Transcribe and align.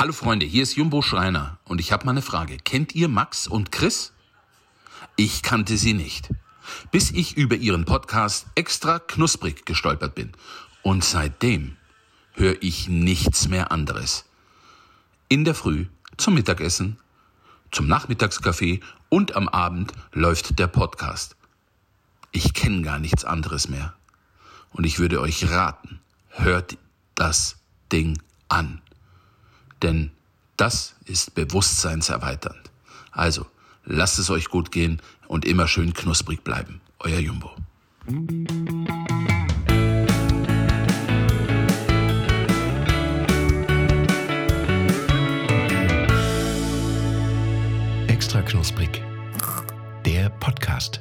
Hallo 0.00 0.14
Freunde, 0.14 0.46
hier 0.46 0.62
ist 0.62 0.76
Jumbo 0.76 1.02
Schreiner 1.02 1.58
und 1.66 1.78
ich 1.78 1.92
habe 1.92 2.06
mal 2.06 2.12
eine 2.12 2.22
Frage. 2.22 2.56
Kennt 2.56 2.94
ihr 2.94 3.06
Max 3.06 3.46
und 3.46 3.70
Chris? 3.70 4.14
Ich 5.16 5.42
kannte 5.42 5.76
sie 5.76 5.92
nicht, 5.92 6.30
bis 6.90 7.10
ich 7.10 7.36
über 7.36 7.56
ihren 7.56 7.84
Podcast 7.84 8.46
extra 8.54 8.98
knusprig 8.98 9.66
gestolpert 9.66 10.14
bin. 10.14 10.32
Und 10.80 11.04
seitdem 11.04 11.76
höre 12.32 12.56
ich 12.62 12.88
nichts 12.88 13.48
mehr 13.48 13.72
anderes. 13.72 14.24
In 15.28 15.44
der 15.44 15.54
Früh, 15.54 15.84
zum 16.16 16.32
Mittagessen, 16.32 16.96
zum 17.70 17.86
Nachmittagskaffee 17.86 18.80
und 19.10 19.36
am 19.36 19.50
Abend 19.50 19.92
läuft 20.12 20.58
der 20.58 20.68
Podcast. 20.68 21.36
Ich 22.32 22.54
kenne 22.54 22.80
gar 22.80 22.98
nichts 22.98 23.26
anderes 23.26 23.68
mehr. 23.68 23.92
Und 24.70 24.86
ich 24.86 24.98
würde 24.98 25.20
euch 25.20 25.50
raten, 25.50 26.00
hört 26.30 26.78
das 27.16 27.58
Ding 27.92 28.22
an. 28.48 28.80
Denn 29.82 30.10
das 30.56 30.94
ist 31.06 31.34
bewusstseinserweiternd. 31.34 32.70
Also, 33.12 33.46
lasst 33.84 34.18
es 34.18 34.30
euch 34.30 34.46
gut 34.46 34.70
gehen 34.72 35.00
und 35.26 35.44
immer 35.44 35.66
schön 35.68 35.94
knusprig 35.94 36.44
bleiben. 36.44 36.80
Euer 36.98 37.18
Jumbo. 37.18 37.50
Extra 48.06 48.42
knusprig. 48.42 49.02
Der 50.04 50.28
Podcast. 50.28 51.00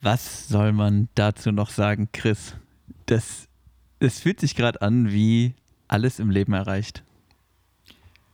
Was 0.00 0.48
soll 0.48 0.72
man 0.72 1.08
dazu 1.14 1.50
noch 1.52 1.70
sagen, 1.70 2.10
Chris? 2.12 2.54
Das, 3.06 3.48
das 4.04 4.20
fühlt 4.20 4.40
sich 4.40 4.54
gerade 4.54 4.82
an 4.82 5.10
wie 5.10 5.54
alles 5.88 6.18
im 6.18 6.30
Leben 6.30 6.52
erreicht. 6.52 7.02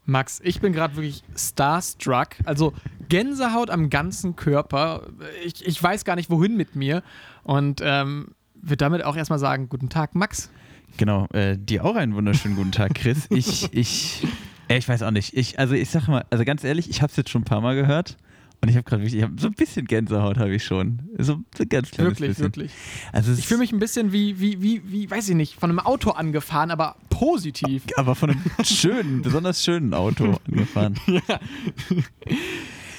Max, 0.05 0.41
ich 0.43 0.61
bin 0.61 0.73
gerade 0.73 0.97
wirklich 0.97 1.23
starstruck. 1.37 2.31
Also 2.45 2.73
Gänsehaut 3.09 3.71
am 3.71 3.91
ganzen 3.91 4.35
Körper. 4.35 5.07
Ich, 5.45 5.65
ich 5.65 5.81
weiß 5.81 6.05
gar 6.05 6.17
nicht, 6.17 6.31
wohin 6.31 6.57
mit 6.57 6.75
mir. 6.75 7.03
Und 7.45 7.81
ähm, 7.85 8.35
würde 8.55 8.79
damit 8.79 9.05
auch 9.05 9.17
erstmal 9.17 9.39
sagen, 9.39 9.69
guten 9.69 9.89
Tag, 9.89 10.15
Max. 10.15 10.51
Genau, 10.97 11.27
äh, 11.33 11.57
dir 11.57 11.85
auch 11.85 11.95
einen 11.95 12.15
wunderschönen 12.15 12.57
guten 12.57 12.73
Tag, 12.73 12.95
Chris. 12.95 13.27
Ich, 13.31 13.73
ich, 13.73 14.27
äh, 14.69 14.79
ich 14.79 14.89
weiß 14.89 15.03
auch 15.03 15.13
nicht. 15.13 15.37
Ich, 15.37 15.59
also 15.61 15.75
ich 15.75 15.91
sag 15.91 16.09
mal, 16.09 16.25
also 16.31 16.45
ganz 16.45 16.65
ehrlich, 16.65 16.91
ich 16.91 17.03
habe 17.03 17.11
es 17.11 17.17
jetzt 17.17 17.31
schon 17.31 17.43
ein 17.43 17.45
paar 17.45 17.61
Mal 17.61 17.77
gehört. 17.77 18.17
Und 18.63 18.69
ich 18.69 18.77
habe 18.77 18.85
gerade 18.85 19.03
wirklich, 19.03 19.21
ich 19.21 19.23
hab 19.23 19.41
so 19.41 19.47
ein 19.47 19.55
bisschen 19.55 19.87
Gänsehaut 19.87 20.37
habe 20.37 20.55
ich 20.55 20.65
schon. 20.65 21.01
So 21.17 21.35
ein 21.59 21.69
ganz 21.69 21.91
kleines 21.91 22.11
Wirklich, 22.13 22.29
bisschen. 22.29 22.45
wirklich. 22.45 22.73
Also 23.11 23.33
Ich 23.33 23.47
fühle 23.47 23.61
mich 23.61 23.73
ein 23.73 23.79
bisschen 23.79 24.13
wie, 24.13 24.39
wie, 24.39 24.61
wie, 24.61 24.83
wie, 24.85 25.11
weiß 25.11 25.31
ich 25.31 25.35
nicht, 25.35 25.59
von 25.59 25.71
einem 25.71 25.79
Auto 25.79 26.11
angefahren, 26.11 26.71
aber 26.71 26.97
positiv. 27.09 27.85
aber 27.97 28.15
von 28.15 28.31
einem 28.31 28.43
schönen, 28.63 29.23
besonders 29.23 29.65
schönen 29.65 29.95
Auto 29.95 30.39
angefahren. 30.47 30.99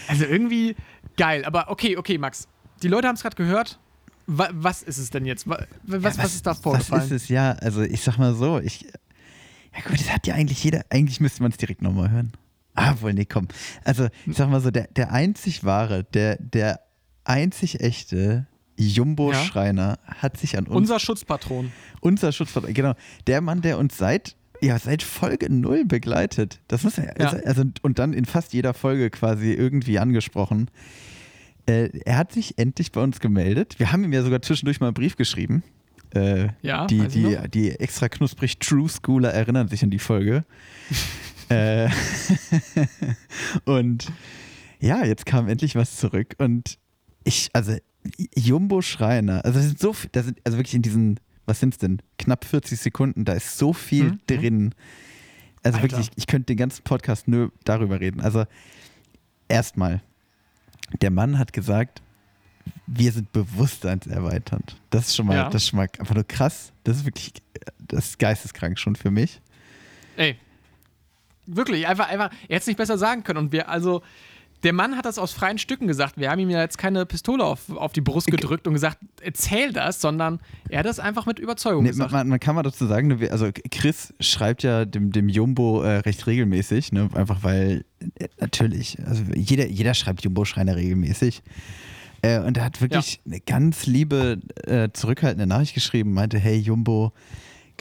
Also 0.08 0.26
irgendwie 0.26 0.76
geil. 1.16 1.46
Aber 1.46 1.70
okay, 1.70 1.96
okay, 1.96 2.18
Max. 2.18 2.50
Die 2.84 2.90
Leute 2.90 3.08
haben 3.08 3.16
es 3.16 3.22
gerade 3.22 3.38
gehört. 3.38 3.80
Wa 4.28 4.50
was 4.52 4.84
ist 4.84 4.98
es 4.98 5.10
denn 5.10 5.26
jetzt? 5.26 5.48
Wa 5.48 5.66
was, 5.84 6.18
was, 6.18 6.36
ist 6.36 6.46
da 6.46 6.54
vorgefallen? 6.54 7.04
Was 7.04 7.12
ist 7.12 7.24
es? 7.24 7.30
Ja, 7.30 7.54
also 7.54 7.82
ich 7.82 8.02
sag 8.02 8.18
mal 8.18 8.34
so, 8.36 8.60
ich. 8.60 8.84
Ja 9.74 9.82
gut, 9.88 10.00
das 10.00 10.12
hat 10.12 10.28
ja 10.28 10.36
eigentlich 10.36 10.62
jeder, 10.66 10.84
eigentlich 10.90 11.22
müsste 11.22 11.44
man 11.44 11.52
es 11.52 11.58
direkt 11.58 11.82
nochmal 11.82 12.12
hören. 12.12 12.34
Ah, 12.76 12.96
wohl, 13.02 13.14
nee, 13.14 13.26
komm. 13.26 13.48
Also, 13.84 14.08
ich 14.26 14.36
sag 14.38 14.50
mal 14.50 14.62
so, 14.62 14.72
der, 14.72 14.88
der 14.96 15.12
einzig 15.12 15.64
wahre, 15.64 16.04
der, 16.14 16.38
der 16.38 16.80
einzig 17.26 17.82
echte 17.82 18.48
Jumbo-Schreiner 18.78 20.00
hat 20.06 20.38
sich 20.38 20.58
an 20.58 20.66
uns, 20.68 20.76
Unser 20.76 21.00
Schutzpatron. 21.00 21.72
unser 22.00 22.32
Schutzverein, 22.32 22.74
genau, 22.74 22.94
der 23.28 23.42
Mann, 23.42 23.62
der 23.62 23.78
uns 23.78 23.98
seit, 23.98 24.36
ja, 24.62 24.80
seit 24.80 25.04
Folge 25.04 25.52
null 25.54 25.86
begleitet. 25.86 26.60
Das 26.68 26.84
muss 26.84 26.96
ja, 26.98 27.06
Ja. 27.20 27.30
also, 27.46 27.64
und 27.82 28.00
dann 28.00 28.14
in 28.14 28.26
fast 28.26 28.54
jeder 28.54 28.74
Folge 28.74 29.10
quasi 29.10 29.52
irgendwie 29.54 30.00
angesprochen. 30.00 30.70
Äh, 31.68 31.90
er 32.06 32.18
hat 32.18 32.32
sich 32.32 32.58
endlich 32.58 32.92
bei 32.92 33.02
uns 33.02 33.20
gemeldet. 33.20 33.78
Wir 33.80 33.92
haben 33.92 34.04
ihm 34.04 34.14
ja 34.14 34.24
sogar 34.24 34.42
zwischendurch 34.42 34.80
mal 34.80 34.88
einen 34.88 34.94
Brief 34.96 35.16
geschrieben. 35.16 35.64
Äh, 36.16 36.50
Ja, 36.62 36.88
die, 36.88 37.08
die, 37.08 37.38
die 37.54 37.72
extra 37.72 38.10
knusprig 38.10 38.60
True 38.60 38.90
Schooler 38.90 39.32
erinnern 39.34 39.68
sich 39.68 39.84
an 39.84 39.92
die 39.92 40.00
Folge. 40.00 40.44
Äh, 41.52 41.90
und 43.66 44.12
ja, 44.80 45.06
jetzt 45.06 45.26
kam 45.26 45.48
endlich 45.48 45.76
was 45.76 45.98
zurück. 45.98 46.36
Und 46.38 46.78
ich, 47.24 47.50
also 47.54 47.76
Jumbo 48.36 48.82
Schreiner, 48.82 49.46
also 49.46 49.60
das 49.60 49.68
sind 49.68 49.80
so 49.80 49.94
viel, 49.94 50.10
da 50.12 50.24
sind, 50.24 50.40
also 50.44 50.58
wirklich 50.58 50.74
in 50.74 50.82
diesen, 50.82 51.20
was 51.46 51.60
sind 51.60 51.74
es 51.74 51.78
denn, 51.78 52.02
knapp 52.18 52.46
40 52.46 52.80
Sekunden, 52.80 53.26
da 53.26 53.34
ist 53.34 53.58
so 53.58 53.74
viel 53.74 54.12
Mhm. 54.14 54.20
drin. 54.28 54.76
Also 55.64 55.78
Alter. 55.78 55.92
wirklich, 55.98 56.10
ich 56.16 56.26
könnte 56.26 56.48
den 56.48 56.58
ganzen 56.58 56.84
Podcast 56.84 57.28
nur 57.28 57.52
darüber 57.64 58.00
reden. 58.00 58.22
Also 58.22 58.46
erstmal, 59.48 60.02
der 61.02 61.12
Mann 61.12 61.38
hat 61.38 61.54
gesagt, 61.54 62.02
wir 62.88 63.12
sind 63.12 63.32
bewusstseinserweiternd. 63.32 64.78
Das 64.90 65.08
ist 65.10 65.16
schon 65.16 65.28
mal, 65.28 65.36
Ja. 65.36 65.50
das 65.50 65.64
ist 65.64 65.70
schon 65.70 65.78
mal 65.78 65.88
einfach 66.00 66.16
nur 66.16 66.24
krass. 66.28 66.74
Das 66.84 66.98
ist 66.98 67.06
wirklich, 67.06 67.34
das 67.80 68.10
ist 68.10 68.20
geisteskrank 68.20 68.80
schon 68.80 68.96
für 68.96 69.12
mich. 69.12 69.42
Ey. 70.18 70.36
Wirklich, 71.56 71.88
einfach, 71.88 72.10
einfach, 72.10 72.32
er 72.48 72.56
hätte 72.56 72.62
es 72.62 72.68
nicht 72.68 72.78
besser 72.78 72.98
sagen 72.98 73.24
können. 73.24 73.40
Und 73.40 73.52
wir, 73.52 73.70
also, 73.70 74.02
der 74.64 74.74
Mann 74.74 74.96
hat 74.96 75.06
das 75.06 75.18
aus 75.18 75.32
freien 75.32 75.58
Stücken 75.58 75.88
gesagt. 75.88 76.18
Wir 76.18 76.30
haben 76.30 76.40
ihm 76.40 76.50
ja 76.50 76.62
jetzt 76.62 76.78
keine 76.78 77.06
Pistole 77.06 77.44
auf, 77.44 77.70
auf 77.72 77.94
die 77.94 78.02
Brust 78.02 78.28
gedrückt 78.28 78.68
und 78.68 78.74
gesagt, 78.74 78.98
erzähl 79.22 79.74
das, 79.74 80.02
sondern 80.02 80.40
er 80.70 80.80
hat 80.80 80.86
das 80.86 81.00
einfach 81.00 81.26
mit 81.26 81.40
Überzeugung 81.40 81.84
Nee, 81.84 81.90
man, 81.90 81.98
gesagt. 81.98 82.12
man, 82.12 82.28
man 82.28 82.40
kann 82.40 82.56
mal 82.56 82.64
dazu 82.64 82.86
sagen, 82.86 83.08
ne, 83.08 83.32
also 83.32 83.50
Chris 83.72 84.14
schreibt 84.20 84.64
ja 84.64 84.86
dem, 84.86 85.12
dem 85.12 85.30
Jumbo 85.30 85.82
äh, 85.82 85.98
recht 85.98 86.28
regelmäßig, 86.28 86.92
ne, 86.92 87.10
einfach 87.14 87.44
weil 87.44 87.86
äh, 88.20 88.28
natürlich, 88.40 88.98
also 89.06 89.24
jeder, 89.36 89.68
jeder 89.68 89.94
schreibt 89.94 90.24
Jumbo-Schreiner 90.24 90.76
regelmäßig. 90.76 91.42
Äh, 92.22 92.40
und 92.40 92.58
er 92.58 92.66
hat 92.66 92.82
wirklich 92.82 93.20
eine 93.26 93.40
ganz 93.40 93.88
liebe, 93.88 94.40
äh, 94.66 94.90
zurückhaltende 94.94 95.48
Nachricht 95.48 95.74
geschrieben, 95.74 96.14
meinte, 96.14 96.38
hey 96.38 96.58
Jumbo, 96.58 97.14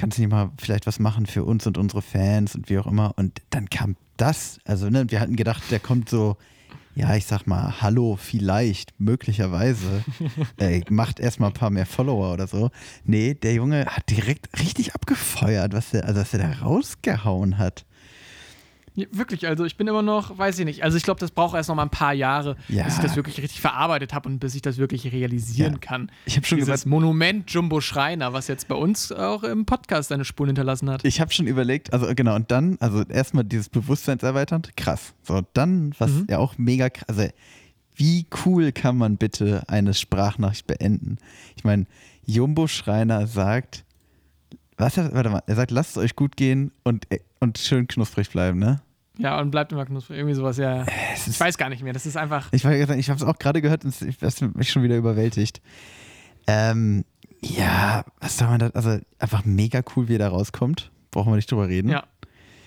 kannst 0.00 0.16
du 0.16 0.22
nicht 0.22 0.30
mal 0.30 0.50
vielleicht 0.58 0.86
was 0.86 0.98
machen 0.98 1.26
für 1.26 1.44
uns 1.44 1.66
und 1.66 1.76
unsere 1.76 2.00
Fans 2.00 2.54
und 2.54 2.70
wie 2.70 2.78
auch 2.78 2.86
immer. 2.86 3.12
Und 3.16 3.42
dann 3.50 3.68
kam 3.68 3.96
das, 4.16 4.58
also 4.64 4.88
ne, 4.88 5.04
wir 5.10 5.20
hatten 5.20 5.36
gedacht, 5.36 5.62
der 5.70 5.78
kommt 5.78 6.08
so, 6.08 6.38
ja, 6.94 7.14
ich 7.14 7.26
sag 7.26 7.46
mal, 7.46 7.82
hallo, 7.82 8.16
vielleicht, 8.16 8.98
möglicherweise, 8.98 10.02
äh, 10.56 10.80
macht 10.88 11.20
erstmal 11.20 11.50
ein 11.50 11.54
paar 11.54 11.68
mehr 11.68 11.84
Follower 11.84 12.32
oder 12.32 12.46
so. 12.46 12.70
Nee, 13.04 13.34
der 13.34 13.52
Junge 13.52 13.84
hat 13.86 14.08
direkt 14.08 14.48
richtig 14.58 14.94
abgefeuert, 14.94 15.74
was 15.74 15.90
der, 15.90 16.06
also 16.06 16.20
was 16.20 16.32
er 16.32 16.40
da 16.40 16.50
rausgehauen 16.62 17.58
hat. 17.58 17.84
Wirklich, 18.96 19.46
also 19.46 19.64
ich 19.64 19.76
bin 19.76 19.86
immer 19.86 20.02
noch, 20.02 20.36
weiß 20.36 20.58
ich 20.58 20.64
nicht, 20.64 20.82
also 20.82 20.96
ich 20.96 21.04
glaube, 21.04 21.20
das 21.20 21.30
braucht 21.30 21.54
erst 21.54 21.68
noch 21.68 21.76
mal 21.76 21.84
ein 21.84 21.90
paar 21.90 22.12
Jahre, 22.12 22.56
Ja. 22.68 22.84
bis 22.84 22.96
ich 22.96 23.00
das 23.02 23.14
wirklich 23.16 23.40
richtig 23.40 23.60
verarbeitet 23.60 24.12
habe 24.12 24.28
und 24.28 24.40
bis 24.40 24.54
ich 24.56 24.62
das 24.62 24.78
wirklich 24.78 25.10
realisieren 25.12 25.74
Ja. 25.74 25.78
kann. 25.78 26.10
Ich 26.26 26.36
habe 26.36 26.44
schon 26.46 26.58
Dieses 26.58 26.70
gesagt, 26.72 26.86
Monument 26.90 27.48
Jumbo 27.50 27.80
Schreiner, 27.80 28.32
was 28.32 28.48
jetzt 28.48 28.66
bei 28.68 28.74
uns 28.74 29.12
auch 29.12 29.44
im 29.44 29.64
Podcast 29.64 30.08
seine 30.08 30.24
Spuren 30.24 30.48
hinterlassen 30.48 30.90
hat. 30.90 31.04
ich 31.04 31.20
habe 31.20 31.32
schon 31.32 31.46
überlegt, 31.46 31.92
also 31.92 32.12
genau, 32.14 32.34
und 32.34 32.50
dann, 32.50 32.76
also 32.80 33.02
erstmal 33.04 33.44
dieses 33.44 33.68
Bewusstseinserweiternd, 33.68 34.76
krass. 34.76 35.14
So, 35.22 35.40
dann, 35.54 35.94
was 35.98 36.10
Mhm. 36.10 36.26
ja 36.28 36.38
auch 36.38 36.58
mega 36.58 36.90
krass, 36.90 37.04
also 37.08 37.28
wie 37.94 38.26
cool 38.44 38.72
kann 38.72 38.96
man 38.96 39.18
bitte 39.18 39.62
eine 39.68 39.94
Sprachnachricht 39.94 40.66
beenden? 40.66 41.18
Ich 41.56 41.64
meine, 41.64 41.86
Jumbo 42.26 42.66
Schreiner 42.66 43.26
sagt, 43.26 43.84
was, 44.80 44.96
hat- 44.96 45.12
warte 45.14 45.30
mal, 45.30 45.42
er 45.46 45.54
sagt, 45.56 45.70
lasst 45.70 45.92
es 45.92 45.96
euch 45.98 46.16
gut 46.16 46.36
gehen 46.36 46.72
und, 46.84 47.06
und 47.38 47.58
schön 47.58 47.86
knusprig 47.88 48.30
bleiben, 48.30 48.58
ne? 48.58 48.80
Ja, 49.18 49.38
und 49.40 49.50
bleibt 49.50 49.72
immer 49.72 49.84
knusprig. 49.84 50.16
Irgendwie 50.16 50.34
sowas, 50.34 50.56
ja. 50.56 50.86
Es 51.12 51.26
Ich 51.26 51.38
weiß 51.38 51.58
gar 51.58 51.68
nicht 51.68 51.82
mehr. 51.82 51.92
Das 51.92 52.06
ist 52.06 52.16
einfach. 52.16 52.48
Ich, 52.52 52.64
ich 52.64 53.10
habe 53.10 53.16
es 53.18 53.22
auch 53.22 53.38
gerade 53.38 53.60
gehört 53.60 53.84
und 53.84 54.00
ich 54.02 54.22
hat 54.22 54.56
mich 54.56 54.70
schon 54.70 54.82
wieder 54.82 54.96
überwältigt. 54.96 55.60
Ähm, 56.46 57.04
ja, 57.42 58.04
was 58.20 58.38
soll 58.38 58.48
man 58.48 58.58
da, 58.60 58.68
also 58.68 58.98
einfach 59.18 59.44
mega 59.44 59.82
cool, 59.94 60.08
wie 60.08 60.14
er 60.14 60.20
da 60.20 60.28
rauskommt. 60.28 60.90
Brauchen 61.10 61.32
wir 61.32 61.36
nicht 61.36 61.50
drüber 61.50 61.68
reden. 61.68 61.90
Ja. 61.90 62.04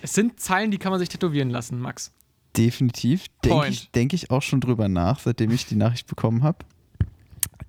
Es 0.03 0.13
sind 0.13 0.39
Zeilen, 0.39 0.69
die 0.69 0.77
kann 0.77 0.91
man 0.91 0.99
sich 0.99 1.09
tätowieren 1.09 1.49
lassen, 1.49 1.79
Max. 1.79 2.11
Definitiv. 2.55 3.25
Denke 3.43 3.67
ich, 3.69 3.89
denk 3.91 4.13
ich 4.13 4.29
auch 4.29 4.41
schon 4.43 4.59
drüber 4.61 4.87
nach, 4.89 5.19
seitdem 5.19 5.49
ich 5.51 5.65
die 5.65 5.75
Nachricht 5.75 6.07
bekommen 6.07 6.43
habe. 6.43 6.59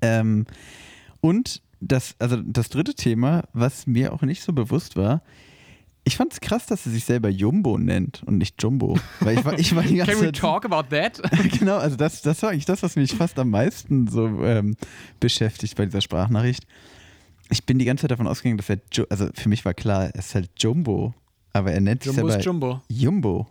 Ähm, 0.02 0.44
und 1.20 1.62
das, 1.88 2.14
also 2.18 2.36
das 2.36 2.68
dritte 2.68 2.94
Thema, 2.94 3.44
was 3.52 3.86
mir 3.86 4.12
auch 4.12 4.22
nicht 4.22 4.42
so 4.42 4.52
bewusst 4.52 4.96
war, 4.96 5.22
ich 6.06 6.16
fand 6.16 6.32
es 6.32 6.40
krass, 6.40 6.66
dass 6.66 6.84
er 6.84 6.92
sich 6.92 7.04
selber 7.04 7.30
Jumbo 7.30 7.78
nennt 7.78 8.22
und 8.26 8.36
nicht 8.36 8.62
Jumbo. 8.62 8.98
Weil 9.20 9.38
ich 9.38 9.44
war, 9.44 9.58
ich 9.58 9.74
war 9.74 9.82
die 9.82 9.96
ganze 9.96 10.12
Can 10.12 10.20
we 10.20 10.26
Zeit, 10.26 10.36
talk 10.36 10.64
about 10.66 10.94
that? 10.94 11.20
genau, 11.58 11.78
also 11.78 11.96
das, 11.96 12.20
das 12.20 12.42
war 12.42 12.50
eigentlich 12.50 12.66
das, 12.66 12.82
was 12.82 12.96
mich 12.96 13.14
fast 13.14 13.38
am 13.38 13.50
meisten 13.50 14.06
so 14.06 14.26
ähm, 14.44 14.76
beschäftigt 15.18 15.76
bei 15.76 15.86
dieser 15.86 16.02
Sprachnachricht. 16.02 16.66
Ich 17.50 17.64
bin 17.64 17.78
die 17.78 17.86
ganze 17.86 18.02
Zeit 18.02 18.10
davon 18.10 18.26
ausgegangen, 18.26 18.58
dass 18.58 18.68
er, 18.68 18.80
jo 18.92 19.06
also 19.08 19.28
für 19.34 19.48
mich 19.48 19.64
war 19.64 19.72
klar, 19.72 20.04
er 20.06 20.14
ist 20.14 20.34
halt 20.34 20.50
Jumbo, 20.58 21.14
aber 21.54 21.72
er 21.72 21.80
nennt 21.80 22.02
sich 22.02 22.12
Jumbo 22.12 22.28
selber 22.28 22.38
ist 22.38 22.44
Jumbo. 22.44 22.82
Jumbo. 22.88 23.46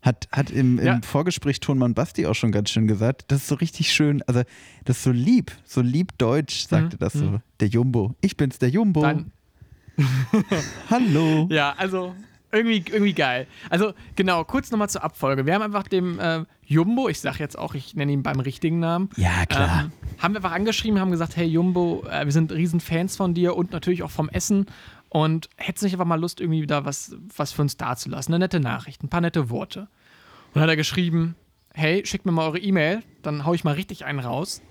Hat, 0.00 0.28
hat 0.30 0.50
im, 0.50 0.78
im 0.78 0.86
Ja. 0.86 1.00
Vorgespräch 1.02 1.60
Tonmann 1.60 1.94
Basti 1.94 2.26
auch 2.26 2.34
schon 2.34 2.52
ganz 2.52 2.70
schön 2.70 2.86
gesagt, 2.86 3.24
das 3.28 3.42
ist 3.42 3.48
so 3.48 3.56
richtig 3.56 3.92
schön, 3.92 4.22
also 4.26 4.42
das 4.84 4.98
ist 4.98 5.02
so 5.02 5.10
lieb, 5.10 5.50
so 5.64 5.80
lieb 5.80 6.16
deutsch, 6.18 6.66
sagte 6.68 6.96
Mhm, 6.96 7.00
das 7.00 7.12
so, 7.14 7.24
mhm. 7.24 7.40
der 7.60 7.68
Jumbo. 7.68 8.14
Ich 8.20 8.36
bin's, 8.36 8.58
der 8.58 8.70
Jumbo. 8.70 9.04
Hallo. 10.90 11.48
Ja, 11.50 11.74
also 11.76 12.14
irgendwie, 12.50 12.84
irgendwie 12.90 13.12
geil. 13.12 13.46
Also 13.68 13.92
genau, 14.16 14.44
kurz 14.44 14.70
nochmal 14.70 14.88
zur 14.88 15.04
Abfolge. 15.04 15.44
Wir 15.44 15.54
haben 15.54 15.62
einfach 15.62 15.86
dem 15.86 16.18
äh, 16.18 16.44
Jumbo, 16.64 17.08
ich 17.08 17.20
sag 17.20 17.38
jetzt 17.38 17.58
auch, 17.58 17.74
ich 17.74 17.94
nenne 17.94 18.12
ihn 18.12 18.22
beim 18.22 18.40
richtigen 18.40 18.78
Namen. 18.78 19.10
Ja, 19.16 19.44
klar. 19.46 19.84
Ähm, 19.84 19.92
haben 20.18 20.32
wir 20.34 20.38
einfach 20.38 20.52
angeschrieben, 20.52 20.98
haben 21.00 21.10
gesagt, 21.10 21.36
hey 21.36 21.46
Jumbo, 21.46 22.04
äh, 22.10 22.24
wir 22.24 22.32
sind 22.32 22.52
riesen 22.52 22.80
Fans 22.80 23.16
von 23.16 23.34
dir 23.34 23.54
und 23.56 23.72
natürlich 23.72 24.02
auch 24.02 24.10
vom 24.10 24.28
Essen. 24.30 24.66
Und 25.10 25.48
hättest 25.56 25.84
nicht 25.84 25.94
einfach 25.94 26.04
mal 26.04 26.20
Lust, 26.20 26.40
irgendwie 26.40 26.62
wieder 26.62 26.84
was, 26.84 27.16
was 27.34 27.52
für 27.52 27.62
uns 27.62 27.76
dazulassen? 27.76 28.34
Eine 28.34 28.44
nette 28.44 28.60
Nachricht, 28.60 29.02
ein 29.02 29.08
paar 29.08 29.20
nette 29.20 29.48
Worte. 29.50 29.80
Und 29.80 30.56
dann 30.56 30.62
hat 30.64 30.70
er 30.70 30.76
geschrieben, 30.76 31.34
hey, 31.72 32.04
schickt 32.04 32.26
mir 32.26 32.32
mal 32.32 32.46
eure 32.46 32.58
E-Mail, 32.58 33.02
dann 33.22 33.44
hau 33.44 33.54
ich 33.54 33.64
mal 33.64 33.74
richtig 33.74 34.04
einen 34.04 34.20
raus. 34.20 34.62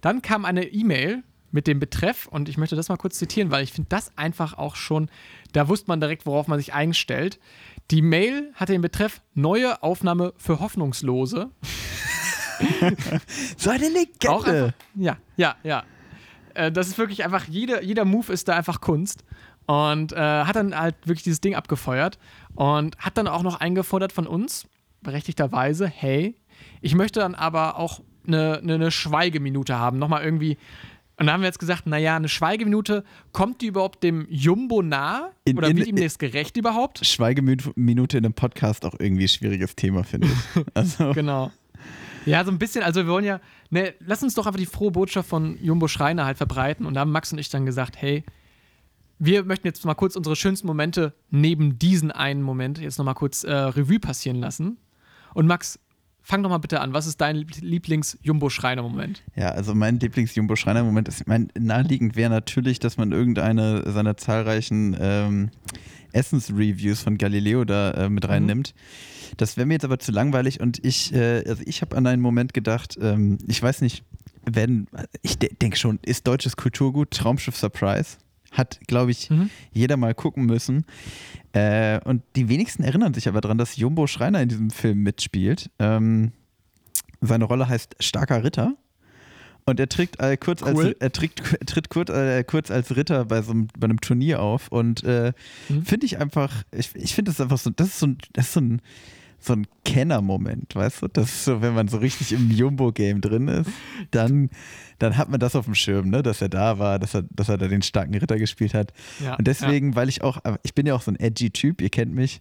Dann 0.00 0.20
kam 0.22 0.44
eine 0.44 0.64
E-Mail 0.64 1.22
mit 1.50 1.66
dem 1.66 1.80
Betreff 1.80 2.26
und 2.26 2.48
ich 2.48 2.58
möchte 2.58 2.76
das 2.76 2.88
mal 2.88 2.96
kurz 2.96 3.18
zitieren, 3.18 3.50
weil 3.50 3.64
ich 3.64 3.72
finde 3.72 3.88
das 3.88 4.16
einfach 4.18 4.58
auch 4.58 4.76
schon, 4.76 5.08
da 5.52 5.68
wusste 5.68 5.88
man 5.88 6.00
direkt, 6.00 6.26
worauf 6.26 6.48
man 6.48 6.58
sich 6.58 6.74
einstellt. 6.74 7.38
Die 7.90 8.02
Mail 8.02 8.52
hatte 8.54 8.72
den 8.72 8.82
Betreff 8.82 9.22
neue 9.34 9.82
Aufnahme 9.82 10.34
für 10.36 10.60
Hoffnungslose. 10.60 11.50
So 13.58 13.68
eine 13.68 13.88
Legende. 13.90 14.30
Auch 14.30 14.46
einfach, 14.46 14.72
ja, 14.94 15.18
ja, 15.36 15.56
ja. 15.62 15.84
Äh, 16.54 16.72
das 16.72 16.88
ist 16.88 16.96
wirklich 16.96 17.22
einfach, 17.22 17.44
jeder, 17.46 17.82
jeder 17.82 18.06
Move 18.06 18.32
ist 18.32 18.48
da 18.48 18.56
einfach 18.56 18.80
Kunst. 18.80 19.24
Und 19.66 20.12
äh, 20.12 20.16
hat 20.16 20.54
dann 20.56 20.78
halt 20.78 20.94
wirklich 21.04 21.24
dieses 21.24 21.40
Ding 21.40 21.54
abgefeuert 21.56 22.18
und 22.54 22.96
hat 22.98 23.18
dann 23.18 23.26
auch 23.26 23.42
noch 23.42 23.58
eingefordert 23.60 24.12
von 24.12 24.26
uns, 24.26 24.66
berechtigterweise, 25.02 25.86
hey, 25.88 26.36
ich 26.80 26.94
möchte 26.94 27.20
dann 27.20 27.34
aber 27.34 27.76
auch 27.78 28.00
eine, 28.26 28.58
eine, 28.62 28.74
eine 28.74 28.90
Schweigeminute 28.90 29.78
haben. 29.78 29.98
Nochmal 29.98 30.22
irgendwie. 30.24 30.56
Und 31.18 31.26
da 31.26 31.32
haben 31.32 31.40
wir 31.40 31.46
jetzt 31.46 31.58
gesagt, 31.58 31.86
naja, 31.86 32.14
eine 32.16 32.28
Schweigeminute, 32.28 33.02
kommt 33.32 33.60
die 33.62 33.66
überhaupt 33.66 34.02
dem 34.04 34.26
Jumbo 34.28 34.82
nah? 34.82 35.30
In- 35.44 35.56
Oder 35.56 35.68
in- 35.68 35.78
wird 35.78 35.88
ihm 35.88 35.96
das 35.96 36.18
gerecht 36.18 36.56
überhaupt? 36.56 37.04
Schweigeminute 37.06 38.18
in 38.18 38.24
einem 38.24 38.34
Podcast 38.34 38.84
auch 38.84 38.94
irgendwie 38.98 39.24
ein 39.24 39.28
schwieriges 39.28 39.74
Thema, 39.76 40.04
finde 40.04 40.28
ich. 40.28 40.64
Also, 40.74 41.12
Genau. 41.12 41.50
Ja, 42.26 42.44
so 42.44 42.50
ein 42.50 42.58
bisschen, 42.58 42.82
also 42.82 43.00
wir 43.04 43.12
wollen 43.12 43.24
ja, 43.24 43.40
ne, 43.70 43.94
lass 44.00 44.22
uns 44.22 44.34
doch 44.34 44.46
einfach 44.46 44.58
die 44.58 44.66
frohe 44.66 44.90
Botschaft 44.90 45.28
von 45.28 45.56
Jumbo 45.62 45.86
Schreiner 45.88 46.24
halt 46.24 46.36
verbreiten. 46.38 46.84
Und 46.84 46.94
da 46.94 47.00
haben 47.00 47.12
Max 47.12 47.32
und 47.32 47.38
ich 47.38 47.48
dann 47.50 47.64
gesagt, 47.64 47.96
hey, 47.96 48.24
wir 49.18 49.44
möchten 49.44 49.66
jetzt 49.66 49.84
mal 49.84 49.94
kurz 49.94 50.16
unsere 50.16 50.36
schönsten 50.36 50.66
Momente 50.66 51.14
neben 51.30 51.78
diesen 51.78 52.10
einen 52.10 52.42
Moment 52.42 52.78
jetzt 52.78 52.98
nochmal 52.98 53.14
kurz 53.14 53.44
äh, 53.44 53.52
Revue 53.52 53.98
passieren 53.98 54.36
lassen. 54.36 54.78
Und 55.34 55.46
Max, 55.46 55.78
fang 56.22 56.42
doch 56.42 56.50
mal 56.50 56.58
bitte 56.58 56.80
an. 56.80 56.92
Was 56.92 57.06
ist 57.06 57.20
dein 57.20 57.36
Lieblings-Jumbo-Schreiner-Moment? 57.36 59.22
ja, 59.36 59.50
also 59.50 59.74
mein 59.74 60.00
Lieblings-Jumbo-Schreiner-Moment 60.00 61.08
ist, 61.08 61.26
mein 61.28 61.48
naheliegend 61.58 62.16
wäre 62.16 62.30
natürlich, 62.30 62.78
dass 62.78 62.96
man 62.96 63.12
irgendeine 63.12 63.90
seiner 63.90 64.16
zahlreichen 64.16 64.96
ähm, 64.98 65.50
Essensreviews 66.12 67.02
von 67.02 67.16
Galileo 67.16 67.64
da 67.64 67.92
äh, 67.92 68.10
mit 68.10 68.28
reinnimmt. 68.28 68.74
Das 69.36 69.56
wäre 69.56 69.66
mir 69.66 69.74
jetzt 69.74 69.84
aber 69.84 69.98
zu 69.98 70.12
langweilig 70.12 70.60
und 70.60 70.84
ich, 70.84 71.12
äh, 71.14 71.44
also 71.46 71.62
ich 71.64 71.80
habe 71.82 71.96
an 71.96 72.06
einen 72.06 72.22
Moment 72.22 72.54
gedacht, 72.54 72.96
ähm, 73.00 73.38
ich 73.46 73.62
weiß 73.62 73.82
nicht, 73.82 74.04
werden, 74.44 74.88
ich 75.22 75.38
de 75.38 75.54
denke 75.54 75.76
schon, 75.76 75.98
ist 76.02 76.26
deutsches 76.26 76.56
Kulturgut 76.56 77.10
Traumschiff 77.10 77.56
Surprise? 77.56 78.16
Hat, 78.52 78.78
glaube 78.86 79.10
ich, 79.10 79.28
Mhm. 79.30 79.50
jeder 79.72 79.96
mal 79.96 80.14
gucken 80.14 80.46
müssen. 80.46 80.84
Äh, 81.52 82.00
und 82.04 82.22
die 82.36 82.48
wenigsten 82.48 82.82
erinnern 82.84 83.14
sich 83.14 83.28
aber 83.28 83.40
daran, 83.40 83.58
dass 83.58 83.76
Jumbo 83.76 84.06
Schreiner 84.06 84.40
in 84.42 84.48
diesem 84.48 84.70
Film 84.70 85.02
mitspielt. 85.02 85.70
Ähm, 85.78 86.32
seine 87.20 87.44
Rolle 87.44 87.68
heißt 87.68 87.96
Starker 88.00 88.44
Ritter. 88.44 88.74
Und 89.68 89.80
er 89.80 89.88
tritt, 89.88 90.20
äh, 90.20 90.36
kurz, 90.36 90.62
Cool. 90.62 90.68
als, 90.68 90.84
er 90.84 90.94
er 91.00 91.12
tritt 91.66 91.88
kurz, 91.90 92.08
äh, 92.10 92.44
kurz 92.44 92.70
als 92.70 92.94
Ritter 92.94 93.24
bei 93.24 93.42
so 93.42 93.50
einem, 93.50 93.66
bei 93.76 93.86
einem 93.86 94.00
Turnier 94.00 94.40
auf. 94.40 94.68
Und 94.68 95.02
äh, 95.02 95.32
Mhm. 95.68 95.84
finde 95.84 96.06
ich 96.06 96.18
einfach, 96.18 96.62
ich, 96.70 96.94
ich 96.94 97.14
finde 97.16 97.32
das 97.32 97.40
einfach 97.40 97.58
so, 97.58 97.70
das 97.70 97.88
ist 97.88 97.98
so 97.98 98.06
ein, 98.06 98.18
das 98.32 98.46
ist 98.46 98.52
so 98.52 98.60
ein, 98.60 98.80
so 99.38 99.52
ein 99.52 99.66
Kenner-Moment, 99.84 100.74
weißt 100.74 101.02
du? 101.02 101.08
Das 101.08 101.26
ist 101.26 101.44
so, 101.44 101.62
wenn 101.62 101.74
man 101.74 101.88
so 101.88 101.98
richtig 101.98 102.32
im 102.32 102.50
Jumbo-Game 102.50 103.20
drin 103.20 103.48
ist, 103.48 103.70
dann, 104.10 104.50
dann 104.98 105.16
hat 105.16 105.28
man 105.28 105.40
das 105.40 105.54
auf 105.54 105.66
dem 105.66 105.74
Schirm, 105.74 106.10
ne? 106.10 106.22
dass 106.22 106.42
er 106.42 106.48
da 106.48 106.78
war, 106.78 106.98
dass 106.98 107.14
er, 107.14 107.22
dass 107.30 107.48
er 107.48 107.58
da 107.58 107.68
den 107.68 107.82
starken 107.82 108.14
Ritter 108.14 108.38
gespielt 108.38 108.74
hat. 108.74 108.92
Ja, 109.22 109.34
Und 109.36 109.46
deswegen, 109.46 109.94
weil 109.94 110.08
ich 110.08 110.22
auch, 110.22 110.38
ich 110.62 110.74
bin 110.74 110.86
ja 110.86 110.94
auch 110.94 111.02
so 111.02 111.10
ein 111.10 111.20
edgy 111.20 111.50
Typ, 111.50 111.80
ihr 111.80 111.90
kennt 111.90 112.14
mich. 112.14 112.40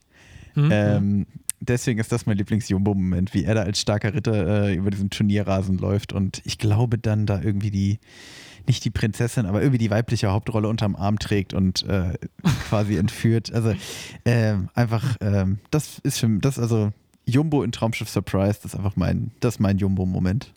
Mhm. 0.55 0.69
Ähm, 0.71 1.25
deswegen 1.59 1.99
ist 1.99 2.11
das 2.11 2.25
mein 2.25 2.37
Lieblings-Jumbo-Moment, 2.37 3.33
wie 3.33 3.43
er 3.43 3.55
da 3.55 3.63
als 3.63 3.81
starker 3.81 4.13
Ritter 4.13 4.67
äh, 4.67 4.75
über 4.75 4.89
diesen 4.89 5.09
Turnierrasen 5.09 5.77
läuft 5.77 6.13
und 6.13 6.41
ich 6.45 6.57
glaube 6.57 6.97
dann 6.97 7.25
da 7.25 7.41
irgendwie 7.41 7.71
die, 7.71 7.99
nicht 8.67 8.83
die 8.85 8.89
Prinzessin, 8.89 9.45
aber 9.45 9.61
irgendwie 9.61 9.77
die 9.77 9.89
weibliche 9.89 10.31
Hauptrolle 10.31 10.67
unterm 10.67 10.95
Arm 10.95 11.19
trägt 11.19 11.53
und 11.53 11.83
äh, 11.83 12.13
quasi 12.69 12.97
entführt. 12.97 13.53
Also 13.53 13.73
ähm, 14.25 14.69
einfach, 14.73 15.17
ähm, 15.21 15.59
das 15.71 15.99
ist 15.99 16.19
für 16.19 16.27
mich, 16.27 16.41
das 16.41 16.59
also 16.59 16.91
Jumbo 17.25 17.63
in 17.63 17.71
Traumschiff 17.71 18.09
Surprise, 18.09 18.59
das 18.61 18.73
ist 18.73 18.75
einfach 18.75 18.95
mein, 18.95 19.31
das 19.39 19.59
mein 19.59 19.77
Jumbo-Moment. 19.77 20.53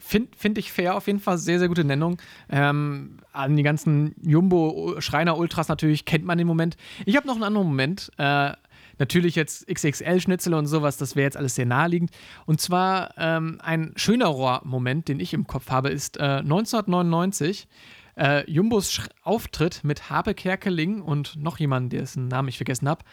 Finde 0.00 0.30
find 0.36 0.58
ich 0.58 0.72
fair, 0.72 0.96
auf 0.96 1.06
jeden 1.06 1.20
Fall 1.20 1.38
sehr, 1.38 1.58
sehr 1.58 1.68
gute 1.68 1.84
Nennung. 1.84 2.18
Ähm, 2.48 3.18
an 3.32 3.56
die 3.56 3.62
ganzen 3.62 4.14
Jumbo-Schreiner-Ultras 4.22 5.68
natürlich 5.68 6.04
kennt 6.04 6.24
man 6.24 6.38
den 6.38 6.46
Moment. 6.46 6.76
Ich 7.04 7.16
habe 7.16 7.26
noch 7.26 7.34
einen 7.34 7.44
anderen 7.44 7.66
Moment. 7.66 8.10
Äh, 8.16 8.52
natürlich 8.98 9.34
jetzt 9.34 9.66
XXL-Schnitzel 9.68 10.54
und 10.54 10.66
sowas, 10.66 10.96
das 10.96 11.16
wäre 11.16 11.24
jetzt 11.24 11.36
alles 11.36 11.54
sehr 11.54 11.66
naheliegend. 11.66 12.10
Und 12.46 12.60
zwar 12.60 13.14
ähm, 13.16 13.60
ein 13.62 13.92
schöner 13.96 14.60
Moment, 14.64 15.08
den 15.08 15.20
ich 15.20 15.34
im 15.34 15.46
Kopf 15.46 15.70
habe, 15.70 15.90
ist 15.90 16.16
äh, 16.18 16.22
1999. 16.22 17.68
Äh, 18.16 18.50
Jumbos 18.50 18.90
Sch 18.90 19.08
Auftritt 19.22 19.84
mit 19.84 20.10
Habe 20.10 20.34
Kerkeling 20.34 21.02
und 21.02 21.36
noch 21.36 21.58
jemand, 21.58 21.92
dessen 21.92 22.26
Namen 22.26 22.48
ich 22.48 22.56
vergessen 22.56 22.88
habe, 22.88 23.04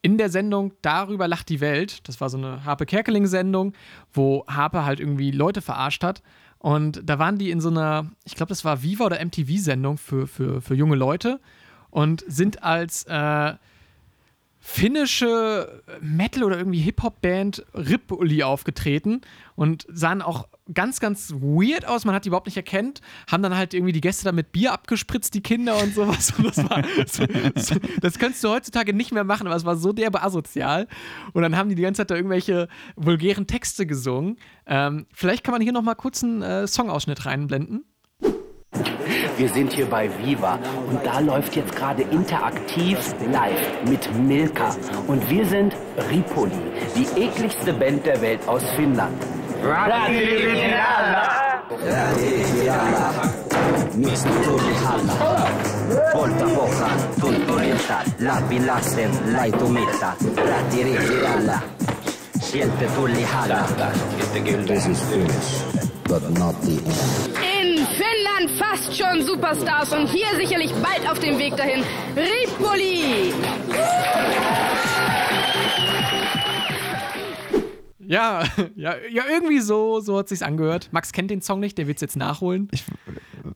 in 0.00 0.18
der 0.18 0.28
Sendung 0.28 0.74
Darüber 0.82 1.26
lacht 1.26 1.48
die 1.48 1.60
Welt. 1.60 2.06
Das 2.06 2.20
war 2.20 2.28
so 2.28 2.36
eine 2.36 2.64
Harpe 2.64 2.86
Kerkeling-Sendung, 2.86 3.72
wo 4.12 4.44
Harpe 4.46 4.84
halt 4.84 5.00
irgendwie 5.00 5.30
Leute 5.30 5.62
verarscht 5.62 6.04
hat. 6.04 6.22
Und 6.58 7.00
da 7.04 7.18
waren 7.18 7.38
die 7.38 7.50
in 7.50 7.60
so 7.60 7.68
einer, 7.68 8.10
ich 8.24 8.34
glaube, 8.34 8.50
das 8.50 8.64
war 8.64 8.82
Viva 8.82 9.06
oder 9.06 9.24
MTV-Sendung 9.24 9.98
für, 9.98 10.26
für, 10.26 10.60
für 10.60 10.74
junge 10.74 10.96
Leute 10.96 11.40
und 11.90 12.22
sind 12.26 12.62
als 12.62 13.04
äh, 13.04 13.54
finnische 14.66 15.82
Metal- 16.00 16.42
oder 16.42 16.56
irgendwie 16.56 16.80
Hip-Hop-Band 16.80 17.66
Ripoli 17.74 18.42
aufgetreten 18.44 19.20
und 19.56 19.86
sahen 19.92 20.22
auch 20.22 20.48
ganz, 20.72 21.00
ganz 21.00 21.34
weird 21.34 21.86
aus. 21.86 22.06
Man 22.06 22.14
hat 22.14 22.24
die 22.24 22.28
überhaupt 22.28 22.46
nicht 22.46 22.56
erkannt. 22.56 23.02
Haben 23.30 23.42
dann 23.42 23.54
halt 23.54 23.74
irgendwie 23.74 23.92
die 23.92 24.00
Gäste 24.00 24.24
da 24.24 24.32
mit 24.32 24.52
Bier 24.52 24.72
abgespritzt, 24.72 25.34
die 25.34 25.42
Kinder 25.42 25.76
und 25.82 25.94
sowas. 25.94 26.32
Und 26.38 26.46
das, 26.46 26.70
war, 26.70 26.82
das, 27.54 27.78
das 28.00 28.18
könntest 28.18 28.42
du 28.42 28.48
heutzutage 28.48 28.94
nicht 28.94 29.12
mehr 29.12 29.22
machen, 29.22 29.46
aber 29.46 29.54
es 29.54 29.66
war 29.66 29.76
so 29.76 29.92
derbe 29.92 30.22
asozial. 30.22 30.88
Und 31.34 31.42
dann 31.42 31.58
haben 31.58 31.68
die 31.68 31.74
die 31.74 31.82
ganze 31.82 31.98
Zeit 31.98 32.10
da 32.10 32.16
irgendwelche 32.16 32.68
vulgären 32.96 33.46
Texte 33.46 33.84
gesungen. 33.84 34.38
Ähm, 34.66 35.06
vielleicht 35.12 35.44
kann 35.44 35.52
man 35.52 35.60
hier 35.60 35.72
noch 35.72 35.82
mal 35.82 35.94
kurz 35.94 36.24
einen 36.24 36.40
äh, 36.40 36.66
Songausschnitt 36.66 37.26
reinblenden. 37.26 37.84
Wir 39.36 39.48
sind 39.48 39.72
hier 39.72 39.86
bei 39.86 40.08
Viva 40.18 40.58
und 40.88 41.04
da 41.04 41.18
läuft 41.18 41.56
jetzt 41.56 41.74
gerade 41.74 42.02
interaktiv 42.02 42.98
live 43.32 43.88
mit 43.88 44.14
Milka. 44.14 44.74
Und 45.06 45.28
wir 45.28 45.44
sind 45.46 45.74
Ripoli, 46.10 46.52
die 46.96 47.06
ekligste 47.20 47.72
Band 47.72 48.06
der 48.06 48.20
Welt 48.20 48.40
aus 48.46 48.62
Finnland. 48.76 49.16
Polta 56.12 56.44
pohjaan, 56.44 56.98
tunturilta, 57.20 57.98
Lappilasten 58.18 59.10
laitumilta. 59.32 60.12
Rätiritiralla, 60.36 61.58
sieltä 62.40 62.84
tuli 62.96 63.22
halla. 63.22 63.64
This 64.66 64.86
is 64.86 65.02
Finnish, 65.02 65.64
but 66.08 66.22
not 66.38 66.54
the 66.62 66.78
end. 66.78 67.53
In 67.94 68.02
Finnland 68.02 68.50
fast 68.58 68.96
schon 68.96 69.22
Superstars 69.22 69.92
und 69.92 70.08
hier 70.08 70.26
sicherlich 70.36 70.72
bald 70.74 71.08
auf 71.08 71.20
dem 71.20 71.38
Weg 71.38 71.56
dahin. 71.56 71.84
Ripoli! 72.16 73.32
Ja, 78.00 78.44
ja, 78.76 78.96
ja, 79.10 79.24
irgendwie 79.30 79.60
so, 79.60 80.00
so 80.00 80.18
hat 80.18 80.28
sich's 80.28 80.42
angehört. 80.42 80.88
Max 80.92 81.12
kennt 81.12 81.30
den 81.30 81.40
Song 81.40 81.60
nicht, 81.60 81.78
der 81.78 81.86
wird's 81.86 82.00
jetzt 82.00 82.16
nachholen. 82.16 82.68
Ich, 82.72 82.84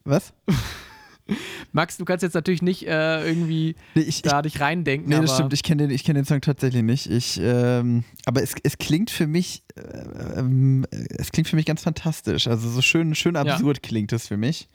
was? 0.04 0.33
Max, 1.73 1.97
du 1.97 2.04
kannst 2.04 2.23
jetzt 2.23 2.35
natürlich 2.35 2.62
nicht 2.62 2.87
äh, 2.87 3.26
irgendwie 3.26 3.76
Nee, 3.94 4.02
ich- 4.02 4.23
da 4.23 4.42
dich 4.42 4.61
reindenken. 4.61 5.08
Nee, 5.11 5.20
das 5.20 5.35
stimmt. 5.35 5.52
Ich 5.52 5.62
kenne 5.62 5.85
den, 5.85 5.90
ich 5.90 6.04
kenn 6.04 6.14
den 6.14 6.25
Song 6.25 6.40
tatsächlich 6.40 6.82
nicht. 6.82 7.11
Ich, 7.11 7.38
ähm, 7.42 8.04
aber 8.26 8.42
es, 8.42 8.54
es 8.62 8.78
klingt 8.78 9.11
für 9.11 9.26
mich, 9.26 9.62
äh, 9.76 10.38
ähm, 10.40 10.87
es 10.90 11.30
klingt 11.32 11.49
für 11.49 11.56
mich 11.56 11.66
ganz 11.66 11.82
fantastisch. 11.82 12.49
Also 12.49 12.68
so 12.70 12.82
schön, 12.82 13.14
schön 13.14 13.37
absurd 13.37 13.82
klingt 13.82 14.12
es 14.12 14.28
für 14.28 14.37
mich. 14.37 14.68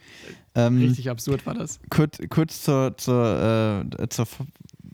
Ähm, 0.56 0.78
richtig 0.80 1.10
absurd 1.10 1.46
war 1.46 1.56
das. 1.56 1.80
kurz, 1.90 2.18
kurz 2.30 2.62
zur, 2.62 2.96
zur, 2.98 3.86
äh, 4.00 4.08
zur 4.10 4.28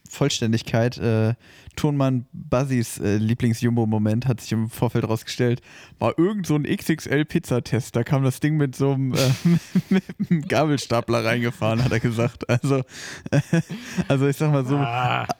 Vollständigkeit, 0.10 0.98
äh, 0.98 1.36
Tonmann 1.76 2.26
Buzzys 2.34 3.00
äh, 3.00 3.18
Lieblings-Jumbo-Moment 3.18 4.28
hat 4.28 4.42
sich 4.42 4.52
im 4.52 4.70
Vorfeld 4.70 5.08
rausgestellt, 5.08 5.62
war 6.00 6.18
irgend 6.18 6.46
so 6.46 6.56
ein 6.56 6.64
XXL-Pizzatest. 6.64 7.96
Da 7.96 8.04
kam 8.04 8.24
das 8.24 8.40
Ding 8.40 8.58
mit 8.58 8.76
so 8.76 8.94
einem, 8.94 9.14
äh, 9.14 9.18
mit 9.90 10.04
einem 10.20 10.42
Gabelstapler 10.42 11.24
reingefahren, 11.24 11.84
hat 11.84 11.92
er 11.92 12.00
gesagt. 12.00 12.50
Also, 12.50 12.82
also 14.08 14.28
ich 14.28 14.36
sag 14.36 14.52
mal 14.52 14.66
so, 14.66 14.78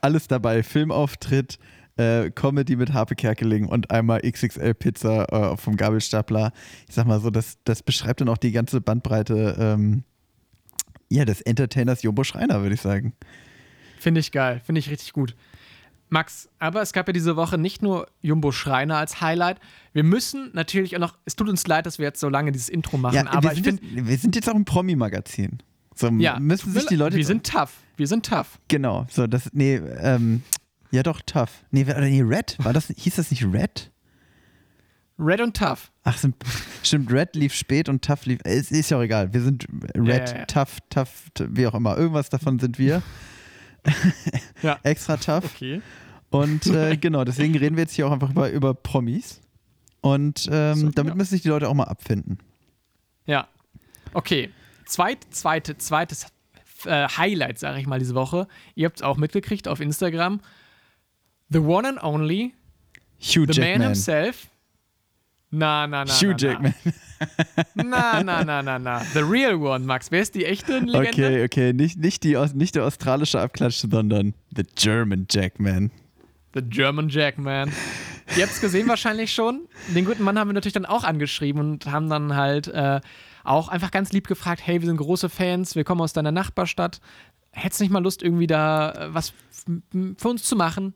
alles 0.02 0.28
dabei. 0.28 0.64
Filmauftritt, 0.64 1.60
äh, 1.98 2.30
Comedy 2.30 2.76
mit 2.76 2.94
Harpe 2.94 3.16
Kerkeling 3.16 3.66
und 3.68 3.92
einmal 3.92 4.22
XXL-Pizza 4.22 5.54
äh, 5.54 5.58
vom 5.58 5.76
Gabelstapler. 5.76 6.54
Ich 6.88 6.96
sag 6.96 7.08
mal 7.08 7.20
so, 7.20 7.32
das, 7.32 7.58
das 7.66 7.84
beschreibt 7.84 8.22
dann 8.22 8.30
auch 8.30 8.38
die 8.38 8.52
ganze 8.52 8.80
Bandbreite 8.80 9.58
ähm, 9.60 10.04
ja, 11.10 11.26
des 11.26 11.42
Entertainers 11.42 12.04
Jumbo 12.04 12.24
Schreiner, 12.24 12.62
würde 12.62 12.76
ich 12.76 12.82
sagen. 12.82 13.14
Finde 14.00 14.20
ich 14.20 14.32
geil, 14.32 14.62
finde 14.64 14.80
ich 14.80 14.90
richtig 14.90 15.14
gut. 15.14 15.36
Max, 16.10 16.50
aber 16.58 16.82
es 16.82 16.92
gab 16.92 17.08
ja 17.08 17.14
diese 17.14 17.36
Woche 17.36 17.58
nicht 17.58 17.84
nur 17.84 18.08
Jumbo 18.22 18.52
Schreiner 18.52 18.98
als 18.98 19.22
Highlight. 19.22 19.60
Wir 19.94 20.04
müssen 20.04 20.50
natürlich 20.54 20.96
auch 20.96 21.00
noch, 21.00 21.18
es 21.26 21.36
tut 21.36 21.48
uns 21.50 21.68
leid, 21.68 21.86
dass 21.86 22.00
wir 22.00 22.06
jetzt 22.06 22.20
so 22.20 22.30
lange 22.30 22.52
dieses 22.52 22.68
Intro 22.70 22.98
machen, 22.98 23.14
Ja, 23.16 23.28
aber 23.28 23.44
wir, 23.44 23.52
ich 23.52 23.64
sind 23.64 23.80
finde, 23.80 23.96
jetzt, 23.96 24.08
wir 24.08 24.18
sind 24.18 24.36
jetzt 24.36 24.50
auch 24.50 24.56
ein 24.56 24.66
Promi-Magazin. 24.66 25.60
So 25.96 26.08
ja, 26.10 26.40
müssen 26.40 26.72
sich 26.72 26.86
die 26.88 26.96
Leute. 26.96 27.18
wir 27.18 27.26
sind 27.26 27.46
tough, 27.46 27.74
wir 27.98 28.08
sind 28.08 28.26
tough. 28.26 28.58
Genau, 28.70 29.06
so, 29.10 29.28
das, 29.28 29.50
nee, 29.54 29.76
ähm, 29.76 30.42
ja 30.92 31.04
doch, 31.04 31.22
tough. 31.26 31.64
Nee, 31.72 31.84
oder 31.84 32.00
nee, 32.02 32.22
Red, 32.22 32.58
war 32.64 32.74
das, 32.74 32.88
hieß 32.88 33.18
das 33.18 33.30
nicht 33.30 33.46
Red? 33.46 33.92
Red 35.20 35.42
und 35.42 35.58
tough. 35.58 35.92
Ach, 36.04 36.18
stimmt, 36.82 37.12
Red 37.12 37.36
lief 37.36 37.54
spät 37.54 37.90
und 37.90 38.04
Tough 38.04 38.26
lief, 38.26 38.40
es 38.46 38.72
ist 38.72 38.90
ja 38.90 38.98
auch 38.98 39.02
egal, 39.02 39.34
wir 39.34 39.42
sind 39.42 39.68
Red, 39.96 40.30
Ja. 40.30 40.46
Tough, 40.46 40.78
Tough, 40.90 41.10
wie 41.50 41.68
auch 41.68 41.76
immer, 41.76 41.98
irgendwas 41.98 42.30
davon 42.30 42.58
sind 42.58 42.80
wir. 42.80 43.04
Ja. 44.62 44.78
Extra 44.84 45.18
tough. 45.18 45.46
Okay. 45.56 45.82
Und 46.30 46.68
äh, 46.68 46.98
genau, 47.02 47.24
deswegen 47.24 47.56
reden 47.58 47.76
wir 47.78 47.84
jetzt 47.84 47.94
hier 47.94 48.08
auch 48.08 48.12
einfach 48.12 48.30
über, 48.32 48.50
über 48.52 48.74
Promis. 48.74 49.42
Und 50.02 50.48
ähm, 50.52 50.76
So, 50.76 50.90
damit 50.90 51.12
ja. 51.14 51.16
müssen 51.16 51.32
sich 51.32 51.42
die 51.42 51.50
Leute 51.50 51.68
auch 51.70 51.74
mal 51.74 51.86
abfinden. 51.86 52.40
Ja. 53.26 53.48
Okay. 54.14 54.50
Zweit, 54.86 55.20
zweite, 55.32 55.78
zweites 55.78 56.28
äh, 56.86 57.08
Highlight, 57.08 57.60
sage 57.60 57.80
ich 57.80 57.88
mal, 57.88 58.00
diese 58.00 58.16
Woche. 58.16 58.48
Ihr 58.76 58.86
habt 58.88 58.98
es 58.98 59.02
auch 59.02 59.18
mitgekriegt 59.18 59.68
auf 59.68 59.80
Instagram. 59.80 60.42
The 61.50 61.60
one 61.60 61.88
and 61.88 62.04
only, 62.04 62.54
Hugh 63.20 63.46
the 63.52 63.60
man 63.60 63.70
Jackman. 63.70 63.82
himself. 63.82 64.48
Na, 65.52 65.88
na, 65.88 66.06
na. 66.06 66.14
Hugh 66.14 66.32
na, 66.32 66.38
Jackman. 66.38 66.74
Na, 67.76 68.24
na, 68.24 68.44
na, 68.44 68.62
na, 68.62 68.78
na. 68.78 69.00
The 69.14 69.24
real 69.24 69.60
one, 69.60 69.86
Max. 69.86 70.10
Wer 70.10 70.22
ist 70.22 70.36
die 70.36 70.46
echte 70.46 70.80
Legende? 70.80 71.10
Okay, 71.10 71.44
okay, 71.44 71.74
nicht, 71.74 71.98
nicht, 71.98 72.24
die, 72.24 72.38
nicht 72.54 72.76
der 72.76 72.86
australische 72.86 73.42
Abklatsch, 73.42 73.78
sondern 73.78 74.34
the 74.56 74.64
German 74.76 75.28
Jackman. 75.30 75.92
The 76.54 76.62
German 76.62 77.10
Jackman. 77.10 77.72
Ihr 78.38 78.44
habt 78.44 78.54
es 78.54 78.62
gesehen 78.62 78.88
wahrscheinlich 78.88 79.34
schon. 79.34 79.68
Den 79.94 80.06
guten 80.06 80.24
Mann 80.24 80.38
haben 80.38 80.50
wir 80.50 80.54
natürlich 80.54 80.74
dann 80.74 80.86
auch 80.86 81.04
angeschrieben 81.04 81.60
und 81.60 81.88
haben 81.88 82.10
dann 82.10 82.36
halt 82.36 82.68
äh, 82.68 83.02
auch 83.44 83.70
einfach 83.70 83.92
ganz 83.92 84.12
lieb 84.12 84.28
gefragt, 84.28 84.62
hey, 84.64 84.80
wir 84.80 84.88
sind 84.88 84.98
große 84.98 85.30
Fans, 85.30 85.76
wir 85.76 85.84
kommen 85.84 86.02
aus 86.02 86.14
deiner 86.14 86.32
Nachbarstadt. 86.32 87.02
Hättest 87.52 87.82
nicht 87.82 87.90
mal 87.92 88.04
Lust, 88.04 88.22
irgendwie 88.22 88.48
da 88.48 88.92
äh, 88.92 89.14
was 89.14 89.34
für 90.18 90.28
uns 90.28 90.44
zu 90.44 90.56
machen? 90.56 90.94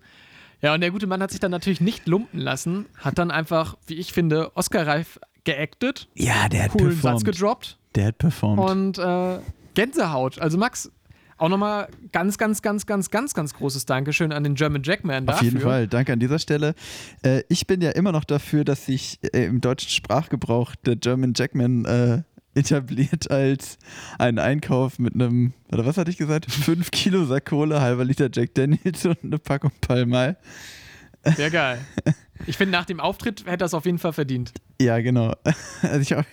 Ja, 0.64 0.74
und 0.74 0.82
der 0.82 0.90
gute 0.92 1.06
Mann 1.08 1.22
hat 1.22 1.30
sich 1.32 1.40
dann 1.40 1.52
natürlich 1.52 1.82
nicht 1.82 2.08
lumpen 2.08 2.40
lassen, 2.40 2.86
hat 2.98 3.18
dann 3.20 3.30
einfach, 3.32 3.76
wie 3.86 3.96
ich 3.96 4.14
finde, 4.14 4.56
Oscar-reif 4.56 5.20
geactet, 5.44 6.08
Ja, 6.16 6.48
der 6.50 6.64
hat 6.64 6.72
coolen 6.72 6.92
Satz 6.94 7.02
performt. 7.02 7.26
gedroppt 7.26 7.78
Der 7.96 8.06
hat 8.08 8.18
performt. 8.18 8.60
und 8.72 8.98
äh, 8.98 9.40
Gänsehaut. 9.74 10.40
Also 10.40 10.58
Max, 10.58 10.90
auch 11.38 11.50
nochmal 11.50 11.90
ganz, 12.14 12.38
ganz, 12.38 12.62
ganz, 12.62 12.86
ganz, 12.86 13.10
ganz, 13.10 13.34
ganz 13.34 13.54
großes 13.54 13.86
Dankeschön 13.86 14.32
an 14.32 14.46
den 14.46 14.56
German 14.56 14.84
Jackman 14.84 15.28
Auf 15.28 15.36
dafür. 15.36 15.46
jeden 15.50 15.60
Fall, 15.60 15.88
danke 15.88 16.14
an 16.14 16.20
dieser 16.20 16.40
Stelle. 16.40 16.76
Äh, 17.24 17.44
ich 17.50 17.68
bin 17.68 17.82
ja 17.82 17.90
immer 17.92 18.14
noch 18.14 18.24
dafür, 18.24 18.64
dass 18.64 18.86
sich 18.86 19.20
äh, 19.34 19.44
im 19.46 19.60
deutschen 19.60 19.90
Sprachgebrauch 19.90 20.76
der 20.86 20.96
German 20.96 21.34
Jackman 21.36 21.84
äh, 21.84 22.22
etabliert 22.56 23.32
als 23.32 23.78
ein 24.20 24.40
Einkauf 24.40 25.00
mit 25.00 25.14
einem, 25.16 25.54
oder 25.72 25.86
was 25.86 25.98
hatte 25.98 26.12
ich 26.12 26.18
gesagt? 26.18 26.46
5 26.52 26.92
Kilo 26.92 27.26
Sack 27.26 27.46
Cola, 27.46 27.82
halber 27.82 28.06
Liter 28.06 28.30
Jack 28.32 28.54
Daniels 28.56 29.06
und 29.06 29.18
eine 29.24 29.40
Packung 29.40 29.72
Palmal. 29.82 30.38
Sehr 31.38 31.50
geil. 31.52 31.80
Ich 32.48 32.58
finde, 32.58 32.74
nach 32.74 32.84
dem 32.84 33.00
Auftritt 33.00 33.46
hätte 33.46 33.60
das 33.60 33.74
auf 33.74 33.86
jeden 33.86 33.98
Fall 33.98 34.12
verdient. 34.12 34.52
Ja, 34.82 35.00
genau. 35.00 35.34
Also, 35.82 36.00
ich, 36.02 36.16
auch- 36.16 36.24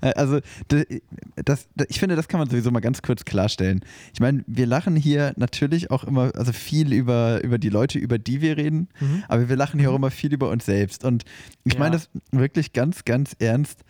also 0.00 0.40
das, 1.44 1.68
d- 1.76 1.86
ich 1.88 2.00
finde, 2.00 2.16
das 2.16 2.26
kann 2.26 2.40
man 2.40 2.50
sowieso 2.50 2.72
mal 2.72 2.80
ganz 2.80 3.02
kurz 3.02 3.24
klarstellen. 3.24 3.84
Ich 4.12 4.18
meine, 4.18 4.42
wir 4.48 4.66
lachen 4.66 4.96
hier 4.96 5.32
natürlich 5.36 5.92
auch 5.92 6.02
immer, 6.02 6.32
also 6.34 6.52
viel 6.52 6.92
über, 6.92 7.42
über 7.44 7.58
die 7.58 7.68
Leute, 7.68 7.98
über 8.00 8.18
die 8.18 8.40
wir 8.40 8.56
reden, 8.56 8.88
aber 9.28 9.48
wir 9.48 9.54
lachen 9.56 9.78
hier 9.78 9.92
auch 9.92 9.96
immer 9.96 10.10
viel 10.10 10.32
über 10.32 10.50
uns 10.50 10.66
selbst. 10.66 11.04
Und 11.04 11.24
ich 11.62 11.74
Ja. 11.74 11.78
meine 11.78 11.92
das 11.92 12.08
wirklich 12.32 12.72
ganz, 12.72 13.04
ganz 13.04 13.36
ernst. 13.38 13.84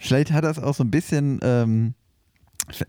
Vielleicht 0.00 0.32
hat 0.32 0.44
das 0.44 0.58
auch 0.58 0.74
so 0.74 0.82
ein 0.82 0.90
bisschen. 0.90 1.38
Ähm, 1.42 1.94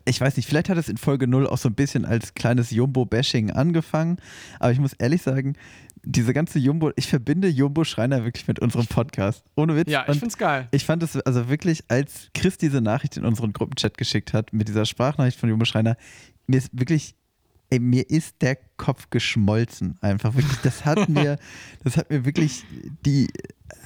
ich 0.06 0.22
weiß 0.22 0.38
nicht, 0.38 0.48
vielleicht 0.48 0.70
hat 0.70 0.77
es 0.77 0.89
in 0.89 0.98
Folge 0.98 1.27
0 1.27 1.48
auch 1.48 1.58
so 1.58 1.68
ein 1.68 1.74
bisschen 1.74 2.06
als 2.06 2.36
kleines 2.36 2.70
Jumbo-Bashing 2.70 3.50
angefangen, 3.51 4.18
aber 4.60 4.72
ich 4.72 4.80
muss 4.80 4.94
ehrlich 4.94 5.24
sagen, 5.24 5.56
diese 6.03 6.34
ganze 6.34 6.60
Jumbo, 6.60 6.91
ich 6.96 7.08
verbinde 7.08 7.48
Jumbo 7.48 7.84
Schreiner 7.84 8.24
wirklich 8.24 8.48
mit 8.48 8.60
unserem 8.60 8.86
Podcast. 8.88 9.44
Ohne 9.56 9.75
Witz. 9.75 9.89
Ja, 9.89 10.03
ich 10.08 10.22
Und 10.22 10.27
es 10.27 10.38
geil. 10.38 10.68
ich 10.72 10.86
fand 10.86 11.03
es 11.03 11.18
also 11.18 11.50
wirklich, 11.50 11.84
als 11.88 12.30
Chris 12.34 12.58
diese 12.58 12.82
Nachricht 12.82 13.18
in 13.18 13.25
unseren 13.25 13.53
Gruppenchat 13.53 13.98
geschickt 13.98 14.34
hat, 14.34 14.53
mit 14.53 14.68
dieser 14.68 14.86
Sprachnachricht 14.86 15.39
von 15.39 15.50
Jumbo 15.50 15.65
Schreiner, 15.65 15.98
mir 16.48 16.58
ist 16.58 16.70
wirklich, 16.74 17.15
ey, 17.71 17.79
mir 17.79 18.07
ist 18.09 18.35
der 18.41 18.57
Kopf 18.77 19.09
geschmolzen. 19.09 19.97
Einfach 20.01 20.35
wirklich, 20.35 20.57
das 20.61 20.85
hat 20.85 21.09
mir, 21.09 21.37
das 21.83 21.97
hat 21.97 22.11
mir 22.11 22.23
wirklich 22.25 22.63
die, 23.05 23.27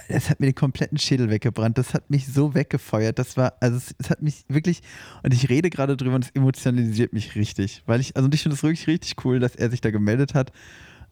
das 0.09 0.29
hat 0.29 0.39
mir 0.41 0.47
den 0.47 0.55
kompletten 0.55 0.97
Schädel 0.97 1.29
weggebrannt. 1.29 1.77
Das 1.77 1.93
hat 1.93 2.09
mich 2.09 2.27
so 2.27 2.53
weggefeuert. 2.53 3.17
Das 3.17 3.37
war, 3.37 3.53
also 3.61 3.77
es, 3.77 3.95
es 3.99 4.09
hat 4.09 4.21
mich 4.21 4.43
wirklich, 4.49 4.81
und 5.23 5.33
ich 5.33 5.47
rede 5.49 5.69
gerade 5.69 5.95
drüber 5.95 6.15
und 6.15 6.25
es 6.25 6.31
emotionalisiert 6.31 7.13
mich 7.13 7.35
richtig. 7.35 7.83
Weil 7.85 8.01
ich, 8.01 8.17
also 8.17 8.27
ich 8.33 8.41
finde 8.41 8.55
es 8.55 8.63
wirklich 8.63 8.87
richtig 8.87 9.23
cool, 9.23 9.39
dass 9.39 9.55
er 9.55 9.69
sich 9.69 9.79
da 9.81 9.91
gemeldet 9.91 10.33
hat. 10.33 10.51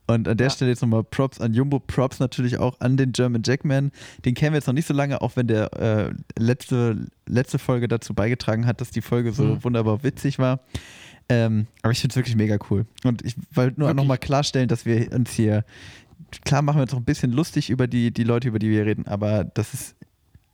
Und 0.06 0.28
an 0.28 0.36
der 0.36 0.48
Ja. 0.48 0.52
Stelle 0.52 0.70
jetzt 0.72 0.82
nochmal 0.82 1.06
Props 1.06 1.40
an 1.40 1.54
Jumbo, 1.54 1.80
Props 1.80 2.20
natürlich 2.20 2.58
auch 2.58 2.82
an 2.82 2.98
den 2.98 3.14
German 3.14 3.42
Jackman. 3.46 3.92
Den 4.26 4.34
kennen 4.34 4.52
wir 4.52 4.58
jetzt 4.58 4.68
noch 4.68 4.74
nicht 4.74 4.86
so 4.88 4.94
lange, 4.94 5.22
auch 5.22 5.38
wenn 5.38 5.48
der 5.48 5.72
äh, 5.80 6.14
letzte, 6.38 7.08
letzte 7.26 7.58
Folge 7.58 7.88
dazu 7.88 8.14
beigetragen 8.14 8.66
hat, 8.66 8.82
dass 8.82 8.92
die 8.92 9.02
Folge 9.02 9.32
so 9.32 9.44
Mhm. 9.44 9.64
wunderbar 9.64 10.04
witzig 10.04 10.40
war. 10.40 10.60
Ähm, 11.30 11.68
aber 11.82 11.92
ich 11.92 12.00
finde 12.00 12.14
es 12.14 12.16
wirklich 12.18 12.36
mega 12.36 12.58
cool. 12.70 12.86
Und 13.04 13.24
ich 13.26 13.36
wollte 13.54 13.80
nur 13.80 13.94
nochmal 13.94 14.18
klarstellen, 14.18 14.68
dass 14.68 14.86
wir 14.86 15.12
uns 15.14 15.32
hier, 15.32 15.64
klar 16.46 16.62
machen 16.62 16.78
wir 16.78 16.84
uns 16.84 16.92
noch 16.92 17.00
ein 17.00 17.06
bisschen 17.06 17.32
lustig 17.32 17.70
über 17.70 17.88
die, 17.88 18.12
die 18.12 18.24
Leute, 18.24 18.48
über 18.50 18.60
die 18.60 18.70
wir 18.70 18.86
reden, 18.86 19.08
aber 19.08 19.44
das 19.44 19.74
ist, 19.74 19.96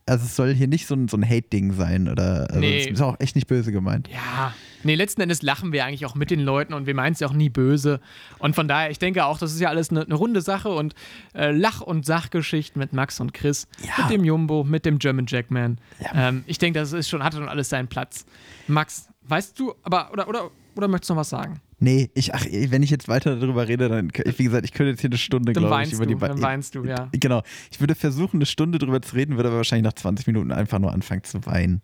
also 0.06 0.26
es 0.26 0.36
soll 0.36 0.54
hier 0.56 0.68
nicht 0.68 0.88
so 0.88 0.96
ein, 0.96 1.08
so 1.08 1.18
ein 1.18 1.28
Hate-Ding 1.28 1.74
sein 1.74 2.08
oder, 2.10 2.48
also 2.50 2.60
Nee. 2.60 2.84
das 2.86 2.94
ist 2.94 3.02
auch 3.02 3.20
echt 3.20 3.36
nicht 3.36 3.48
böse 3.48 3.72
gemeint. 3.72 4.08
Ja, 4.10 4.54
nee, 4.84 4.96
letzten 4.96 5.22
Endes 5.22 5.44
lachen 5.44 5.72
wir 5.72 5.86
eigentlich 5.86 6.06
auch 6.08 6.16
mit 6.16 6.32
den 6.32 6.40
Leuten 6.40 6.74
und 6.74 6.88
wir 6.88 6.96
meinen 6.96 7.14
es 7.14 7.20
ja 7.20 7.28
auch 7.28 7.34
nie 7.34 7.50
böse. 7.50 8.00
Und 8.40 8.56
von 8.56 8.68
daher, 8.68 8.90
ich 8.90 8.98
denke 8.98 9.26
auch, 9.26 9.38
das 9.38 9.54
ist 9.54 9.60
ja 9.60 9.70
alles 9.70 9.92
eine, 9.92 10.02
eine 10.02 10.16
runde 10.16 10.42
Sache 10.42 10.70
und 10.70 10.96
äh, 11.36 11.52
Lach- 11.52 11.82
und 11.82 12.06
Sachgeschichten 12.08 12.80
mit 12.80 12.92
Max 12.94 13.20
und 13.20 13.34
Chris, 13.36 13.68
Ja. 13.84 14.04
mit 14.04 14.12
dem 14.18 14.24
Jumbo, 14.24 14.64
mit 14.64 14.84
dem 14.86 14.98
German 14.98 15.26
Jackman. 15.28 15.78
Ja. 16.00 16.30
Ähm, 16.30 16.44
ich 16.48 16.58
denke, 16.58 16.80
das 16.80 16.92
ist 16.94 17.08
schon, 17.10 17.24
hat 17.24 17.34
schon 17.36 17.48
alles 17.48 17.70
seinen 17.70 17.88
Platz. 17.88 18.26
Max, 18.68 19.09
weißt 19.30 19.60
du, 19.60 19.74
aber, 19.84 20.12
oder, 20.12 20.28
oder, 20.28 20.52
oder 20.76 20.88
möchtest 20.88 21.10
du 21.10 21.14
noch 21.14 21.22
was 21.22 21.30
sagen? 21.30 21.62
Nee, 21.80 22.10
ich, 22.14 22.34
ach, 22.36 22.46
wenn 22.46 22.84
ich 22.84 22.90
jetzt 22.90 23.08
weiter 23.08 23.38
darüber 23.38 23.68
rede, 23.68 23.88
dann, 23.88 24.12
wie 24.14 24.44
gesagt, 24.44 24.66
ich 24.66 24.74
könnte 24.74 24.92
jetzt 24.92 25.02
hier 25.02 25.10
eine 25.10 25.18
Stunde, 25.18 25.54
Dann 25.54 25.64
glaube 25.64 25.84
ich, 25.84 25.94
über 25.94 26.06
du, 26.06 26.14
die 26.14 26.20
dann 26.20 26.42
weinst 26.42 26.76
du, 26.76 26.84
ja. 26.84 27.10
Genau. 27.14 27.42
Ich 27.72 27.80
würde 27.80 27.96
versuchen, 27.96 28.38
eine 28.38 28.46
Stunde 28.46 28.80
drüber 28.80 29.02
zu 29.02 29.16
reden, 29.16 29.38
würde 29.38 29.50
aber 29.50 29.58
wahrscheinlich 29.58 29.86
nach 29.86 29.94
20 29.94 30.28
Minuten 30.28 30.52
einfach 30.52 30.80
nur 30.80 30.92
anfangen 30.92 31.24
zu 31.24 31.46
weinen. 31.46 31.82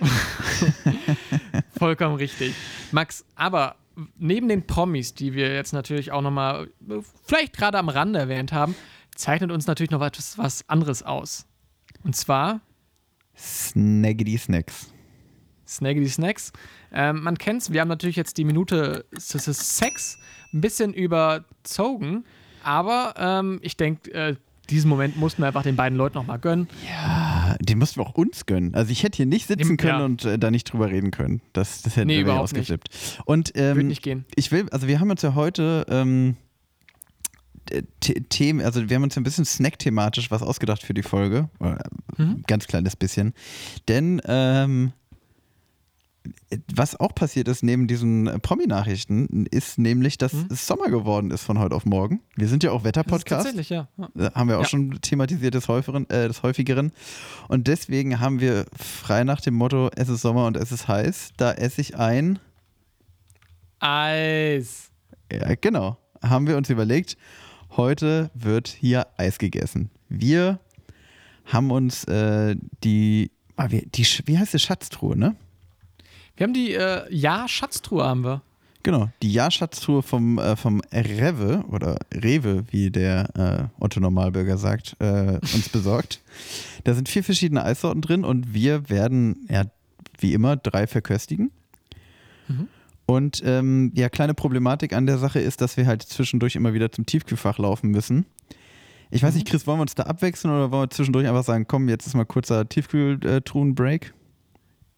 Vollkommen 1.78 2.16
richtig. 2.16 2.54
Max, 2.92 3.24
aber 3.34 3.76
neben 4.18 4.48
den 4.48 4.66
Promis, 4.66 5.14
die 5.14 5.34
wir 5.34 5.54
jetzt 5.54 5.72
natürlich 5.72 6.12
auch 6.12 6.22
nochmal 6.22 6.68
vielleicht 7.24 7.56
gerade 7.56 7.78
am 7.78 7.88
Rande 7.88 8.18
erwähnt 8.18 8.52
haben, 8.52 8.74
zeichnet 9.14 9.50
uns 9.50 9.66
natürlich 9.66 9.90
noch 9.90 10.02
etwas 10.02 10.38
was 10.38 10.68
anderes 10.68 11.02
aus. 11.02 11.46
Und 12.04 12.16
zwar 12.16 12.60
Snaggedy 13.36 14.38
Snacks. 14.38 14.92
Snaggedy 15.66 16.08
Snacks. 16.08 16.52
Ähm, 16.92 17.22
man 17.22 17.36
kennt's, 17.38 17.72
wir 17.72 17.80
haben 17.80 17.88
natürlich 17.88 18.16
jetzt 18.16 18.38
die 18.38 18.44
Minute 18.44 19.04
Sex 19.18 20.18
ein 20.52 20.60
bisschen 20.60 20.94
überzogen, 20.94 22.24
aber 22.62 23.14
ähm, 23.18 23.58
ich 23.62 23.76
denke, 23.76 24.12
äh, 24.12 24.36
diesen 24.70 24.88
Moment 24.88 25.16
mussten 25.16 25.42
wir 25.42 25.46
einfach 25.46 25.62
den 25.62 25.76
beiden 25.76 25.96
Leuten 25.96 26.16
nochmal 26.16 26.40
gönnen. 26.40 26.68
Ja, 26.88 27.54
den 27.60 27.78
mussten 27.78 28.00
wir 28.00 28.06
auch 28.06 28.14
uns 28.14 28.46
gönnen. 28.46 28.74
Also 28.74 28.90
ich 28.90 29.04
hätte 29.04 29.16
hier 29.18 29.26
nicht 29.26 29.46
sitzen 29.46 29.68
Dem- 29.68 29.76
können 29.76 29.98
ja. 30.00 30.04
und 30.04 30.24
äh, 30.24 30.38
da 30.40 30.50
nicht 30.50 30.64
drüber 30.72 30.90
reden 30.90 31.12
können. 31.12 31.40
Das, 31.52 31.82
das 31.82 31.94
hätten 31.96 32.08
Nee, 32.08 32.14
wir 32.16 32.22
überhaupt 32.22 32.44
ausgeflippt. 32.44 32.88
Und 33.26 33.52
ähm, 33.54 33.76
Würde 33.76 33.88
nicht 33.88 34.02
gehen. 34.02 34.24
ich 34.34 34.50
will, 34.50 34.66
also 34.70 34.88
wir 34.88 34.98
haben 34.98 35.10
uns 35.10 35.22
ja 35.22 35.36
heute 35.36 35.86
ähm, 35.88 36.36
äh, 37.70 37.82
The- 38.02 38.24
Themen, 38.28 38.60
also 38.60 38.88
wir 38.88 38.96
haben 38.96 39.04
uns 39.04 39.14
ja 39.14 39.20
ein 39.20 39.24
bisschen 39.24 39.44
snack-thematisch 39.44 40.32
was 40.32 40.42
ausgedacht 40.42 40.82
für 40.82 40.94
die 40.94 41.04
Folge. 41.04 41.48
Mhm. 42.16 42.42
Ganz 42.48 42.66
kleines 42.66 42.96
bisschen. 42.96 43.34
Denn 43.88 44.20
ähm, 44.26 44.92
was 46.74 46.98
auch 46.98 47.14
passiert 47.14 47.48
ist 47.48 47.62
neben 47.62 47.86
diesen 47.86 48.26
äh, 48.26 48.38
Promi-Nachrichten, 48.38 49.46
ist 49.50 49.78
nämlich, 49.78 50.18
dass 50.18 50.32
es 50.50 50.66
Sommer 50.66 50.88
geworden 50.90 51.30
ist 51.30 51.42
von 51.42 51.58
heute 51.58 51.74
auf 51.74 51.84
morgen. 51.84 52.20
Wir 52.36 52.48
sind 52.48 52.62
ja 52.62 52.70
auch 52.72 52.84
Wetterpodcast. 52.84 53.44
tatsächlich, 53.46 53.70
ja. 53.70 53.88
ja. 53.96 54.34
Haben 54.34 54.48
wir 54.48 54.58
auch 54.58 54.62
Ja. 54.62 54.68
schon 54.68 54.98
thematisiert 55.00 55.54
des, 55.54 55.68
häufigeren, 55.68 56.08
äh, 56.10 56.28
des 56.28 56.42
häufigeren. 56.42 56.92
Und 57.48 57.66
deswegen 57.68 58.20
haben 58.20 58.40
wir 58.40 58.66
frei 58.76 59.24
nach 59.24 59.40
dem 59.40 59.54
Motto, 59.54 59.90
es 59.96 60.08
ist 60.08 60.22
Sommer 60.22 60.46
und 60.46 60.56
es 60.56 60.72
ist 60.72 60.88
heiß, 60.88 61.30
da 61.36 61.52
esse 61.52 61.80
ich 61.80 61.96
ein, 61.96 62.38
Eis. 63.78 64.90
ja 65.30 65.54
genau, 65.60 65.98
haben 66.22 66.46
wir 66.46 66.56
uns 66.56 66.70
überlegt, 66.70 67.16
heute 67.76 68.30
wird 68.34 68.68
hier 68.68 69.06
Eis 69.16 69.38
gegessen. 69.38 69.90
Wir 70.08 70.60
haben 71.44 71.70
uns 71.70 72.04
äh, 72.04 72.56
die, 72.82 73.30
ah, 73.56 73.66
wie, 73.70 73.86
die, 73.94 74.04
wie 74.24 74.38
heißt 74.38 74.54
die 74.54 74.58
Schatztruhe, 74.58 75.16
ne? 75.16 75.36
Wir 76.36 76.44
haben 76.44 76.54
die, 76.54 76.72
äh, 76.74 77.02
ja, 77.14 77.48
Schatztruhe 77.48 78.04
haben 78.04 78.24
wir. 78.24 78.42
Genau, 78.82 79.10
die 79.20 79.32
Jahrschatztruhe 79.32 80.00
vom, 80.00 80.38
äh, 80.38 80.54
vom 80.54 80.80
Rewe 80.92 81.64
oder 81.72 81.98
Rewe, 82.14 82.64
wie 82.70 82.90
der 82.90 83.70
äh, 83.80 83.82
Otto 83.82 83.98
Normalbürger 83.98 84.58
sagt, 84.58 84.94
äh, 85.00 85.40
uns 85.40 85.68
besorgt. 85.70 86.20
Da 86.84 86.94
sind 86.94 87.08
vier 87.08 87.24
verschiedene 87.24 87.64
Eissorten 87.64 88.00
drin 88.00 88.24
und 88.24 88.54
wir 88.54 88.88
werden, 88.88 89.44
ja, 89.50 89.64
wie 90.20 90.34
immer, 90.34 90.56
drei 90.56 90.86
verköstigen. 90.86 91.50
Und 93.06 93.42
ähm, 93.44 93.90
ja, 93.94 94.08
kleine 94.08 94.34
Problematik 94.34 94.92
an 94.92 95.06
der 95.06 95.18
Sache 95.18 95.40
ist, 95.40 95.60
dass 95.60 95.76
wir 95.76 95.86
halt 95.86 96.02
zwischendurch 96.02 96.54
immer 96.54 96.74
wieder 96.74 96.92
zum 96.92 97.06
Tiefkühlfach 97.06 97.58
laufen 97.58 97.90
müssen. 97.90 98.24
Ich 99.10 99.22
weiß 99.22 99.34
nicht, 99.34 99.48
Chris, 99.48 99.66
wollen 99.66 99.78
wir 99.78 99.82
uns 99.82 99.96
da 99.96 100.04
abwechseln 100.04 100.54
oder 100.54 100.70
wollen 100.70 100.84
wir 100.84 100.90
zwischendurch 100.90 101.26
einfach 101.26 101.44
sagen, 101.44 101.66
komm, 101.66 101.88
jetzt 101.88 102.06
ist 102.06 102.14
mal 102.14 102.24
kurzer 102.24 102.68
Tiefkühltruhen-Break? 102.68 104.14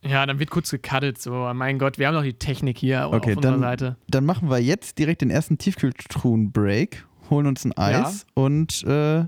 Ja, 0.09 0.25
dann 0.25 0.39
wird 0.39 0.51
kurz 0.51 0.71
gekaddelt, 0.71 1.21
so. 1.21 1.51
Mein 1.55 1.79
Gott, 1.79 1.99
wir 1.99 2.07
haben 2.09 2.15
doch 2.15 2.23
die 2.23 2.33
Technik 2.33 2.79
hier 2.79 3.09
Okay, 3.13 3.33
auf 3.33 3.37
unserer 3.37 3.53
dann, 3.53 3.61
Seite. 3.61 3.97
dann 4.09 4.25
machen 4.25 4.49
wir 4.49 4.59
jetzt 4.59 4.99
direkt 4.99 5.21
den 5.21 5.29
ersten 5.31 5.59
Tiefkühltruhen-Break, 5.59 7.05
holen 7.29 7.47
uns 7.47 7.65
ein 7.67 7.77
Eis 7.77 8.25
und 8.35 8.83
äh, 8.85 9.27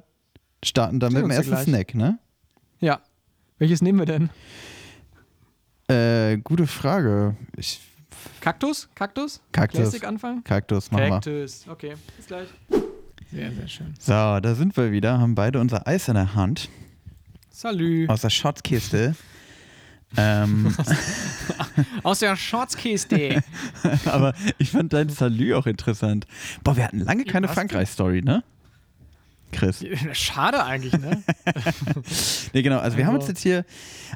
starten 0.64 0.98
dann 0.98 1.12
mit 1.12 1.22
dem 1.22 1.30
ersten 1.30 1.52
ja. 1.52 1.58
Snack, 1.58 1.94
ne? 1.94 2.18
Ja. 2.80 3.00
Welches 3.58 3.82
nehmen 3.82 3.98
wir 3.98 4.06
denn? 4.06 4.30
Äh, 5.88 6.38
gute 6.38 6.66
Frage. 6.66 7.36
Ich, 7.56 7.80
Kaktus? 8.40 8.88
Kaktus? 8.94 9.42
Kaktus. 9.52 9.80
Classic 9.80 10.04
anfangen? 10.06 10.42
Kaktus, 10.44 10.90
machen 10.90 11.04
wir. 11.04 11.10
Kaktus. 11.10 11.66
Okay, 11.68 11.94
bis 12.16 12.26
gleich. 12.26 12.48
Sehr, 13.30 13.52
sehr 13.52 13.68
schön. 13.68 13.94
So, 13.98 14.12
da 14.12 14.54
sind 14.54 14.76
wir 14.78 14.92
wieder, 14.92 15.18
haben 15.18 15.34
beide 15.34 15.60
unser 15.60 15.86
Eis 15.86 16.08
in 16.08 16.14
der 16.14 16.34
Hand 16.34 16.70
Salü. 17.50 18.06
aus 18.08 18.22
der 18.22 18.30
Schatzkiste. 18.30 19.14
Ähm, 20.16 20.74
Aus 22.02 22.18
der 22.18 22.36
Shortskiste. 22.36 23.42
aber 24.06 24.34
ich 24.58 24.70
fand 24.70 24.92
dein 24.92 25.08
Salü 25.08 25.54
auch 25.54 25.66
interessant. 25.66 26.26
Boah, 26.64 26.76
wir 26.76 26.84
hatten 26.84 27.00
lange 27.00 27.24
keine? 27.24 27.48
Frankreich-Story, 27.48 28.22
ne? 28.22 28.42
Chris. 29.52 29.84
Schade 30.12 30.64
eigentlich, 30.64 30.92
ne? 30.92 31.22
Nee, 32.52 32.62
genau. 32.62 32.78
Also 32.78 32.96
wir 32.96 33.06
haben 33.06 33.14
uns 33.14 33.24
Also- 33.24 33.32
jetzt 33.32 33.42
hier, 33.42 33.64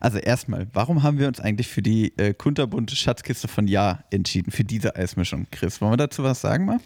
also 0.00 0.18
erstmal, 0.18 0.66
warum 0.72 1.02
haben 1.02 1.18
wir 1.18 1.28
uns 1.28 1.40
eigentlich 1.40 1.68
für 1.68 1.82
die 1.82 2.16
äh, 2.18 2.34
kunterbunte 2.34 2.94
Schatzkiste 2.96 3.48
von 3.48 3.66
Ja 3.66 4.04
entschieden, 4.10 4.52
für 4.52 4.64
diese 4.64 4.94
Eismischung? 4.96 5.46
Chris, 5.50 5.80
wollen 5.80 5.92
wir 5.92 5.96
dazu 5.96 6.22
was 6.22 6.40
sagen 6.40 6.66
mal? 6.66 6.78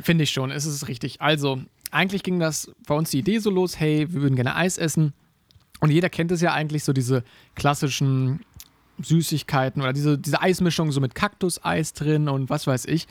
Finde 0.00 0.24
ich 0.24 0.30
schon, 0.30 0.50
es 0.50 0.64
ist 0.64 0.88
richtig. 0.88 1.20
Also, 1.20 1.62
eigentlich 1.92 2.24
ging 2.24 2.40
das 2.40 2.72
bei 2.86 2.94
uns 2.96 3.10
die 3.10 3.18
Idee 3.20 3.38
so 3.38 3.50
los, 3.50 3.78
hey, 3.78 4.12
wir 4.12 4.22
würden 4.22 4.34
gerne 4.34 4.56
Eis 4.56 4.76
essen. 4.78 5.12
Und 5.80 5.90
jeder 5.90 6.08
kennt 6.08 6.30
es 6.32 6.40
ja 6.40 6.52
eigentlich, 6.52 6.84
so 6.84 6.92
diese 6.92 7.24
klassischen 7.54 8.40
Süßigkeiten 9.02 9.82
oder 9.82 9.92
diese, 9.92 10.18
diese 10.18 10.40
Eismischung 10.40 10.92
so 10.92 11.00
mit 11.00 11.14
Kaktuseis 11.14 11.92
drin 11.92 12.28
und 12.28 12.50
was 12.50 12.66
weiß 12.66 12.86
ich. 12.86 13.06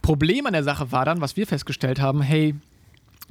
Problem 0.00 0.46
an 0.46 0.52
der 0.52 0.64
Sache 0.64 0.90
war 0.90 1.04
dann, 1.04 1.20
was 1.20 1.36
wir 1.36 1.46
festgestellt 1.46 2.00
haben, 2.00 2.22
hey, 2.22 2.54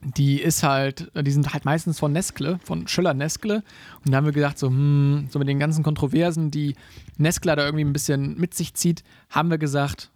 die 0.04 0.42
ist 0.42 0.64
halt, 0.64 1.12
die 1.16 1.32
sind 1.32 1.54
halt 1.54 1.66
meistens 1.66 2.00
von 2.00 2.12
Nestle, 2.12 2.60
von 2.64 2.88
Schöller 2.88 3.14
Nestle. 3.14 3.64
Und 4.04 4.12
da 4.12 4.18
haben 4.18 4.26
wir 4.26 4.32
gedacht, 4.32 4.58
so, 4.58 4.68
hm, 4.68 5.28
so 5.30 5.38
mit 5.38 5.48
den 5.48 5.60
ganzen 5.60 5.84
Kontroversen, 5.84 6.50
die 6.50 6.76
Nestle 7.18 7.56
da 7.56 7.66
irgendwie 7.66 7.84
ein 7.84 7.94
bisschen 7.94 8.40
mit 8.40 8.54
sich 8.54 8.74
zieht, 8.74 9.04
haben 9.30 9.52
wir 9.52 9.58
gesagt, 9.58 10.10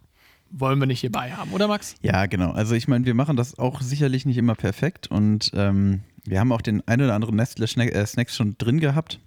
wollen 0.50 0.78
wir 0.78 0.86
nicht 0.86 1.00
hierbei 1.00 1.32
haben, 1.32 1.52
oder 1.52 1.68
Max? 1.68 1.94
Ja, 2.02 2.26
genau. 2.26 2.52
Also 2.52 2.74
ich 2.74 2.88
meine, 2.88 3.04
wir 3.04 3.14
machen 3.14 3.36
das 3.36 3.58
auch 3.58 3.80
sicherlich 3.80 4.26
nicht 4.26 4.36
immer 4.36 4.54
perfekt 4.54 5.08
und 5.08 5.50
ähm, 5.54 6.00
wir 6.26 6.40
haben 6.40 6.52
auch 6.52 6.60
den 6.62 6.86
ein 6.86 7.00
oder 7.00 7.14
anderen 7.14 7.36
Nestle-Snacks 7.36 8.34
schon 8.36 8.56
drin 8.58 8.80
gehabt. 8.80 9.20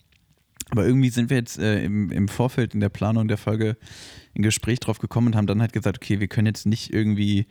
Aber 0.72 0.86
irgendwie 0.86 1.10
sind 1.10 1.30
wir 1.32 1.38
jetzt 1.38 1.58
äh, 1.58 1.84
im, 1.84 2.12
im 2.12 2.28
Vorfeld 2.28 2.74
in 2.76 2.80
der 2.80 2.90
Planung 2.90 3.28
der 3.28 3.38
Folge 3.38 3.76
in 4.34 4.44
Gespräch 4.44 4.80
drauf 4.80 5.00
gekommen 5.00 5.28
und 5.28 5.36
haben 5.36 5.48
dann 5.48 5.62
halt 5.62 5.74
gesagt, 5.74 5.98
okay, 5.98 6.20
wir 6.20 6.28
können 6.28 6.46
jetzt 6.48 6.66
nicht 6.68 6.94
irgendwie 6.94 7.48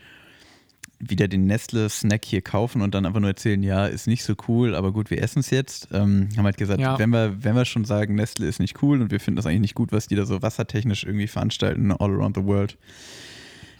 wieder 1.00 1.28
den 1.28 1.46
Nestle-Snack 1.46 2.24
hier 2.24 2.42
kaufen 2.42 2.82
und 2.82 2.94
dann 2.94 3.06
einfach 3.06 3.20
nur 3.20 3.30
erzählen, 3.30 3.62
ja, 3.62 3.86
ist 3.86 4.06
nicht 4.06 4.24
so 4.24 4.34
cool, 4.48 4.74
aber 4.74 4.92
gut, 4.92 5.10
wir 5.10 5.22
essen 5.22 5.40
es 5.40 5.50
jetzt. 5.50 5.88
Ähm, 5.92 6.28
haben 6.36 6.44
halt 6.44 6.56
gesagt, 6.56 6.80
Ja. 6.80 6.98
wenn, 6.98 7.10
wir, 7.10 7.42
wenn 7.42 7.54
wir 7.54 7.64
schon 7.64 7.84
sagen, 7.84 8.14
Nestle 8.16 8.46
ist 8.46 8.58
nicht 8.60 8.82
cool 8.82 9.00
und 9.00 9.10
wir 9.10 9.20
finden 9.20 9.36
das 9.36 9.46
eigentlich 9.46 9.60
nicht 9.60 9.74
gut, 9.74 9.90
was 9.92 10.06
die 10.08 10.16
da 10.16 10.24
so 10.26 10.42
wassertechnisch 10.42 11.04
irgendwie 11.04 11.28
veranstalten, 11.28 11.92
all 11.92 12.10
around 12.12 12.36
the 12.36 12.44
world, 12.44 12.76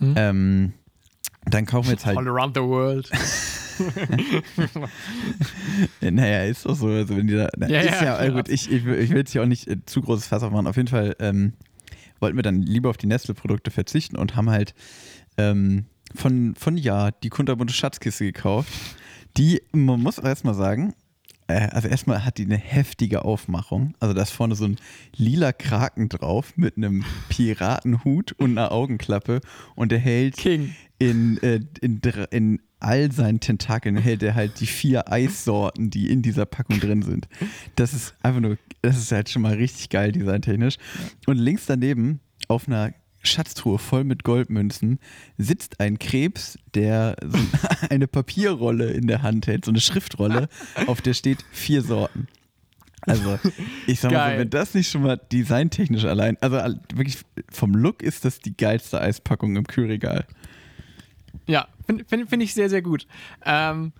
Mhm. 0.00 0.14
ähm, 0.16 0.72
dann 1.46 1.66
kaufen 1.66 1.88
wir 1.88 1.92
jetzt 1.94 2.06
halt 2.06 2.18
All 2.18 2.28
around 2.28 2.54
the 2.56 2.62
world. 2.62 3.10
Ja, 6.00 6.10
Naja, 6.10 6.44
ist 6.44 6.64
doch 6.66 6.74
so. 6.74 6.88
Also 6.88 7.16
wenn 7.16 7.26
die 7.26 7.34
da, 7.34 7.48
na, 7.56 7.68
Ja, 7.68 7.80
ist 7.80 8.00
ja, 8.02 8.24
ja, 8.24 8.30
gut, 8.30 8.48
ich, 8.48 8.70
ich, 8.70 8.84
will- 8.84 8.98
ich 8.98 9.10
will 9.10 9.18
jetzt 9.18 9.32
hier 9.32 9.42
auch 9.42 9.46
nicht 9.46 9.68
äh, 9.68 9.76
zu 9.86 10.00
großes 10.02 10.26
Fass 10.26 10.42
aufmachen. 10.42 10.66
Auf 10.66 10.76
jeden 10.76 10.88
Fall 10.88 11.16
ähm, 11.20 11.52
wollten 12.20 12.36
wir 12.36 12.42
dann 12.42 12.62
lieber 12.62 12.90
auf 12.90 12.96
die 12.96 13.06
Nestle-Produkte 13.06 13.70
verzichten 13.70 14.16
und 14.16 14.36
haben 14.36 14.50
halt 14.50 14.74
ähm, 15.36 15.86
von, 16.14 16.54
von 16.56 16.76
Ja 16.76 17.10
die 17.10 17.28
kunterbunte 17.28 17.74
Schatzkiste 17.74 18.24
gekauft. 18.24 18.72
Die, 19.36 19.62
man 19.72 20.00
muss 20.00 20.18
auch 20.18 20.24
erstmal 20.24 20.54
sagen, 20.54 20.94
äh, 21.46 21.68
also 21.70 21.86
erstmal 21.88 22.24
hat 22.24 22.38
die 22.38 22.44
eine 22.44 22.56
heftige 22.56 23.24
Aufmachung. 23.24 23.94
Also 24.00 24.14
da 24.14 24.22
ist 24.22 24.30
vorne 24.32 24.54
so 24.54 24.64
ein 24.64 24.76
lila 25.16 25.52
Kraken 25.52 26.08
drauf 26.08 26.54
mit 26.56 26.76
einem 26.76 27.04
Piratenhut 27.28 28.32
und 28.32 28.52
einer 28.58 28.72
Augenklappe 28.72 29.40
und 29.76 29.92
der 29.92 29.98
hält 29.98 30.36
King. 30.36 30.74
in, 30.98 31.38
äh, 31.42 31.60
in, 31.80 32.00
in 32.30 32.60
all 32.80 33.10
seinen 33.12 33.40
Tentakeln 33.40 33.96
hält 33.96 34.22
er 34.22 34.34
halt 34.34 34.60
die 34.60 34.66
vier 34.66 35.10
Eissorten, 35.10 35.90
die 35.90 36.10
in 36.10 36.22
dieser 36.22 36.46
Packung 36.46 36.80
drin 36.80 37.02
sind. 37.02 37.28
Das 37.76 37.92
ist 37.92 38.14
einfach 38.22 38.40
nur, 38.40 38.58
das 38.82 38.96
ist 38.96 39.12
halt 39.12 39.28
schon 39.28 39.42
mal 39.42 39.54
richtig 39.54 39.90
geil 39.90 40.12
designtechnisch. 40.12 40.76
Und 41.26 41.38
links 41.38 41.66
daneben 41.66 42.20
auf 42.46 42.68
einer 42.68 42.92
Schatztruhe 43.22 43.78
voll 43.78 44.04
mit 44.04 44.22
Goldmünzen 44.24 45.00
sitzt 45.36 45.80
ein 45.80 45.98
Krebs, 45.98 46.58
der 46.74 47.16
so 47.24 47.38
eine 47.90 48.06
Papierrolle 48.06 48.90
in 48.90 49.06
der 49.06 49.22
Hand 49.22 49.46
hält, 49.46 49.64
so 49.64 49.70
eine 49.70 49.80
Schriftrolle, 49.80 50.48
auf 50.86 51.02
der 51.02 51.14
steht 51.14 51.44
vier 51.50 51.82
Sorten. 51.82 52.28
Also, 53.02 53.38
ich 53.86 54.00
sag 54.00 54.12
mal 54.12 54.18
so, 54.18 54.30
Geil. 54.30 54.38
wenn 54.40 54.50
das 54.50 54.74
nicht 54.74 54.90
schon 54.90 55.02
mal 55.02 55.16
designtechnisch 55.16 56.04
allein, 56.04 56.36
also 56.40 56.56
wirklich 56.94 57.18
vom 57.50 57.74
Look 57.74 58.02
ist 58.02 58.24
das 58.24 58.40
die 58.40 58.56
geilste 58.56 59.00
Eispackung 59.00 59.56
im 59.56 59.66
Kühlregal. 59.66 60.26
Ja, 61.46 61.68
finde 61.88 62.04
find, 62.04 62.28
find 62.28 62.42
ich 62.42 62.54
sehr, 62.54 62.68
sehr 62.68 62.82
gut. 62.82 63.06
Ähm, 63.44 63.92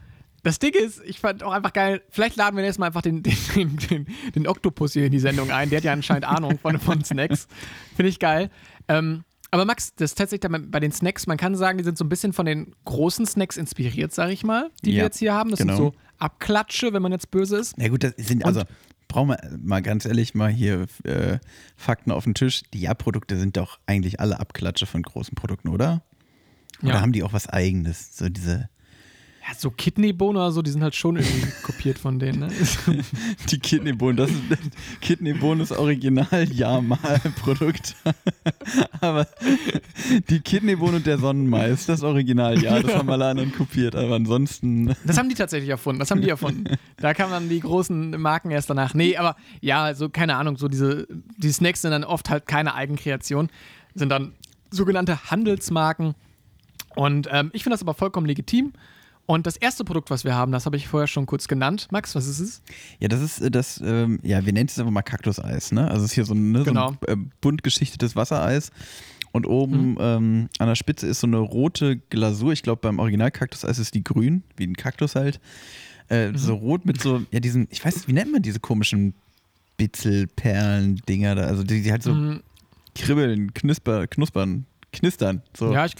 das 0.42 0.59
Ding 0.59 0.72
ist, 0.74 1.01
ich 1.05 1.18
fand 1.18 1.42
auch 1.42 1.53
einfach 1.53 1.72
geil, 1.72 2.03
vielleicht 2.11 2.37
laden 2.37 2.57
wir 2.57 2.64
jetzt 2.64 2.79
mal 2.79 2.87
einfach 2.87 3.03
den, 3.03 3.22
den, 3.24 3.37
den, 3.55 3.77
den, 3.77 4.07
den 4.35 4.46
Oktopus 4.46 4.92
hier 4.92 5.07
in 5.07 5.12
die 5.12 5.18
Sendung 5.18 5.51
ein. 5.51 5.70
Der 5.70 5.79
hat 5.79 5.85
ja 5.85 5.92
anscheinend 5.92 6.27
Ahnung 6.27 6.59
von, 6.59 6.79
von 6.79 7.03
Snacks. 7.05 7.48
Finde 7.96 8.11
ich 8.11 8.18
geil. 8.18 8.51
Ähm, 8.88 9.24
aber 9.51 9.64
Max, 9.64 9.94
das 9.94 10.11
ist 10.12 10.18
tatsächlich 10.18 10.40
dann 10.51 10.70
bei 10.70 10.81
den 10.81 10.92
Snacks, 10.92 11.27
man 11.27 11.38
kann 11.38 11.57
sagen, 11.57 11.79
die 11.79 11.85
sind 11.85 11.96
so 11.96 12.05
ein 12.05 12.11
bisschen 12.11 12.35
von 12.35 12.44
den 12.44 12.74
großen 12.85 13.24
Snacks 13.24 13.57
inspiriert, 13.57 14.12
sag 14.12 14.31
ich 14.31 14.44
mal, 14.44 14.70
die 14.85 14.90
wir 14.90 14.98
Ja, 14.98 15.05
jetzt 15.05 15.18
hier 15.18 15.33
haben. 15.33 15.51
Das 15.51 15.61
genau. 15.61 15.74
sind 15.74 15.85
so 15.85 15.94
Abklatsche, 16.18 16.92
wenn 16.92 17.01
man 17.01 17.12
jetzt 17.12 17.31
böse 17.31 17.57
ist. 17.57 17.79
Ja 17.79 17.88
gut, 17.88 18.05
das 18.05 18.12
sind, 18.18 18.44
also 18.44 18.62
brauchen 19.09 19.31
wir 19.31 19.59
mal 19.59 19.81
ganz 19.81 20.05
ehrlich 20.05 20.35
mal 20.35 20.51
hier 20.51 20.87
äh, 21.05 21.38
Fakten 21.77 22.11
auf 22.11 22.24
den 22.24 22.35
Tisch. 22.35 22.62
Die 22.74 22.81
Ja-Produkte 22.81 23.38
sind 23.38 23.57
doch 23.57 23.79
eigentlich 23.87 24.20
alle 24.20 24.38
Abklatsche 24.38 24.85
von 24.85 25.03
großen 25.03 25.35
Produkten, 25.35 25.68
oder? 25.68 26.03
Oder 26.82 26.94
Ja. 26.94 27.00
haben 27.00 27.12
die 27.12 27.22
auch 27.22 27.32
was 27.32 27.48
Eigenes? 27.48 28.16
So 28.16 28.28
diese, 28.28 28.68
Ja, 29.48 29.54
so 29.56 29.70
Kidneybohnen 29.70 30.36
oder 30.36 30.52
so, 30.52 30.60
die 30.62 30.70
sind 30.70 30.82
halt 30.82 30.94
schon 30.94 31.16
irgendwie 31.16 31.46
kopiert 31.62 31.98
von 31.98 32.18
denen. 32.18 32.40
Ne? 32.40 32.48
die 33.50 33.58
Kidneybohnen, 33.58 34.16
das 34.16 34.30
ist 34.30 34.42
Kidneybohnen 35.00 35.60
ist 35.62 35.72
original 35.72 36.46
Ja-Mal-Produkt. 36.52 37.96
aber 39.00 39.26
die 40.28 40.40
Kidneybohnen 40.40 40.96
und 40.96 41.06
der 41.06 41.18
Sonnenmais, 41.18 41.86
das 41.86 42.02
Original, 42.02 42.62
ja, 42.62 42.78
das 42.80 42.94
haben 42.94 43.08
alle 43.10 43.26
anderen 43.26 43.52
kopiert, 43.52 43.96
aber 43.96 44.16
ansonsten 44.16 44.94
Das 45.04 45.16
haben 45.18 45.28
die 45.28 45.34
tatsächlich 45.34 45.70
erfunden. 45.70 45.98
Das 46.00 46.10
haben 46.10 46.20
die 46.20 46.28
erfunden. 46.28 46.64
Da 46.98 47.14
kamen 47.14 47.32
dann 47.32 47.48
die 47.48 47.60
großen 47.60 48.10
Marken 48.20 48.50
erst 48.50 48.68
danach. 48.70 48.92
Nee, 48.94 49.16
aber 49.16 49.36
ja, 49.60 49.82
also 49.82 50.08
keine 50.10 50.36
Ahnung, 50.36 50.56
so 50.58 50.68
diese 50.68 51.06
die 51.38 51.50
Snacks 51.50 51.82
sind 51.82 51.90
dann 51.92 52.04
oft 52.04 52.28
halt 52.30 52.46
keine 52.46 52.74
Eigenkreation, 52.74 53.48
sind 53.94 54.10
dann 54.10 54.32
sogenannte 54.70 55.30
Handelsmarken. 55.30 56.14
Und 56.98 57.28
ähm, 57.30 57.50
ich 57.52 57.62
finde 57.62 57.74
das 57.74 57.82
aber 57.82 57.94
vollkommen 57.94 58.26
legitim. 58.26 58.72
Und 59.26 59.46
das 59.46 59.56
erste 59.56 59.84
Produkt, 59.84 60.11
was 60.11 60.24
wir 60.24 60.34
haben, 60.34 60.52
das 60.52 60.64
habe 60.66 60.76
ich 60.76 60.88
vorher 60.88 61.06
schon 61.06 61.26
kurz 61.26 61.48
genannt. 61.48 61.87
Max, 61.90 62.14
was 62.14 62.26
ist 62.26 62.40
es? 62.40 62.62
Ja, 62.98 63.08
das 63.08 63.20
ist 63.20 63.40
äh, 63.40 63.50
das, 63.50 63.80
ähm, 63.84 64.18
ja, 64.22 64.44
wir 64.44 64.52
nennen 64.52 64.68
es 64.68 64.78
einfach 64.78 64.90
mal 64.90 65.02
Kaktuseis, 65.02 65.70
ne? 65.70 65.87
Also 65.88 66.04
es 66.04 66.11
ist 66.11 66.14
hier 66.14 66.24
so, 66.24 66.34
ein- 66.34 66.50
ne, 66.52 66.64
Genau. 66.64 66.88
so 67.00 67.12
ein 67.12 67.26
äh, 67.26 67.30
bunt 67.40 67.62
geschichtetes 67.62 68.16
Wassereis. 68.16 68.70
Und 69.30 69.46
oben 69.46 69.90
Mhm. 69.92 69.98
ähm, 70.00 70.48
an 70.58 70.68
der 70.68 70.74
Spitze 70.74 71.06
ist 71.06 71.20
so 71.20 71.26
eine 71.26 71.37
rote 71.37 71.98
Glasur. 72.11 72.52
Ich 72.52 72.62
glaube, 72.62 72.80
beim 72.80 72.98
Original 72.98 73.30
Kaktuseis 73.30 73.78
ist 73.78 73.94
die 73.94 74.02
grün, 74.02 74.42
wie 74.56 74.64
ein 74.66 74.74
Kaktus 74.74 75.14
halt. 75.14 75.38
Äh, 76.08 76.30
Mhm. 76.30 76.38
So 76.38 76.54
rot 76.54 76.87
mit 76.87 77.00
so, 77.00 77.22
ja, 77.30 77.38
diesen, 77.38 77.68
ich 77.70 77.84
weiß 77.84 77.94
nicht, 77.96 78.08
wie 78.08 78.14
nennt 78.14 78.32
man 78.32 78.40
diese 78.42 78.58
komischen 78.61 79.12
Bitzelperlen-Dinger 79.76 81.34
da? 81.34 81.42
Also 81.42 81.62
die, 81.62 81.82
die 81.82 81.90
halt 81.92 82.02
so 82.02 82.14
Mhm. 82.14 82.40
kribbeln, 82.94 83.52
knisper, 83.54 84.06
knuspern, 84.06 84.64
knistern. 84.92 85.42
So 85.56 85.72
Ja, 85.72 85.84
ich, 85.84 85.94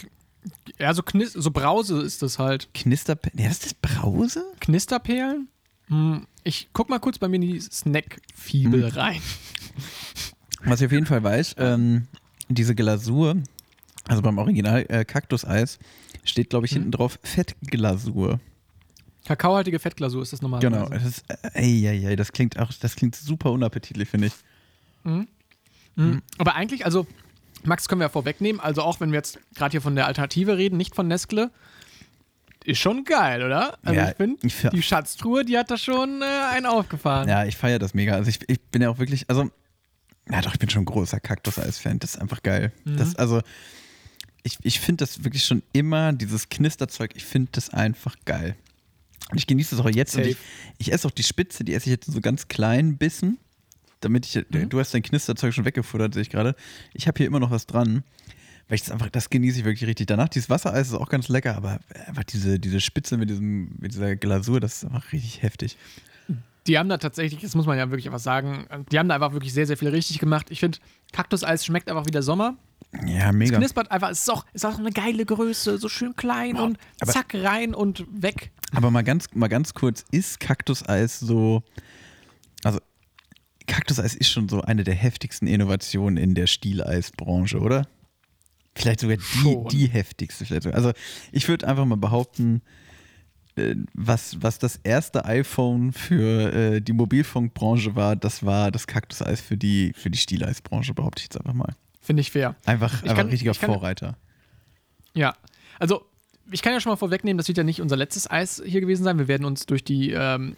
ja 0.77 0.93
so, 0.93 1.01
Knis 1.03 1.33
so 1.33 1.51
Brause 1.51 2.01
ist 2.01 2.21
das 2.21 2.39
halt. 2.39 2.69
Knisterperlen. 2.73 3.39
Ja, 3.39 3.49
ist 3.49 3.65
das 3.65 3.73
Brause? 3.73 4.43
Knisterperlen? 4.59 5.47
Hm, 5.87 6.27
Ich 6.43 6.69
guck 6.73 6.89
mal 6.89 6.99
kurz 6.99 7.17
bei 7.19 7.27
mir 7.27 7.35
in 7.35 7.41
die 7.41 7.59
Snack-Fibel 7.59 8.87
Hm. 8.91 8.97
rein. 8.97 9.21
Was 10.63 10.81
ich 10.81 10.85
auf 10.87 10.91
jeden 10.91 11.05
Fall 11.05 11.23
weiß, 11.23 11.55
ähm, 11.57 12.07
diese 12.49 12.75
Glasur, 12.75 13.35
also 14.07 14.21
beim 14.21 14.37
Original 14.37 14.85
äh, 14.89 15.05
Kaktuseis, 15.05 15.79
steht, 16.23 16.49
glaube 16.49 16.65
ich, 16.65 16.73
hinten 16.73 16.91
drauf 16.91 17.17
Fettglasur. 17.23 18.39
Kakaohaltige 19.25 19.79
Fettglasur 19.79 20.21
ist 20.23 20.33
das 20.33 20.41
nochmal. 20.41 20.59
Genau. 20.59 20.89
Das, 20.89 21.05
ist, 21.05 21.23
äh, 21.29 21.49
ey, 21.53 21.87
ey, 22.07 22.15
das 22.15 22.31
klingt 22.31 22.57
auch, 22.59 22.71
das 22.73 22.95
klingt 22.95 23.15
super 23.15 23.51
unappetitlich, 23.51 24.09
finde 24.09 24.27
ich. 24.27 24.33
Mhm. 25.03 25.27
Aber 26.37 26.55
eigentlich, 26.55 26.85
also, 26.85 27.05
Max 27.63 27.87
können 27.87 28.01
wir 28.01 28.05
ja 28.05 28.09
vorwegnehmen, 28.09 28.59
also 28.59 28.81
auch 28.81 28.99
wenn 28.99 29.11
wir 29.11 29.17
jetzt 29.17 29.39
gerade 29.55 29.71
hier 29.71 29.81
von 29.81 29.95
der 29.95 30.07
Alternative 30.07 30.57
reden, 30.57 30.77
nicht 30.77 30.95
von 30.95 31.07
Nestle, 31.07 31.51
ist 32.65 32.79
schon 32.79 33.03
geil, 33.03 33.43
oder? 33.43 33.77
Also 33.83 33.99
Ja, 33.99 34.09
ich 34.09 34.15
finde, 34.15 34.69
die 34.69 34.81
Schatztruhe, 34.81 35.45
die 35.45 35.57
hat 35.57 35.71
da 35.71 35.77
schon 35.77 36.21
äh, 36.21 36.25
einen 36.25 36.65
aufgefahren. 36.65 37.27
Ja, 37.27 37.45
ich 37.45 37.57
feiere 37.57 37.79
das 37.79 37.93
mega. 37.93 38.13
Also 38.13 38.29
ich, 38.29 38.39
ich 38.47 38.59
bin 38.59 38.81
ja 38.81 38.89
auch 38.89 38.99
wirklich, 38.99 39.29
also, 39.29 39.49
ja 40.29 40.41
doch, 40.41 40.53
ich 40.53 40.59
bin 40.59 40.69
schon 40.69 40.83
ein 40.83 40.85
großer 40.85 41.19
Kaktuseis-Fan. 41.19 41.99
Das 41.99 42.15
ist 42.15 42.21
einfach 42.21 42.43
geil. 42.43 42.71
Das, 42.85 43.15
also, 43.15 43.41
ich, 44.43 44.57
ich 44.61 44.79
finde 44.79 45.05
das 45.05 45.23
wirklich 45.23 45.45
schon 45.45 45.63
immer, 45.73 46.13
dieses 46.13 46.49
Knisterzeug, 46.49 47.11
ich 47.15 47.25
finde 47.25 47.49
das 47.53 47.69
einfach 47.69 48.15
geil. 48.25 48.55
Und 49.31 49.37
ich 49.37 49.47
genieße 49.47 49.75
es 49.75 49.81
auch 49.81 49.89
jetzt. 49.89 50.15
Und 50.15 50.23
Safe. 50.23 50.31
ich, 50.31 50.37
ich 50.77 50.91
esse 50.91 51.07
auch 51.07 51.11
die 51.11 51.23
Spitze, 51.23 51.63
die 51.63 51.73
esse 51.73 51.87
ich 51.87 51.91
jetzt 51.91 52.07
in 52.07 52.13
so 52.13 52.21
ganz 52.21 52.47
kleinen 52.47 52.97
Bissen, 52.97 53.37
damit 54.01 54.25
ich, 54.25 54.45
du 54.49 54.79
hast 54.79 54.93
dein 54.93 55.03
Knisterzeug 55.03 55.53
schon 55.53 55.65
weggefuttert, 55.65 56.13
sehe 56.13 56.21
ich 56.21 56.29
gerade. 56.29 56.55
Ich 56.93 57.07
habe 57.07 57.17
hier 57.17 57.27
immer 57.27 57.39
noch 57.39 57.51
was 57.51 57.65
dran. 57.65 58.03
Weil 58.67 58.75
ich 58.75 58.81
das 58.81 58.91
einfach, 58.91 59.09
das 59.09 59.31
genieße 59.31 59.59
ich 59.59 59.65
wirklich 59.65 59.89
richtig. 59.89 60.05
Danach, 60.05 60.29
dieses 60.29 60.49
Wassereis 60.49 60.89
ist 60.89 60.93
auch 60.93 61.09
ganz 61.09 61.27
lecker, 61.27 61.55
aber 61.55 61.79
einfach 62.05 62.23
diese, 62.23 62.59
diese 62.59 62.79
Spitze 62.79 63.17
mit, 63.17 63.27
diesem, 63.29 63.71
mit 63.79 63.93
dieser 63.93 64.15
Glasur, 64.15 64.59
das 64.59 64.75
ist 64.77 64.85
einfach 64.85 65.11
richtig 65.11 65.41
heftig. 65.41 65.75
Die 66.67 66.77
haben 66.77 66.87
da 66.87 66.97
tatsächlich, 66.99 67.41
das 67.41 67.55
muss 67.55 67.65
man 67.65 67.79
ja 67.79 67.89
wirklich 67.89 68.05
einfach 68.05 68.19
sagen, 68.19 68.67
die 68.91 68.99
haben 68.99 69.09
da 69.09 69.15
einfach 69.15 69.33
wirklich 69.33 69.53
sehr, 69.53 69.65
sehr 69.65 69.75
viel 69.75 69.87
richtig 69.87 70.19
gemacht. 70.19 70.47
Ich 70.51 70.59
finde, 70.59 70.77
Kaktuseis 71.11 71.65
schmeckt 71.65 71.89
einfach 71.89 72.05
wie 72.05 72.11
der 72.11 72.21
Sommer. 72.21 72.57
Ja, 73.07 73.31
mega. 73.31 73.57
Knispert 73.57 73.89
einfach, 73.89 74.11
es 74.11 74.19
ist 74.19 74.29
auch, 74.29 74.45
ist 74.53 74.65
auch 74.67 74.77
eine 74.77 74.91
geile 74.91 75.25
Größe, 75.25 75.79
so 75.79 75.89
schön 75.89 76.15
klein 76.15 76.55
und 76.57 76.77
aber- 77.01 77.11
zack, 77.11 77.33
rein 77.33 77.73
und 77.73 78.05
weg. 78.11 78.51
Aber 78.75 78.91
mal 78.91 79.03
ganz, 79.03 79.25
mal 79.33 79.47
ganz 79.47 79.73
kurz, 79.73 80.05
ist 80.11 80.39
Kaktuseis 80.39 81.19
so. 81.19 81.63
Kaktuseis 83.69 84.15
ist 84.15 84.29
schon 84.29 84.49
so 84.49 84.61
eine 84.61 84.83
der 84.83 84.95
heftigsten 84.95 85.47
Innovationen 85.47 86.17
in 86.17 86.35
der 86.35 86.47
Stieleisbranche, 86.47 87.59
oder? 87.59 87.87
Vielleicht 88.75 88.99
sogar 89.01 89.17
die, 89.17 89.57
die 89.71 89.87
heftigste. 89.87 90.45
Vielleicht 90.45 90.63
sogar. 90.63 90.77
Also, 90.77 90.91
ich 91.31 91.47
würde 91.47 91.67
einfach 91.67 91.85
mal 91.85 91.97
behaupten, 91.97 92.61
äh, 93.55 93.75
was, 93.93 94.41
was 94.41 94.59
das 94.59 94.77
erste 94.83 95.25
iPhone 95.25 95.91
für 95.91 96.53
äh, 96.53 96.81
die 96.81 96.93
Mobilfunkbranche 96.93 97.95
war, 97.95 98.15
das 98.15 98.45
war 98.45 98.71
das 98.71 98.87
Kaktuseis 98.87 99.41
für 99.41 99.57
die, 99.57 99.93
für 99.95 100.09
die 100.09 100.17
Stieleisbranche, 100.17 100.93
behaupte 100.93 101.19
ich 101.19 101.25
jetzt 101.25 101.37
einfach 101.37 101.53
mal. 101.53 101.73
Finde 102.01 102.21
ich 102.21 102.31
fair. 102.31 102.55
Einfach, 102.65 102.93
Ich 102.93 103.03
einfach 103.03 103.15
kann- 103.17 103.27
ein 103.27 103.31
richtiger 103.31 103.51
ich 103.51 103.59
kann- 103.59 103.71
Vorreiter. 103.71 104.17
Ja, 105.13 105.33
also 105.79 106.05
ich 106.51 106.61
kann 106.61 106.73
ja 106.73 106.79
schon 106.79 106.91
mal 106.91 106.95
vorwegnehmen, 106.97 107.37
das 107.37 107.47
wird 107.47 107.57
ja 107.57 107.63
nicht 107.63 107.81
unser 107.81 107.97
letztes 107.97 108.29
Eis 108.29 108.61
hier 108.65 108.81
gewesen 108.81 109.03
sein. 109.03 109.17
Wir 109.17 109.27
werden 109.27 109.45
uns 109.45 109.65
durch 109.65 109.83
die 109.83 110.11
ähm, 110.11 110.55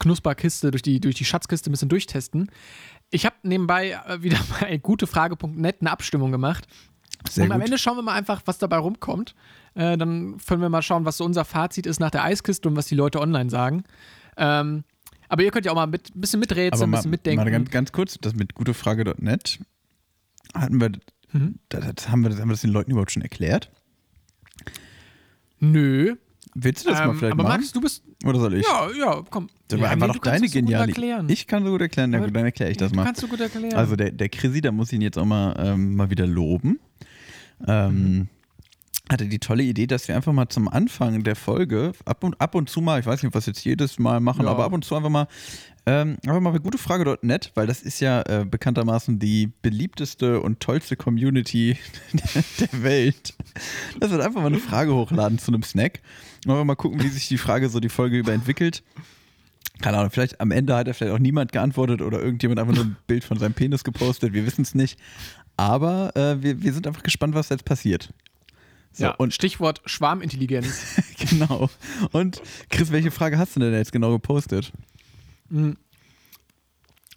Knusperkiste, 0.00 0.72
durch 0.72 0.82
die, 0.82 0.98
durch 1.00 1.14
die 1.14 1.24
Schatzkiste 1.24 1.70
ein 1.70 1.72
bisschen 1.72 1.88
durchtesten. 1.88 2.50
Ich 3.10 3.24
habe 3.26 3.36
nebenbei 3.44 3.92
äh, 3.92 4.22
wieder 4.22 4.38
bei 4.60 4.76
gutefrage.net 4.78 5.76
eine 5.80 5.90
Abstimmung 5.92 6.32
gemacht. 6.32 6.66
Sehr 7.28 7.44
und 7.44 7.52
am 7.52 7.58
gut. 7.58 7.66
Ende 7.66 7.78
schauen 7.78 7.96
wir 7.96 8.02
mal 8.02 8.14
einfach, 8.14 8.42
was 8.46 8.58
dabei 8.58 8.78
rumkommt. 8.78 9.34
Äh, 9.74 9.96
dann 9.96 10.38
können 10.38 10.62
wir 10.62 10.68
mal 10.68 10.82
schauen, 10.82 11.04
was 11.04 11.18
so 11.18 11.24
unser 11.24 11.44
Fazit 11.44 11.86
ist 11.86 12.00
nach 12.00 12.10
der 12.10 12.24
Eiskiste 12.24 12.68
und 12.68 12.76
was 12.76 12.86
die 12.86 12.94
Leute 12.96 13.20
online 13.20 13.50
sagen. 13.50 13.84
Ähm, 14.36 14.84
aber 15.28 15.44
ihr 15.44 15.50
könnt 15.52 15.64
ja 15.66 15.70
auch 15.72 15.76
mal 15.76 15.86
mit, 15.86 16.14
ein 16.16 16.20
bisschen 16.20 16.40
miträtseln, 16.40 16.88
ein 16.88 16.90
mal, 16.90 16.96
bisschen 16.98 17.10
mitdenken. 17.12 17.44
mal 17.44 17.50
ganz, 17.50 17.70
ganz 17.70 17.92
kurz, 17.92 18.18
das 18.20 18.34
mit 18.34 18.54
gutefrage.net 18.54 19.60
hatten 20.54 20.80
wir, 20.80 20.90
Mhm. 21.32 21.60
das, 21.68 21.94
das 21.94 22.08
haben 22.08 22.22
wir, 22.22 22.30
haben 22.36 22.48
wir 22.48 22.54
das 22.54 22.62
den 22.62 22.70
Leuten 22.72 22.90
überhaupt 22.90 23.12
schon 23.12 23.22
erklärt? 23.22 23.70
Nö. 25.60 26.16
Willst 26.54 26.84
du 26.84 26.90
das 26.90 26.98
mal 26.98 27.10
Ähm, 27.10 27.16
vielleicht 27.18 27.32
aber 27.32 27.42
machen? 27.44 27.60
Oder 27.62 27.72
du 27.72 27.80
bist. 27.80 28.02
Oder 28.24 28.40
soll 28.40 28.54
ich? 28.54 28.66
Ja, 28.66 28.88
ja, 28.98 29.22
komm. 29.30 29.48
das 29.68 29.78
ja, 29.78 29.82
war 29.84 29.88
nee, 29.88 30.02
einfach 30.02 30.06
du 30.08 30.12
doch 30.14 30.24
deine 30.24 30.48
so 30.48 30.52
geniale. 30.52 30.92
Ich 31.28 31.46
kann 31.46 31.64
so 31.64 31.70
gut 31.70 31.80
erklären, 31.80 32.10
na 32.10 32.18
gut, 32.18 32.34
dann 32.34 32.44
erkläre 32.44 32.70
ich 32.70 32.76
das 32.76 32.92
mal. 32.92 33.04
Kannst 33.04 33.22
du 33.22 33.28
gut 33.28 33.40
erklären. 33.40 33.74
Also 33.74 33.96
der, 33.96 34.10
der 34.10 34.28
Chrissy, 34.28 34.60
da 34.60 34.72
muss 34.72 34.88
ich 34.88 34.94
ihn 34.94 35.02
jetzt 35.02 35.18
auch 35.18 35.24
mal, 35.24 35.54
ähm, 35.58 35.94
mal 35.94 36.10
wieder 36.10 36.26
loben. 36.26 36.80
Ähm, 37.66 38.28
hatte 39.10 39.26
die 39.26 39.38
tolle 39.38 39.62
Idee, 39.64 39.86
dass 39.86 40.06
wir 40.08 40.14
einfach 40.16 40.32
mal 40.32 40.48
zum 40.48 40.68
Anfang 40.68 41.24
der 41.24 41.34
Folge 41.34 41.92
ab 42.04 42.22
und, 42.22 42.40
ab 42.40 42.54
und 42.54 42.70
zu 42.70 42.80
mal, 42.80 43.00
ich 43.00 43.06
weiß 43.06 43.22
nicht, 43.22 43.34
es 43.34 43.46
jetzt 43.46 43.64
jedes 43.64 43.98
Mal 43.98 44.20
machen, 44.20 44.44
Ja. 44.44 44.50
aber 44.52 44.64
ab 44.64 44.72
und 44.72 44.84
zu 44.84 44.94
einfach 44.94 45.08
mal, 45.10 45.26
ähm, 45.86 46.16
einfach 46.24 46.40
mal 46.40 46.52
bei 46.52 46.58
gutefrage.net, 46.58 47.52
weil 47.54 47.66
das 47.66 47.82
ist 47.82 48.00
ja 48.00 48.22
äh, 48.22 48.44
bekanntermaßen 48.44 49.18
die 49.18 49.50
beliebteste 49.62 50.40
und 50.40 50.60
tollste 50.60 50.94
Community 50.96 51.76
der 52.60 52.82
Welt. 52.82 53.34
Das 53.98 54.10
wird 54.10 54.20
einfach 54.20 54.40
mal 54.40 54.46
eine 54.46 54.58
Frage 54.58 54.94
hochladen 54.94 55.38
zu 55.38 55.50
einem 55.50 55.62
Snack. 55.62 56.00
Und 56.44 56.52
einfach 56.52 56.64
mal 56.64 56.74
gucken, 56.74 57.02
wie 57.02 57.08
sich 57.08 57.28
die 57.28 57.38
Frage 57.38 57.68
so 57.68 57.80
die 57.80 57.88
Folge 57.88 58.18
über 58.18 58.32
entwickelt. 58.32 58.82
Keine 59.80 59.98
Ahnung, 59.98 60.10
vielleicht 60.10 60.40
am 60.40 60.50
Ende 60.50 60.76
hat 60.76 60.88
er 60.88 60.94
vielleicht 60.94 61.14
auch 61.14 61.18
niemand 61.18 61.52
geantwortet 61.52 62.02
oder 62.02 62.20
irgendjemand 62.20 62.60
einfach 62.60 62.74
nur 62.74 62.84
ein 62.84 62.96
Bild 63.06 63.24
von 63.24 63.38
seinem 63.38 63.54
Penis 63.54 63.82
gepostet, 63.82 64.32
wir 64.34 64.44
wissen 64.44 64.62
es 64.62 64.74
nicht. 64.74 64.98
Aber 65.56 66.14
äh, 66.16 66.42
wir, 66.42 66.62
wir 66.62 66.72
sind 66.72 66.86
einfach 66.86 67.02
gespannt, 67.02 67.34
was 67.34 67.48
jetzt 67.48 67.64
passiert. 67.64 68.12
So, 68.92 69.04
ja, 69.04 69.10
und 69.12 69.32
Stichwort 69.32 69.80
Schwarmintelligenz. 69.86 71.00
genau. 71.30 71.70
Und 72.12 72.42
Chris, 72.70 72.90
welche 72.90 73.10
Frage 73.10 73.38
hast 73.38 73.56
du 73.56 73.60
denn 73.60 73.72
jetzt 73.72 73.92
genau 73.92 74.10
gepostet? 74.10 74.72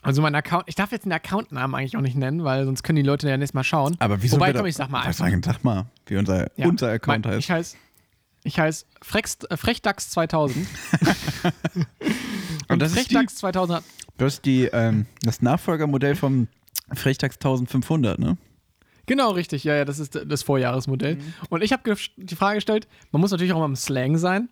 Also 0.02 0.22
mein 0.22 0.36
Account, 0.36 0.66
ich 0.68 0.76
darf 0.76 0.92
jetzt 0.92 1.06
den 1.06 1.12
Accountnamen 1.12 1.76
eigentlich 1.76 1.98
auch 1.98 2.02
nicht 2.02 2.16
nennen, 2.16 2.44
weil 2.44 2.66
sonst 2.66 2.84
können 2.84 2.98
die 2.98 3.02
Leute 3.02 3.28
ja 3.28 3.38
nächstes 3.38 3.56
Mal 3.56 3.64
schauen. 3.64 3.96
Aber 4.00 4.22
wieso? 4.22 4.36
Wobei, 4.36 4.48
wir 4.48 4.60
komm, 4.60 4.66
ich 4.68 4.76
sag 4.76 4.90
mal 4.90 5.02
einfach. 5.02 5.30
Sag 5.44 5.64
mal, 5.64 5.86
wie 6.06 6.18
unser, 6.18 6.48
Ja, 6.58 6.68
unser 6.68 6.92
Account 6.92 7.26
mein, 7.26 7.34
heißt. 7.34 7.40
Ich 7.40 7.52
heiße 7.52 7.78
ich 8.44 8.60
heiß 8.60 8.86
Frext, 9.02 9.50
äh, 9.52 9.58
Frechdax 9.58 10.10
2000. 10.12 10.66
Und, 12.68 12.82
das 12.82 12.92
ist 12.92 13.10
die- 13.10 13.16
Frechdax 13.16 13.36
2000 13.36 13.78
hat, 13.78 13.84
Das 14.18 14.36
ist 14.36 14.46
die, 14.46 14.66
ähm, 14.66 15.06
das 15.22 15.42
Nachfolgermodell 15.42 16.16
vom 16.16 16.48
Frechtags 16.94 17.36
1500, 17.38 18.20
ne? 18.20 18.38
Genau, 19.06 19.32
richtig. 19.32 19.64
Ja, 19.66 19.76
ja, 19.76 19.86
das 19.86 20.00
ist 20.00 20.18
das 20.26 20.44
Vorjahresmodell. 20.44 21.16
Mhm. 21.16 21.34
Und 21.50 21.62
ich 21.64 21.74
habe 21.74 21.96
die 22.16 22.36
Frage 22.36 22.56
gestellt, 22.56 22.88
man 23.12 23.20
muss 23.20 23.32
natürlich 23.32 23.52
auch 23.54 23.60
mal 23.60 23.66
im 23.66 23.76
Slang 23.76 24.18
sein. 24.18 24.50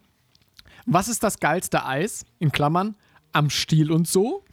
Was 0.86 1.08
ist 1.08 1.24
das 1.24 1.40
geilste 1.40 1.86
Eis? 1.86 2.26
In 2.40 2.52
Klammern, 2.52 2.96
am 3.32 3.50
Stiel 3.50 3.92
und 3.92 4.08
so. 4.08 4.44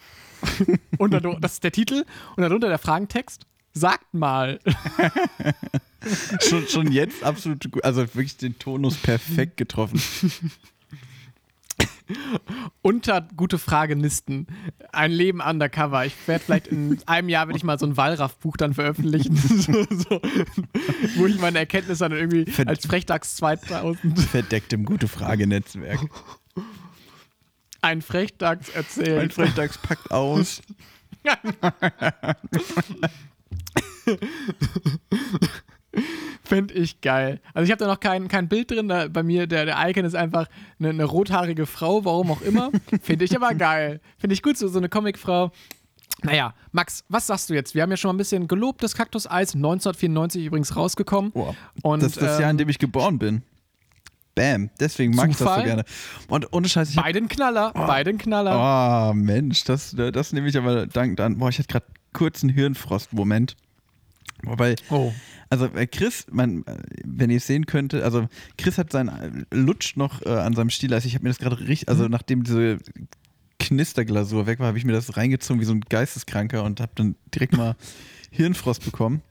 und 0.99 1.13
das 1.41 1.55
ist 1.55 1.65
der 1.65 1.73
Titel. 1.73 2.05
Und 2.37 2.43
darunter 2.43 2.69
der 2.69 2.79
Fragentext. 2.79 3.45
Sagt 3.73 4.15
mal. 4.15 4.61
schon, 6.49 6.67
schon 6.69 6.93
jetzt 6.93 7.23
absolut 7.25 7.71
gut. 7.71 7.85
Also 7.85 8.03
wirklich 8.03 8.37
den 8.37 8.59
Tonus 8.59 8.97
perfekt 8.97 9.57
getroffen. 9.57 10.01
unter 12.83 13.21
gute 13.37 13.59
Fragenisten. 13.59 14.47
Ein 14.93 15.13
Leben 15.13 15.41
undercover. 15.41 16.07
Ich 16.07 16.15
werde 16.27 16.45
vielleicht 16.45 16.69
in 16.69 16.99
einem 17.07 17.29
Jahr 17.29 17.47
werde 17.49 17.59
ich 17.59 17.65
mal 17.65 17.79
so 17.79 17.87
ein 17.87 17.97
Wallraff-Buch 17.97 18.57
dann 18.57 18.75
veröffentlichen, 18.75 19.37
so, 19.37 19.85
so, 19.91 20.21
wo 21.17 21.27
ich 21.27 21.39
meine 21.39 21.59
Erkenntnisse 21.59 22.09
dann 22.09 22.13
irgendwie 22.19 22.51
Verd- 22.51 22.69
als 22.69 22.87
Frechdachs 22.87 23.37
2000 23.37 24.19
Verdeckt 24.21 24.73
im 24.73 24.85
Gute-Frage-Netzwerk. 24.85 26.01
ein 27.83 28.01
Frechdachs 28.03 28.71
erzählt. 28.71 29.35
Frechtags 29.35 29.79
packt 29.79 30.11
aus. 30.11 30.63
Fände 36.43 36.75
ich 36.75 37.01
geil. 37.01 37.41
Also 37.55 37.65
ich 37.65 37.71
habe 37.71 37.79
da 37.79 37.87
noch 37.87 38.01
kein, 38.01 38.29
kein 38.29 38.49
Bild 38.49 38.71
drin. 38.71 38.89
Da 38.89 39.09
bei 39.09 39.23
mir, 39.23 39.47
der, 39.47 39.67
der 39.67 39.89
Icon 39.89 40.05
ist 40.05 40.15
einfach 40.15 40.47
eine, 40.79 40.91
eine 40.91 41.05
rothaarige 41.05 41.67
Frau, 41.67 42.05
warum 42.05 42.31
auch 42.31 42.43
immer. 42.43 42.71
Finde 43.03 43.25
ich 43.25 43.37
aber 43.37 43.55
geil. 43.55 44.01
Finde 44.19 44.35
ich 44.35 44.43
gut, 44.43 44.57
so, 44.57 44.69
so 44.69 44.79
eine 44.79 44.89
Comicfrau. 44.89 45.53
Naja, 46.23 46.55
Max, 46.73 47.05
was 47.09 47.27
sagst 47.29 47.49
du 47.49 47.55
jetzt? 47.55 47.75
Wir 47.75 47.83
haben 47.83 47.91
ja 47.91 47.97
schon 47.97 48.09
mal 48.09 48.15
ein 48.15 48.19
bisschen 48.19 48.49
gelobt, 48.49 48.83
das 48.83 48.95
Kaktuseis. 48.95 49.55
1994 49.55 50.47
übrigens 50.47 50.75
rausgekommen. 50.75 51.33
Boah, 51.33 51.55
Und, 51.83 52.03
das 52.03 52.13
ist 52.13 52.23
das 52.23 52.41
Jahr, 52.41 52.51
in 52.51 52.55
ähm, 52.55 52.59
dem 52.59 52.69
ich 52.69 52.79
geboren 52.79 53.19
bin. 53.19 53.43
Bam. 54.35 54.71
Deswegen 54.79 55.15
mag 55.15 55.31
ich 55.31 55.37
das 55.37 55.41
so 55.41 55.45
Zufall? 55.47 55.65
gerne. 55.65 55.85
Und 56.29 56.53
ohne 56.53 56.69
Scheiß, 56.69 56.91
ich 56.91 56.97
hab, 56.97 57.05
Beiden 57.05 57.29
Knaller, 57.29 57.73
beiden 57.73 58.19
Knaller. 58.19 59.11
Oh, 59.11 59.15
Mensch, 59.15 59.65
das, 59.65 59.95
das 59.97 60.33
nehme 60.33 60.49
ich 60.49 60.57
aber 60.57 60.87
dankend 60.87 61.21
an. 61.21 61.39
Boah, 61.39 61.49
ich 61.49 61.59
hatte 61.59 61.69
gerade 61.69 61.87
kurz 62.13 62.43
einen 62.43 62.53
Hirnfrost-Moment. 62.53 63.57
Wobei, 64.45 64.77
Oh. 64.91 65.13
also 65.51 65.67
äh, 65.67 65.87
Chris, 65.87 66.27
man, 66.31 66.63
äh, 66.67 66.77
wenn 67.05 67.31
ihr 67.31 67.39
es 67.39 67.47
sehen 67.47 67.67
könnte, 67.67 68.05
also 68.05 68.29
Chris 68.57 68.79
hat 68.79 68.93
seinen 68.93 69.47
äh, 69.51 69.55
Lutsch 69.57 69.97
noch 69.97 70.23
äh, 70.23 70.29
an 70.29 70.55
seinem 70.55 70.71
Stiel. 70.71 70.95
Also 70.95 71.07
ich 71.09 71.15
habe 71.15 71.25
mir 71.25 71.31
das 71.31 71.39
gerade 71.39 71.59
richtig, 71.61 71.89
also 71.89 72.07
nachdem 72.09 72.45
diese 72.45 72.79
Knisterglasur 73.59 74.47
weg 74.47 74.61
war, 74.61 74.69
habe 74.69 74.79
ich 74.79 74.85
mir 74.85 74.93
das 74.93 75.17
reingezogen 75.17 75.61
wie 75.61 75.65
so 75.65 75.73
ein 75.73 75.81
Geisteskranker 75.81 76.63
und 76.65 76.81
habe 76.81 76.93
dann 76.95 77.17
direkt 77.35 77.57
mal 77.57 77.77
Hirnfrost 78.31 78.85
bekommen. 78.85 79.23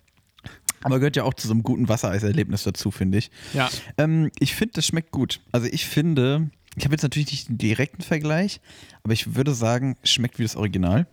Aber 0.83 0.99
gehört 0.99 1.15
ja 1.15 1.23
auch 1.23 1.33
zu 1.33 1.47
so 1.47 1.53
einem 1.53 1.63
guten 1.63 1.89
Wassereiserlebnis 1.89 2.63
dazu, 2.63 2.91
finde 2.91 3.17
ich. 3.17 3.31
Ja. 3.53 3.69
Ähm, 3.97 4.29
ich 4.39 4.53
finde, 4.55 4.73
das 4.75 4.85
schmeckt 4.85 5.11
gut. 5.11 5.39
Also 5.51 5.67
ich 5.71 5.85
finde, 5.85 6.49
ich 6.75 6.83
habe 6.85 6.93
jetzt 6.93 7.01
natürlich 7.03 7.31
nicht 7.31 7.49
den 7.49 7.57
direkten 7.57 8.01
Vergleich, 8.03 8.61
aber 9.03 9.13
ich 9.13 9.35
würde 9.35 9.53
sagen, 9.53 9.95
schmeckt 10.03 10.37
wie 10.37 10.43
das 10.43 10.55
Original. 10.55 11.07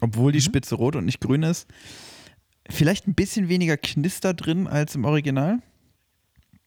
Obwohl 0.00 0.30
Mhm. 0.32 0.34
die 0.34 0.40
Spitze 0.42 0.74
rot 0.74 0.96
und 0.96 1.04
nicht 1.06 1.20
grün 1.20 1.42
ist. 1.42 1.66
Vielleicht 2.70 3.06
ein 3.06 3.14
bisschen 3.14 3.48
weniger 3.48 3.76
Knister 3.76 4.34
drin 4.34 4.66
als 4.66 4.94
im 4.94 5.04
Original. 5.04 5.58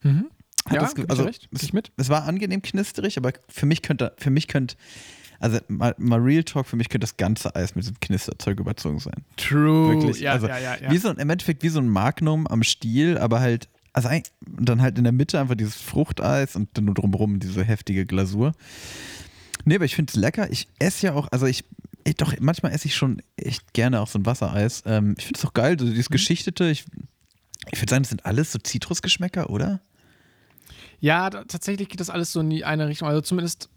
Mhm. 0.02 0.26
Hat 0.66 0.72
Ja, 0.74 0.80
das 0.80 0.94
also 1.10 1.24
recht. 1.24 1.48
es, 1.52 1.72
mit. 1.72 1.92
es 1.96 2.08
war 2.08 2.24
angenehm 2.24 2.62
knisterig, 2.62 3.18
aber 3.18 3.32
für 3.48 3.66
mich 3.66 3.82
könnte, 3.82 4.14
für 4.16 4.30
mich 4.30 4.48
könnte, 4.48 4.76
also 5.40 5.58
mal, 5.68 5.94
mal 5.98 6.20
Real 6.20 6.42
Talk, 6.44 6.66
für 6.66 6.76
mich 6.76 6.88
könnte 6.88 7.04
das 7.04 7.16
ganze 7.16 7.54
Eis 7.54 7.74
mit 7.74 7.84
diesem 7.84 8.00
Knisterzeug 8.00 8.60
überzogen 8.60 8.98
sein. 8.98 9.24
True. 9.36 9.94
Wirklich. 9.94 10.20
Ja, 10.20 10.32
also 10.32 10.48
ja, 10.48 10.58
ja, 10.58 10.76
ja. 10.80 10.90
wie 10.90 10.98
so 10.98 11.08
ein, 11.08 11.16
im 11.16 11.28
Endeffekt 11.28 11.62
wie 11.62 11.68
so 11.68 11.80
ein 11.80 11.88
Magnum 11.88 12.46
am 12.46 12.62
Stiel, 12.62 13.18
aber 13.18 13.40
halt, 13.40 13.68
also 13.92 14.08
dann 14.40 14.80
halt 14.80 14.96
in 14.96 15.04
der 15.04 15.12
Mitte 15.12 15.38
einfach 15.38 15.54
dieses 15.54 15.76
Fruchteis 15.76 16.56
und 16.56 16.68
dann 16.74 16.86
nur 16.86 16.94
drumherum 16.94 17.40
diese 17.40 17.62
heftige 17.62 18.06
Glasur. 18.06 18.52
Nee, 19.66 19.76
aber 19.76 19.84
ich 19.84 19.94
finde 19.96 20.10
es 20.10 20.16
lecker. 20.16 20.50
Ich 20.50 20.68
esse 20.78 21.06
ja 21.06 21.14
auch, 21.14 21.28
also 21.30 21.46
ich, 21.46 21.64
ich 22.04 22.16
doch, 22.16 22.34
manchmal 22.40 22.72
esse 22.72 22.86
ich 22.86 22.94
schon 22.94 23.22
echt 23.36 23.72
gerne 23.72 24.00
auch 24.00 24.08
so 24.08 24.18
ein 24.18 24.26
Wassereis. 24.26 24.82
Ähm, 24.86 25.14
ich 25.18 25.24
finde 25.24 25.38
es 25.38 25.44
auch 25.44 25.54
geil, 25.54 25.78
so 25.78 25.84
Mhm. 25.84 25.90
dieses 25.90 26.10
Geschichtete. 26.10 26.66
Ich, 26.70 26.84
ich 27.72 27.80
würde 27.80 27.90
sagen, 27.90 28.02
das 28.02 28.10
sind 28.10 28.26
alles 28.26 28.52
so 28.52 28.58
Zitrusgeschmäcker, 28.58 29.50
oder? 29.50 29.80
Ja, 31.00 31.30
da, 31.30 31.44
tatsächlich 31.44 31.88
geht 31.88 32.00
das 32.00 32.10
alles 32.10 32.32
so 32.32 32.40
in 32.40 32.50
die 32.50 32.64
eine 32.64 32.88
Richtung. 32.88 33.08
Also 33.08 33.20
zumindest 33.20 33.68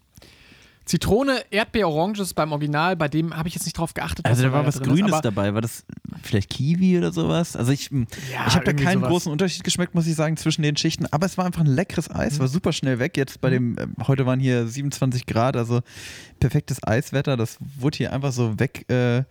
Zitrone, 0.88 1.42
Erdbeer, 1.50 1.86
Orange 1.88 2.20
ist 2.22 2.32
beim 2.34 2.50
Original. 2.50 2.96
Bei 2.96 3.08
dem 3.08 3.36
habe 3.36 3.46
ich 3.46 3.54
jetzt 3.54 3.64
nicht 3.64 3.76
drauf 3.76 3.92
geachtet. 3.92 4.24
Also 4.24 4.42
da 4.42 4.52
war 4.52 4.66
was 4.66 4.80
Grünes 4.80 5.12
ist, 5.16 5.20
dabei. 5.24 5.52
War 5.52 5.60
das 5.60 5.84
vielleicht 6.22 6.48
Kiwi 6.48 6.96
oder 6.96 7.12
sowas? 7.12 7.56
Also 7.56 7.72
ich, 7.72 7.90
Ja, 7.90 8.46
ich 8.48 8.54
habe 8.54 8.64
da 8.64 8.72
keinen 8.72 9.00
sowas. 9.00 9.10
großen 9.10 9.30
Unterschied 9.30 9.64
geschmeckt, 9.64 9.94
muss 9.94 10.06
ich 10.06 10.14
sagen, 10.14 10.38
zwischen 10.38 10.62
den 10.62 10.76
Schichten. 10.78 11.04
Aber 11.10 11.26
es 11.26 11.36
war 11.36 11.44
einfach 11.44 11.60
ein 11.60 11.66
leckeres 11.66 12.10
Eis, 12.10 12.34
Mhm. 12.36 12.38
war 12.40 12.48
super 12.48 12.72
schnell 12.72 12.98
weg. 12.98 13.18
Jetzt 13.18 13.40
bei 13.42 13.50
dem, 13.50 13.76
ähm, 13.78 13.94
heute 14.06 14.24
waren 14.24 14.40
hier 14.40 14.66
27 14.66 15.26
Grad, 15.26 15.56
also 15.56 15.80
perfektes 16.40 16.82
Eiswetter. 16.82 17.36
Das 17.36 17.58
wurde 17.78 17.98
hier 17.98 18.12
einfach 18.14 18.32
so 18.32 18.58
weg 18.58 18.90
äh, 18.90 19.24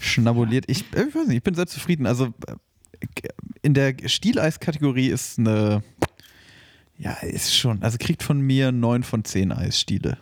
schnabuliert. 0.00 0.64
Ich, 0.66 0.84
äh, 0.94 1.04
ich 1.08 1.14
weiß 1.14 1.28
nicht, 1.28 1.36
ich 1.36 1.42
bin 1.44 1.54
sehr 1.54 1.68
zufrieden. 1.68 2.06
Also 2.06 2.26
äh, 2.48 2.54
in 3.62 3.74
der 3.74 3.94
Stieleis-Kategorie 4.04 5.08
ist 5.08 5.38
eine, 5.38 5.84
ja, 6.98 7.12
ist 7.22 7.54
schon, 7.56 7.82
also 7.82 7.98
kriegt 8.00 8.22
von 8.24 8.40
mir 8.40 8.72
9 8.72 9.04
von 9.04 9.24
10 9.24 9.52
Eisstiele. 9.52 10.18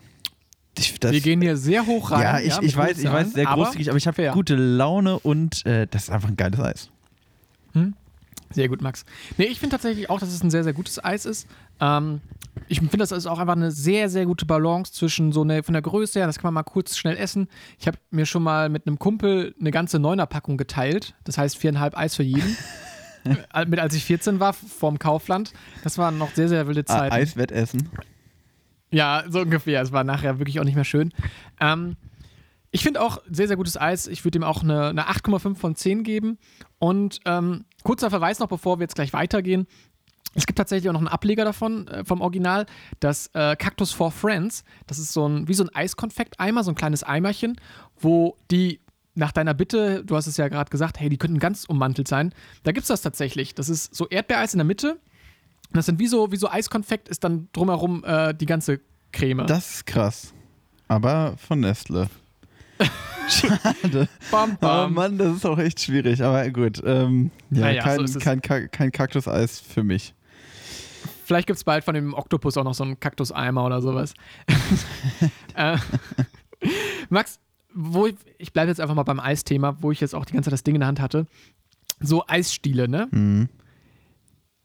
Ich, 0.78 0.98
das, 1.00 1.12
Wir 1.12 1.20
gehen 1.20 1.40
hier 1.42 1.56
sehr 1.56 1.86
hoch 1.86 2.10
rein. 2.10 2.22
ja, 2.22 2.38
ich, 2.40 2.56
mit 2.56 2.64
ich 2.70 2.76
weiß, 2.76 2.98
ich 2.98 3.10
weiß, 3.10 3.32
sehr 3.32 3.48
aber 3.48 3.64
großzügig, 3.64 3.88
aber 3.90 3.98
ich 3.98 4.06
habe 4.06 4.14
fair. 4.14 4.32
gute 4.32 4.54
Laune 4.54 5.18
und 5.18 5.64
äh, 5.66 5.86
das 5.90 6.04
ist 6.04 6.10
einfach 6.10 6.28
ein 6.28 6.36
geiles 6.36 6.60
Eis. 6.60 6.90
Sehr 8.52 8.68
gut, 8.68 8.82
Max. 8.82 9.04
Nee, 9.38 9.44
ich 9.44 9.60
finde 9.60 9.74
tatsächlich 9.74 10.10
auch, 10.10 10.18
dass 10.18 10.32
es 10.32 10.42
ein 10.42 10.50
sehr, 10.50 10.64
sehr 10.64 10.72
gutes 10.72 11.02
Eis 11.02 11.24
ist. 11.24 11.46
Ähm, 11.80 12.20
ich 12.66 12.78
finde, 12.80 12.98
das 12.98 13.12
ist 13.12 13.26
auch 13.26 13.38
einfach 13.38 13.54
eine 13.54 13.70
sehr, 13.70 14.08
sehr 14.08 14.26
gute 14.26 14.44
Balance 14.44 14.92
zwischen 14.92 15.30
so 15.30 15.42
eine, 15.42 15.62
von 15.62 15.72
der 15.72 15.82
Größe 15.82 16.18
her, 16.18 16.26
das 16.26 16.36
kann 16.38 16.48
man 16.48 16.54
mal 16.54 16.62
kurz 16.68 16.96
schnell 16.96 17.16
essen. 17.16 17.48
Ich 17.78 17.86
habe 17.86 17.98
mir 18.10 18.26
schon 18.26 18.42
mal 18.42 18.68
mit 18.68 18.86
einem 18.88 18.98
Kumpel 18.98 19.54
eine 19.60 19.70
ganze 19.70 20.00
Neuner-Packung 20.00 20.56
geteilt. 20.56 21.14
Das 21.24 21.38
heißt 21.38 21.58
viereinhalb 21.58 21.96
Eis 21.96 22.16
für 22.16 22.22
jeden. 22.24 22.56
Äh, 23.52 23.66
mit 23.66 23.78
als 23.78 23.92
ich 23.94 24.06
14 24.06 24.40
war, 24.40 24.54
vorm 24.54 24.98
Kaufland. 24.98 25.52
Das 25.84 25.98
waren 25.98 26.16
noch 26.16 26.34
sehr, 26.34 26.48
sehr 26.48 26.66
wilde 26.66 26.84
Ah, 26.86 27.00
Zeiten. 27.00 27.14
Eiswettessen. 27.14 27.90
Ja, 28.90 29.24
so 29.28 29.40
ungefähr. 29.40 29.82
Es 29.82 29.92
war 29.92 30.04
nachher 30.04 30.38
wirklich 30.38 30.60
auch 30.60 30.64
nicht 30.64 30.74
mehr 30.74 30.84
schön. 30.84 31.12
Ähm, 31.60 31.96
ich 32.72 32.82
finde 32.82 33.00
auch 33.00 33.18
sehr, 33.28 33.48
sehr 33.48 33.56
gutes 33.56 33.80
Eis. 33.80 34.06
Ich 34.06 34.24
würde 34.24 34.38
ihm 34.38 34.44
auch 34.44 34.62
eine, 34.62 34.88
eine 34.88 35.08
8,5 35.08 35.56
von 35.56 35.74
10 35.74 36.04
geben. 36.04 36.38
Und 36.78 37.20
ähm, 37.24 37.64
kurzer 37.82 38.10
Verweis 38.10 38.38
noch, 38.38 38.48
bevor 38.48 38.78
wir 38.78 38.84
jetzt 38.84 38.94
gleich 38.94 39.12
weitergehen. 39.12 39.66
Es 40.34 40.46
gibt 40.46 40.58
tatsächlich 40.58 40.88
auch 40.88 40.92
noch 40.92 41.00
einen 41.00 41.08
Ableger 41.08 41.44
davon, 41.44 41.88
äh, 41.88 42.04
vom 42.04 42.20
Original, 42.20 42.66
das 43.00 43.30
äh, 43.34 43.56
Cactus 43.56 43.92
for 43.92 44.12
Friends. 44.12 44.64
Das 44.86 44.98
ist 44.98 45.12
so 45.12 45.28
ein, 45.28 45.48
wie 45.48 45.54
so 45.54 45.64
ein 45.64 45.74
Eiskonfekt-Eimer, 45.74 46.62
so 46.62 46.70
ein 46.70 46.76
kleines 46.76 47.02
Eimerchen, 47.02 47.56
wo 47.98 48.36
die 48.50 48.80
nach 49.16 49.32
deiner 49.32 49.54
Bitte, 49.54 50.04
du 50.04 50.14
hast 50.14 50.28
es 50.28 50.36
ja 50.36 50.46
gerade 50.46 50.70
gesagt, 50.70 51.00
hey, 51.00 51.08
die 51.08 51.18
könnten 51.18 51.40
ganz 51.40 51.64
ummantelt 51.64 52.06
sein. 52.06 52.32
Da 52.62 52.70
gibt 52.70 52.82
es 52.82 52.88
das 52.88 53.02
tatsächlich. 53.02 53.56
Das 53.56 53.68
ist 53.68 53.92
so 53.92 54.06
Erdbeereis 54.08 54.54
in 54.54 54.58
der 54.58 54.64
Mitte. 54.64 55.00
Das 55.72 55.86
sind 55.86 55.98
wie 55.98 56.06
so, 56.06 56.32
wie 56.32 56.36
so 56.36 56.50
Eiskonfekt, 56.50 57.08
ist 57.08 57.22
dann 57.24 57.48
drumherum 57.52 58.02
äh, 58.04 58.34
die 58.34 58.46
ganze 58.46 58.80
Creme. 59.12 59.46
Das 59.46 59.74
ist 59.74 59.86
krass. 59.86 60.34
Aber 60.88 61.34
von 61.36 61.60
Nestle. 61.60 62.08
Schade. 63.28 64.08
Bam, 64.30 64.52
Oh 64.54 64.56
bam. 64.60 64.94
Mann, 64.94 65.18
das 65.18 65.36
ist 65.36 65.46
auch 65.46 65.58
echt 65.58 65.80
schwierig. 65.80 66.22
Aber 66.22 66.48
gut. 66.50 66.82
Ähm, 66.84 67.30
ja, 67.50 67.60
Naja, 67.60 67.82
kein, 67.82 68.06
so 68.06 68.18
kein, 68.18 68.40
kein 68.40 68.90
Kaktuseis 68.90 69.60
für 69.60 69.84
mich. 69.84 70.14
Vielleicht 71.24 71.46
gibt 71.46 71.58
es 71.58 71.64
bald 71.64 71.84
von 71.84 71.94
dem 71.94 72.12
Oktopus 72.14 72.56
auch 72.56 72.64
noch 72.64 72.74
so 72.74 72.82
einen 72.82 72.98
Kaktuseimer 72.98 73.64
oder 73.64 73.80
sowas. 73.82 74.14
äh, 75.54 75.76
Max, 77.08 77.38
wo 77.72 78.06
ich, 78.06 78.16
ich 78.38 78.52
bleibe 78.52 78.68
jetzt 78.68 78.80
einfach 78.80 78.96
mal 78.96 79.04
beim 79.04 79.20
Eisthema, 79.20 79.76
wo 79.80 79.92
ich 79.92 80.00
jetzt 80.00 80.14
auch 80.14 80.24
die 80.24 80.32
ganze 80.32 80.48
Zeit 80.48 80.54
das 80.54 80.64
Ding 80.64 80.74
in 80.74 80.80
der 80.80 80.88
Hand 80.88 81.00
hatte. 81.00 81.26
So 82.00 82.24
Eisstiele, 82.26 82.88
ne? 82.88 83.06
Mhm. 83.12 83.48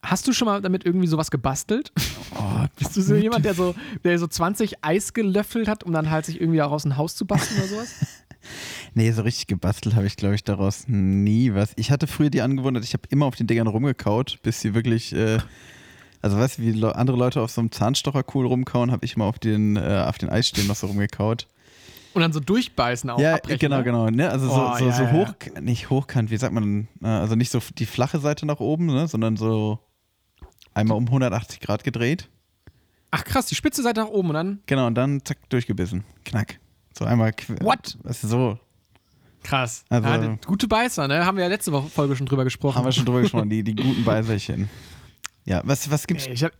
Hast 0.05 0.27
du 0.27 0.33
schon 0.33 0.45
mal 0.45 0.61
damit 0.61 0.85
irgendwie 0.85 1.07
sowas 1.07 1.31
gebastelt? 1.31 1.91
Bist 2.77 2.95
du 2.95 3.01
so 3.01 3.15
jemand, 3.15 3.45
der 3.45 3.53
so, 3.53 3.75
der 4.03 4.19
so 4.19 4.27
20 4.27 4.83
Eis 4.83 5.13
gelöffelt 5.13 5.67
hat, 5.67 5.83
um 5.83 5.93
dann 5.93 6.09
halt 6.09 6.25
sich 6.25 6.39
irgendwie 6.39 6.59
daraus 6.59 6.85
ein 6.85 6.97
Haus 6.97 7.15
zu 7.15 7.25
basteln 7.25 7.59
oder 7.59 7.67
sowas? 7.67 7.95
Nee, 8.93 9.11
so 9.11 9.23
richtig 9.23 9.47
gebastelt 9.47 9.95
habe 9.95 10.05
ich, 10.05 10.17
glaube 10.17 10.35
ich, 10.35 10.43
daraus 10.43 10.83
nie 10.87 11.55
was. 11.55 11.73
Ich 11.77 11.89
hatte 11.89 12.05
früher 12.05 12.29
die 12.29 12.41
Angewohnheit, 12.41 12.83
ich 12.83 12.93
habe 12.93 13.03
immer 13.09 13.25
auf 13.25 13.35
den 13.35 13.47
Dingern 13.47 13.65
rumgekaut, 13.65 14.37
bis 14.43 14.61
sie 14.61 14.75
wirklich, 14.75 15.13
äh, 15.13 15.39
also 16.21 16.37
weißt 16.37 16.59
du, 16.59 16.61
wie 16.61 16.71
Le 16.71 16.95
andere 16.95 17.17
Leute 17.17 17.41
auf 17.41 17.49
so 17.49 17.59
einem 17.59 17.71
Zahnstocher 17.71 18.23
cool 18.35 18.45
rumkauen, 18.45 18.91
habe 18.91 19.03
ich 19.03 19.15
immer 19.15 19.25
auf 19.25 19.39
den, 19.39 19.77
äh, 19.77 20.05
auf 20.07 20.19
den 20.19 20.29
Eisstielen 20.29 20.67
noch 20.67 20.75
so 20.75 20.87
rumgekaut. 20.87 21.47
Und 22.13 22.21
dann 22.21 22.31
so 22.31 22.39
durchbeißen 22.39 23.09
auch. 23.09 23.19
ja, 23.19 23.37
genau, 23.39 23.77
ne? 23.77 23.83
genau. 23.83 24.09
Ne? 24.09 24.29
Also 24.29 24.47
so, 24.47 24.53
Oh, 24.53 24.77
so, 24.77 24.85
ja, 24.85 24.91
so 24.93 25.03
ja, 25.03 25.11
hoch, 25.11 25.33
nicht 25.59 25.89
hochkant, 25.89 26.31
wie 26.31 26.37
sagt 26.37 26.53
man, 26.53 26.87
äh, 27.03 27.07
also 27.07 27.35
nicht 27.35 27.51
so 27.51 27.59
die 27.77 27.85
flache 27.85 28.19
Seite 28.19 28.45
nach 28.45 28.59
oben, 28.59 28.85
ne? 28.85 29.07
sondern 29.07 29.35
so 29.35 29.79
einmal 30.75 30.97
um 30.97 31.05
180 31.05 31.59
Grad 31.59 31.83
gedreht. 31.83 32.29
Ach 33.11 33.23
krass, 33.23 33.47
die 33.47 33.55
spitze 33.55 33.81
Seite 33.81 34.01
nach 34.01 34.09
oben 34.09 34.29
und 34.29 34.35
dann. 34.35 34.59
Genau, 34.65 34.87
und 34.87 34.95
dann 34.95 35.23
zack, 35.23 35.49
durchgebissen. 35.49 36.03
Knack. 36.25 36.59
So 36.97 37.05
einmal. 37.05 37.31
What? 37.61 37.97
Das 38.03 38.23
ist 38.23 38.29
so. 38.29 38.59
Krass. 39.43 39.85
Also- 39.89 40.07
ja, 40.07 40.37
gute 40.45 40.67
Beißer, 40.67 41.07
ne? 41.07 41.25
Haben 41.25 41.37
wir 41.37 41.43
ja 41.43 41.49
letzte 41.49 41.71
Woche 41.71 41.87
Folge 41.89 42.15
schon 42.15 42.25
drüber 42.25 42.43
gesprochen. 42.43 42.75
Haben 42.75 42.85
wir 42.85 42.91
schon 42.91 43.05
drüber 43.05 43.21
gesprochen, 43.23 43.49
die, 43.49 43.63
die 43.63 43.75
guten 43.75 44.03
Beißerchen. 44.03 44.69
Ja, 45.45 45.61
was, 45.63 45.89
was 45.89 46.07
gibt's? 46.07 46.25
Hab, 46.41 46.51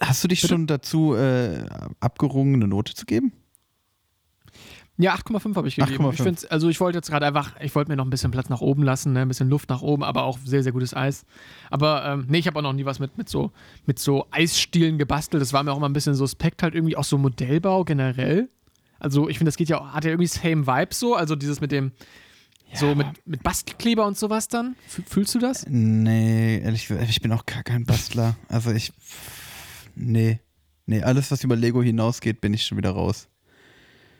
Hast 0.00 0.22
du 0.22 0.28
dich 0.28 0.40
schon 0.40 0.66
dazu 0.66 1.14
äh, 1.14 1.64
abgerungen, 2.00 2.56
eine 2.56 2.68
Note 2.68 2.94
zu 2.94 3.06
geben? 3.06 3.32
Ja, 4.98 5.14
8,5 5.14 5.56
habe 5.56 5.68
ich 5.68 5.76
gegeben. 5.76 6.06
8,5. 6.06 6.44
Ich 6.44 6.52
also 6.52 6.68
ich 6.70 6.80
wollte 6.80 6.96
jetzt 6.98 7.10
gerade 7.10 7.26
einfach, 7.26 7.52
ich 7.60 7.74
wollte 7.74 7.90
mir 7.90 7.96
noch 7.96 8.06
ein 8.06 8.10
bisschen 8.10 8.30
Platz 8.30 8.48
nach 8.48 8.62
oben 8.62 8.82
lassen, 8.82 9.12
ne? 9.12 9.20
ein 9.20 9.28
bisschen 9.28 9.50
Luft 9.50 9.68
nach 9.68 9.82
oben, 9.82 10.02
aber 10.02 10.22
auch 10.24 10.38
sehr, 10.44 10.62
sehr 10.62 10.72
gutes 10.72 10.94
Eis. 10.94 11.26
Aber 11.70 12.04
ähm, 12.06 12.26
nee, 12.28 12.38
ich 12.38 12.46
habe 12.46 12.58
auch 12.58 12.62
noch 12.62 12.72
nie 12.72 12.86
was 12.86 12.98
mit, 12.98 13.18
mit, 13.18 13.28
so, 13.28 13.52
mit 13.84 13.98
so 13.98 14.26
Eisstielen 14.30 14.96
gebastelt. 14.96 15.42
Das 15.42 15.52
war 15.52 15.62
mir 15.62 15.72
auch 15.72 15.76
immer 15.76 15.88
ein 15.88 15.92
bisschen 15.92 16.14
suspekt, 16.14 16.62
halt 16.62 16.74
irgendwie 16.74 16.96
auch 16.96 17.04
so 17.04 17.18
Modellbau 17.18 17.84
generell. 17.84 18.48
Also 18.98 19.28
ich 19.28 19.36
finde, 19.36 19.48
das 19.50 19.56
geht 19.58 19.68
ja 19.68 19.80
auch, 19.82 19.88
hat 19.92 20.04
ja 20.04 20.10
irgendwie 20.10 20.28
same 20.28 20.66
Vibe 20.66 20.94
so, 20.94 21.14
also 21.14 21.36
dieses 21.36 21.60
mit 21.60 21.72
dem, 21.72 21.92
so 22.72 22.94
mit, 22.94 23.06
mit 23.26 23.42
Bastelkleber 23.42 24.06
und 24.06 24.16
sowas 24.16 24.48
dann. 24.48 24.76
Fü- 24.90 25.04
Fühlst 25.06 25.34
du 25.34 25.38
das? 25.38 25.66
Nee, 25.68 26.58
ehrlich 26.60 26.88
gesagt, 26.88 27.08
ich 27.10 27.20
bin 27.20 27.32
auch 27.32 27.44
gar 27.44 27.62
kein 27.62 27.84
Bastler. 27.84 28.36
Also 28.48 28.70
ich. 28.72 28.92
Nee. 29.94 30.40
Nee, 30.86 31.02
alles, 31.02 31.30
was 31.30 31.42
über 31.44 31.56
Lego 31.56 31.82
hinausgeht, 31.82 32.40
bin 32.40 32.54
ich 32.54 32.64
schon 32.64 32.78
wieder 32.78 32.90
raus. 32.90 33.28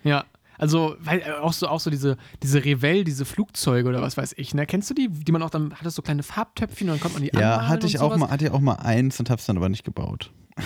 Ja. 0.05 0.25
Also, 0.59 0.97
weil 1.01 1.21
äh, 1.21 1.33
auch 1.41 1.53
so, 1.53 1.69
auch 1.69 1.81
so 1.81 1.91
diese, 1.91 2.17
diese 2.43 2.65
Revell, 2.65 3.05
diese 3.05 3.25
Flugzeuge 3.25 3.89
oder 3.89 4.03
was 4.03 4.17
weiß 4.17 4.35
ich, 4.37 4.55
ne? 4.55 4.67
Kennst 4.67 4.91
du 4.91 4.95
die? 4.95 5.09
Die 5.09 5.33
man 5.33 5.43
auch 5.43 5.51
dann, 5.51 5.75
hat 5.75 5.85
das 5.85 5.95
so 5.95 6.03
kleine 6.03 6.23
Farbtöpfchen 6.23 6.89
und 6.89 6.95
dann 6.95 7.01
konnte 7.01 7.19
man 7.19 7.29
die 7.29 7.37
Ja, 7.39 7.69
hatte 7.69 7.87
ich 7.87 7.99
auch 7.99 8.17
mal, 8.17 8.31
hatte 8.31 8.47
ich 8.47 8.51
auch 8.51 8.61
mal 8.61 8.75
eins 8.77 9.19
und 9.21 9.31
hab's 9.31 9.47
dann 9.47 9.57
aber 9.57 9.69
nicht 9.69 9.85
gebaut. 9.85 10.31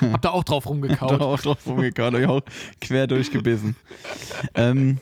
Hab 0.00 0.20
da 0.20 0.30
auch 0.30 0.44
drauf 0.44 0.64
Da 0.64 0.70
rumgekaut. 0.70 1.20
auch 1.20 1.40
drauf 1.40 1.66
rumgekaut, 1.66 2.12
hab 2.12 2.20
ich 2.20 2.26
auch 2.26 2.42
quer 2.80 3.06
durchgebissen. 3.06 3.76
ähm, 4.54 4.98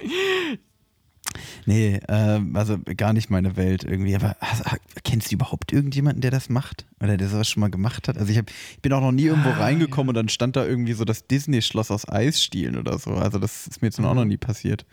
Nee, 1.66 2.01
ähm, 2.09 2.55
also 2.57 2.79
gar 2.97 3.12
nicht 3.12 3.31
meine 3.31 3.57
Welt 3.57 3.85
irgendwie. 3.85 4.14
Aber 4.16 4.37
ha- 4.40 4.77
kennst 5.05 5.31
du 5.31 5.35
überhaupt 5.37 5.73
irgendjemanden, 5.73 6.20
der 6.20 6.31
das 6.31 6.49
macht? 6.49 6.85
Oder 7.01 7.16
der 7.16 7.29
sowas 7.29 7.49
schon 7.49 7.61
mal 7.61 7.70
gemacht 7.70 8.09
hat? 8.09 8.16
Also 8.18 8.31
ich, 8.33 8.38
hab, 8.38 8.51
ich 8.51 8.81
bin 8.81 8.92
auch 8.92 9.01
noch 9.01 9.12
nie 9.12 9.25
irgendwo 9.25 9.51
reingekommen 9.51 10.09
und 10.11 10.14
dann 10.14 10.29
stand 10.29 10.57
da 10.57 10.64
irgendwie 10.64 10.92
so 10.94 11.05
das 11.05 11.27
Disney-Schloss 11.27 11.90
aus 11.90 12.09
Eisstielen 12.09 12.77
oder 12.79 12.99
so. 12.99 13.11
Also 13.12 13.38
das 13.38 13.66
ist 13.66 13.83
mir 13.83 13.88
jetzt 13.88 14.01
auch 14.01 14.14
noch 14.14 14.25
nie 14.25 14.37
passiert. 14.37 14.85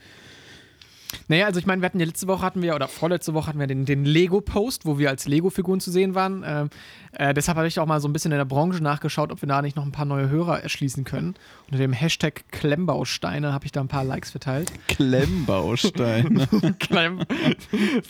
Naja, 1.28 1.46
also 1.46 1.60
ich 1.60 1.66
meine, 1.66 1.82
wir 1.82 1.86
hatten 1.86 2.00
ja 2.00 2.06
letzte 2.06 2.28
Woche 2.28 2.44
hatten 2.44 2.62
wir, 2.62 2.76
oder 2.76 2.88
vorletzte 2.88 3.34
Woche 3.34 3.48
hatten 3.48 3.60
wir 3.60 3.68
den, 3.68 3.86
den 3.86 4.06
Lego-Post, 4.06 4.86
wo 4.86 4.98
wir 4.98 5.10
als 5.10 5.28
Lego-Figuren 5.28 5.80
zu 5.80 5.92
sehen 5.92 6.16
waren. 6.16 6.44
Ähm, 6.46 6.70
äh, 7.14 7.34
deshalb 7.34 7.58
habe 7.58 7.68
ich 7.68 7.80
auch 7.80 7.86
mal 7.86 8.00
so 8.00 8.08
ein 8.08 8.14
bisschen 8.14 8.32
in 8.32 8.38
der 8.38 8.46
Branche 8.46 8.82
nachgeschaut, 8.82 9.32
ob 9.32 9.42
wir 9.42 9.48
da 9.48 9.62
nicht 9.62 9.76
noch 9.76 9.86
ein 9.86 9.92
paar 9.92 10.06
neue 10.06 10.30
Hörer 10.30 10.62
erschließen 10.62 11.04
können. 11.04 11.36
Unter 11.68 11.78
dem 11.78 11.94
Hashtag 11.94 12.44
Klemmbausteine 12.52 13.54
habe 13.54 13.66
ich 13.66 13.72
da 13.72 13.82
ein 13.82 13.88
paar 13.88 14.04
Likes 14.04 14.32
verteilt. 14.32 14.72
Klemmbaustein. 14.88 16.48
Klemm 16.80 17.22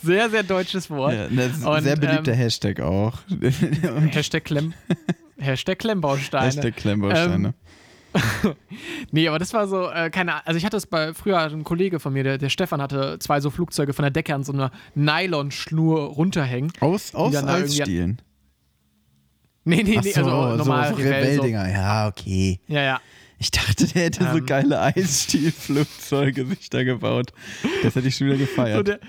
sehr, 0.02 0.30
sehr 0.30 0.43
deutsches 0.43 0.89
Wort. 0.89 1.13
ja, 1.13 1.28
das 1.28 1.58
ist 1.58 1.65
ein 1.65 1.74
Und, 1.74 1.84
sehr 1.84 1.95
beliebter 1.95 2.34
ähm, 2.34 2.38
Hashtag 2.38 2.80
auch. 2.80 3.19
Hashtag 4.12 4.45
Klemm. 4.45 4.74
Hashtag 5.38 5.80
Klemmbausteine. 5.80 6.45
Hashtag 6.45 6.76
Klemmbausteine. 6.76 7.47
Ähm, 7.50 7.54
Nee, 9.12 9.28
aber 9.28 9.39
das 9.39 9.54
war 9.54 9.67
so, 9.67 9.89
äh, 9.89 10.10
keine 10.10 10.34
Ahnung. 10.34 10.43
Also 10.45 10.58
ich 10.58 10.65
hatte 10.65 10.78
es 10.78 10.86
bei 10.86 11.13
früher 11.13 11.39
ein 11.39 11.63
Kollege 11.63 12.00
von 12.00 12.13
mir, 12.13 12.24
der, 12.24 12.38
der 12.38 12.50
Stefan 12.50 12.82
hatte 12.82 13.17
zwei 13.19 13.39
so 13.39 13.50
Flugzeuge 13.50 13.93
von 13.93 14.04
der 14.04 14.12
Decke 14.12 14.34
an 14.34 14.43
so 14.43 14.54
einer 14.54 14.71
Nylonschnur 14.95 16.02
runterhängen. 16.02 16.71
aus 16.80 17.13
aus 17.15 17.36
Eisstielen. 17.36 18.21
Nee, 19.63 19.84
nee, 19.84 20.00
nee, 20.02 20.12
so, 20.12 20.21
also 20.21 20.56
normal 20.58 20.89
so 20.89 20.95
Revell, 20.95 21.36
so. 21.36 21.41
Rebelldinger. 21.41 21.69
Ja, 21.69 22.08
okay. 22.08 22.60
Ja, 22.67 22.82
ja. 22.82 23.02
Ich 23.41 23.49
dachte, 23.49 23.88
der 23.88 24.04
hätte 24.04 24.23
so 24.32 24.38
Ähm. 24.38 24.45
geile 24.45 24.80
Eisstielflugzeuge 24.82 26.45
sich 26.45 26.69
da 26.69 26.84
gebaut. 26.84 27.34
Das 27.82 27.95
hätte 27.95 28.08
ich 28.08 28.15
schon 28.15 28.27
wieder 28.27 28.38
So 28.38 28.45
gefeiert. 28.45 28.88
der, 28.88 28.99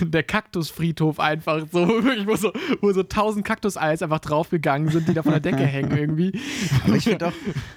der 0.00 0.22
Kaktusfriedhof 0.22 1.20
einfach 1.20 1.66
so, 1.70 1.86
wirklich, 2.04 2.26
wo 2.26 2.36
so, 2.36 2.52
wo 2.80 2.90
so 2.92 3.02
tausend 3.02 3.44
Kaktuseis 3.44 4.00
einfach 4.00 4.20
draufgegangen 4.20 4.88
sind, 4.90 5.06
die 5.08 5.12
da 5.12 5.22
von 5.22 5.32
der 5.32 5.40
Decke 5.40 5.66
hängen 5.66 5.94
irgendwie. 5.94 6.40
Aber 6.84 6.96
ich 6.96 7.04
finde 7.04 7.26
auch, 7.28 7.32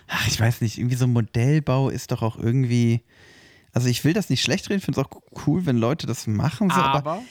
ach, 0.08 0.26
ich 0.30 0.40
weiß 0.40 0.62
nicht, 0.62 0.78
irgendwie 0.78 0.96
so 0.96 1.04
ein 1.06 1.12
Modellbau 1.12 1.90
ist 1.90 2.12
doch 2.14 2.22
auch 2.22 2.38
irgendwie. 2.40 3.02
Also 3.74 3.90
ich 3.90 4.06
will 4.06 4.14
das 4.14 4.30
nicht 4.30 4.42
schlecht 4.42 4.70
reden, 4.70 4.80
finde 4.80 5.02
es 5.02 5.06
auch 5.06 5.12
cool, 5.46 5.66
wenn 5.66 5.78
Leute 5.78 6.08
das 6.08 6.28
machen, 6.28 6.70
so, 6.70 6.78
aber, 6.78 7.22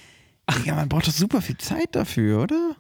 Aber, 0.45 0.59
Digga, 0.59 0.75
man 0.75 0.91
braucht 0.91 1.09
doch 1.09 1.13
super 1.13 1.41
viel 1.41 1.57
Zeit 1.57 1.97
dafür, 1.97 2.43
oder? 2.43 2.77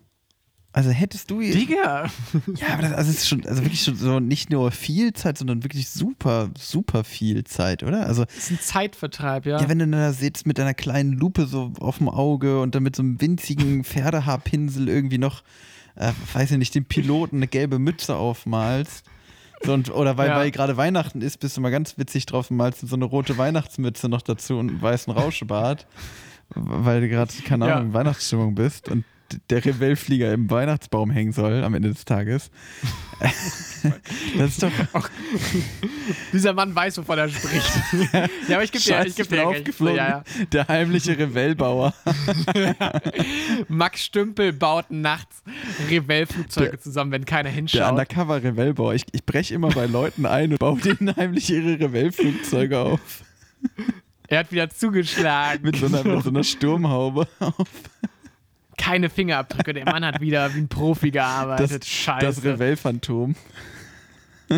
Also 0.76 0.90
hättest 0.90 1.30
du 1.30 1.40
Digga, 1.40 2.10
Ja, 2.54 2.66
aber 2.74 2.82
das 2.82 2.92
also 2.92 3.10
es 3.10 3.16
ist 3.16 3.28
schon, 3.28 3.46
also 3.46 3.62
wirklich 3.64 3.82
schon 3.82 3.96
so 3.96 4.20
nicht 4.20 4.50
nur 4.50 4.70
viel 4.70 5.14
Zeit, 5.14 5.38
sondern 5.38 5.64
wirklich 5.64 5.88
super, 5.88 6.50
super 6.58 7.02
viel 7.02 7.44
Zeit, 7.44 7.82
oder? 7.82 8.06
Also, 8.06 8.26
das 8.26 8.36
ist 8.36 8.50
ein 8.50 8.60
Zeitvertreib, 8.60 9.46
ja. 9.46 9.58
ja, 9.58 9.68
wenn 9.70 9.78
du 9.78 9.86
da 9.88 10.12
sitzt 10.12 10.46
mit 10.46 10.58
deiner 10.58 10.74
kleinen 10.74 11.14
Lupe 11.14 11.46
so 11.46 11.72
auf 11.80 11.96
dem 11.96 12.10
Auge 12.10 12.60
und 12.60 12.74
dann 12.74 12.82
mit 12.82 12.94
so 12.94 13.02
einem 13.02 13.18
winzigen 13.22 13.84
Pferdehaarpinsel 13.84 14.86
irgendwie 14.90 15.16
noch, 15.16 15.42
äh, 15.94 16.12
weiß 16.34 16.50
ich 16.50 16.58
nicht, 16.58 16.74
dem 16.74 16.84
Piloten 16.84 17.36
eine 17.36 17.46
gelbe 17.46 17.78
Mütze 17.78 18.14
aufmalst. 18.14 19.06
So, 19.64 19.72
und, 19.72 19.90
oder 19.90 20.18
weil, 20.18 20.28
Ja. 20.28 20.36
weil 20.36 20.50
gerade 20.50 20.76
Weihnachten 20.76 21.22
ist, 21.22 21.38
bist 21.40 21.56
du 21.56 21.62
mal 21.62 21.70
ganz 21.70 21.96
witzig 21.96 22.26
drauf 22.26 22.50
und 22.50 22.58
malst 22.58 22.86
so 22.86 22.94
eine 22.96 23.06
rote 23.06 23.38
Weihnachtsmütze 23.38 24.10
noch 24.10 24.20
dazu 24.20 24.58
und 24.58 24.68
einen 24.68 24.82
weißen 24.82 25.10
Rauschebart, 25.10 25.86
weil 26.50 27.00
du 27.00 27.08
gerade, 27.08 27.32
keine 27.46 27.66
Ja. 27.66 27.76
Ahnung, 27.76 27.86
in 27.88 27.94
Weihnachtsstimmung 27.94 28.54
bist 28.54 28.90
und 28.90 29.06
der 29.50 29.64
Revellflieger 29.64 30.32
im 30.32 30.50
Weihnachtsbaum 30.50 31.10
hängen 31.10 31.32
soll 31.32 31.64
am 31.64 31.74
Ende 31.74 31.90
des 31.90 32.04
Tages. 32.04 32.50
das 34.38 34.50
ist 34.50 34.62
doch 34.62 34.70
Dieser 36.32 36.52
Mann 36.52 36.74
weiß, 36.74 36.98
wovon 36.98 37.18
er 37.18 37.28
spricht. 37.28 37.72
ja, 38.48 38.56
aber 38.56 38.64
ich 38.64 38.72
gebe 38.72 38.84
dir, 38.84 39.06
ich 39.06 39.16
geb 39.16 39.28
dir 39.28 39.36
recht. 39.38 39.46
aufgeflogen. 39.46 39.96
Ja, 39.96 40.08
ja. 40.08 40.24
Der 40.52 40.68
heimliche 40.68 41.18
Revellbauer. 41.18 41.94
Max 43.68 44.04
Stümpel 44.04 44.52
baut 44.52 44.90
nachts 44.90 45.42
Revell-Flugzeuge 45.90 46.78
zusammen, 46.78 47.12
wenn 47.12 47.24
keiner 47.24 47.44
Der 47.44 47.52
hinschaut. 47.52 47.90
Undercover-Revellbauer. 47.90 48.94
Ich, 48.94 49.04
ich 49.12 49.24
breche 49.24 49.54
immer 49.54 49.68
bei 49.68 49.86
Leuten 49.86 50.26
ein 50.26 50.52
und 50.52 50.58
baue 50.58 50.80
denen 50.80 51.14
heimlich 51.16 51.50
ihre 51.50 51.78
Revellflugzeuge 51.80 52.78
auf. 52.78 53.24
Er 54.28 54.40
hat 54.40 54.52
wieder 54.52 54.68
zugeschlagen. 54.70 55.64
Mit 55.64 55.76
so 55.76 55.86
einer, 55.86 56.02
mit 56.04 56.22
so 56.22 56.30
einer 56.30 56.44
Sturmhaube 56.44 57.28
auf. 57.38 57.68
Keine 58.87 59.11
Fingerabdrücke. 59.11 59.72
Der 59.75 59.85
Mann 59.85 60.05
hat 60.05 60.20
wieder 60.20 60.55
wie 60.55 60.59
ein 60.59 60.68
Profi 60.68 61.11
gearbeitet. 61.11 61.83
Das, 61.83 61.88
Scheiße. 61.88 62.25
das 62.25 62.44
Revell-Phantom. 62.44 63.35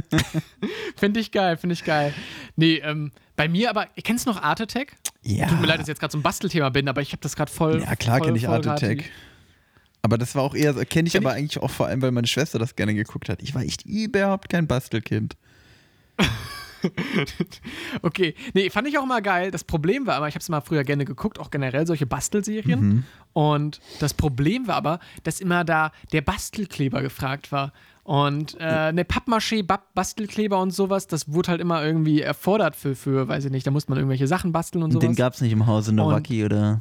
Finde 0.96 1.20
ich 1.20 1.32
geil, 1.32 1.56
finde 1.56 1.72
ich 1.72 1.82
geil. 1.82 2.12
Nee, 2.56 2.74
ähm, 2.84 3.10
bei 3.36 3.48
mir 3.48 3.70
aber, 3.70 3.86
kennst 4.04 4.26
du 4.26 4.30
noch 4.30 4.42
Art 4.42 4.60
Attack? 4.60 4.92
Ja. 5.22 5.46
Tut 5.46 5.60
mir 5.62 5.66
leid, 5.66 5.78
dass 5.78 5.84
ich 5.84 5.88
jetzt 5.88 6.00
gerade 6.00 6.12
so 6.12 6.18
ein 6.18 6.22
Bastelthema 6.22 6.68
bin, 6.68 6.88
aber 6.90 7.00
ich 7.00 7.12
habe 7.12 7.22
das 7.22 7.36
gerade 7.36 7.50
voll. 7.50 7.80
Ja, 7.80 7.96
klar 7.96 8.20
kenne 8.20 8.36
ich 8.36 8.46
Art 8.46 8.66
Attack. 8.66 9.04
Aber 10.02 10.18
das 10.18 10.34
war 10.34 10.42
auch 10.42 10.54
eher, 10.54 10.74
kenne 10.84 11.06
ich 11.06 11.14
Kenn 11.14 11.24
aber 11.24 11.34
ich- 11.34 11.38
eigentlich 11.40 11.58
auch 11.62 11.70
vor 11.70 11.86
allem, 11.86 12.02
weil 12.02 12.10
meine 12.12 12.26
Schwester 12.26 12.58
das 12.58 12.76
gerne 12.76 12.94
geguckt 12.94 13.30
hat. 13.30 13.42
Ich 13.42 13.54
war 13.54 13.62
echt 13.62 13.86
überhaupt 13.86 14.50
kein 14.50 14.66
Bastelkind. 14.66 15.36
Okay, 18.02 18.34
nee, 18.54 18.70
fand 18.70 18.86
ich 18.86 18.96
auch 18.98 19.02
immer 19.02 19.20
geil. 19.20 19.50
Das 19.50 19.64
Problem 19.64 20.06
war 20.06 20.14
aber, 20.14 20.28
ich 20.28 20.34
habe 20.34 20.42
es 20.42 20.48
mal 20.48 20.60
früher 20.60 20.84
gerne 20.84 21.04
geguckt, 21.04 21.40
auch 21.40 21.50
generell 21.50 21.86
solche 21.88 22.06
Bastelserien. 22.06 22.80
Mhm. 22.80 23.04
Und 23.38 23.78
das 24.00 24.14
Problem 24.14 24.66
war 24.66 24.74
aber, 24.74 24.98
dass 25.22 25.40
immer 25.40 25.62
da 25.62 25.92
der 26.12 26.22
Bastelkleber 26.22 27.02
gefragt 27.02 27.52
war. 27.52 27.72
Und 28.02 28.58
äh, 28.58 28.64
eine 28.64 29.04
Pappmaché, 29.04 29.62
Bab- 29.62 29.94
Bastelkleber 29.94 30.60
und 30.60 30.72
sowas, 30.72 31.06
das 31.06 31.32
wurde 31.32 31.52
halt 31.52 31.60
immer 31.60 31.84
irgendwie 31.84 32.20
erfordert 32.20 32.74
für, 32.74 32.96
für, 32.96 33.28
weiß 33.28 33.44
ich 33.44 33.52
nicht, 33.52 33.64
da 33.64 33.70
musste 33.70 33.92
man 33.92 33.98
irgendwelche 33.98 34.26
Sachen 34.26 34.50
basteln 34.50 34.82
und 34.82 34.90
sowas. 34.90 35.14
gab 35.14 35.34
es 35.34 35.40
nicht 35.40 35.52
im 35.52 35.68
Hause 35.68 35.94
Nowacki, 35.94 36.44
oder? 36.44 36.80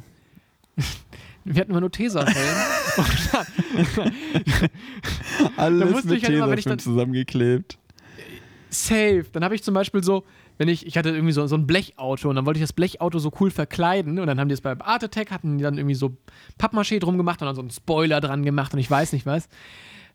Wir 1.44 1.60
hatten 1.60 1.70
immer 1.70 1.80
nur 1.80 1.92
Tesafilm. 1.92 2.34
Alles 5.56 6.04
mit 6.04 6.22
halt 6.24 6.24
Tesafilm 6.24 6.78
zusammengeklebt. 6.80 7.78
Safe. 8.70 9.26
Dann 9.32 9.44
habe 9.44 9.54
ich 9.54 9.62
zum 9.62 9.74
Beispiel 9.74 10.02
so, 10.02 10.24
wenn 10.58 10.68
ich, 10.68 10.86
ich 10.86 10.98
hatte 10.98 11.10
irgendwie 11.10 11.32
so, 11.32 11.46
so 11.46 11.56
ein 11.56 11.66
Blechauto 11.66 12.28
und 12.28 12.36
dann 12.36 12.44
wollte 12.44 12.58
ich 12.58 12.64
das 12.64 12.72
Blechauto 12.72 13.18
so 13.20 13.32
cool 13.40 13.50
verkleiden 13.50 14.18
und 14.18 14.26
dann 14.26 14.38
haben 14.38 14.48
die 14.48 14.54
es 14.54 14.60
bei 14.60 14.78
Art 14.80 15.04
Attack, 15.04 15.30
hatten 15.30 15.58
die 15.58 15.64
dann 15.64 15.78
irgendwie 15.78 15.94
so 15.94 16.16
Pappmaché 16.60 16.98
drum 16.98 17.16
gemacht 17.16 17.40
und 17.40 17.46
dann 17.46 17.54
so 17.54 17.62
einen 17.62 17.70
Spoiler 17.70 18.20
dran 18.20 18.44
gemacht 18.44 18.74
und 18.74 18.80
ich 18.80 18.90
weiß 18.90 19.12
nicht 19.12 19.24
was. 19.24 19.48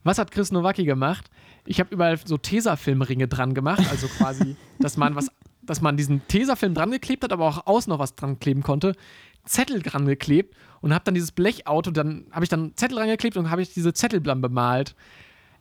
Was 0.04 0.18
hat 0.18 0.32
Chris 0.32 0.52
Nowacki 0.52 0.84
gemacht? 0.84 1.30
Ich 1.66 1.80
habe 1.80 1.94
überall 1.94 2.20
so 2.24 2.38
Tesafilmringe 2.38 3.30
dran 3.30 3.54
gemacht, 3.54 3.84
also 3.90 4.08
quasi, 4.08 4.58
dass 4.80 4.98
man 4.98 5.16
was, 5.16 5.32
dass 5.62 5.80
man 5.80 5.96
diesen 5.96 6.28
Tesafilm 6.28 6.74
dran 6.74 6.92
geklebt 6.92 7.24
hat, 7.24 7.32
aber 7.32 7.48
auch 7.48 7.66
außen 7.66 7.90
noch 7.90 8.00
was 8.00 8.16
dran 8.16 8.38
kleben 8.38 8.64
konnte. 8.64 8.94
Zettel 9.46 9.82
dran 9.82 10.06
geklebt 10.06 10.56
und 10.82 10.94
habe 10.94 11.06
dann 11.06 11.14
dieses 11.14 11.32
Blechauto, 11.32 11.92
dann 11.92 12.26
habe 12.32 12.44
ich 12.44 12.50
dann 12.50 12.74
Zettel 12.76 12.98
dran 12.98 13.08
geklebt 13.08 13.38
und 13.38 13.50
habe 13.50 13.62
ich 13.62 13.74
diese 13.74 13.94
Zettel 13.94 14.20
dann 14.22 14.42
bemalt. 14.42 14.96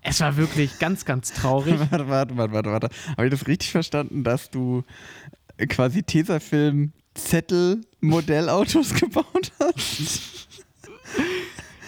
Es 0.03 0.21
war 0.21 0.37
wirklich 0.37 0.79
ganz, 0.79 1.05
ganz 1.05 1.33
traurig. 1.33 1.79
Warte, 1.91 2.09
warte, 2.09 2.37
warte, 2.37 2.53
warte, 2.53 2.71
warte. 2.71 2.89
Habe 3.17 3.27
ich 3.27 3.31
das 3.31 3.47
richtig 3.47 3.71
verstanden, 3.71 4.25
dass 4.25 4.51
du 4.51 4.83
quasi 5.69 6.03
Tesafilm 6.03 6.93
Zettel-Modellautos 7.15 8.95
gebaut 9.01 9.53
hast? 9.61 10.49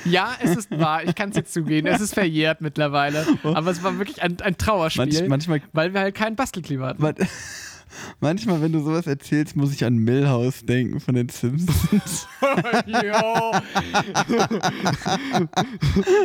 Ja, 0.04 0.36
es 0.40 0.56
ist 0.56 0.70
wahr. 0.70 1.02
Ich 1.04 1.14
kann 1.14 1.30
es 1.30 1.36
jetzt 1.36 1.52
zugeben. 1.52 1.86
Es 1.86 2.00
ist 2.00 2.14
verjährt 2.14 2.60
mittlerweile. 2.60 3.26
Aber 3.42 3.70
es 3.70 3.82
war 3.82 3.98
wirklich 3.98 4.22
ein, 4.22 4.40
ein 4.42 4.56
Trauerspiel, 4.58 5.04
Manch, 5.06 5.28
manchmal, 5.28 5.62
weil 5.72 5.94
wir 5.94 6.00
halt 6.02 6.14
keinen 6.14 6.36
Bastelkleber 6.36 6.88
hatten. 6.88 7.02
man, 7.02 7.14
manchmal, 8.20 8.60
wenn 8.62 8.72
du 8.72 8.80
sowas 8.80 9.06
erzählst, 9.06 9.56
muss 9.56 9.72
ich 9.72 9.84
an 9.84 9.96
Millhouse 9.96 10.64
denken 10.64 11.00
von 11.00 11.14
den 11.14 11.28
Simpsons. 11.28 12.26
Jo. 12.86 13.52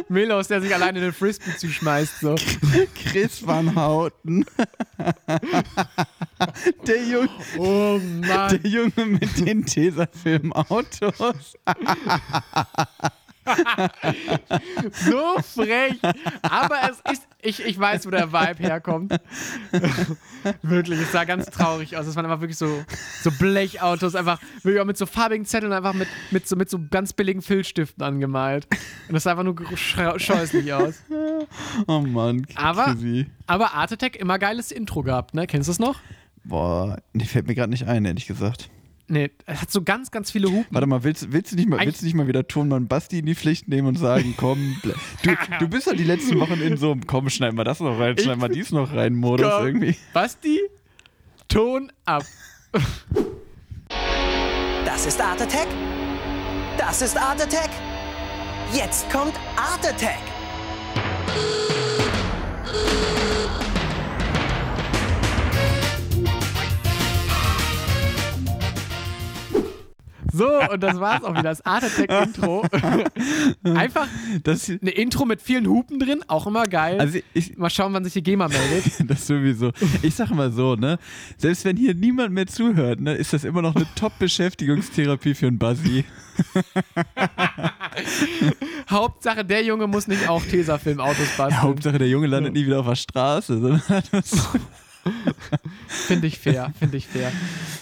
Milos, 0.09 0.47
der 0.47 0.61
sich 0.61 0.73
alleine 0.73 0.99
den 0.99 1.13
Frisbee 1.13 1.55
zuschmeißt. 1.57 2.19
So. 2.21 2.35
Chris 2.95 3.45
Van 3.45 3.75
Houten. 3.75 4.45
der, 6.87 7.03
Junge, 7.03 7.29
Oh 7.57 7.99
Mann. 7.99 8.59
der 8.61 8.69
Junge 8.69 9.05
mit 9.05 9.45
den 9.45 9.65
Tesafilm-Autos. 9.65 11.55
So 14.93 15.41
frech. 15.41 15.99
Aber 16.41 16.77
es 16.89 17.11
ist. 17.11 17.27
Ich, 17.41 17.65
ich 17.65 17.79
weiß, 17.79 18.05
wo 18.05 18.09
der 18.09 18.33
Vibe 18.33 18.61
herkommt. 18.63 19.17
wirklich, 20.61 20.99
es 20.99 21.13
sah 21.13 21.23
ganz 21.23 21.45
traurig 21.45 21.95
aus. 21.95 22.05
Es 22.05 22.15
waren 22.17 22.25
einfach 22.25 22.41
wirklich 22.41 22.57
so, 22.57 22.83
so 23.23 23.31
Blechautos, 23.31 24.15
einfach 24.15 24.41
wirklich 24.61 24.81
auch 24.81 24.85
mit 24.85 24.97
so 24.97 25.05
farbigen 25.05 25.45
Zetteln, 25.45 25.71
einfach 25.71 25.93
mit, 25.93 26.09
mit, 26.31 26.49
so, 26.49 26.57
mit 26.57 26.69
so 26.69 26.79
ganz 26.91 27.13
billigen 27.13 27.41
Filzstiften 27.41 28.03
angemalt. 28.03 28.67
Und 29.07 29.13
das 29.13 29.23
sah 29.23 29.31
einfach 29.31 29.45
nur 29.45 29.55
scheußlich 29.77 30.73
aus. 30.73 31.01
Oh 31.87 31.99
Mann, 32.01 32.45
Aber-. 32.55 32.97
Aber 33.47 33.73
Art 33.73 33.93
Attack 33.93 34.17
immer 34.17 34.37
geiles 34.37 34.71
Intro 34.71 35.01
gehabt, 35.03 35.33
ne? 35.33 35.47
Kennst 35.47 35.69
du 35.69 35.71
das 35.71 35.79
noch? 35.79 35.99
Boah, 36.43 37.01
nee, 37.13 37.25
fällt 37.25 37.47
mir 37.47 37.55
gerade 37.55 37.69
nicht 37.69 37.87
ein, 37.87 38.03
ehrlich 38.03 38.27
gesagt. 38.27 38.69
Nee, 39.09 39.31
es 39.47 39.61
hat 39.61 39.71
so 39.71 39.81
ganz, 39.81 40.11
ganz 40.11 40.29
viele 40.31 40.47
Hupen. 40.49 40.67
Warte 40.69 40.85
mal, 40.87 41.03
willst, 41.03 41.31
willst, 41.31 41.51
du 41.51 41.55
nicht 41.55 41.67
mal, 41.67 41.79
willst 41.83 42.01
du 42.01 42.05
nicht 42.05 42.13
mal 42.15 42.27
wieder 42.27 42.47
Tonmann 42.47 42.87
Basti 42.87 43.19
in 43.19 43.25
die 43.25 43.33
Pflicht 43.35 43.67
nehmen 43.67 43.87
und 43.87 43.97
sagen, 43.97 44.35
komm, 44.37 44.75
ble- 44.83 44.95
du, 45.23 45.35
du 45.59 45.67
bist 45.67 45.87
ja 45.87 45.93
die 45.93 46.03
letzten 46.03 46.39
Wochen 46.39 46.61
in 46.61 46.77
so 46.77 46.91
einem, 46.91 47.05
komm, 47.07 47.29
schneid 47.29 47.53
mal 47.53 47.63
das 47.63 47.79
noch 47.79 47.99
rein, 47.99 48.17
schneid 48.17 48.37
mal 48.37 48.49
dies 48.49 48.71
noch 48.71 48.93
rein, 48.93 49.15
Modus 49.15 49.49
Komm. 49.51 49.65
irgendwie. 49.65 49.95
Basti, 50.13 50.59
Ton 51.47 51.91
ab. 52.05 52.23
Das 54.85 55.05
ist 55.07 55.19
Art 55.19 55.41
Attack. 55.41 55.67
Das 56.77 57.01
ist 57.01 57.17
Art 57.17 57.41
Attack. 57.41 57.69
Jetzt 58.73 59.09
kommt 59.09 59.33
Art 59.57 59.83
Attack. 59.87 60.19
So, 70.31 70.47
und 70.71 70.81
das 70.81 70.99
war's 70.99 71.23
auch 71.23 71.31
wieder, 71.31 71.43
das 71.43 71.65
Art 71.65 71.83
Attack 71.83 72.27
Intro. 72.27 72.65
Einfach 73.63 74.07
Das, 74.43 74.69
eine 74.69 74.91
Intro 74.91 75.25
mit 75.25 75.41
vielen 75.41 75.67
Hupen 75.67 75.99
drin, 75.99 76.21
auch 76.27 76.47
immer 76.47 76.65
geil. 76.65 76.99
also 76.99 77.19
ich, 77.33 77.57
mal 77.57 77.69
schauen, 77.69 77.93
wann 77.93 78.03
sich 78.03 78.13
die 78.13 78.23
GEMA 78.23 78.47
meldet. 78.47 78.93
das 79.09 79.27
sowieso. 79.27 79.71
Ich 80.01 80.15
sag 80.15 80.31
mal 80.31 80.51
so, 80.51 80.75
ne? 80.75 80.97
Selbst 81.37 81.65
wenn 81.65 81.77
hier 81.77 81.93
niemand 81.93 82.33
mehr 82.33 82.47
zuhört, 82.47 82.99
ne, 82.99 83.13
ist 83.13 83.33
das 83.33 83.43
immer 83.43 83.61
noch 83.61 83.75
eine 83.75 83.87
Top-Beschäftigungstherapie 83.95 85.33
für 85.33 85.47
einen 85.47 85.59
Buzzy. 85.59 86.05
Hauptsache, 88.89 89.45
der 89.45 89.63
Junge 89.63 89.87
muss 89.87 90.07
nicht 90.07 90.27
auch 90.29 90.43
Tesafilm-Autos 90.43 91.37
basteln. 91.37 91.61
Hauptsache, 91.61 91.97
der 91.97 92.09
Junge 92.09 92.27
landet 92.27 92.53
nie 92.53 92.65
wieder 92.65 92.79
auf 92.79 92.87
der 92.87 92.95
Straße. 92.95 93.59
sondern 93.59 93.81
Finde 95.87 96.27
ich 96.27 96.39
fair, 96.39 96.73
finde 96.77 96.97
ich 96.97 97.07
fair. 97.07 97.31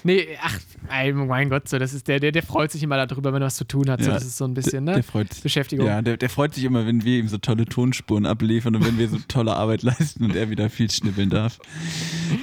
Nee, 0.03 0.27
ach, 0.41 0.59
ey, 0.89 1.13
mein 1.13 1.49
Gott, 1.49 1.67
so, 1.67 1.77
das 1.79 1.93
ist 1.93 2.07
der, 2.07 2.19
der, 2.19 2.31
der 2.31 2.43
freut 2.43 2.71
sich 2.71 2.83
immer 2.83 3.03
darüber, 3.05 3.33
wenn 3.33 3.41
er 3.41 3.45
was 3.47 3.55
zu 3.55 3.65
tun 3.65 3.89
hat. 3.89 4.01
So, 4.01 4.07
Ja, 4.09 4.15
das 4.15 4.25
ist 4.25 4.37
so 4.37 4.45
ein 4.45 4.53
bisschen, 4.53 4.85
der, 4.85 4.95
ne? 4.95 5.01
der 5.01 5.03
freut 5.03 5.33
sich. 5.33 5.43
Beschäftigung. 5.43 5.85
Ja, 5.87 6.01
der, 6.01 6.17
der 6.17 6.29
freut 6.29 6.53
sich 6.53 6.63
immer, 6.63 6.85
wenn 6.85 7.03
wir 7.03 7.19
ihm 7.19 7.27
so 7.27 7.37
tolle 7.37 7.65
Tonspuren 7.65 8.25
abliefern 8.25 8.75
und 8.75 8.85
wenn 8.85 8.97
wir 8.97 9.09
so 9.09 9.17
tolle 9.27 9.55
Arbeit 9.55 9.81
leisten 9.83 10.23
und 10.25 10.35
er 10.35 10.49
wieder 10.49 10.69
viel 10.69 10.89
schnippeln 10.91 11.29
darf. 11.29 11.59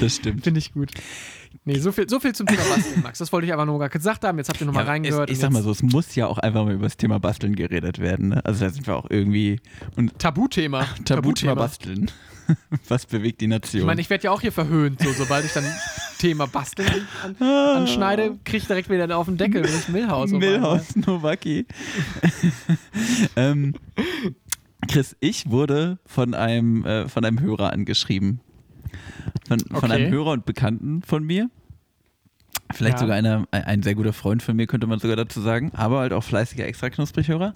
Das 0.01 0.17
stimmt. 0.17 0.45
Finde 0.45 0.59
ich 0.59 0.73
gut. 0.73 0.91
Nee, 1.67 1.79
so 1.79 1.93
viel, 1.93 2.09
so 2.09 2.21
viel 2.21 2.35
zum 2.35 2.47
Thema 2.47 2.63
Basteln, 2.65 3.03
Max. 3.03 3.19
Das 3.21 3.33
wollte 3.33 3.47
ich 3.47 3.53
einfach 3.53 3.65
nur 3.65 3.79
mal 3.79 3.89
gesagt 3.89 4.25
haben. 4.25 4.37
Jetzt 4.39 4.49
habt 4.49 4.61
ihr 4.61 4.67
nochmal 4.67 4.85
Ja, 4.85 4.91
reingehört. 4.91 5.31
ich 5.31 5.37
und 5.37 5.41
sag 5.41 5.51
mal 5.53 5.63
so, 5.63 5.71
es 5.71 5.83
muss 5.83 6.15
ja 6.15 6.27
auch 6.27 6.39
einfach 6.39 6.65
mal 6.65 6.75
über 6.75 6.83
das 6.85 6.97
Thema 6.97 7.19
Basteln 7.21 7.55
geredet 7.55 8.01
werden. 8.01 8.31
Ne? 8.31 8.45
Also 8.45 8.65
da 8.65 8.71
sind 8.71 8.87
wir 8.87 8.97
auch 8.97 9.07
irgendwie 9.09 9.61
und 9.97 10.19
Tabuthema. 10.19 10.85
Tabuthema 11.05 11.55
Basteln. 11.55 12.11
Was 12.89 13.07
bewegt 13.07 13.41
die 13.41 13.47
Nation? 13.47 13.81
Ich 13.81 13.87
meine, 13.87 14.01
ich 14.03 14.11
werde 14.11 14.25
ja 14.25 14.31
auch 14.33 14.41
hier 14.43 14.53
verhöhnt, 14.53 15.01
so 15.01 15.11
sobald 15.13 15.47
ich 15.47 15.53
dann 15.53 15.65
Thema 16.25 16.47
Basteln 16.47 16.89
an, 17.23 17.37
anschneide, 17.47 18.39
kriege 18.45 18.57
ich 18.57 18.67
direkt 18.67 18.89
wieder 18.89 19.15
auf 19.15 19.27
den 19.27 19.37
Deckel, 19.37 19.63
wenn 19.63 19.75
ich 19.79 19.89
Milhouse. 19.89 20.31
Milhouse 20.31 20.97
Nowaki. 20.97 21.67
ähm, 23.37 23.75
Chris, 24.89 25.15
ich 25.21 25.51
wurde 25.51 25.99
von 26.07 26.33
einem, 26.33 26.83
äh, 26.87 27.09
von 27.09 27.27
einem 27.27 27.41
Hörer 27.41 27.75
angeschrieben. 27.75 28.41
Von, 29.47 29.61
von 29.61 29.77
Okay. 29.77 29.93
einem 29.93 30.13
Hörer 30.13 30.31
und 30.31 30.47
Bekannten 30.47 31.03
von 31.03 31.25
mir. 31.25 31.51
Vielleicht 32.73 32.95
Ja. 32.95 33.01
sogar 33.01 33.17
einer, 33.17 33.47
ein, 33.51 33.65
ein 33.65 33.83
sehr 33.83 33.95
guter 33.95 34.15
Freund 34.15 34.43
von 34.43 34.57
mir, 34.57 34.67
könnte 34.67 34.87
man 34.87 34.99
sogar 35.01 35.17
dazu 35.17 35.43
sagen, 35.43 35.73
aber 35.75 35.99
halt 36.01 36.15
auch 36.15 36.25
fleißiger 36.25 36.67
extra 36.67 36.89
Knusprig-Hörer. 36.89 37.55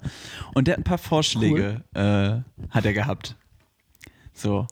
Und 0.53 0.67
der 0.67 0.73
hat 0.73 0.81
ein 0.81 0.83
paar 0.83 0.99
Vorschläge 0.99 1.83
äh, 1.95 2.69
hat 2.69 2.85
er 2.85 2.93
gehabt. 2.93 3.35
So. 4.33 4.67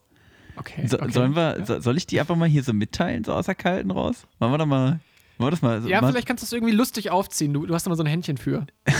Okay, 0.58 0.88
So, 0.88 1.00
okay. 1.00 1.12
Sollen 1.12 1.36
wir, 1.36 1.64
so, 1.66 1.80
soll 1.80 1.98
ich 1.98 2.08
die 2.08 2.20
einfach 2.20 2.36
mal 2.36 2.48
hier 2.48 2.64
so 2.64 2.74
mitteilen, 2.74 3.24
so 3.24 3.34
aus 3.34 3.46
der 3.46 3.56
Kalten 3.56 3.92
raus? 3.92 4.26
Wollen 4.40 4.52
wir 4.52 4.58
doch 4.58 4.66
mal. 4.66 5.00
Wollen 5.38 5.48
wir 5.48 5.52
das 5.52 5.62
mal. 5.62 5.88
Ja, 5.88 6.02
mal, 6.02 6.12
vielleicht 6.12 6.28
kannst 6.28 6.44
du 6.44 6.46
es 6.46 6.54
irgendwie 6.54 6.74
lustig 6.74 7.12
aufziehen. 7.12 7.54
Du, 7.54 7.66
du 7.66 7.74
hast 7.74 7.86
immer 7.86 7.96
so 7.96 8.04
ein 8.04 8.08
Händchen 8.08 8.38
für. 8.38 8.66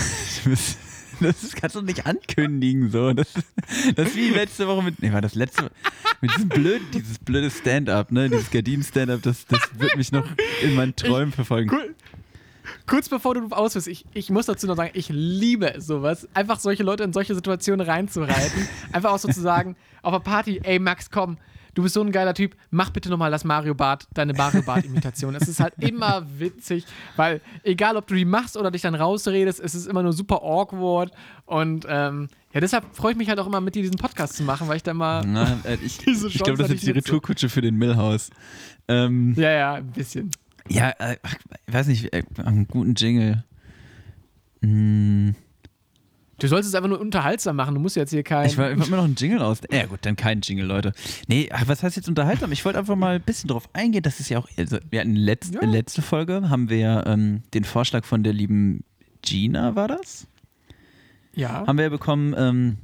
Das 1.20 1.52
kannst 1.52 1.74
du 1.74 1.82
nicht 1.82 2.06
ankündigen, 2.06 2.90
so. 2.90 3.12
Das, 3.12 3.32
das 3.96 4.10
ist 4.10 4.16
wie 4.16 4.28
letzte 4.28 4.68
Woche 4.68 4.84
mit. 4.84 5.02
Nee, 5.02 5.12
war 5.12 5.20
das 5.20 5.34
letzte. 5.34 5.70
Mit 6.20 6.32
diesem 6.36 6.48
blöden, 6.48 6.86
dieses 6.94 7.18
blöde 7.18 7.50
Stand-up, 7.50 8.12
ne? 8.12 8.30
Dieses 8.30 8.50
Gardinen-Stand-up, 8.50 9.22
das, 9.22 9.44
das 9.46 9.60
wird 9.78 9.96
mich 9.96 10.12
noch 10.12 10.24
in 10.62 10.74
meinen 10.76 10.94
Träumen 10.94 11.32
verfolgen. 11.32 11.70
Cool. 11.72 11.94
Kurz 12.88 13.08
bevor 13.08 13.34
du 13.34 13.48
ausführst, 13.50 13.86
ich, 13.86 14.06
ich 14.14 14.30
muss 14.30 14.46
dazu 14.46 14.66
noch 14.66 14.76
sagen, 14.76 14.90
ich 14.94 15.10
liebe 15.10 15.74
sowas. 15.78 16.26
Einfach 16.32 16.58
solche 16.58 16.82
Leute 16.82 17.04
in 17.04 17.12
solche 17.12 17.34
Situationen 17.34 17.86
reinzureiten. 17.86 18.66
Einfach 18.92 19.12
auch 19.12 19.18
sozusagen 19.18 19.76
auf 20.02 20.14
einer 20.14 20.20
Party, 20.22 20.60
ey 20.64 20.78
Max, 20.78 21.10
komm, 21.10 21.36
du 21.74 21.82
bist 21.82 21.94
so 21.94 22.00
ein 22.00 22.10
geiler 22.12 22.32
Typ, 22.32 22.56
mach 22.70 22.90
bitte 22.90 23.10
nochmal 23.10 23.30
das 23.30 23.44
Mario 23.44 23.74
Bart, 23.74 24.08
deine 24.14 24.32
Mario 24.32 24.62
Bart-Imitation. 24.62 25.34
es 25.34 25.48
ist 25.48 25.60
halt 25.60 25.74
immer 25.78 26.26
witzig, 26.38 26.86
weil 27.16 27.42
egal 27.62 27.96
ob 27.96 28.06
du 28.06 28.14
die 28.14 28.24
machst 28.24 28.56
oder 28.56 28.70
dich 28.70 28.82
dann 28.82 28.94
rausredest, 28.94 29.60
es 29.60 29.74
ist 29.74 29.86
immer 29.86 30.02
nur 30.02 30.14
super 30.14 30.42
awkward. 30.42 31.12
Und 31.44 31.84
ähm, 31.88 32.28
ja, 32.54 32.60
deshalb 32.60 32.96
freue 32.96 33.12
ich 33.12 33.18
mich 33.18 33.28
halt 33.28 33.38
auch 33.38 33.46
immer 33.46 33.60
mit 33.60 33.74
dir 33.74 33.82
diesen 33.82 33.98
Podcast 33.98 34.34
zu 34.34 34.44
machen, 34.44 34.66
weil 34.66 34.78
ich 34.78 34.82
da 34.82 34.94
mal. 34.94 35.24
Na, 35.26 35.58
äh, 35.64 35.74
ich 35.84 36.06
ich 36.06 36.38
glaube, 36.42 36.56
das 36.56 36.70
ist 36.70 36.76
ich 36.76 36.82
jetzt 36.82 36.86
die. 36.86 36.90
Retourkutsche 36.92 37.50
für 37.50 37.60
den 37.60 37.76
Millhouse. 37.76 38.30
Ähm, 38.88 39.34
Ja, 39.36 39.50
ja, 39.50 39.74
ein 39.74 39.92
bisschen. 39.92 40.30
Ja, 40.68 40.90
äh, 40.98 41.16
ich 41.66 41.74
weiß 41.74 41.86
nicht, 41.88 42.12
äh, 42.12 42.22
einen 42.44 42.66
guten 42.68 42.94
Jingle. 42.94 43.44
Hm, 44.62 45.34
Du 46.40 46.46
sollst 46.46 46.68
es 46.68 46.74
einfach 46.76 46.88
nur 46.88 47.00
unterhaltsam 47.00 47.56
machen. 47.56 47.74
Du 47.74 47.80
musst 47.80 47.96
jetzt 47.96 48.10
hier 48.10 48.22
kein. 48.22 48.46
ich 48.46 48.56
wollte 48.56 48.76
mir 48.76 48.96
noch 48.96 49.02
einen 49.02 49.16
Jingle 49.16 49.42
aus. 49.42 49.58
Ja, 49.72 49.86
gut, 49.86 49.98
dann 50.02 50.14
kein 50.14 50.40
Jingle, 50.40 50.66
Leute. 50.66 50.92
Nee, 51.26 51.48
ach, 51.52 51.66
was 51.66 51.82
heißt 51.82 51.96
jetzt 51.96 52.08
unterhaltsam? 52.08 52.52
Ich 52.52 52.64
wollte 52.64 52.78
einfach 52.78 52.94
mal 52.94 53.16
ein 53.16 53.22
bisschen 53.22 53.48
drauf 53.48 53.68
eingehen. 53.72 54.04
Das 54.04 54.20
ist 54.20 54.28
ja 54.28 54.38
auch. 54.38 54.46
Also, 54.56 54.78
wir 54.88 55.00
hatten 55.00 55.16
letzt, 55.16 55.54
Ja. 55.56 55.62
letzte 55.64 56.00
Folge 56.00 56.48
haben 56.48 56.70
wir 56.70 57.02
ähm, 57.08 57.42
den 57.54 57.64
Vorschlag 57.64 58.04
von 58.04 58.22
der 58.22 58.32
lieben 58.34 58.84
Gina, 59.22 59.74
war 59.74 59.88
das? 59.88 60.28
ja. 61.34 61.66
Haben 61.66 61.76
wir 61.76 61.84
ja 61.86 61.90
bekommen 61.90 62.34
ähm, 62.38 62.76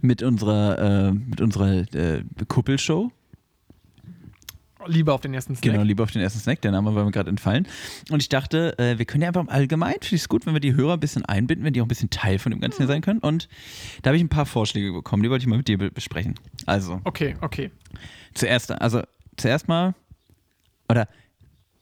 mit 0.00 0.24
unserer, 0.24 1.10
äh, 1.10 1.12
mit 1.12 1.40
unserer 1.40 1.94
äh, 1.94 2.24
Kuppelshow. 2.48 3.12
Lieber 4.86 5.14
auf 5.14 5.20
den 5.20 5.34
ersten 5.34 5.54
Snack. 5.56 5.72
Genau, 5.72 5.82
lieber 5.84 6.02
auf 6.04 6.10
den 6.10 6.22
ersten 6.22 6.40
Snack, 6.40 6.60
der 6.62 6.70
Name 6.72 6.94
war 6.94 7.04
mir 7.04 7.10
gerade 7.10 7.30
entfallen. 7.30 7.66
Und 8.10 8.20
ich 8.20 8.28
dachte, 8.28 8.78
äh, 8.78 8.98
wir 8.98 9.04
können 9.04 9.22
ja 9.22 9.28
einfach 9.28 9.46
allgemein, 9.48 9.94
finde 9.94 10.16
ich 10.16 10.22
es 10.22 10.28
gut, 10.28 10.46
wenn 10.46 10.52
wir 10.54 10.60
die 10.60 10.74
Hörer 10.74 10.94
ein 10.94 11.00
bisschen 11.00 11.24
einbinden, 11.24 11.64
wenn 11.64 11.72
die 11.72 11.80
auch 11.80 11.84
ein 11.86 11.88
bisschen 11.88 12.10
Teil 12.10 12.38
von 12.38 12.50
dem 12.50 12.60
Ganzen 12.60 12.78
hier 12.78 12.86
sein 12.86 13.02
können. 13.02 13.20
Und 13.20 13.48
da 14.02 14.08
habe 14.08 14.16
ich 14.16 14.22
ein 14.22 14.28
paar 14.28 14.46
Vorschläge 14.46 14.92
bekommen, 14.92 15.22
die 15.22 15.30
wollte 15.30 15.42
ich 15.42 15.48
mal 15.48 15.56
mit 15.56 15.68
dir 15.68 15.78
be 15.78 15.90
besprechen. 15.90 16.34
Also, 16.66 17.00
Okay, 17.04 17.36
okay. 17.40 17.70
zuerst, 18.34 18.70
also 18.72 19.02
zuerst 19.36 19.68
mal, 19.68 19.94
oder 20.88 21.08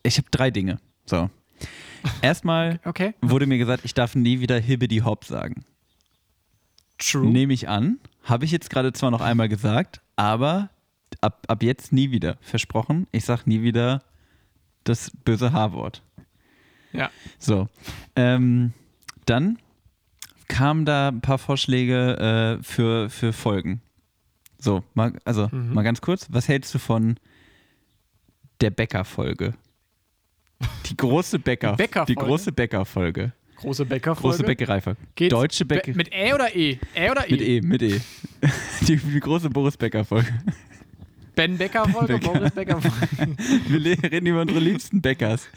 ich 0.03 0.17
habe 0.19 0.29
drei 0.31 0.51
Dinge. 0.51 0.79
So. 1.07 1.31
Erstmal 2.23 2.81
Okay. 2.85 3.15
wurde 3.21 3.47
mir 3.47 3.59
gesagt, 3.59 3.85
ich 3.85 3.95
darf 3.95 4.15
nie 4.15 4.41
wieder 4.41 4.59
Hibbidi 4.59 4.99
Hop 4.99 5.25
sagen. 5.25 5.65
True. 6.99 7.27
Nehme 7.27 7.53
ich 7.53 7.69
an. 7.69 7.99
Habe 8.25 8.45
ich 8.45 8.51
jetzt 8.51 8.69
gerade 8.71 8.93
zwar 8.93 9.11
noch 9.11 9.21
einmal 9.23 9.49
gesagt, 9.49 10.01
aber 10.17 10.69
ab, 11.21 11.45
ab 11.49 11.63
jetzt 11.63 11.93
nie 11.93 12.11
wieder. 12.11 12.37
Versprochen, 12.41 13.07
ich 13.13 13.25
sage 13.25 13.43
nie 13.47 13.63
wieder 13.63 14.03
das 14.85 15.11
böse 15.25 15.53
H-Wort. 15.53 16.03
Ja. 16.93 17.11
So. 17.39 17.69
Ähm, 18.17 18.73
dann 19.27 19.59
kamen 20.49 20.85
da 20.85 21.09
ein 21.09 21.21
paar 21.21 21.39
Vorschläge 21.39 22.59
äh, 22.59 22.63
für, 22.63 23.09
für 23.11 23.33
Folgen. 23.33 23.81
So, 24.59 24.83
mal, 24.95 25.13
also 25.25 25.49
Mhm. 25.53 25.73
mal 25.75 25.83
ganz 25.83 26.01
kurz, 26.01 26.27
was 26.31 26.49
hältst 26.49 26.75
du 26.75 26.79
von 26.79 27.17
der 28.61 28.71
Bäcker-Folge? 28.71 29.55
Die 30.87 30.97
große 30.97 31.39
Bäcker, 31.39 31.77
Bäcker-Folge? 31.77 32.13
die 32.21 32.27
große 32.27 32.53
Bäcker-Folge. 32.53 33.33
Große 33.57 33.85
Bäcker. 33.85 34.15
Große 34.15 34.43
Bäckereifolge. 34.43 34.99
Geht's 35.15 35.31
Deutsche 35.33 35.65
Bä- 35.65 35.69
Bäcker. 35.69 35.93
Mit 35.95 36.11
Ä 36.13 36.33
oder 36.35 36.55
E? 36.57 36.79
Ä 36.97 37.11
oder 37.11 37.29
E? 37.29 37.33
Mit 37.33 37.41
E, 37.43 37.61
mit 37.61 37.83
E. 37.83 38.01
Die, 38.89 38.97
die 38.97 39.21
große 39.21 39.51
Boris 39.51 39.77
Becker-Folge. 39.77 40.33
Ben 41.35 41.59
Becker 41.59 41.89
Folge, 41.89 42.15
Becker. 42.19 42.33
Boris 42.33 42.51
Becker 42.53 42.81
Folge. 42.81 43.37
Wir 43.69 44.11
reden 44.11 44.27
über 44.27 44.43
unsere 44.43 44.61
liebsten 44.61 45.01
Bäckers. 45.01 45.49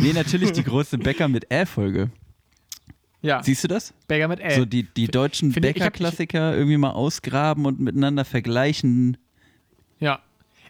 Nee, 0.00 0.12
natürlich 0.12 0.52
die 0.52 0.64
große 0.64 0.98
Bäcker 0.98 1.28
mit 1.28 1.50
Ä-Folge. 1.52 2.10
Ja, 3.22 3.42
Siehst 3.42 3.64
du 3.64 3.68
das? 3.68 3.92
Bäcker 4.08 4.28
mit 4.28 4.40
Ä. 4.40 4.56
So 4.56 4.64
die, 4.64 4.84
die 4.84 5.06
deutschen 5.06 5.52
Bäckerklassiker 5.52 6.56
irgendwie 6.56 6.78
mal 6.78 6.92
ausgraben 6.92 7.66
und 7.66 7.80
miteinander 7.80 8.24
vergleichen. 8.24 9.18
Ja. 9.98 10.20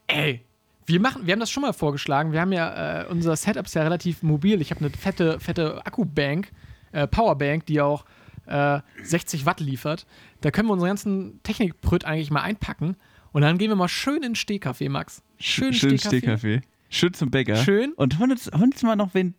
Ey, 0.09 0.41
wir 0.87 1.01
machen, 1.01 1.27
wir 1.27 1.33
haben 1.33 1.41
das 1.41 1.51
schon 1.51 1.63
mal 1.63 1.73
vorgeschlagen. 1.73 2.33
Wir 2.33 2.41
haben 2.41 2.53
ja, 2.53 3.03
äh, 3.03 3.07
unser 3.07 3.37
Setup 3.37 3.67
ist 3.67 3.75
ja 3.75 3.83
relativ 3.83 4.23
mobil. 4.23 4.61
Ich 4.61 4.71
habe 4.71 4.81
eine 4.81 4.91
fette, 4.91 5.39
fette 5.39 5.87
Akkubank, 5.87 6.51
äh, 6.93 7.07
Powerbank, 7.07 7.67
die 7.67 7.81
auch 7.81 8.05
äh, 8.47 8.81
60 9.03 9.47
Watt 9.47 9.61
liefert. 9.61 10.07
Da 10.41 10.51
können 10.51 10.69
wir 10.69 10.73
unseren 10.73 10.89
ganzen 10.89 11.43
Technikprüt 11.45 12.05
eigentlich 12.05 12.33
mal 12.33 12.43
einpacken. 12.43 12.97
Und 13.33 13.43
dann 13.43 13.59
gehen 13.59 13.71
wir 13.71 13.77
mal 13.77 13.89
schön 13.89 14.17
in 14.17 14.23
den 14.23 14.35
Stehkaffee, 14.35 14.89
Max. 14.89 15.23
Schön, 15.39 15.73
Schön 15.73 15.99
Stehkaffee. 15.99 16.19
Stehkaffee. 16.19 16.61
Schön 16.89 17.15
zum 17.15 17.31
Bäcker. 17.31 17.57
Schön. 17.57 17.93
Und 17.93 18.19
holen 18.19 18.33
uns, 18.33 18.51
holen 18.53 18.73
uns 18.73 18.83
mal 18.83 18.97
noch 18.97 19.15
wen. 19.15 19.35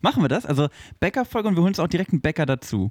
Machen 0.00 0.22
wir 0.22 0.28
das? 0.28 0.46
Also 0.46 0.68
Bäckerfolge 0.98 1.48
und 1.48 1.56
wir 1.56 1.60
holen 1.60 1.72
uns 1.72 1.78
auch 1.78 1.88
direkt 1.88 2.12
einen 2.12 2.22
Bäcker 2.22 2.46
dazu. 2.46 2.88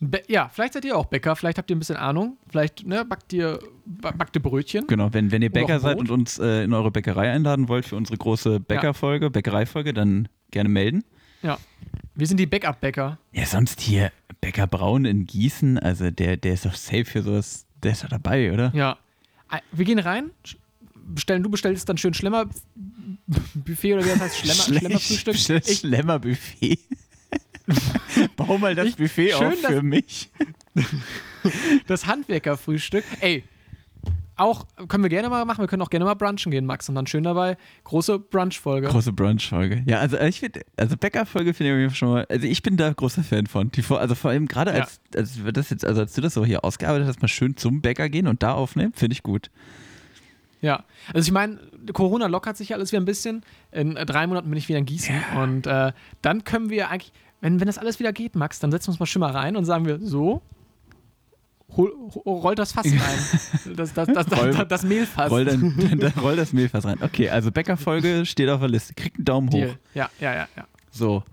Be 0.00 0.22
ja, 0.28 0.48
vielleicht 0.52 0.74
seid 0.74 0.84
ihr 0.84 0.96
auch 0.96 1.06
Bäcker, 1.06 1.34
vielleicht 1.34 1.56
habt 1.56 1.70
ihr 1.70 1.76
ein 1.76 1.78
bisschen 1.78 1.96
Ahnung. 1.96 2.36
Vielleicht 2.48 2.86
ne, 2.86 3.04
backt, 3.04 3.32
ihr, 3.32 3.58
ba- 3.86 4.10
backt 4.12 4.36
ihr 4.36 4.42
Brötchen. 4.42 4.86
Genau, 4.86 5.12
wenn, 5.12 5.32
wenn 5.32 5.40
ihr 5.42 5.50
Bäcker 5.50 5.80
seid 5.80 5.96
und 5.98 6.10
uns 6.10 6.38
äh, 6.38 6.62
in 6.64 6.72
eure 6.72 6.90
Bäckerei 6.90 7.30
einladen 7.32 7.68
wollt 7.68 7.86
für 7.86 7.96
unsere 7.96 8.16
große 8.18 8.60
Bäckerfolge, 8.60 9.30
Bäckereifolge, 9.30 9.94
dann 9.94 10.28
gerne 10.50 10.68
melden. 10.68 11.04
Ja. 11.42 11.58
Wir 12.14 12.26
sind 12.26 12.38
die 12.38 12.46
Backup-Bäcker. 12.46 13.18
Ja, 13.32 13.46
sonst 13.46 13.80
hier 13.80 14.12
Bäcker 14.40 14.66
Braun 14.66 15.04
in 15.04 15.26
Gießen, 15.26 15.78
also 15.78 16.10
der, 16.10 16.36
der 16.36 16.54
ist 16.54 16.66
doch 16.66 16.74
safe 16.74 17.04
für 17.06 17.22
sowas, 17.22 17.63
der 17.84 17.92
ist 17.92 18.02
doch 18.04 18.08
dabei, 18.08 18.52
oder? 18.52 18.72
Ja. 18.74 18.98
Wir 19.72 19.84
gehen 19.84 19.98
rein, 20.00 20.30
bestellen. 20.94 21.42
Du 21.42 21.50
bestellst 21.50 21.88
dann 21.88 21.96
schön 21.98 22.14
Schlemmer 22.14 22.46
Buffet 23.54 23.94
oder 23.94 24.04
wie 24.04 24.08
das 24.08 24.20
heißt? 24.20 24.36
Schlemmer, 24.38 24.98
Schlemmerfrühstück. 24.98 25.64
Schlemmerbuffet. 25.78 26.78
Bau 28.36 28.58
mal 28.58 28.74
das 28.74 28.88
Ich- 28.88 28.96
Buffet 28.96 29.34
auf 29.34 29.54
für 29.60 29.82
mich. 29.82 30.30
Das 31.86 32.06
Handwerkerfrühstück. 32.06 33.04
Ey, 33.20 33.44
auch 34.36 34.66
können 34.88 35.04
wir 35.04 35.10
gerne 35.10 35.28
mal 35.28 35.44
machen. 35.44 35.62
Wir 35.62 35.68
können 35.68 35.82
auch 35.82 35.90
gerne 35.90 36.04
mal 36.04 36.14
brunchen 36.14 36.50
gehen, 36.50 36.66
Max. 36.66 36.88
Und 36.88 36.94
dann 36.96 37.06
schön 37.06 37.24
dabei 37.24 37.56
große 37.84 38.18
Brunch-Folge. 38.18 38.88
Große 38.88 39.12
Brunch-Folge. 39.12 39.82
Ja, 39.86 39.98
also 40.00 40.18
ich 40.18 40.40
finde, 40.40 40.60
also 40.76 40.96
Bäcker-Folge 40.96 41.54
finde 41.54 41.86
ich 41.86 41.96
schon 41.96 42.08
mal, 42.10 42.26
also 42.28 42.46
ich 42.46 42.62
bin 42.62 42.76
da 42.76 42.92
großer 42.92 43.22
Fan 43.22 43.46
von. 43.46 43.70
Die, 43.70 43.84
also 43.90 44.14
vor 44.14 44.30
allem 44.30 44.46
gerade 44.46 44.72
Ja. 44.72 44.80
als, 44.82 45.00
als 45.16 45.44
wir 45.44 45.52
das 45.52 45.70
jetzt, 45.70 45.84
also 45.84 46.00
als 46.00 46.14
du 46.14 46.20
das 46.20 46.34
so 46.34 46.44
hier 46.44 46.64
ausgearbeitet 46.64 47.06
hast, 47.08 47.22
mal 47.22 47.28
schön 47.28 47.56
zum 47.56 47.80
Bäcker 47.80 48.08
gehen 48.08 48.26
und 48.26 48.42
da 48.42 48.52
aufnehmen, 48.54 48.92
finde 48.94 49.14
ich 49.14 49.22
gut. 49.22 49.50
Ja, 50.60 50.84
also 51.12 51.26
ich 51.28 51.32
meine, 51.32 51.58
Corona 51.92 52.26
lockert 52.26 52.56
sich 52.56 52.70
ja 52.70 52.76
alles 52.76 52.90
wieder 52.90 53.02
ein 53.02 53.04
bisschen. 53.04 53.42
In 53.70 53.94
drei 53.94 54.26
Monaten 54.26 54.48
bin 54.48 54.56
ich 54.58 54.68
wieder 54.68 54.78
in 54.78 54.86
Gießen. 54.86 55.14
Und 55.36 55.66
äh, 55.66 55.92
dann 56.22 56.44
können 56.44 56.70
wir 56.70 56.88
eigentlich, 56.90 57.12
wenn, 57.42 57.60
wenn 57.60 57.66
das 57.66 57.76
alles 57.76 57.98
wieder 58.00 58.14
geht, 58.14 58.34
Max, 58.34 58.60
dann 58.60 58.70
setzen 58.72 58.86
wir 58.86 58.92
uns 58.92 59.00
mal 59.00 59.06
schön 59.06 59.20
mal 59.20 59.30
rein 59.32 59.56
und 59.56 59.66
sagen 59.66 59.84
wir, 59.84 59.98
so, 60.00 60.40
hol, 61.76 61.90
rollt 62.26 62.58
das 62.58 62.72
Fass 62.72 62.86
rein. 62.86 62.94
Das, 63.76 63.94
das, 63.94 64.08
das, 64.08 64.38
Roll- 64.38 64.52
das, 64.52 64.68
das 64.68 64.82
Mehlfass. 64.82 65.30
Roll, 65.30 65.44
dann 65.46 66.12
roll 66.20 66.36
das 66.36 66.52
Mehlfass 66.52 66.84
rein. 66.84 66.98
Okay, 67.00 67.30
also 67.30 67.50
Bäcker-Folge 67.50 68.26
steht 68.26 68.48
auf 68.50 68.60
der 68.60 68.68
Liste. 68.68 68.94
Kriegt 68.94 69.16
einen 69.16 69.24
Daumen 69.24 69.50
hoch. 69.50 69.74
Ja, 69.94 70.10
ja, 70.20 70.34
ja, 70.34 70.48
ja. 70.56 70.66
So. 70.90 71.24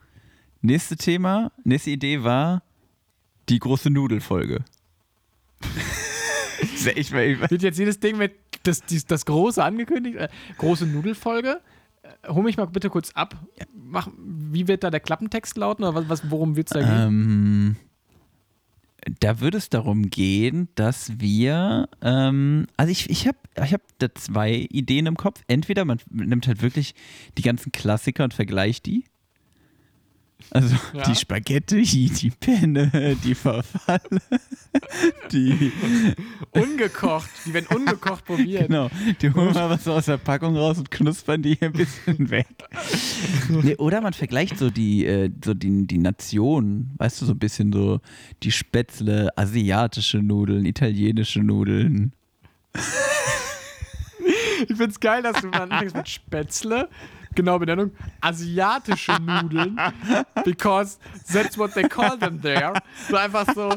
Nächste 0.62 0.96
Thema, 0.96 1.52
nächste 1.64 1.90
Idee 1.90 2.24
war 2.24 2.64
die 3.50 3.60
große 3.60 3.90
Nudelfolge. 3.90 4.64
ich, 6.96 7.12
Wird 7.12 7.62
jetzt 7.62 7.78
jedes 7.80 8.00
Ding 8.00 8.18
mit 8.18 8.34
das, 8.64 8.82
das 9.08 9.26
große 9.26 9.64
angekündigt? 9.64 10.18
Äh, 10.18 10.30
große 10.58 10.86
Nudelfolge? 10.86 11.62
Äh, 12.04 12.30
hol 12.30 12.44
mich 12.44 12.58
mal 12.58 12.66
bitte 12.66 12.90
kurz 12.90 13.12
ab. 13.12 13.36
Mach, 13.74 14.08
wie 14.18 14.68
wird 14.68 14.84
da 14.84 14.90
der 14.90 15.00
Klappentext 15.00 15.58
lauten? 15.58 15.84
Oder 15.84 16.08
was, 16.10 16.30
worum 16.30 16.56
wird 16.56 16.68
es 16.68 16.74
da 16.74 16.80
gehen? 16.80 17.08
Ähm, 17.08 17.76
da 19.20 19.40
würde 19.40 19.58
es 19.58 19.70
darum 19.70 20.10
gehen, 20.10 20.70
dass 20.76 21.20
wir, 21.20 21.90
ähm, 22.02 22.68
also 22.78 22.92
ich, 22.92 23.10
ich 23.10 23.28
habe 23.28 23.38
ich 23.64 23.74
hab 23.74 23.82
da 23.98 24.14
zwei 24.14 24.68
Ideen 24.70 25.08
im 25.08 25.18
Kopf. 25.18 25.42
Entweder 25.48 25.86
man 25.86 26.00
nimmt 26.10 26.48
halt 26.48 26.62
wirklich 26.62 26.96
die 27.38 27.42
ganzen 27.42 27.72
Klassiker 27.72 28.24
und 28.24 28.34
vergleicht 28.34 28.86
die. 28.86 29.06
Also 30.50 30.76
Ja. 30.94 31.04
die 31.04 31.16
Spaghetti, 31.16 31.84
die 32.10 32.30
Penne, 32.32 33.16
die 33.24 33.36
Verfalle, 33.36 34.00
die, 35.32 35.72
Ungekocht. 36.52 37.30
Die 37.46 37.54
werden 37.54 37.68
ungekocht 37.76 38.26
probiert. 38.26 38.68
genau, 38.68 38.90
die 39.22 39.32
holen 39.34 39.54
mal 39.54 39.70
was 39.70 39.88
aus 39.88 40.06
der 40.06 40.18
Packung 40.18 40.58
raus 40.58 40.78
und 40.80 40.90
knuspern 40.92 41.42
die 41.42 41.58
ein 41.62 41.74
bisschen 41.74 42.30
weg. 42.30 42.48
Nee, 43.50 43.76
oder 43.78 44.02
man 44.02 44.14
vergleicht 44.14 44.58
so 44.58 44.70
die, 44.70 45.06
äh, 45.06 45.30
so 45.44 45.54
die, 45.54 45.86
die 45.88 45.98
Nationen, 45.98 46.92
weißt 46.98 47.22
du, 47.22 47.26
so 47.26 47.34
ein 47.34 47.40
bisschen 47.40 47.72
so 47.72 48.00
die 48.44 48.52
Spätzle, 48.52 49.30
asiatische 49.38 50.18
Nudeln, 50.20 50.66
italienische 50.66 51.40
Nudeln. 51.42 52.14
Ich 54.70 54.78
find's 54.78 55.00
geil, 55.00 55.24
dass 55.24 55.42
du 55.42 55.50
dann 55.50 55.72
anfängst 55.72 55.96
mit 55.96 56.08
Spätzle. 56.10 56.90
Genau, 57.34 57.60
Benennung. 57.60 57.92
Asiatische 58.20 59.14
Nudeln. 59.22 59.80
Because 60.44 60.98
that's 61.32 61.58
what 61.58 61.74
they 61.74 61.84
call 61.84 62.18
them 62.18 62.42
there. 62.42 62.74
So 63.10 63.16
einfach 63.16 63.46
so. 63.54 63.70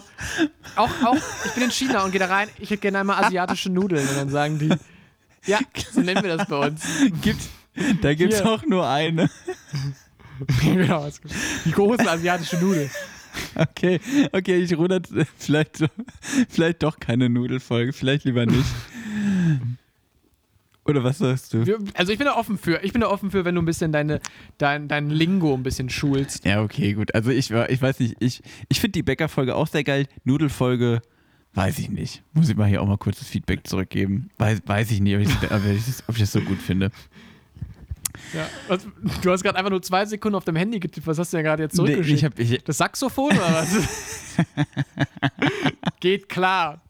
Auch, 0.76 0.90
auch, 1.04 1.16
ich 1.44 1.52
bin 1.52 1.64
in 1.64 1.70
China 1.70 2.04
und 2.04 2.10
gehe 2.10 2.18
da 2.18 2.26
rein, 2.26 2.48
ich 2.58 2.70
hätte 2.70 2.82
gerne 2.82 3.00
einmal 3.00 3.24
asiatische 3.24 3.70
Nudeln. 3.70 4.06
Und 4.08 4.16
dann 4.16 4.28
sagen 4.28 4.58
die, 4.58 4.70
ja, 5.46 5.58
so 5.92 6.00
nennen 6.00 6.22
wir 6.22 6.36
das 6.36 6.48
bei 6.48 6.68
uns. 6.68 6.82
Gibt, 7.22 7.48
da 8.02 8.14
gibt 8.14 8.32
es 8.32 8.42
auch 8.42 8.64
nur 8.66 8.88
eine. 8.88 9.30
genau, 10.60 11.08
die 11.64 11.72
große 11.72 12.10
asiatische 12.10 12.56
Nudel. 12.56 12.90
Okay, 13.54 14.00
okay, 14.32 14.56
ich 14.56 14.76
rudert 14.76 15.08
vielleicht, 15.38 15.84
vielleicht 16.48 16.82
doch 16.82 16.98
keine 16.98 17.28
Nudelfolge, 17.28 17.92
vielleicht 17.92 18.24
lieber 18.24 18.46
nicht. 18.46 18.64
Oder 20.86 21.02
was 21.02 21.18
sagst 21.18 21.54
du? 21.54 21.64
Also 21.94 22.12
ich 22.12 22.18
bin 22.18 22.26
da 22.26 22.36
offen 22.36 22.58
für. 22.58 22.82
Ich 22.84 22.92
bin 22.92 23.00
da 23.00 23.08
offen 23.08 23.30
für, 23.30 23.44
wenn 23.44 23.54
du 23.54 23.62
ein 23.62 23.64
bisschen 23.64 23.90
deine, 23.90 24.20
dein, 24.58 24.86
dein 24.88 25.08
Lingo 25.08 25.54
ein 25.54 25.62
bisschen 25.62 25.88
schulst. 25.88 26.44
Ja, 26.44 26.62
okay, 26.62 26.92
gut. 26.92 27.14
Also 27.14 27.30
ich, 27.30 27.50
war- 27.52 27.70
ich 27.70 27.80
weiß 27.80 28.00
nicht, 28.00 28.16
ich, 28.20 28.42
ich 28.68 28.80
finde 28.80 28.92
die 28.92 29.02
Bäckerfolge 29.02 29.54
auch 29.54 29.66
sehr 29.66 29.82
geil. 29.84 30.06
Nudelfolge, 30.24 31.00
weiß 31.54 31.78
ich 31.78 31.88
nicht. 31.88 32.22
Muss 32.34 32.50
ich 32.50 32.56
mal 32.56 32.68
hier 32.68 32.82
auch 32.82 32.86
mal 32.86 32.98
kurzes 32.98 33.28
Feedback 33.28 33.66
zurückgeben. 33.66 34.28
Weiß, 34.36 34.60
weiß 34.66 34.90
ich 34.90 35.00
nicht, 35.00 35.14
ob 35.16 35.22
ich, 35.22 35.28
ob, 35.50 35.64
ich 35.66 35.86
das, 35.86 36.04
ob 36.06 36.16
ich 36.16 36.20
das 36.20 36.32
so 36.32 36.40
gut 36.42 36.58
finde. 36.60 36.90
Ja. 38.32 38.76
Du 39.22 39.30
hast 39.30 39.42
gerade 39.42 39.58
einfach 39.58 39.70
nur 39.70 39.82
zwei 39.82 40.06
Sekunden 40.06 40.36
auf 40.36 40.44
dem 40.44 40.56
Handy 40.56 40.80
getippt. 40.80 41.06
Was 41.06 41.18
hast 41.18 41.32
du 41.32 41.36
denn 41.36 41.44
gerade 41.44 41.62
jetzt 41.64 41.72
Nee, 41.74 41.76
zurückgeschickt? 41.76 42.18
ich 42.18 42.24
hab, 42.24 42.38
ich, 42.38 42.64
Das 42.64 42.78
Saxophon 42.78 43.30
oder 43.36 43.52
was? 43.52 43.68
Geht 46.00 46.28
klar. 46.28 46.80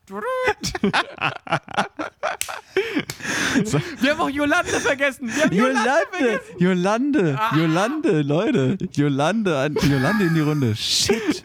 Wir 4.01 4.11
haben 4.12 4.20
auch 4.20 4.30
Jolande 4.30 4.70
vergessen. 4.80 5.28
Wir 5.35 5.45
haben 5.45 5.53
Jolande, 5.55 5.78
Jolande, 5.78 6.18
vergessen. 6.18 6.59
Jolande, 6.59 7.39
Ah. 7.41 7.57
Jolande, 7.57 8.22
Leute. 8.22 8.78
Jolande, 8.93 9.59
an- 9.59 9.76
Jolande 9.91 10.24
in 10.24 10.35
die 10.35 10.41
Runde. 10.41 10.76
Shit. 10.76 11.43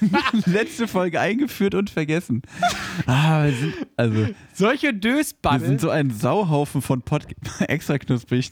Mann, 0.00 0.22
letzte 0.46 0.86
Folge 0.86 1.18
eingeführt 1.18 1.74
und 1.74 1.88
vergessen. 1.90 2.42
Ah, 3.06 3.44
wir 3.44 3.52
sind, 3.54 3.74
also, 3.96 4.14
wir 4.14 4.34
Solche 4.52 4.88
sind 4.88 5.02
Dösbaddel. 5.04 5.78
so 5.80 5.88
ein 5.88 6.10
Sauhaufen 6.10 6.82
von 6.82 7.00
Podcast. 7.02 7.60
Extra 7.68 7.98
knusprig. 7.98 8.50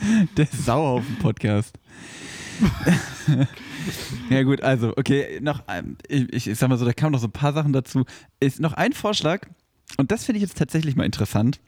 Der, 0.36 0.46
Sauhaufen-Podcast. 0.46 1.78
ja, 4.30 4.42
gut, 4.42 4.62
also, 4.62 4.92
okay, 4.96 5.38
noch, 5.40 5.62
ich, 6.08 6.46
ich 6.48 6.58
sag 6.58 6.68
mal 6.68 6.78
so, 6.78 6.84
da 6.84 6.92
kamen 6.92 7.12
noch 7.12 7.20
so 7.20 7.26
ein 7.28 7.32
paar 7.32 7.52
Sachen 7.52 7.72
dazu. 7.72 8.04
Ist 8.40 8.60
noch 8.60 8.72
ein 8.74 8.92
Vorschlag, 8.92 9.46
und 9.96 10.10
das 10.10 10.24
finde 10.24 10.38
ich 10.38 10.42
jetzt 10.42 10.58
tatsächlich 10.58 10.96
mal 10.96 11.04
interessant. 11.04 11.60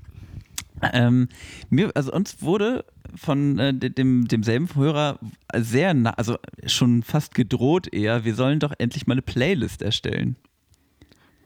Ähm, 0.92 1.28
mir, 1.68 1.90
also 1.94 2.12
uns 2.12 2.40
wurde 2.42 2.84
von 3.14 3.58
äh, 3.58 3.74
de- 3.74 3.90
dem, 3.90 4.26
demselben 4.28 4.74
Hörer 4.74 5.18
sehr, 5.56 5.92
nah, 5.94 6.10
also 6.10 6.38
schon 6.66 7.02
fast 7.02 7.34
gedroht 7.34 7.92
eher, 7.92 8.24
wir 8.24 8.34
sollen 8.34 8.60
doch 8.60 8.72
endlich 8.78 9.06
mal 9.06 9.14
eine 9.14 9.22
Playlist 9.22 9.82
erstellen. 9.82 10.36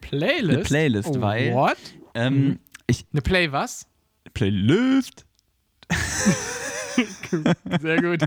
Playlist? 0.01 0.49
Eine 0.49 0.63
Playlist, 0.63 1.09
oh, 1.17 1.21
weil- 1.21 1.53
What? 1.53 1.77
Ähm, 2.13 2.59
ich, 2.87 3.05
Eine 3.11 3.21
Play 3.23 3.51
was? 3.51 3.87
Playlist? 4.33 5.25
Sehr 7.81 8.01
gut. 8.01 8.21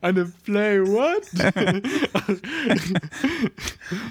Eine 0.00 0.24
Play 0.44 0.80
what? 0.80 1.22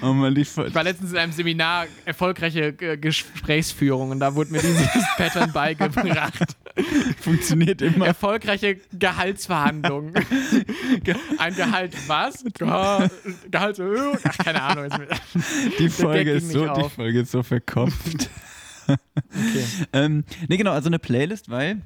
Oh 0.02 0.12
man, 0.12 0.34
die, 0.34 0.42
Ich 0.42 0.56
war 0.56 0.84
letztens 0.84 1.12
in 1.12 1.18
einem 1.18 1.32
Seminar 1.32 1.86
erfolgreiche 2.04 2.74
äh, 2.80 2.96
Gesprächsführung 2.96 4.10
und 4.10 4.20
da 4.20 4.34
wurde 4.34 4.52
mir 4.52 4.60
dieses 4.60 4.88
Pattern 5.16 5.52
beigebracht. 5.52 6.56
funktioniert 7.20 7.82
immer. 7.82 8.06
Erfolgreiche 8.06 8.78
Gehaltsverhandlungen. 8.92 10.14
Ge 11.02 11.14
Ein 11.38 11.54
Gehalt 11.54 11.94
was? 12.08 12.44
Geha 12.58 13.08
Gehaltserhöhung? 13.50 14.18
Ach, 14.24 14.38
keine 14.38 14.62
Ahnung. 14.62 14.88
Die 15.78 15.88
Folge, 15.88 16.32
ist 16.32 16.50
so, 16.50 16.64
nicht 16.64 16.76
die 16.76 16.82
auf. 16.82 16.92
Folge 16.92 17.20
ist 17.20 17.30
so 17.30 17.42
verkopft. 17.42 18.28
Okay. 18.88 19.64
ähm, 19.92 20.24
nee, 20.48 20.56
genau, 20.56 20.72
also 20.72 20.88
eine 20.88 20.98
Playlist, 20.98 21.48
weil 21.50 21.80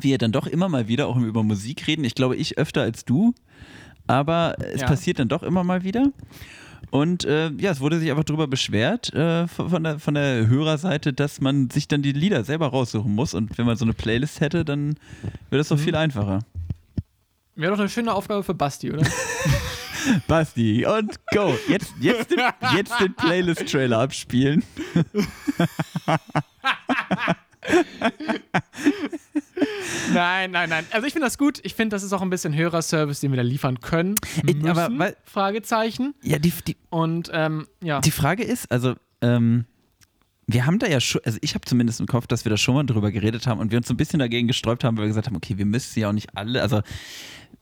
wir 0.00 0.18
dann 0.18 0.32
doch 0.32 0.46
immer 0.46 0.68
mal 0.68 0.88
wieder 0.88 1.06
auch 1.06 1.16
über 1.16 1.42
Musik 1.42 1.86
reden. 1.86 2.04
Ich 2.04 2.14
glaube, 2.14 2.36
ich 2.36 2.58
öfter 2.58 2.82
als 2.82 3.04
du, 3.04 3.34
aber 4.06 4.56
es 4.58 4.80
Ja. 4.82 4.86
passiert 4.86 5.18
dann 5.18 5.28
doch 5.28 5.42
immer 5.42 5.64
mal 5.64 5.82
wieder. 5.84 6.10
Und 6.90 7.24
äh, 7.26 7.50
ja, 7.58 7.70
es 7.70 7.80
wurde 7.80 7.98
sich 7.98 8.10
einfach 8.10 8.24
darüber 8.24 8.46
beschwert 8.46 9.12
äh, 9.12 9.46
von, 9.46 9.84
der, 9.84 9.98
von 9.98 10.14
der 10.14 10.46
Hörerseite, 10.46 11.12
dass 11.12 11.40
man 11.40 11.68
sich 11.68 11.86
dann 11.86 12.00
die 12.02 12.12
Lieder 12.12 12.44
selber 12.44 12.68
raussuchen 12.68 13.14
muss. 13.14 13.34
Und 13.34 13.58
wenn 13.58 13.66
man 13.66 13.76
so 13.76 13.84
eine 13.84 13.92
Playlist 13.92 14.40
hätte, 14.40 14.64
dann 14.64 14.96
wäre 15.50 15.58
das 15.58 15.68
doch 15.68 15.78
viel 15.78 15.94
einfacher. 15.96 16.40
Wäre 17.56 17.72
doch 17.72 17.80
eine 17.80 17.88
schöne 17.90 18.14
Aufgabe 18.14 18.42
für 18.42 18.54
Basti, 18.54 18.90
oder? 18.92 19.06
Basti, 20.26 20.86
und 20.86 21.18
go. 21.32 21.56
Jetzt, 21.68 21.92
jetzt, 22.00 22.30
den, 22.30 22.40
jetzt 22.76 22.92
den 23.00 23.14
Playlist-Trailer 23.14 23.98
abspielen. 23.98 24.62
nein, 30.12 30.50
nein, 30.50 30.68
nein. 30.68 30.86
Also 30.90 31.06
ich 31.06 31.12
finde 31.12 31.26
das 31.26 31.38
gut. 31.38 31.60
Ich 31.62 31.74
finde, 31.74 31.94
das 31.94 32.02
ist 32.02 32.12
auch 32.12 32.22
ein 32.22 32.30
bisschen 32.30 32.54
Hörerservice, 32.54 33.20
den 33.20 33.32
wir 33.32 33.36
da 33.36 33.42
liefern 33.42 33.80
können. 33.80 34.14
Ich- 34.46 34.56
Müssen, 34.56 34.68
aber 34.68 34.88
weil- 34.98 35.16
Fragezeichen. 35.24 36.14
Ja, 36.22 36.38
die, 36.38 36.52
die, 36.66 36.76
Und 36.90 37.30
ähm, 37.32 37.66
ja. 37.82 38.00
Die 38.00 38.10
Frage 38.10 38.44
ist, 38.44 38.70
also, 38.70 38.94
ähm, 39.20 39.64
wir 40.46 40.64
haben 40.64 40.78
da 40.78 40.86
ja 40.86 40.98
schon, 41.00 41.20
also 41.24 41.38
ich 41.42 41.54
habe 41.54 41.64
zumindest 41.66 42.00
im 42.00 42.06
Kopf, 42.06 42.26
dass 42.26 42.44
wir 42.46 42.50
da 42.50 42.56
schon 42.56 42.74
mal 42.74 42.84
drüber 42.86 43.10
geredet 43.10 43.46
haben 43.46 43.60
und 43.60 43.70
wir 43.70 43.78
uns 43.78 43.88
so 43.88 43.92
ein 43.94 43.98
bisschen 43.98 44.18
dagegen 44.18 44.48
gesträubt 44.48 44.82
haben, 44.82 44.96
weil 44.96 45.04
wir 45.04 45.08
gesagt 45.08 45.26
haben, 45.26 45.36
okay, 45.36 45.58
wir 45.58 45.66
müssen 45.66 45.98
ja 46.00 46.08
auch 46.08 46.12
nicht 46.14 46.28
alle, 46.34 46.62
also 46.62 46.80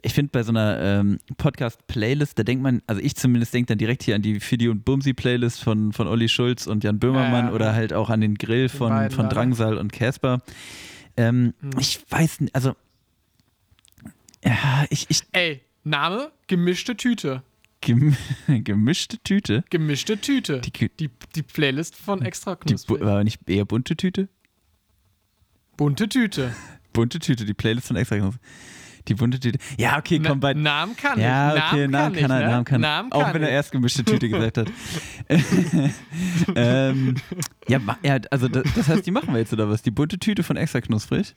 ich 0.06 0.14
finde 0.14 0.30
bei 0.30 0.44
so 0.44 0.50
einer 0.50 0.78
ähm, 0.80 1.18
Podcast-Playlist, 1.36 2.38
da 2.38 2.44
denkt 2.44 2.62
man, 2.62 2.80
also 2.86 3.02
ich 3.02 3.16
zumindest 3.16 3.52
denke 3.52 3.66
dann 3.70 3.78
direkt 3.78 4.04
hier 4.04 4.14
an 4.14 4.22
die 4.22 4.38
Fidi 4.38 4.68
und 4.68 4.84
Bumsi-Playlist 4.84 5.60
von, 5.62 5.92
von 5.92 6.06
Olli 6.06 6.28
Schulz 6.28 6.68
und 6.68 6.84
Jan 6.84 7.00
Böhmermann 7.00 7.46
ja. 7.46 7.52
oder 7.52 7.74
halt 7.74 7.92
auch 7.92 8.08
an 8.08 8.20
den 8.20 8.36
Grill 8.36 8.68
von, 8.68 8.90
beiden 8.90 9.10
von 9.10 9.26
ne? 9.26 9.32
Drangsal 9.32 9.76
und 9.76 9.92
Casper. 9.92 10.42
Ähm, 11.16 11.54
Ich 11.80 12.00
weiß 12.08 12.40
nicht, 12.40 12.54
also 12.54 12.76
ja, 14.44 14.84
ich, 14.90 15.06
ich 15.08 15.22
Ey, 15.32 15.60
Name, 15.82 16.30
gemischte 16.46 16.96
Tüte. 16.96 17.42
gem 17.80 18.16
gemischte 18.46 19.18
Tüte. 19.24 19.64
Gemischte 19.70 20.20
Tüte. 20.20 20.60
Die 20.60 20.70
Die, 21.00 21.10
die, 21.34 21.42
Playlist 21.42 21.96
von 21.96 22.22
Extra 22.22 22.54
Knusprig. 22.54 23.00
war 23.00 23.24
nicht 23.24 23.48
eher 23.48 23.64
bunte 23.64 23.96
Tüte? 23.96 24.28
Bunte 25.76 26.08
Tüte. 26.08 26.54
Bunte 26.92 27.18
Tüte, 27.18 27.44
die 27.44 27.54
Playlist 27.54 27.88
von 27.88 27.96
extra. 27.96 28.30
Die 29.08 29.14
bunte 29.14 29.38
Tüte. 29.38 29.58
Ja, 29.78 29.98
okay, 29.98 30.20
komm 30.24 30.40
bei. 30.40 30.54
Na, 30.54 30.80
Namen 30.80 30.96
kann 30.96 31.20
Ja, 31.20 31.54
ich. 31.54 31.62
okay, 31.62 31.88
Namen 31.88 32.14
kann, 32.14 32.14
ich, 32.14 32.22
er, 32.22 32.28
ne? 32.28 32.46
Namen 32.50 32.64
kann 32.64 32.82
er. 32.82 32.88
Namen 32.88 33.12
Auch 33.12 33.22
kann 33.22 33.34
wenn 33.34 33.42
er 33.42 33.50
erst 33.50 33.72
gemischte 33.72 34.04
Tüte 34.04 34.28
gesagt 34.28 34.58
hat. 34.58 34.68
ähm, 36.56 37.14
ja, 37.68 37.80
also 38.30 38.48
das, 38.48 38.64
das 38.74 38.88
heißt, 38.88 39.06
die 39.06 39.10
machen 39.10 39.32
wir 39.32 39.40
jetzt 39.40 39.52
oder 39.52 39.68
was? 39.68 39.82
Die 39.82 39.90
bunte 39.90 40.18
Tüte 40.18 40.42
von 40.42 40.56
extra 40.56 40.80
knusprig? 40.80 41.34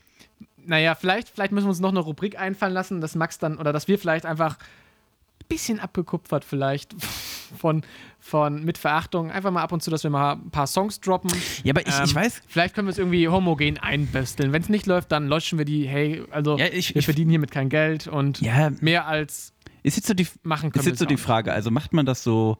Naja, 0.65 0.95
vielleicht, 0.95 1.29
vielleicht 1.29 1.51
müssen 1.51 1.65
wir 1.65 1.69
uns 1.69 1.79
noch 1.79 1.89
eine 1.89 1.99
Rubrik 1.99 2.39
einfallen 2.39 2.73
lassen, 2.73 3.01
dass 3.01 3.15
Max 3.15 3.39
dann, 3.39 3.57
oder 3.57 3.73
dass 3.73 3.87
wir 3.87 3.97
vielleicht 3.97 4.25
einfach 4.25 4.57
ein 4.57 5.47
bisschen 5.47 5.79
abgekupfert 5.79 6.45
vielleicht 6.45 6.95
von, 7.57 7.83
von 8.19 8.63
mit 8.65 8.77
Verachtung, 8.77 9.31
einfach 9.31 9.49
mal 9.51 9.61
ab 9.63 9.71
und 9.71 9.81
zu, 9.81 9.89
dass 9.89 10.03
wir 10.03 10.09
mal 10.11 10.33
ein 10.33 10.51
paar 10.51 10.67
Songs 10.67 10.99
droppen. 10.99 11.31
Ja, 11.63 11.73
aber 11.73 11.81
ich, 11.81 11.87
ich 11.87 12.09
Ähm, 12.11 12.15
weiß. 12.15 12.41
Vielleicht 12.47 12.75
können 12.75 12.87
wir 12.87 12.91
es 12.91 12.97
irgendwie 12.97 13.27
homogen 13.27 13.77
einbesteln. 13.77 14.51
Wenn 14.53 14.61
es 14.61 14.69
nicht 14.69 14.85
läuft, 14.85 15.11
dann 15.11 15.27
löschen 15.27 15.57
wir 15.57 15.65
die, 15.65 15.87
hey, 15.87 16.23
also 16.31 16.57
Ja, 16.57 16.65
ich- 16.67 16.93
wir 16.93 16.99
ich- 16.99 17.05
verdienen 17.05 17.29
hiermit 17.29 17.51
kein 17.51 17.69
Geld 17.69 18.07
und 18.07 18.41
Ja, 18.41 18.71
mehr 18.81 19.07
als 19.07 19.53
ist 19.83 19.95
jetzt 19.95 20.07
so 20.07 20.13
die, 20.13 20.27
machen 20.43 20.71
können 20.71 20.81
ist 20.81 20.87
jetzt 20.87 20.99
so 20.99 21.05
die 21.05 21.17
Frage. 21.17 21.53
Also 21.53 21.71
macht 21.71 21.93
man 21.93 22.05
das 22.05 22.23
so. 22.23 22.57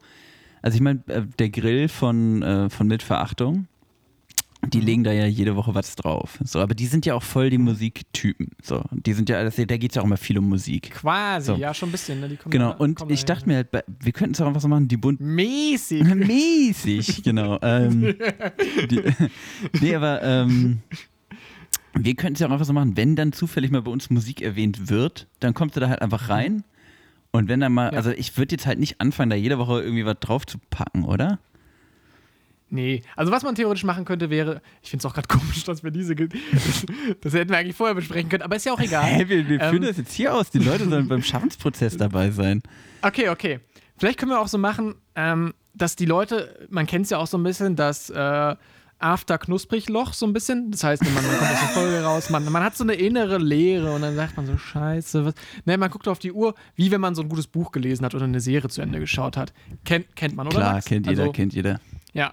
Also 0.62 0.74
ich 0.76 0.80
meine, 0.82 1.02
äh, 1.06 1.22
der 1.38 1.50
Grill 1.50 1.88
von, 1.88 2.42
äh, 2.42 2.68
von 2.70 2.86
Mitverachtung. 2.86 3.66
Die 4.66 4.80
legen 4.80 5.04
da 5.04 5.12
ja 5.12 5.26
jede 5.26 5.56
Woche 5.56 5.74
was 5.74 5.96
drauf. 5.96 6.38
So, 6.44 6.60
aber 6.60 6.74
die 6.74 6.86
sind 6.86 7.06
ja 7.06 7.14
auch 7.14 7.22
voll 7.22 7.48
die 7.50 7.58
Musiktypen. 7.58 8.48
So, 8.62 8.82
die 8.92 9.12
sind 9.14 9.28
ja, 9.28 9.42
das, 9.42 9.56
da 9.56 9.64
geht 9.64 9.90
es 9.92 9.94
ja 9.96 10.02
auch 10.02 10.06
immer 10.06 10.16
viel 10.18 10.38
um 10.38 10.48
Musik. 10.48 10.90
Quasi, 10.90 11.46
So. 11.46 11.54
ja, 11.56 11.72
schon 11.72 11.88
ein 11.88 11.92
bisschen. 11.92 12.20
Ne? 12.20 12.28
Die 12.28 12.36
kommen 12.36 12.50
Genau, 12.52 12.72
da- 12.72 12.76
und 12.78 13.02
ich 13.10 13.24
dachte 13.24 13.46
mir 13.46 13.56
halt, 13.56 13.68
wir 13.72 14.12
könnten 14.12 14.34
es 14.34 14.40
auch 14.40 14.46
einfach 14.46 14.60
so 14.60 14.68
machen, 14.68 14.86
die 14.88 14.96
bunten 14.98 15.34
Mäßig. 15.34 16.04
Mäßig, 16.14 17.22
genau. 17.22 17.58
Ähm, 17.62 18.14
die, 18.90 19.02
nee, 19.80 19.94
aber 19.94 20.22
ähm, 20.22 20.80
wir 21.94 22.14
könnten 22.14 22.34
es 22.34 22.40
ja 22.40 22.46
auch 22.46 22.52
einfach 22.52 22.66
so 22.66 22.72
machen, 22.72 22.96
wenn 22.96 23.16
dann 23.16 23.32
zufällig 23.32 23.70
mal 23.70 23.82
bei 23.82 23.90
uns 23.90 24.10
Musik 24.10 24.42
erwähnt 24.42 24.88
wird, 24.90 25.26
dann 25.40 25.54
kommt 25.54 25.74
sie 25.74 25.80
da 25.80 25.88
halt 25.88 26.02
einfach 26.02 26.28
rein. 26.28 26.64
Und 27.32 27.48
wenn 27.48 27.60
dann 27.60 27.72
mal, 27.72 27.92
Ja. 27.92 27.96
also 27.98 28.10
ich 28.10 28.36
würde 28.36 28.54
jetzt 28.54 28.66
halt 28.66 28.78
nicht 28.78 29.00
anfangen, 29.00 29.30
da 29.30 29.36
jede 29.36 29.58
Woche 29.58 29.80
irgendwie 29.82 30.04
was 30.04 30.16
drauf 30.20 30.46
zu 30.46 30.58
packen, 30.70 31.04
oder? 31.04 31.38
Nee, 32.70 33.02
also 33.16 33.32
was 33.32 33.42
man 33.42 33.54
theoretisch 33.54 33.84
machen 33.84 34.04
könnte, 34.04 34.30
wäre, 34.30 34.62
ich 34.82 34.90
finde 34.90 35.02
es 35.02 35.06
auch 35.06 35.14
gerade 35.14 35.28
komisch, 35.38 35.64
dass 35.64 35.82
wir 35.82 35.90
diese, 35.90 36.14
das, 36.14 36.30
das 37.20 37.32
hätten 37.34 37.50
wir 37.50 37.58
eigentlich 37.58 37.76
vorher 37.76 37.94
besprechen 37.94 38.28
können, 38.28 38.42
aber 38.42 38.56
ist 38.56 38.64
ja 38.64 38.72
auch 38.72 38.80
egal. 38.80 39.04
Hä, 39.04 39.24
wir, 39.28 39.48
wir 39.48 39.58
führen 39.60 39.76
Ähm, 39.76 39.82
das 39.82 39.96
jetzt 39.96 40.12
hier 40.12 40.34
aus. 40.34 40.50
Die 40.50 40.58
Leute 40.58 40.88
sollen 40.88 41.08
beim 41.08 41.22
Schaffensprozess 41.22 41.96
dabei 41.96 42.30
sein. 42.30 42.62
Okay, 43.02 43.28
okay. 43.28 43.60
Vielleicht 43.98 44.18
können 44.18 44.30
wir 44.30 44.40
auch 44.40 44.48
so 44.48 44.56
machen, 44.58 44.94
ähm, 45.14 45.52
dass 45.74 45.96
die 45.96 46.06
Leute, 46.06 46.66
man 46.70 46.86
kennt 46.86 47.04
es 47.04 47.10
ja 47.10 47.18
auch 47.18 47.26
so 47.26 47.36
ein 47.38 47.42
bisschen, 47.42 47.76
das 47.76 48.08
äh, 48.10 48.54
After-Knusprig-Loch 49.00 50.12
so 50.12 50.26
ein 50.26 50.32
bisschen. 50.32 50.70
Das 50.70 50.84
heißt, 50.84 51.02
man, 51.04 51.14
man 51.14 51.24
kommt 51.24 51.42
aus 51.42 51.48
der 51.60 51.68
Folge 51.68 52.02
raus, 52.02 52.30
man, 52.30 52.44
man 52.50 52.62
hat 52.62 52.76
so 52.76 52.84
eine 52.84 52.94
innere 52.94 53.38
Leere 53.38 53.92
und 53.92 54.02
dann 54.02 54.14
sagt 54.14 54.36
man 54.36 54.46
so, 54.46 54.56
scheiße, 54.56 55.24
was. 55.24 55.34
Ne, 55.64 55.76
man 55.78 55.90
guckt 55.90 56.06
auf 56.08 56.18
die 56.18 56.32
Uhr, 56.32 56.54
wie 56.76 56.90
wenn 56.90 57.00
man 57.00 57.14
so 57.14 57.22
ein 57.22 57.28
gutes 57.28 57.46
Buch 57.46 57.72
gelesen 57.72 58.04
hat 58.04 58.14
oder 58.14 58.24
eine 58.24 58.40
Serie 58.40 58.68
zu 58.68 58.80
Ende 58.82 59.00
geschaut 59.00 59.36
hat. 59.36 59.52
Kennt, 59.84 60.14
kennt 60.16 60.36
man, 60.36 60.46
oder? 60.46 60.56
Klar, 60.56 60.72
Max? 60.74 60.86
kennt 60.86 61.06
jeder, 61.06 61.22
Also, 61.22 61.32
kennt 61.32 61.54
jeder. 61.54 61.80
Ja. 62.12 62.32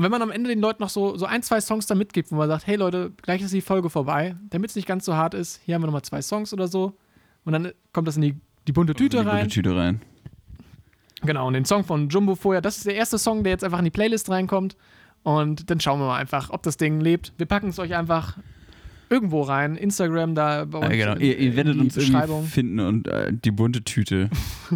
Und 0.00 0.04
wenn 0.04 0.10
man 0.12 0.22
am 0.22 0.30
Ende 0.30 0.48
den 0.48 0.60
Leuten 0.60 0.82
noch 0.82 0.88
so, 0.88 1.18
so 1.18 1.26
ein, 1.26 1.42
zwei 1.42 1.60
Songs 1.60 1.84
da 1.86 1.94
mitgibt, 1.94 2.32
wo 2.32 2.36
man 2.36 2.48
sagt, 2.48 2.66
hey 2.66 2.76
Leute, 2.76 3.12
gleich 3.20 3.42
ist 3.42 3.52
die 3.52 3.60
Folge 3.60 3.90
vorbei, 3.90 4.34
damit 4.48 4.70
es 4.70 4.76
nicht 4.76 4.88
ganz 4.88 5.04
so 5.04 5.14
hart 5.14 5.34
ist, 5.34 5.60
hier 5.66 5.74
haben 5.74 5.82
wir 5.82 5.88
nochmal 5.88 6.00
zwei 6.00 6.22
Songs 6.22 6.54
oder 6.54 6.68
so. 6.68 6.96
Und 7.44 7.52
dann 7.52 7.72
kommt 7.92 8.08
das 8.08 8.16
in 8.16 8.22
die, 8.22 8.34
die 8.66 8.72
bunte 8.72 8.94
Tüte 8.94 9.18
die 9.18 9.22
bunte 9.24 9.30
rein. 9.30 9.48
Tüte 9.50 9.76
rein. 9.76 10.00
Genau, 11.20 11.46
und 11.48 11.52
den 11.52 11.66
Song 11.66 11.84
von 11.84 12.08
Jumbo 12.08 12.34
vorher, 12.34 12.62
das 12.62 12.78
ist 12.78 12.86
der 12.86 12.94
erste 12.94 13.18
Song, 13.18 13.44
der 13.44 13.50
jetzt 13.52 13.62
einfach 13.62 13.78
in 13.78 13.84
die 13.84 13.90
Playlist 13.90 14.30
reinkommt. 14.30 14.74
Und 15.22 15.68
dann 15.68 15.80
schauen 15.80 16.00
wir 16.00 16.06
mal 16.06 16.16
einfach, 16.18 16.48
ob 16.48 16.62
das 16.62 16.78
Ding 16.78 16.98
lebt. 17.02 17.34
Wir 17.36 17.44
packen 17.44 17.68
es 17.68 17.78
euch 17.78 17.94
einfach 17.94 18.38
irgendwo 19.10 19.42
rein. 19.42 19.76
Instagram 19.76 20.34
da 20.34 20.64
bei 20.64 20.78
uns. 20.78 20.88
Ja, 20.88 20.96
genau. 20.96 21.12
in- 21.16 21.20
Ihr, 21.20 21.38
ihr 21.38 21.56
werdet 21.56 21.74
die 21.74 21.80
uns 21.80 21.96
irgendwie 21.98 22.12
Beschreibung. 22.12 22.44
finden 22.46 22.80
und 22.80 23.06
äh, 23.06 23.30
die 23.34 23.50
bunte 23.50 23.84
Tüte. 23.84 24.30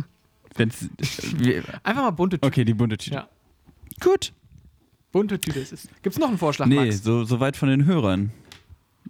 Wenn's, 0.57 0.87
wir, 1.39 1.63
Einfach 1.83 2.03
mal 2.03 2.11
bunte 2.11 2.37
Tüte. 2.37 2.47
okay, 2.47 2.65
die 2.67 2.75
bunte 2.75 2.99
Tüte. 2.99 3.17
Ja. 3.17 3.29
Gut. 4.03 4.35
Bunte 5.15 5.41
Tüte 5.41 5.61
ist 5.61 5.73
es. 5.73 5.89
Gibt 6.03 6.17
es 6.17 6.19
noch 6.19 6.27
einen 6.29 6.39
Vorschlag, 6.39 6.67
Nee, 6.67 6.87
Max? 6.87 7.05
so, 7.05 7.23
so 7.25 7.39
weit 7.39 7.57
von 7.57 7.69
den 7.69 7.85
Hörern. 7.87 8.33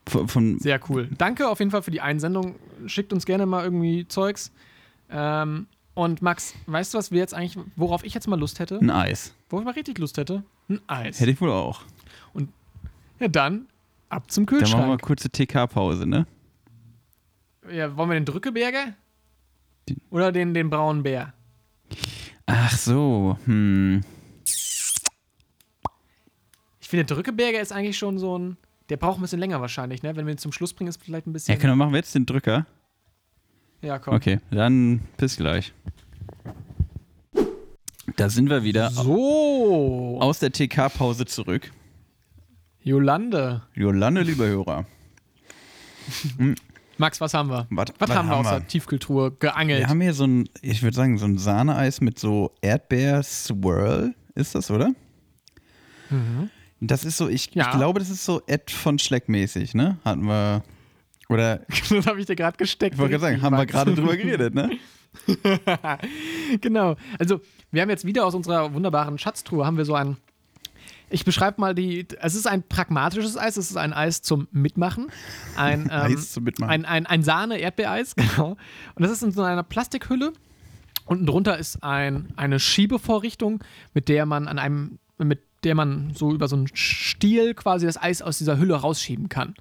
Von, 0.06 0.28
von, 0.28 0.58
Sehr 0.58 0.78
cool. 0.90 1.08
Danke 1.16 1.48
auf 1.48 1.60
jeden 1.60 1.70
Fall 1.70 1.82
für 1.82 1.90
die 1.90 2.02
Einsendung. 2.02 2.56
Schickt 2.86 3.12
uns 3.14 3.24
gerne 3.24 3.46
mal 3.46 3.64
irgendwie 3.64 4.06
Zeugs. 4.06 4.52
Ähm, 5.10 5.66
und 5.94 6.20
Max, 6.20 6.54
weißt 6.66 6.92
du, 6.92 6.98
was 6.98 7.10
wir 7.10 7.20
jetzt 7.20 7.32
eigentlich, 7.32 7.56
worauf 7.76 8.04
ich 8.04 8.12
jetzt 8.12 8.28
mal 8.28 8.38
Lust 8.38 8.58
hätte? 8.58 8.78
ein 8.80 8.90
Eis. 8.90 9.32
Worauf 9.48 9.62
ich 9.62 9.64
mal 9.64 9.72
richtig 9.72 9.98
Lust 9.98 10.18
hätte? 10.18 10.42
Ein 10.68 10.80
Eis. 10.88 11.20
Hätte 11.20 11.30
ich 11.30 11.40
wohl 11.40 11.50
auch. 11.50 11.80
Ja, 13.20 13.28
dann 13.28 13.66
ab 14.10 14.30
zum 14.30 14.44
Dann 14.44 14.56
machen 14.60 14.70
wir 14.72 14.76
mal 14.76 14.98
Kühlschrank. 14.98 15.02
kurze 15.02 15.30
TK-Pause, 15.30 16.06
ne? 16.06 16.26
Ja, 17.72 17.96
wollen 17.96 18.10
wir 18.10 18.14
den 18.14 18.26
Drückeberger? 18.26 18.92
Oder 20.10 20.32
den, 20.32 20.52
den 20.52 20.68
braunen 20.68 21.02
Bär? 21.02 21.32
Ach 22.44 22.76
so, 22.76 23.38
hm. 23.46 24.02
Finde, 26.94 27.06
der 27.06 27.16
Drückeberger 27.16 27.60
ist 27.60 27.72
eigentlich 27.72 27.98
schon 27.98 28.18
so 28.18 28.38
ein. 28.38 28.56
Der 28.88 28.96
braucht 28.98 29.18
ein 29.18 29.22
bisschen 29.22 29.40
länger 29.40 29.60
wahrscheinlich, 29.60 30.02
ne? 30.02 30.14
Wenn 30.14 30.26
wir 30.26 30.34
ihn 30.34 30.38
zum 30.38 30.52
Schluss 30.52 30.72
bringen, 30.74 30.88
ist 30.88 31.02
vielleicht 31.02 31.26
ein 31.26 31.30
Ja, 31.30 31.32
bisschen. 31.32 31.58
genau, 31.58 31.74
machen 31.74 31.92
wir 31.92 31.96
jetzt 31.98 32.14
den 32.14 32.24
Drücker. 32.26 32.66
Ja, 33.82 33.98
komm. 33.98 34.14
Okay, 34.14 34.38
dann 34.50 35.00
bis 35.16 35.36
gleich. 35.36 35.72
Da 38.16 38.28
sind 38.28 38.48
wir 38.48 38.62
wieder 38.62 38.90
So. 38.90 40.18
aus 40.20 40.38
der 40.38 40.52
TK-Pause 40.52 41.24
zurück. 41.26 41.72
Jolande. 42.82 43.62
Jolande, 43.74 44.20
lieber 44.22 44.46
Hörer. 44.46 44.86
Max, 46.98 47.20
was 47.20 47.34
haben 47.34 47.48
wir? 47.50 47.66
Was- 47.70 47.92
was 47.98 48.10
haben 48.10 48.28
wir 48.28 48.36
aus 48.36 48.48
der 48.48 48.66
Tiefkultur 48.66 49.36
geangelt? 49.38 49.80
Wir 49.80 49.88
haben 49.88 50.00
hier 50.00 50.14
so 50.14 50.24
ein, 50.26 50.48
ich 50.62 50.82
würde 50.82 50.94
sagen, 50.94 51.18
so 51.18 51.24
ein 51.24 51.38
Sahneeis 51.38 52.00
mit 52.00 52.18
so 52.18 52.52
Erdbeer-Swirl. 52.60 54.14
Ist 54.34 54.54
das, 54.54 54.70
oder? 54.70 54.92
Das 56.86 57.04
ist 57.04 57.16
so, 57.16 57.28
ich, 57.28 57.54
Ja. 57.54 57.70
ich 57.70 57.76
glaube, 57.76 57.98
das 58.00 58.10
ist 58.10 58.24
so 58.24 58.42
Ed 58.46 58.70
von 58.70 58.98
Schleck 58.98 59.28
mäßig, 59.28 59.74
ne? 59.74 59.98
Hatten 60.04 60.24
wir. 60.26 60.62
Oder, 61.28 61.58
das 61.90 62.06
habe 62.06 62.20
ich 62.20 62.26
dir 62.26 62.36
gerade 62.36 62.56
gesteckt. 62.56 62.94
ich 62.94 62.98
wollte 63.00 63.12
gerade 63.12 63.32
sagen, 63.32 63.42
haben 63.42 63.56
wir 63.56 63.66
gerade 63.66 63.94
drüber 63.94 64.16
geredet, 64.16 64.54
ne? 64.54 64.70
genau. 66.60 66.96
Also, 67.18 67.40
wir 67.70 67.82
haben 67.82 67.90
jetzt 67.90 68.04
wieder 68.04 68.26
aus 68.26 68.34
unserer 68.34 68.72
wunderbaren 68.74 69.18
Schatztruhe 69.18 69.64
haben 69.66 69.76
wir 69.76 69.84
so 69.84 69.94
ein. 69.94 70.16
Ich 71.10 71.24
beschreibe 71.24 71.60
mal 71.60 71.74
die. 71.74 72.06
Es 72.20 72.34
ist 72.34 72.46
ein 72.46 72.62
pragmatisches 72.62 73.36
Eis. 73.36 73.56
Es 73.56 73.70
ist 73.70 73.76
ein 73.76 73.92
Eis 73.92 74.22
zum 74.22 74.48
Mitmachen. 74.50 75.08
Ein, 75.56 75.82
ähm, 75.84 75.90
Eis 75.90 76.32
zum 76.32 76.44
Mitmachen. 76.44 76.70
Ein, 76.70 76.84
ein, 76.84 77.06
ein 77.06 77.22
Sahne-Erdbeereis, 77.22 78.16
genau. 78.16 78.56
Und 78.94 79.02
das 79.02 79.10
ist 79.12 79.22
in 79.22 79.30
so 79.30 79.42
einer 79.42 79.62
Plastikhülle. 79.62 80.32
Unten 81.06 81.26
drunter 81.26 81.58
ist 81.58 81.82
ein, 81.82 82.32
eine 82.36 82.58
Schiebevorrichtung, 82.58 83.62
mit 83.92 84.08
der 84.08 84.24
man 84.26 84.48
an 84.48 84.58
einem, 84.58 84.98
mit 85.18 85.42
der 85.64 85.74
man 85.74 86.12
so 86.14 86.32
über 86.32 86.48
so 86.48 86.56
einen 86.56 86.68
Stiel 86.74 87.54
quasi 87.54 87.86
das 87.86 88.00
Eis 88.00 88.22
aus 88.22 88.38
dieser 88.38 88.58
Hülle 88.58 88.74
rausschieben 88.74 89.28
kann. 89.28 89.54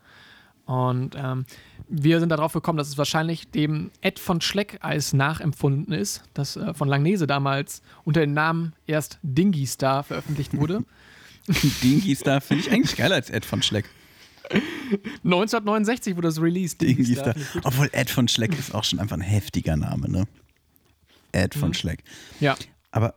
Und 0.66 1.16
ähm, 1.18 1.46
wir 1.90 2.20
sind 2.22 2.30
darauf 2.30 2.54
gekommen, 2.54 2.78
dass 2.78 2.88
es 2.88 2.98
wahrscheinlich 2.98 3.52
dem 3.52 3.92
Ed 4.02 4.18
von 4.20 4.40
Schleck 4.40 4.78
Eis 4.82 5.12
nachempfunden 5.14 5.94
ist, 5.94 6.24
das 6.34 6.56
äh, 6.56 6.74
von 6.74 6.88
Langnese 6.88 7.28
damals 7.28 7.82
unter 8.06 8.22
dem 8.22 8.34
Namen 8.34 8.74
erst 8.88 9.20
Dingy 9.24 9.66
Star 9.66 10.04
veröffentlicht 10.04 10.54
wurde. 10.58 10.84
Dingy 11.84 12.16
Star 12.16 12.40
finde 12.40 12.64
ich 12.64 12.72
eigentlich 12.72 12.96
geiler 12.96 13.16
als 13.16 13.30
Ed 13.30 13.44
von 13.46 13.62
Schleck. 13.62 13.90
1969 15.24 16.16
wurde 16.16 16.28
es 16.30 16.42
released. 16.42 16.82
Dingy 16.82 17.16
Star. 17.16 17.34
gut. 17.34 17.44
Obwohl 17.64 17.90
Ed 17.92 18.10
von 18.10 18.28
Schleck 18.28 18.58
ist 18.58 18.74
auch 18.74 18.84
schon 18.84 19.00
einfach 19.00 19.18
ein 19.18 19.22
heftiger 19.22 19.76
Name, 19.76 20.10
ne? 20.10 20.28
Ed 21.34 21.56
Mhm. 21.56 21.60
von 21.60 21.74
Schleck. 21.74 22.04
Ja. 22.40 22.56
Aber 22.92 23.16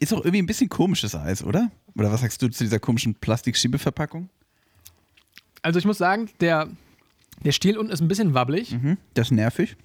ist 0.00 0.12
auch 0.12 0.18
irgendwie 0.18 0.42
ein 0.42 0.46
bisschen 0.46 0.68
komisches 0.68 1.14
Eis, 1.14 1.42
oder? 1.42 1.70
Oder 1.94 2.12
was 2.12 2.20
sagst 2.20 2.42
du 2.42 2.48
zu 2.48 2.64
dieser 2.64 2.78
komischen 2.78 3.14
Plastikschiebeverpackung? 3.14 4.28
Also 5.62 5.78
ich 5.78 5.84
muss 5.84 5.98
sagen, 5.98 6.28
der, 6.40 6.68
der 7.44 7.52
Stiel 7.52 7.78
unten 7.78 7.92
ist 7.92 8.00
ein 8.00 8.08
bisschen 8.08 8.34
wabbelig. 8.34 8.72
Mhm. 8.72 8.98
Das 9.14 9.28
ist 9.28 9.32
nervig. 9.32 9.76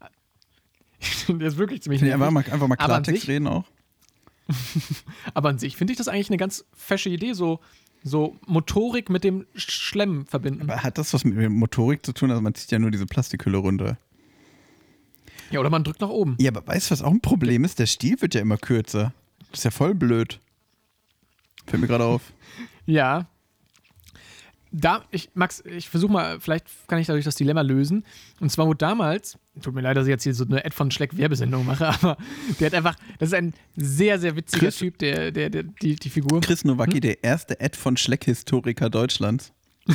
der 1.28 1.46
ist 1.48 1.56
wirklich 1.56 1.82
ziemlich 1.82 2.02
Nee, 2.02 2.12
einfach, 2.12 2.30
nervig. 2.30 2.48
mal, 2.48 2.54
einfach 2.54 2.68
mal 2.68 2.76
Klartext 2.76 3.22
sich- 3.22 3.28
reden 3.30 3.46
auch. 3.46 3.64
Aber 5.34 5.48
an 5.50 5.58
sich 5.58 5.76
finde 5.76 5.92
ich 5.92 5.98
das 5.98 6.08
eigentlich 6.08 6.28
eine 6.30 6.36
ganz 6.36 6.64
fesche 6.74 7.08
Idee, 7.08 7.32
so 7.32 7.60
So 8.04 8.36
Motorik 8.46 9.08
mit 9.08 9.22
dem 9.24 9.46
Schlemm 9.54 10.26
verbinden. 10.26 10.62
Aber 10.68 10.82
hat 10.82 10.98
das 10.98 11.14
was 11.14 11.24
mit 11.24 11.48
Motorik 11.50 12.04
zu 12.04 12.12
tun? 12.12 12.30
Also 12.30 12.42
man 12.42 12.54
zieht 12.54 12.70
ja 12.72 12.78
nur 12.80 12.90
diese 12.90 13.06
Plastikhülle 13.06 13.58
runter. 13.58 13.96
Ja, 15.50 15.60
oder 15.60 15.70
man 15.70 15.84
drückt 15.84 16.00
nach 16.00 16.08
oben. 16.08 16.36
Ja, 16.40 16.50
aber 16.50 16.66
weißt 16.66 16.90
du, 16.90 16.92
was 16.92 17.02
auch 17.02 17.10
ein 17.12 17.20
Problem 17.20 17.64
ist? 17.64 17.78
Der 17.78 17.86
Stiel 17.86 18.20
wird 18.20 18.34
ja 18.34 18.40
immer 18.40 18.56
kürzer. 18.56 19.12
Das 19.52 19.60
ist 19.60 19.64
ja 19.64 19.70
voll 19.70 19.94
blöd. 19.94 20.40
Fällt 21.66 21.80
mir 21.80 21.86
gerade 21.88 22.04
auf. 22.04 22.22
Ja. 22.84 23.26
Da, 24.72 25.04
ich, 25.12 25.30
Max, 25.34 25.62
ich 25.64 25.88
versuche 25.88 26.10
mal, 26.10 26.40
vielleicht 26.40 26.66
kann 26.88 26.98
ich 26.98 27.06
dadurch 27.06 27.24
das 27.24 27.36
Dilemma 27.36 27.60
lösen. 27.60 28.04
Und 28.40 28.50
zwar 28.50 28.66
wurde 28.66 28.78
damals, 28.78 29.38
tut 29.60 29.72
mir 29.72 29.82
leid, 29.82 29.96
dass 29.96 30.06
ich 30.06 30.10
jetzt 30.10 30.24
hier 30.24 30.34
so 30.34 30.44
eine 30.44 30.64
Ed 30.64 30.74
von 30.74 30.90
Schleck 30.90 31.16
Werbesendung 31.16 31.64
mache, 31.64 31.86
aber 32.02 32.16
der 32.58 32.66
hat 32.66 32.74
einfach, 32.74 32.96
das 33.20 33.28
ist 33.28 33.34
ein 33.34 33.54
sehr, 33.76 34.18
sehr 34.18 34.34
witziger 34.34 34.66
Chris- 34.66 34.78
Typ, 34.78 34.98
der, 34.98 35.30
der, 35.30 35.48
der, 35.48 35.62
die, 35.62 35.94
die 35.94 36.10
Figur. 36.10 36.40
Chris 36.40 36.64
Nowacki, 36.64 36.98
der 36.98 37.22
erste 37.22 37.60
Ed 37.60 37.76
von 37.76 37.96
Schleck-Historiker 37.96 38.90
Deutschlands. 38.90 39.52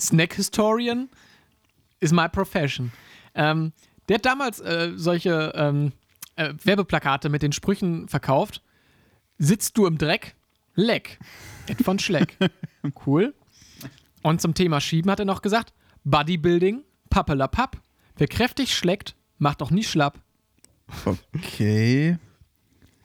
Snack 0.00 0.34
Historian 0.34 1.08
is 2.00 2.10
my 2.12 2.28
profession. 2.28 2.90
Ähm, 3.34 3.72
der 4.08 4.16
hat 4.16 4.26
damals 4.26 4.58
äh, 4.60 4.92
solche 4.96 5.52
ähm, 5.54 5.92
äh, 6.36 6.54
Werbeplakate 6.62 7.28
mit 7.28 7.42
den 7.42 7.52
Sprüchen 7.52 8.08
verkauft. 8.08 8.62
Sitzt 9.38 9.76
du 9.76 9.86
im 9.86 9.98
Dreck? 9.98 10.34
Leck. 10.74 11.18
Ed 11.66 11.82
von 11.82 11.98
Schleck. 11.98 12.36
Cool. 13.06 13.34
Und 14.20 14.42
zum 14.42 14.52
Thema 14.52 14.78
Schieben 14.78 15.10
hat 15.10 15.18
er 15.18 15.24
noch 15.24 15.40
gesagt: 15.40 15.72
Bodybuilding, 16.04 16.84
Pappelapapp. 17.08 17.80
Wer 18.16 18.28
kräftig 18.28 18.74
schlägt, 18.74 19.16
macht 19.38 19.62
doch 19.62 19.70
nie 19.70 19.84
schlapp. 19.84 20.20
Okay. 21.34 22.18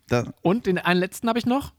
Da, 0.09 0.33
Und 0.41 0.65
den 0.65 0.77
einen 0.77 0.99
letzten 0.99 1.29
habe 1.29 1.39
ich 1.39 1.45
noch. 1.45 1.71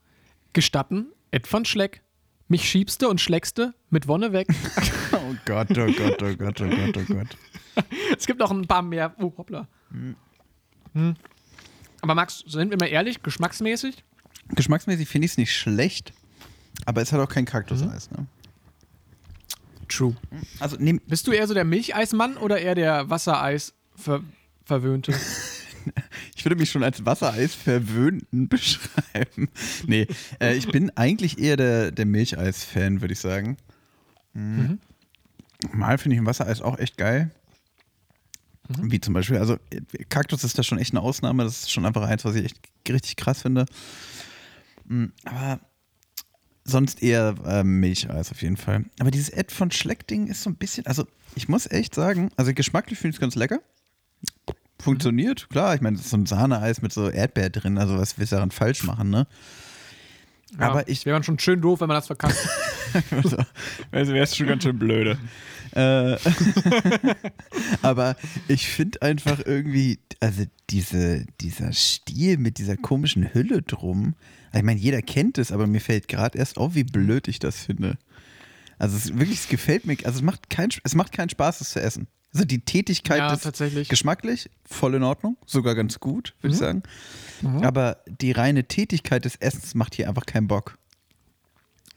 Gestatten, 0.55 1.09
Ed 1.31 1.47
von 1.47 1.67
Schleck. 1.67 2.03
Mich 2.49 2.69
schiebste 2.69 3.09
und 3.09 3.21
schlägste 3.21 3.75
mit 3.91 4.09
Wonne 4.09 4.33
weg. 4.33 4.49
oh 5.13 5.35
Gott, 5.45 5.71
oh 5.71 5.87
Gott, 5.93 6.23
oh 6.23 6.35
Gott, 6.37 6.61
oh 6.61 6.69
Gott, 6.69 6.97
oh 6.97 7.15
Gott. 7.15 7.37
Es 8.19 8.27
gibt 8.27 8.41
noch 8.41 8.51
ein 8.51 8.67
paar 8.67 8.83
mehr. 8.83 9.15
Oh, 9.19 9.33
hoppla. 9.37 9.69
Hm. 9.91 11.15
Aber 12.03 12.15
Max, 12.15 12.45
sind 12.47 12.71
wir 12.71 12.79
mal 12.79 12.87
ehrlich, 12.87 13.23
geschmacksmäßig? 13.23 14.05
Geschmacksmäßig 14.55 15.09
finde 15.09 15.27
ich 15.27 15.33
es 15.33 15.39
nicht 15.39 15.55
schlecht, 15.55 16.13
aber 16.87 17.03
es 17.03 17.13
hat 17.13 17.21
auch 17.21 17.29
kein 17.29 17.45
Kaktuseis. 17.45 18.11
Ne? 18.11 18.27
True. 19.89 20.17
Also 20.59 20.77
nehm, 20.79 21.01
Bist 21.07 21.27
du 21.27 21.33
eher 21.33 21.47
so 21.47 21.55
der 21.55 21.65
Milcheismann 21.65 22.37
oder 22.37 22.59
eher 22.61 22.75
der 22.75 23.11
Wassereis 23.11 23.75
ver 23.95 24.23
verwöhnte? 24.65 25.13
ich 26.37 26.45
würde 26.45 26.57
mich 26.57 26.71
schon 26.71 26.85
als 26.85 27.05
Wassereis 27.05 27.55
verwöhnten 27.55 28.49
beschreiben. 28.49 29.49
Nee, 29.87 30.07
äh, 30.41 30.55
ich 30.55 30.69
bin 30.69 30.91
eigentlich 30.97 31.39
eher 31.39 31.57
der, 31.57 31.91
der 31.91 32.07
Milcheis-Fan, 32.07 33.01
würde 33.01 33.13
ich 33.13 33.21
sagen. 33.21 33.57
Mhm. 34.33 34.79
Mal 35.73 35.99
finde 35.99 36.15
ich 36.15 36.23
ein 36.23 36.27
Wassereis 36.27 36.63
auch 36.63 36.79
echt 36.79 36.97
geil. 36.97 37.31
Wie 38.83 39.01
zum 39.01 39.15
Beispiel, 39.15 39.39
also 39.39 39.57
Kaktus 40.09 40.45
ist 40.45 40.59
da 40.59 40.63
schon 40.63 40.79
echt 40.79 40.93
eine 40.93 41.01
Ausnahme. 41.01 41.45
Das 41.45 41.63
ist 41.63 41.73
schon 41.73 41.87
einfach 41.87 42.03
eins, 42.03 42.25
was 42.25 42.35
ich 42.35 42.45
echt 42.45 42.59
richtig 42.89 43.17
krass 43.17 43.43
finde. 43.43 43.67
Mm, 44.87 45.07
Aber 45.25 45.61
sonst 46.65 47.03
eher 47.03 47.35
äh, 47.45 47.65
Milcheis 47.65 48.31
auf 48.31 48.43
jeden 48.43 48.57
Fall. 48.57 48.85
Aber 49.01 49.11
dieses 49.11 49.31
Ed 49.31 49.51
von 49.51 49.71
Schleck-Ding 49.71 50.29
ist 50.29 50.43
so 50.43 50.51
ein 50.51 50.57
bisschen, 50.57 50.87
also 50.87 51.07
ich 51.35 51.49
muss 51.49 51.71
echt 51.71 51.95
sagen, 51.95 52.31
also 52.37 52.53
geschmacklich 52.55 52.99
finde 52.99 53.11
ich 53.11 53.17
es 53.17 53.21
ganz 53.21 53.35
lecker. 53.35 53.61
Funktioniert, 54.81 55.51
klar. 55.51 55.75
Ich 55.75 55.81
meine, 55.81 55.97
das 55.97 56.07
ist 56.07 56.11
so 56.11 56.17
ein 56.17 56.27
Sahneeis 56.27 56.81
mit 56.81 56.93
so 56.93 57.11
Erdbeer 57.11 57.51
drin, 57.51 57.77
also 57.77 57.99
was 57.99 58.19
willst 58.19 58.33
du 58.33 58.37
daran 58.37 58.51
falsch 58.51 58.85
machen, 58.85 59.11
ne? 59.11 59.27
Aber 60.59 60.89
ich- 60.89 61.05
Wäre 61.07 61.15
man 61.17 61.23
schon 61.23 61.39
schön 61.39 61.61
doof, 61.61 61.81
wenn 61.81 61.89
man 61.89 61.97
das 61.97 62.07
verkackt. 62.07 62.37
Also, 63.13 63.37
also 63.93 64.13
wäre 64.13 64.25
es 64.25 64.37
schon 64.37 64.49
ganz 64.49 64.65
schön 64.65 64.77
blöde. 64.77 65.17
Äh, 65.77 66.17
aber 67.83 68.17
ich 68.49 68.67
finde 68.69 69.01
einfach 69.03 69.39
irgendwie, 69.45 70.01
also 70.19 70.43
diese, 70.71 71.25
dieser 71.41 71.73
Stiel 71.73 72.37
mit 72.39 72.59
dieser 72.59 72.77
komischen 72.77 73.33
Hülle 73.33 73.63
drum, 73.63 74.15
ich 74.53 74.63
meine, 74.65 74.81
jeder 74.81 75.03
kennt 75.03 75.39
es, 75.39 75.53
aber 75.53 75.69
mir 75.69 75.81
fällt 75.81 76.09
gerade 76.09 76.37
erst 76.37 76.57
auf, 76.59 76.75
wie 76.75 76.83
blöd 76.83 77.29
ich 77.29 77.39
das 77.39 77.59
finde. 77.65 77.97
Also 78.79 78.97
es 78.97 79.17
wirklich, 79.17 79.39
es 79.39 79.49
gefällt 79.49 79.87
mir, 79.87 79.97
also 80.05 80.19
es 80.19 80.23
macht, 80.23 80.51
kein, 80.51 80.71
es 80.83 80.95
macht 80.97 81.13
keinen 81.13 81.29
Spaß, 81.31 81.61
es 81.61 81.71
zu 81.71 81.81
essen. 81.81 82.09
Also 82.33 82.45
die 82.45 82.61
Tätigkeit 82.65 83.19
Ja, 83.19 83.35
tatsächlich. 83.37 83.89
geschmacklich 83.89 84.51
voll 84.65 84.95
in 84.95 85.03
Ordnung, 85.03 85.37
sogar 85.47 85.75
ganz 85.75 85.99
gut, 85.99 86.35
würde 86.41 86.53
ich 86.55 86.59
sagen. 86.61 86.83
Aber 87.63 87.99
die 88.07 88.33
reine 88.33 88.65
Tätigkeit 88.65 89.25
des 89.25 89.37
Essens 89.37 89.75
macht 89.75 89.95
hier 89.95 90.09
einfach 90.09 90.27
keinen 90.27 90.47
Bock. 90.47 90.79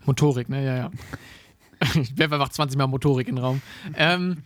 Motorik, 0.06 0.50
ne? 0.50 0.66
Ja, 0.66 0.76
ja. 0.76 0.92
Ich 1.96 2.18
werfe 2.18 2.36
einfach 2.36 2.50
20 2.50 2.78
Mal 2.78 2.88
Motorik 2.88 3.28
in 3.28 3.36
den 3.36 3.44
Raum. 3.44 3.62
Ähm, 3.96 4.38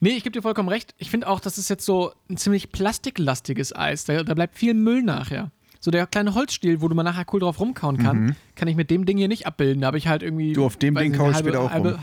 nee, 0.00 0.10
ich 0.10 0.22
gebe 0.22 0.32
dir 0.32 0.42
vollkommen 0.42 0.68
recht. 0.68 0.94
Ich 0.98 1.10
finde 1.10 1.26
auch, 1.26 1.40
das 1.40 1.56
ist 1.56 1.70
jetzt 1.70 1.84
so 1.84 2.12
ein 2.28 2.36
ziemlich 2.36 2.70
plastiklastiges 2.72 3.74
Eis. 3.74 4.04
Da, 4.04 4.22
da 4.22 4.34
bleibt 4.34 4.56
viel 4.56 4.74
Müll 4.74 5.02
nachher. 5.02 5.50
So 5.80 5.90
der 5.90 6.06
kleine 6.06 6.34
Holzstiel, 6.34 6.80
wo 6.82 6.88
du 6.88 6.94
mal 6.94 7.04
nachher 7.04 7.24
cool 7.32 7.40
drauf 7.40 7.58
rumkauen 7.60 7.98
kann, 7.98 8.36
kann 8.54 8.68
ich 8.68 8.76
mit 8.76 8.90
dem 8.90 9.06
Ding 9.06 9.16
hier 9.16 9.28
nicht 9.28 9.46
abbilden. 9.46 9.80
Da 9.80 9.86
habe 9.86 9.98
ich 9.98 10.08
halt 10.08 10.22
irgendwie. 10.22 10.50
Mhm. 10.50 10.54
Du, 10.54 10.64
auf 10.66 10.76
dem 10.76 10.94
Ding 10.94 11.12
nicht, 11.12 11.18
kau 11.18 11.30
ich 11.30 11.36
später 11.38 11.60
auch 11.60 11.74
rum. 11.74 11.98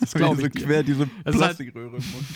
Das 0.00 0.12
glaube 0.12 0.42
ich. 0.46 0.52
quer 0.64 0.82
diese 0.82 1.06
Plastikröhre 1.24 1.96
im 1.96 2.04
Mund. 2.12 2.26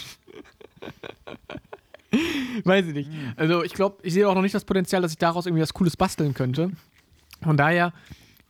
Weiß 2.64 2.86
ich 2.86 2.94
nicht. 2.94 3.10
Also 3.36 3.62
ich 3.62 3.74
glaube, 3.74 3.98
ich 4.02 4.14
sehe 4.14 4.28
auch 4.28 4.34
noch 4.34 4.42
nicht 4.42 4.54
das 4.54 4.64
Potenzial, 4.64 5.02
dass 5.02 5.12
ich 5.12 5.18
daraus 5.18 5.46
irgendwie 5.46 5.62
was 5.62 5.74
Cooles 5.74 5.96
basteln 5.96 6.34
könnte. 6.34 6.70
Von 7.42 7.56
daher 7.56 7.92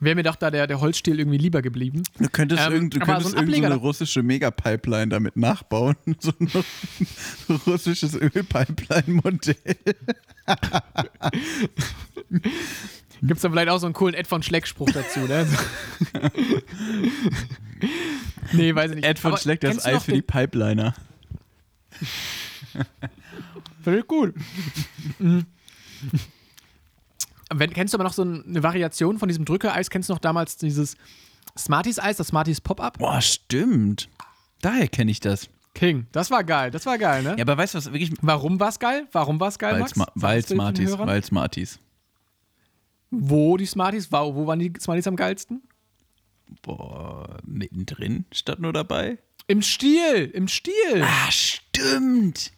wäre 0.01 0.15
mir 0.15 0.23
doch 0.23 0.37
da 0.37 0.51
der, 0.51 0.67
der 0.67 0.81
Holzstiel 0.81 1.19
irgendwie 1.19 1.39
lieber 1.39 1.61
geblieben. 1.61 2.03
Du 2.19 2.29
könntest, 2.29 2.65
Ähm, 2.67 2.73
irgend, 2.73 2.95
du 2.95 3.01
könntest 3.01 3.33
so 3.33 3.37
ein 3.37 3.49
irgend 3.49 3.73
so 3.73 3.79
russische 3.81 4.23
Megapipeline 4.23 5.09
damit 5.09 5.37
nachbauen. 5.37 5.97
So 6.21 6.33
ein 6.39 6.49
russisches 7.67 8.15
Ölpipeline-Modell. 8.15 9.57
Gibt 13.21 13.37
es 13.37 13.43
dann 13.43 13.53
vielleicht 13.53 13.69
auch 13.69 13.79
so 13.79 13.87
einen 13.87 13.95
coolen 13.95 14.15
Ed 14.15 14.27
von 14.27 14.43
Schleck-Spruch 14.43 14.91
dazu, 14.91 15.21
ne? 15.21 15.47
nee, 18.53 18.75
weiß 18.75 18.91
ich 18.91 18.97
nicht. 18.97 19.07
Ed 19.07 19.19
von 19.19 19.33
Aber 19.33 19.41
Schleck, 19.41 19.61
das 19.61 19.85
noch 19.85 20.03
für 20.05 20.13
die 20.13 20.23
Pipeliner. 20.23 20.95
Ich 23.87 24.07
gut. 24.07 24.35
Mhm. 25.19 25.47
Wenn, 27.55 27.73
kennst 27.73 27.95
du 27.95 27.97
aber 27.97 28.05
noch 28.05 28.13
so 28.13 28.23
ein- 28.23 28.45
eine 28.47 28.63
Variation 28.63 29.19
von 29.19 29.29
diesem 29.29 29.45
Drückereis? 29.45 29.89
Kennst 29.91 30.09
du 30.09 30.13
noch 30.13 30.21
damals 30.21 30.57
dieses 30.59 30.97
Smarties-Eis, 31.57 32.19
das 32.19 32.29
Smarties 32.29 32.61
Pop-Up? 32.61 32.99
Boah, 32.99 33.21
stimmt. 33.23 34.09
Daher 34.61 34.89
kenne 34.89 35.11
ich 35.11 35.21
das. 35.21 35.49
King. 35.75 36.07
Das 36.13 36.31
war 36.31 36.45
geil. 36.45 36.71
Das 36.71 36.85
war 36.87 36.99
geil, 36.99 37.23
ne? 37.23 37.37
Ja, 37.39 37.45
aber 37.45 37.57
weißt 37.57 37.75
du 37.75 37.79
was, 37.79 37.87
wirklich. 37.87 38.13
Warum 38.21 38.61
war 38.61 38.69
es 38.69 38.79
geil? 38.79 39.07
Warum 39.13 39.41
war 39.41 39.49
es 39.49 39.59
geil, 39.59 39.79
Max? 39.79 39.93
Weil 40.15 40.45
Smarties, 40.45 40.99
weil 40.99 41.25
Smarties. 41.25 41.79
Wo 43.11 43.57
die 43.57 43.67
Smarties? 43.67 44.11
Wo, 44.13 44.35
wo 44.35 44.47
waren 44.47 44.59
die 44.59 44.73
Smarties 44.81 45.07
am 45.07 45.17
geilsten? 45.17 45.63
Boah, 46.63 47.39
mittendrin 47.45 48.25
statt 48.33 48.59
nur 48.59 48.73
dabei. 48.73 49.19
Im 49.47 49.63
Stiel. 49.63 50.31
Im 50.35 50.49
Stiel. 50.49 51.03
Ah, 51.03 51.31
stimmt. 51.31 52.53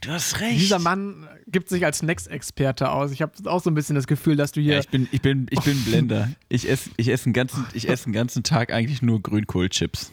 Du 0.00 0.10
hast 0.10 0.40
recht. 0.40 0.60
Dieser 0.60 0.78
Mann 0.78 1.26
gibt 1.46 1.68
sich 1.70 1.84
als 1.84 2.02
Next-Experte 2.02 2.90
aus. 2.90 3.10
Ich 3.10 3.22
habe 3.22 3.32
auch 3.50 3.62
so 3.62 3.70
ein 3.70 3.74
bisschen 3.74 3.94
das 3.96 4.06
Gefühl, 4.06 4.36
dass 4.36 4.52
du 4.52 4.60
hier. 4.60 4.74
Ja, 4.74 4.80
ich 4.80 4.88
bin, 4.88 5.08
ich 5.10 5.22
bin, 5.22 5.46
ich 5.50 5.60
bin 5.60 5.80
Blender. 5.84 6.28
Ich 6.48 6.68
esse 6.68 6.90
ich 6.98 7.08
ess 7.08 7.24
einen, 7.24 7.32
ganzen- 7.32 7.64
ich 7.72 7.88
ess 7.88 8.04
einen 8.04 8.12
ganzen 8.12 8.42
Tag 8.42 8.70
eigentlich 8.72 9.00
nur 9.02 9.22
Grünkohlchips. 9.22 10.12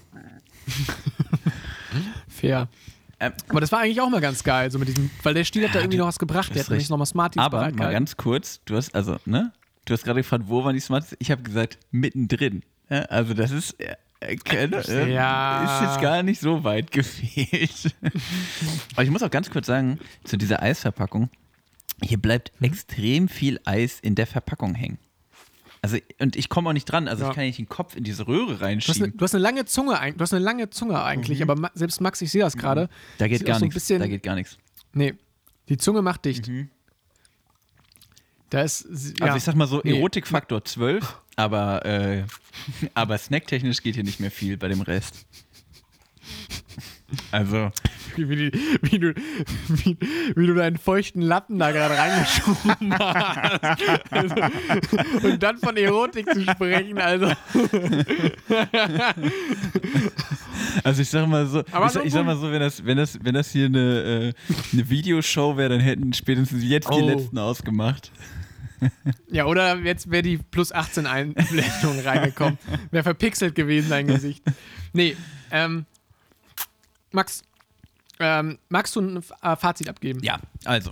fair. 2.28 2.70
Ähm, 3.22 3.34
Aber 3.50 3.62
das 3.62 3.72
war 3.72 3.82
eigentlich 3.82 4.02
auch 4.02 4.10
mal 4.10 4.20
ganz 4.20 4.44
geil, 4.44 4.72
so 4.72 4.80
mit 4.80 4.88
diesem, 4.88 5.12
weil 5.22 5.36
der 5.36 5.44
Stiel 5.44 5.64
hat 5.68 5.76
da 5.76 5.80
irgendwie 5.80 6.00
noch 6.00 6.08
was 6.08 6.18
gebracht. 6.18 6.54
Der 6.56 6.64
hat 6.64 6.70
nämlich 6.70 6.90
nochmal 6.90 7.06
Smarties 7.06 7.42
Aber 7.42 7.72
mal 7.72 7.92
ganz 7.92 8.18
kurz, 8.18 8.62
du 8.66 8.76
hast 8.76 8.96
also, 8.96 9.18
ne? 9.26 9.54
Du 9.86 9.94
hast 9.94 10.04
gerade 10.04 10.20
gefragt, 10.22 10.46
wo 10.48 10.64
waren 10.64 10.74
die 10.74 10.80
Smarties? 10.80 11.16
Ich 11.20 11.30
habe 11.30 11.44
gesagt, 11.44 11.78
mittendrin. 11.92 12.64
Ja, 12.90 13.04
also 13.04 13.36
das 13.36 13.52
ist, 13.52 13.80
äh, 13.80 13.96
äh, 14.22 14.36
keine, 14.38 14.78
äh, 14.88 15.14
Ja. 15.14 15.64
ist 15.84 15.88
jetzt 15.92 16.02
gar 16.02 16.24
nicht 16.24 16.42
so 16.42 16.64
weit 16.64 16.92
gefehlt. 16.92 17.96
Aber 18.94 19.04
ich 19.04 19.12
muss 19.12 19.22
auch 19.22 19.30
ganz 19.32 19.52
kurz 19.52 19.68
sagen, 19.68 20.00
zu 20.24 20.36
dieser 20.38 20.62
Eisverpackung, 20.64 21.30
hier 22.04 22.20
bleibt 22.20 22.52
extrem 22.60 23.30
viel 23.30 23.60
Eis 23.66 24.00
in 24.00 24.16
der 24.16 24.26
Verpackung 24.26 24.74
hängen. 24.74 24.98
Also, 25.84 25.98
und 26.20 26.36
ich 26.36 26.48
komme 26.50 26.70
auch 26.70 26.74
nicht 26.74 26.86
dran, 26.86 27.08
also 27.08 27.24
Ja. 27.24 27.30
ich 27.30 27.36
kann 27.36 27.46
nicht 27.46 27.58
den 27.58 27.68
Kopf 27.68 27.96
in 27.96 28.04
diese 28.04 28.28
Röhre 28.28 28.46
Du 28.46 28.52
hast, 28.54 28.62
eine, 28.62 28.66
reinschieben. 28.68 29.18
du 29.18 29.24
hast 29.24 29.34
eine 29.34 29.42
lange 29.42 29.66
Zunge, 29.66 30.00
du 30.16 30.20
hast 30.22 30.34
eine 30.34 30.44
lange 30.46 30.70
Zunge 30.70 31.02
eigentlich, 31.04 31.42
aber 31.42 31.56
ma 31.56 31.72
selbst 31.74 32.02
Max, 32.02 32.22
ich 32.22 32.30
sehe 32.32 32.42
das 32.42 32.56
gerade. 32.56 32.84
Mhm. 32.84 32.88
Da 33.18 33.28
geht 33.28 33.46
gar 33.46 33.58
so 33.60 33.66
nichts. 33.66 33.88
Da 33.88 34.08
geht 34.08 34.22
gar 34.22 34.36
nichts. 34.36 34.58
Nee, 34.94 35.16
die 35.70 35.78
Zunge 35.78 36.02
macht 36.04 36.26
dicht. 36.26 36.48
Mhm. 36.48 36.70
Da 38.52 38.62
ist, 38.62 38.86
Also 38.86 39.14
ja. 39.20 39.36
ich 39.36 39.44
sag 39.44 39.56
mal 39.56 39.66
so, 39.66 39.82
Nee. 39.84 39.98
Erotikfaktor 39.98 40.64
12, 40.64 41.18
aber, 41.36 41.84
äh, 41.86 42.26
aber 42.94 43.18
snacktechnisch 43.18 43.82
geht 43.82 43.96
hier 43.96 44.04
nicht 44.04 44.20
mehr 44.20 44.32
viel 44.32 44.58
bei 44.58 44.68
dem 44.68 44.82
Rest. 44.82 45.26
Also, 47.32 47.72
wie, 48.16 48.36
die, 48.36 48.51
wie, 48.82 48.99
du, 48.99 49.14
wie, 49.68 49.97
wie 50.36 50.47
du 50.47 50.53
deinen 50.53 50.78
feuchten 50.78 51.22
Lappen 51.22 51.59
da 51.59 51.72
gerade 51.72 51.97
reingeschoben 51.97 52.93
hast. 52.99 54.12
Also, 54.12 54.36
und 55.28 55.43
dann 55.43 55.57
von 55.57 55.76
Erotik 55.78 56.30
zu 56.34 56.41
sprechen, 56.43 56.97
also. 56.99 57.32
Also 60.84 61.01
ich 61.01 61.09
sag 61.09 61.28
mal 61.28 61.45
so, 61.47 61.62
ich, 61.62 62.05
ich 62.05 62.14
sag 62.14 62.26
mal 62.26 62.38
so, 62.38 62.51
wenn 62.51 62.59
das, 62.62 62.86
wenn 62.86 62.97
das, 62.97 63.18
wenn 63.24 63.34
das 63.34 63.51
hier 63.51 63.66
eine, 63.66 64.34
äh, 64.34 64.34
eine 64.74 64.89
Videoshow 64.89 65.57
wäre, 65.57 65.70
dann 65.70 65.80
hätten 65.80 66.14
spätestens 66.14 66.64
jetzt 66.64 66.89
die 66.89 66.93
Oh. 67.01 67.07
letzten 67.07 67.38
ausgemacht. 67.38 68.12
Ja, 69.30 69.45
oder 69.45 69.76
jetzt 69.78 70.09
wäre 70.09 70.24
die 70.24 70.38
plus 70.38 70.72
18 70.72 71.05
Einblendung 71.05 71.99
reingekommen. 72.03 72.57
Wäre 72.89 73.03
verpixelt 73.03 73.53
gewesen, 73.53 73.89
dein 73.89 74.07
Gesicht. 74.07 74.43
Nee, 74.93 75.16
ähm, 75.51 75.86
Max, 77.12 77.43
ähm, 78.20 78.57
magst 78.70 78.95
du 78.95 79.01
ein 79.01 79.18
äh, 79.41 79.55
Fazit 79.55 79.89
abgeben? 79.89 80.22
Ja, 80.24 80.39
also. 80.66 80.91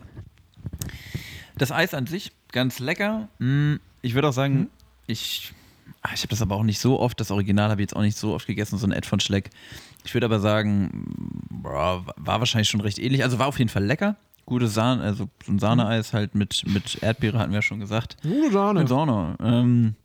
Das 1.57 1.71
Eis 1.71 1.93
an 1.93 2.07
sich, 2.07 2.31
ganz 2.51 2.79
lecker. 2.79 3.27
Mm, 3.39 3.75
Ich 4.01 4.13
würde 4.13 4.29
auch 4.29 4.33
sagen, 4.33 4.69
ich, 5.07 5.53
ah, 6.01 6.09
ich 6.13 6.21
habe 6.21 6.29
das 6.29 6.41
aber 6.41 6.55
auch 6.55 6.63
nicht 6.63 6.79
so 6.79 6.99
oft, 6.99 7.19
das 7.19 7.31
Original 7.31 7.69
habe 7.69 7.81
ich 7.81 7.89
jetzt 7.89 7.95
auch 7.95 8.01
nicht 8.01 8.17
so 8.17 8.33
oft 8.33 8.47
gegessen, 8.47 8.77
so 8.77 8.87
ein 8.87 8.91
Ed 8.91 9.05
von 9.05 9.19
Schleck. 9.19 9.49
Ich 10.05 10.13
würde 10.13 10.25
aber 10.25 10.39
sagen, 10.39 11.05
boah, 11.49 12.05
war 12.15 12.39
wahrscheinlich 12.39 12.69
schon 12.69 12.81
recht 12.81 12.99
ähnlich. 12.99 13.23
Also 13.23 13.39
war 13.39 13.47
auf 13.47 13.59
jeden 13.59 13.69
Fall 13.69 13.83
lecker. 13.83 14.15
Gute 14.45 14.67
Sahne, 14.67 15.03
also 15.03 15.29
so 15.45 15.51
ein 15.51 15.59
Sahneeis 15.59 16.13
halt 16.13 16.33
mit, 16.33 16.63
mit 16.65 17.03
Erdbeere 17.03 17.37
hatten 17.37 17.51
wir 17.51 17.57
ja 17.57 17.61
schon 17.61 17.79
gesagt. 17.79 18.17
Gute 18.23 18.51
Sahne. 18.51 18.79
Mit 18.79 18.89
Sahne. 18.89 19.35
Ähm, 19.43 19.95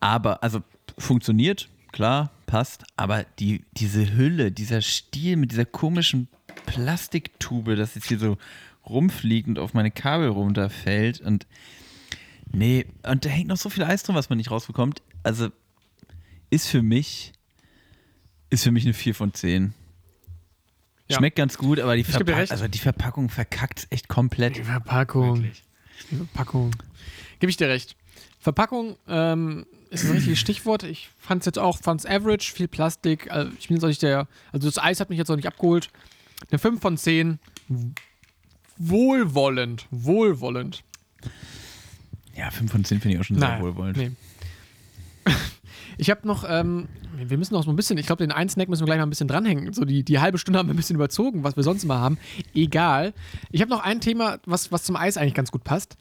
aber, 0.00 0.42
also 0.42 0.62
funktioniert, 0.98 1.68
klar, 1.92 2.30
passt, 2.46 2.84
aber 2.96 3.24
die, 3.38 3.64
diese 3.72 4.16
Hülle, 4.16 4.52
dieser 4.52 4.82
Stiel 4.82 5.36
mit 5.36 5.52
dieser 5.52 5.64
komischen 5.64 6.28
Plastiktube, 6.66 7.76
das 7.76 7.94
jetzt 7.94 8.08
hier 8.08 8.18
so 8.18 8.38
rumfliegt 8.86 9.48
und 9.48 9.58
auf 9.58 9.74
meine 9.74 9.90
Kabel 9.90 10.28
runterfällt 10.28 11.20
und 11.20 11.46
nee, 12.52 12.86
und 13.02 13.24
da 13.24 13.28
hängt 13.28 13.48
noch 13.48 13.56
so 13.56 13.70
viel 13.70 13.84
Eis 13.84 14.02
drin, 14.02 14.14
was 14.14 14.28
man 14.28 14.38
nicht 14.38 14.50
rausbekommt. 14.50 15.02
Also 15.22 15.48
ist 16.50 16.68
für 16.68 16.82
mich, 16.82 17.32
ist 18.50 18.64
für 18.64 18.70
mich 18.70 18.84
eine 18.84 18.94
4 18.94 19.14
von 19.14 19.32
10. 19.32 19.74
Ja. 21.08 21.18
Schmeckt 21.18 21.36
ganz 21.36 21.58
gut, 21.58 21.80
aber 21.80 21.96
die, 21.96 22.02
recht. 22.02 22.50
also 22.50 22.66
die 22.68 22.78
Verpackung 22.78 23.28
verkackt 23.28 23.86
echt 23.90 24.08
komplett. 24.08 24.56
Die 24.56 24.62
Verpackung. 24.62 25.42
Die 26.10 26.16
Verpackung. 26.16 26.70
Gebe 27.40 27.50
ich 27.50 27.56
dir 27.56 27.68
recht. 27.68 27.96
Verpackung 28.40 28.96
ähm, 29.08 29.66
ist 29.90 30.04
ein 30.04 30.12
richtiges 30.12 30.38
Stichwort. 30.38 30.82
Ich 30.82 31.08
fand 31.18 31.42
es 31.42 31.46
jetzt 31.46 31.58
auch, 31.58 31.78
fand 31.78 32.00
es 32.00 32.06
average, 32.06 32.52
viel 32.52 32.68
Plastik. 32.68 33.30
Also 33.30 33.50
ich 33.58 33.68
bin 33.68 33.76
jetzt 33.76 33.84
auch 33.84 33.88
nicht 33.88 34.02
der, 34.02 34.28
also 34.52 34.68
das 34.68 34.78
Eis 34.78 35.00
hat 35.00 35.08
mich 35.10 35.18
jetzt 35.18 35.30
auch 35.30 35.36
nicht 35.36 35.48
abgeholt. 35.48 35.88
Eine 36.50 36.58
5 36.58 36.80
von 36.80 36.96
10. 36.96 37.38
Wohlwollend. 38.76 39.86
Wohlwollend. 39.90 40.82
Ja, 42.36 42.50
5 42.50 42.70
von 42.70 42.84
10 42.84 43.00
finde 43.00 43.14
ich 43.16 43.20
auch 43.20 43.24
schon 43.24 43.38
sehr 43.38 43.48
Nein, 43.48 43.62
wohlwollend. 43.62 43.96
Nee. 43.96 44.10
Ich 45.98 46.10
habe 46.10 46.26
noch, 46.26 46.44
ähm, 46.48 46.88
wir 47.16 47.38
müssen 47.38 47.54
noch 47.54 47.62
so 47.64 47.70
ein 47.70 47.76
bisschen, 47.76 47.96
ich 47.98 48.06
glaube, 48.06 48.22
den 48.24 48.32
einen 48.32 48.48
Snack 48.48 48.68
müssen 48.68 48.82
wir 48.82 48.86
gleich 48.86 48.98
mal 48.98 49.04
ein 49.06 49.10
bisschen 49.10 49.28
dranhängen. 49.28 49.72
So 49.72 49.84
die, 49.84 50.02
die 50.04 50.18
halbe 50.20 50.38
Stunde 50.38 50.58
haben 50.58 50.68
wir 50.68 50.74
ein 50.74 50.76
bisschen 50.76 50.96
überzogen, 50.96 51.44
was 51.44 51.56
wir 51.56 51.62
sonst 51.62 51.84
immer 51.84 51.98
haben. 52.00 52.18
Egal. 52.54 53.12
Ich 53.50 53.60
habe 53.60 53.70
noch 53.70 53.80
ein 53.84 54.00
Thema, 54.00 54.38
was, 54.46 54.72
was 54.72 54.82
zum 54.84 54.96
Eis 54.96 55.16
eigentlich 55.16 55.34
ganz 55.34 55.50
gut 55.52 55.64
passt. 55.64 55.96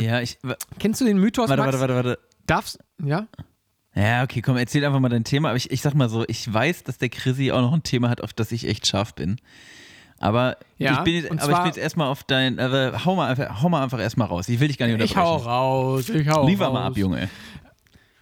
Ja, 0.00 0.20
ich. 0.20 0.38
Kennst 0.78 1.00
du 1.00 1.04
den 1.04 1.18
Mythos, 1.18 1.48
Warte, 1.48 1.62
Max? 1.62 1.78
warte, 1.78 1.94
warte, 1.94 2.08
warte. 2.08 2.18
Darfst, 2.46 2.78
ja? 3.04 3.26
Ja, 3.96 4.22
okay, 4.24 4.42
komm, 4.42 4.56
erzähl 4.56 4.84
einfach 4.84 5.00
mal 5.00 5.08
dein 5.08 5.24
Thema. 5.24 5.48
Aber 5.50 5.56
ich, 5.56 5.70
ich 5.70 5.80
sag 5.80 5.94
mal 5.94 6.08
so, 6.08 6.24
ich 6.28 6.52
weiß, 6.52 6.82
dass 6.84 6.98
der 6.98 7.08
Chrissy 7.08 7.52
auch 7.52 7.60
noch 7.60 7.72
ein 7.72 7.82
Thema 7.84 8.08
hat, 8.10 8.20
auf 8.22 8.32
das 8.32 8.50
ich 8.52 8.66
echt 8.68 8.86
scharf 8.86 9.14
bin. 9.14 9.36
Aber 10.18 10.56
Ja, 10.78 10.92
ich 10.94 10.98
bin 11.00 11.14
jetzt, 11.14 11.26
aber 11.30 11.34
ich 11.36 11.42
zwar- 11.46 11.58
bin 11.62 11.66
jetzt 11.66 11.78
erstmal 11.78 12.08
auf 12.08 12.22
dein. 12.24 12.58
Also, 12.58 13.04
hau, 13.04 13.14
mal 13.16 13.28
einfach, 13.30 13.62
hau 13.62 13.68
mal 13.68 13.82
einfach 13.82 13.98
erstmal 14.00 14.28
raus. 14.28 14.48
Ich 14.48 14.58
will 14.60 14.68
dich 14.68 14.78
gar 14.78 14.86
nicht 14.86 15.00
Ich 15.00 15.16
hau 15.16 15.34
unterbrechen. 15.34 15.48
raus, 15.50 16.08
ich 16.08 16.28
hau 16.28 16.46
Liefer 16.46 16.66
raus. 16.66 16.72
mal 16.74 16.86
ab, 16.86 16.96
Junge. 16.96 17.28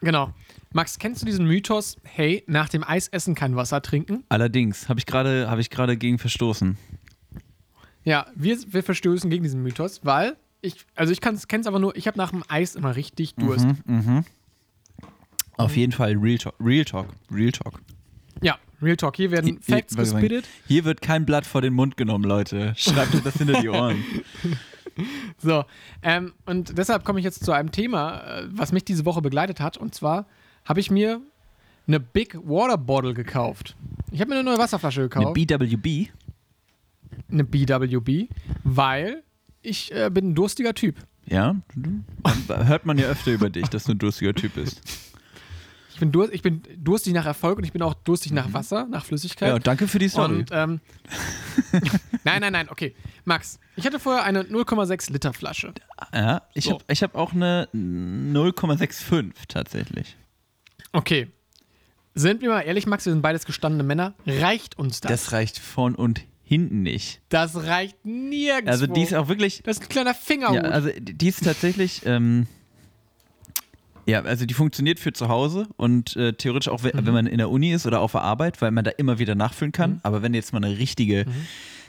Genau. 0.03 0.35
Max, 0.73 0.99
kennst 0.99 1.23
du 1.23 1.27
diesen 1.27 1.47
Mythos, 1.47 1.97
hey, 2.03 2.45
nach 2.47 2.69
dem 2.69 2.83
Eisessen 2.83 3.35
kein 3.35 3.57
Wasser 3.57 3.83
trinken? 3.83 4.25
Allerdings, 4.29 4.89
habe 4.89 4.99
ich 4.99 5.07
gerade 5.07 5.49
hab 5.51 5.59
ich 5.59 5.71
gegen 5.71 6.19
verstoßen. 6.19 6.77
Ja, 8.05 8.27
wir, 8.35 8.59
wir 8.69 8.83
verstößen 8.83 9.31
gegen 9.31 9.43
diesen 9.43 9.63
Mythos, 9.63 10.01
weil 10.03 10.37
ich, 10.61 10.77
also 10.95 11.13
ich 11.13 11.21
kenne 11.21 11.37
es 11.37 11.67
aber 11.67 11.79
nur, 11.79 11.97
ich 11.97 12.07
habe 12.07 12.19
nach 12.19 12.31
dem 12.31 12.43
Eis 12.49 12.75
immer 12.75 12.97
richtig 12.97 13.35
Durst. 13.35 13.67
Mhm. 13.85 14.25
Auf 15.57 15.77
jeden 15.77 15.93
Fall 15.93 16.17
Real 16.17 16.39
Talk. 16.39 16.55
Real 16.59 16.85
Talk. 16.85 17.09
Real 17.31 17.53
Talk. 17.53 17.81
Ja, 18.41 18.59
Real 18.81 18.97
Talk, 18.97 19.17
hier 19.17 19.31
werden 19.31 19.61
Facts 19.61 19.95
gespittet. 19.95 20.49
Hier 20.67 20.85
wird 20.85 21.03
kein 21.03 21.27
Blatt 21.27 21.47
vor 21.47 21.61
den 21.61 21.75
Mund 21.75 21.97
genommen, 21.97 22.25
Leute. 22.25 22.73
Schreibt 22.77 23.15
euch 23.15 23.23
das 23.23 23.35
hinter 23.37 23.61
die 23.61 23.69
Ohren. 23.69 24.03
So, 25.39 25.65
ähm, 26.03 26.33
und 26.47 26.77
deshalb 26.79 27.05
komme 27.05 27.19
ich 27.19 27.25
jetzt 27.25 27.45
zu 27.45 27.53
einem 27.53 27.73
Thema, 27.73 28.21
äh, 28.21 28.45
was 28.51 28.73
mich 28.73 28.85
diese 28.85 29.05
Woche 29.05 29.23
begleitet 29.23 29.61
hat. 29.61 29.77
Und 29.77 29.95
zwar 29.95 30.27
habe 30.65 30.79
ich 30.81 30.91
mir 30.91 31.21
eine 31.89 31.99
Big 31.99 32.37
Water 32.45 32.79
Bottle 32.79 33.13
gekauft. 33.15 33.77
Ich 34.13 34.21
habe 34.21 34.31
mir 34.31 34.37
eine 34.37 34.45
neue 34.45 34.59
Wasserflasche 34.59 35.01
Eine 35.01 35.09
gekauft. 35.09 35.35
BWB. 35.35 36.11
eine 37.31 37.45
BWB, 37.45 38.29
weil 38.63 39.23
ich 39.63 39.93
äh, 39.95 40.11
bin 40.11 40.31
ein 40.31 40.35
durstiger 40.35 40.75
Typ. 40.75 40.97
Ja, 41.27 41.57
hört 42.49 42.85
man 42.87 42.99
ja 42.99 43.07
öfter 43.07 43.33
über 43.33 43.49
dich, 43.49 43.69
dass 43.69 43.85
du 43.85 43.93
ein 43.93 43.99
durstiger 43.99 44.35
Typ 44.35 44.55
bist. 44.55 44.83
Ich 46.03 46.05
bin, 46.05 46.11
dur 46.11 46.33
ich 46.33 46.43
bin 46.43 46.63
durstig 46.79 47.13
nach 47.13 47.27
Erfolg 47.27 47.59
und 47.59 47.65
ich 47.65 47.73
bin 47.73 47.81
auch 47.81 47.95
durstig 47.95 48.33
nach 48.33 48.53
Wasser, 48.53 48.89
nach 48.91 49.05
Flüssigkeit. 49.05 49.51
Mhm. 49.51 49.55
Ja, 49.55 49.59
danke 49.61 49.87
für 49.87 50.01
die 50.01 50.09
Story. 50.09 50.35
Und, 50.35 50.51
ähm, 50.51 50.81
nein, 52.25 52.41
nein, 52.41 52.53
nein, 52.53 52.69
okay. 52.71 52.97
Max, 53.25 53.61
ich 53.77 53.87
hatte 53.87 54.01
vorher 54.01 54.25
eine 54.25 54.43
0,6 54.43 55.13
Liter 55.13 55.33
Flasche. 55.33 55.73
Ja, 56.13 56.43
ich 56.55 56.65
So. 56.65 56.73
habe 56.73 56.85
hab 56.93 57.15
auch 57.15 57.33
eine 57.33 57.69
0,65 57.73 59.33
tatsächlich. 59.47 60.17
Okay. 60.93 61.31
Sind 62.15 62.43
wir 62.43 62.49
mal 62.51 62.63
ehrlich, 62.63 62.87
Max, 62.87 63.07
wir 63.07 63.13
sind 63.13 63.23
beides 63.23 63.45
gestandene 63.47 63.85
Männer. 63.85 64.15
Reicht 64.27 64.77
uns 64.81 65.01
das? 65.03 65.11
Das 65.11 65.33
reicht 65.33 65.61
von 65.61 65.95
und 65.95 66.23
hinten 66.43 66.83
nicht. 66.83 67.21
Das 67.29 67.55
reicht 67.55 68.05
nirgendwo. 68.05 68.73
Also 68.73 68.89
die 68.89 69.03
ist 69.03 69.15
auch 69.15 69.29
wirklich, 69.29 69.63
das 69.63 69.77
ist 69.77 69.85
ein 69.85 69.89
kleiner 69.89 70.15
Fingerhut. 70.15 70.57
ja, 70.57 70.63
also 70.63 70.91
die 70.99 71.29
ist 71.29 71.45
tatsächlich, 71.45 72.03
ähm, 72.07 72.49
ja, 74.07 74.23
also 74.23 74.47
die 74.47 74.55
funktioniert 74.55 74.99
für 74.99 75.13
zu 75.13 75.29
Hause 75.29 75.69
und 75.77 76.17
äh, 76.17 76.33
theoretisch 76.33 76.69
auch, 76.69 76.83
wenn, 76.83 77.07
wenn 77.07 77.15
man 77.15 77.27
in 77.27 77.39
der 77.39 77.51
Uni 77.51 77.73
ist 77.73 77.87
oder 77.87 78.01
auf 78.01 78.13
der 78.13 78.23
Arbeit, 78.23 78.61
weil 78.61 78.71
man 78.71 78.85
da 78.85 78.91
immer 78.91 79.19
wieder 79.19 79.35
nachfüllen 79.35 79.73
kann. 79.73 80.01
Aber 80.03 80.23
wenn 80.23 80.33
du 80.33 80.39
jetzt 80.39 80.53
mal 80.53 80.65
eine 80.65 80.79
richtige 80.79 81.27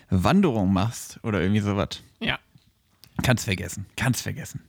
Wanderung 0.09 0.71
machst 0.71 1.19
oder 1.23 1.41
irgendwie 1.41 1.61
sowas, 1.61 2.01
ja. 2.19 2.37
kannst 3.23 3.45
vergessen. 3.45 3.85
Kannst 3.95 4.21
vergessen. 4.21 4.61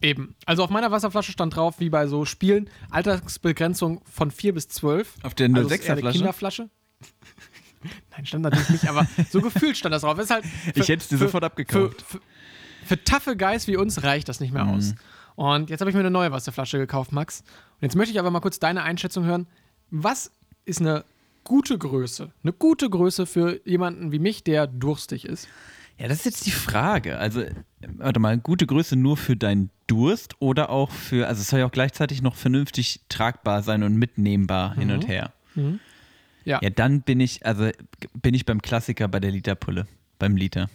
Eben. 0.00 0.34
Also 0.44 0.62
auf 0.62 0.70
meiner 0.70 0.90
Wasserflasche 0.90 1.32
stand 1.32 1.56
drauf, 1.56 1.80
wie 1.80 1.88
bei 1.88 2.06
so 2.06 2.24
Spielen, 2.24 2.68
Altersbegrenzung 2.90 4.02
von 4.10 4.30
4 4.30 4.54
bis 4.54 4.68
12. 4.68 5.14
Auf 5.22 5.34
der 5.34 5.48
Also 5.54 5.68
es 5.68 5.80
ist 5.80 5.86
eher 5.86 5.86
06er 5.86 5.90
eine 5.90 6.00
Flasche? 6.00 6.18
Kinderflasche. 6.18 6.70
Nein, 8.10 8.26
stand 8.26 8.42
natürlich 8.42 8.70
nicht, 8.70 8.88
aber 8.88 9.06
so 9.30 9.40
gefühlt 9.40 9.76
stand 9.76 9.94
das 9.94 10.02
drauf. 10.02 10.18
Ist 10.18 10.30
halt 10.30 10.44
für, 10.44 10.80
Ich 10.80 10.88
hätte 10.88 11.02
es 11.02 11.08
dir 11.08 11.18
sofort 11.18 11.44
abgekauft. 11.44 12.02
Für, 12.02 12.18
für, 12.18 12.24
für 12.86 13.04
taffe 13.04 13.36
Guys 13.36 13.66
wie 13.66 13.76
uns 13.76 14.02
reicht 14.02 14.28
das 14.28 14.40
nicht 14.40 14.52
mehr 14.52 14.66
aus. 14.66 14.94
Mhm. 15.36 15.44
Und 15.44 15.70
jetzt 15.70 15.80
habe 15.80 15.90
ich 15.90 15.94
mir 15.94 16.00
eine 16.00 16.10
neue 16.10 16.32
Wasserflasche 16.32 16.78
gekauft, 16.78 17.12
Max. 17.12 17.40
Und 17.40 17.82
jetzt 17.82 17.96
möchte 17.96 18.12
ich 18.12 18.18
aber 18.18 18.30
mal 18.30 18.40
kurz 18.40 18.58
deine 18.58 18.82
Einschätzung 18.82 19.24
hören. 19.24 19.46
Was 19.90 20.30
ist 20.64 20.80
eine 20.80 21.04
gute 21.44 21.78
Größe? 21.78 22.32
Eine 22.42 22.52
gute 22.52 22.90
Größe 22.90 23.26
für 23.26 23.60
jemanden 23.66 24.12
wie 24.12 24.18
mich, 24.18 24.44
der 24.44 24.66
durstig 24.66 25.24
ist. 25.24 25.48
Ja, 25.98 26.08
das 26.08 26.18
ist 26.18 26.24
jetzt 26.26 26.46
die 26.46 26.50
Frage. 26.50 27.18
Also, 27.18 27.42
warte 27.80 28.20
mal, 28.20 28.36
gute 28.36 28.66
Größe 28.66 28.96
nur 28.96 29.16
für 29.16 29.36
deinen 29.36 29.70
Durst 29.86 30.34
oder 30.40 30.68
auch 30.68 30.90
für, 30.90 31.26
also 31.26 31.40
es 31.40 31.48
soll 31.48 31.60
ja 31.60 31.66
auch 31.66 31.72
gleichzeitig 31.72 32.20
noch 32.20 32.34
vernünftig 32.34 33.00
tragbar 33.08 33.62
sein 33.62 33.82
und 33.82 33.96
mitnehmbar 33.96 34.74
hin 34.74 34.90
und 34.90 35.08
her. 35.08 35.32
Ja. 36.44 36.60
Ja, 36.62 36.70
dann 36.70 37.02
bin 37.02 37.20
ich, 37.20 37.44
also 37.46 37.70
bin 38.14 38.34
ich 38.34 38.44
beim 38.44 38.62
Klassiker 38.62 39.08
bei 39.08 39.20
der 39.20 39.32
Literpulle, 39.32 39.86
beim 40.18 40.36
Liter. 40.36 40.68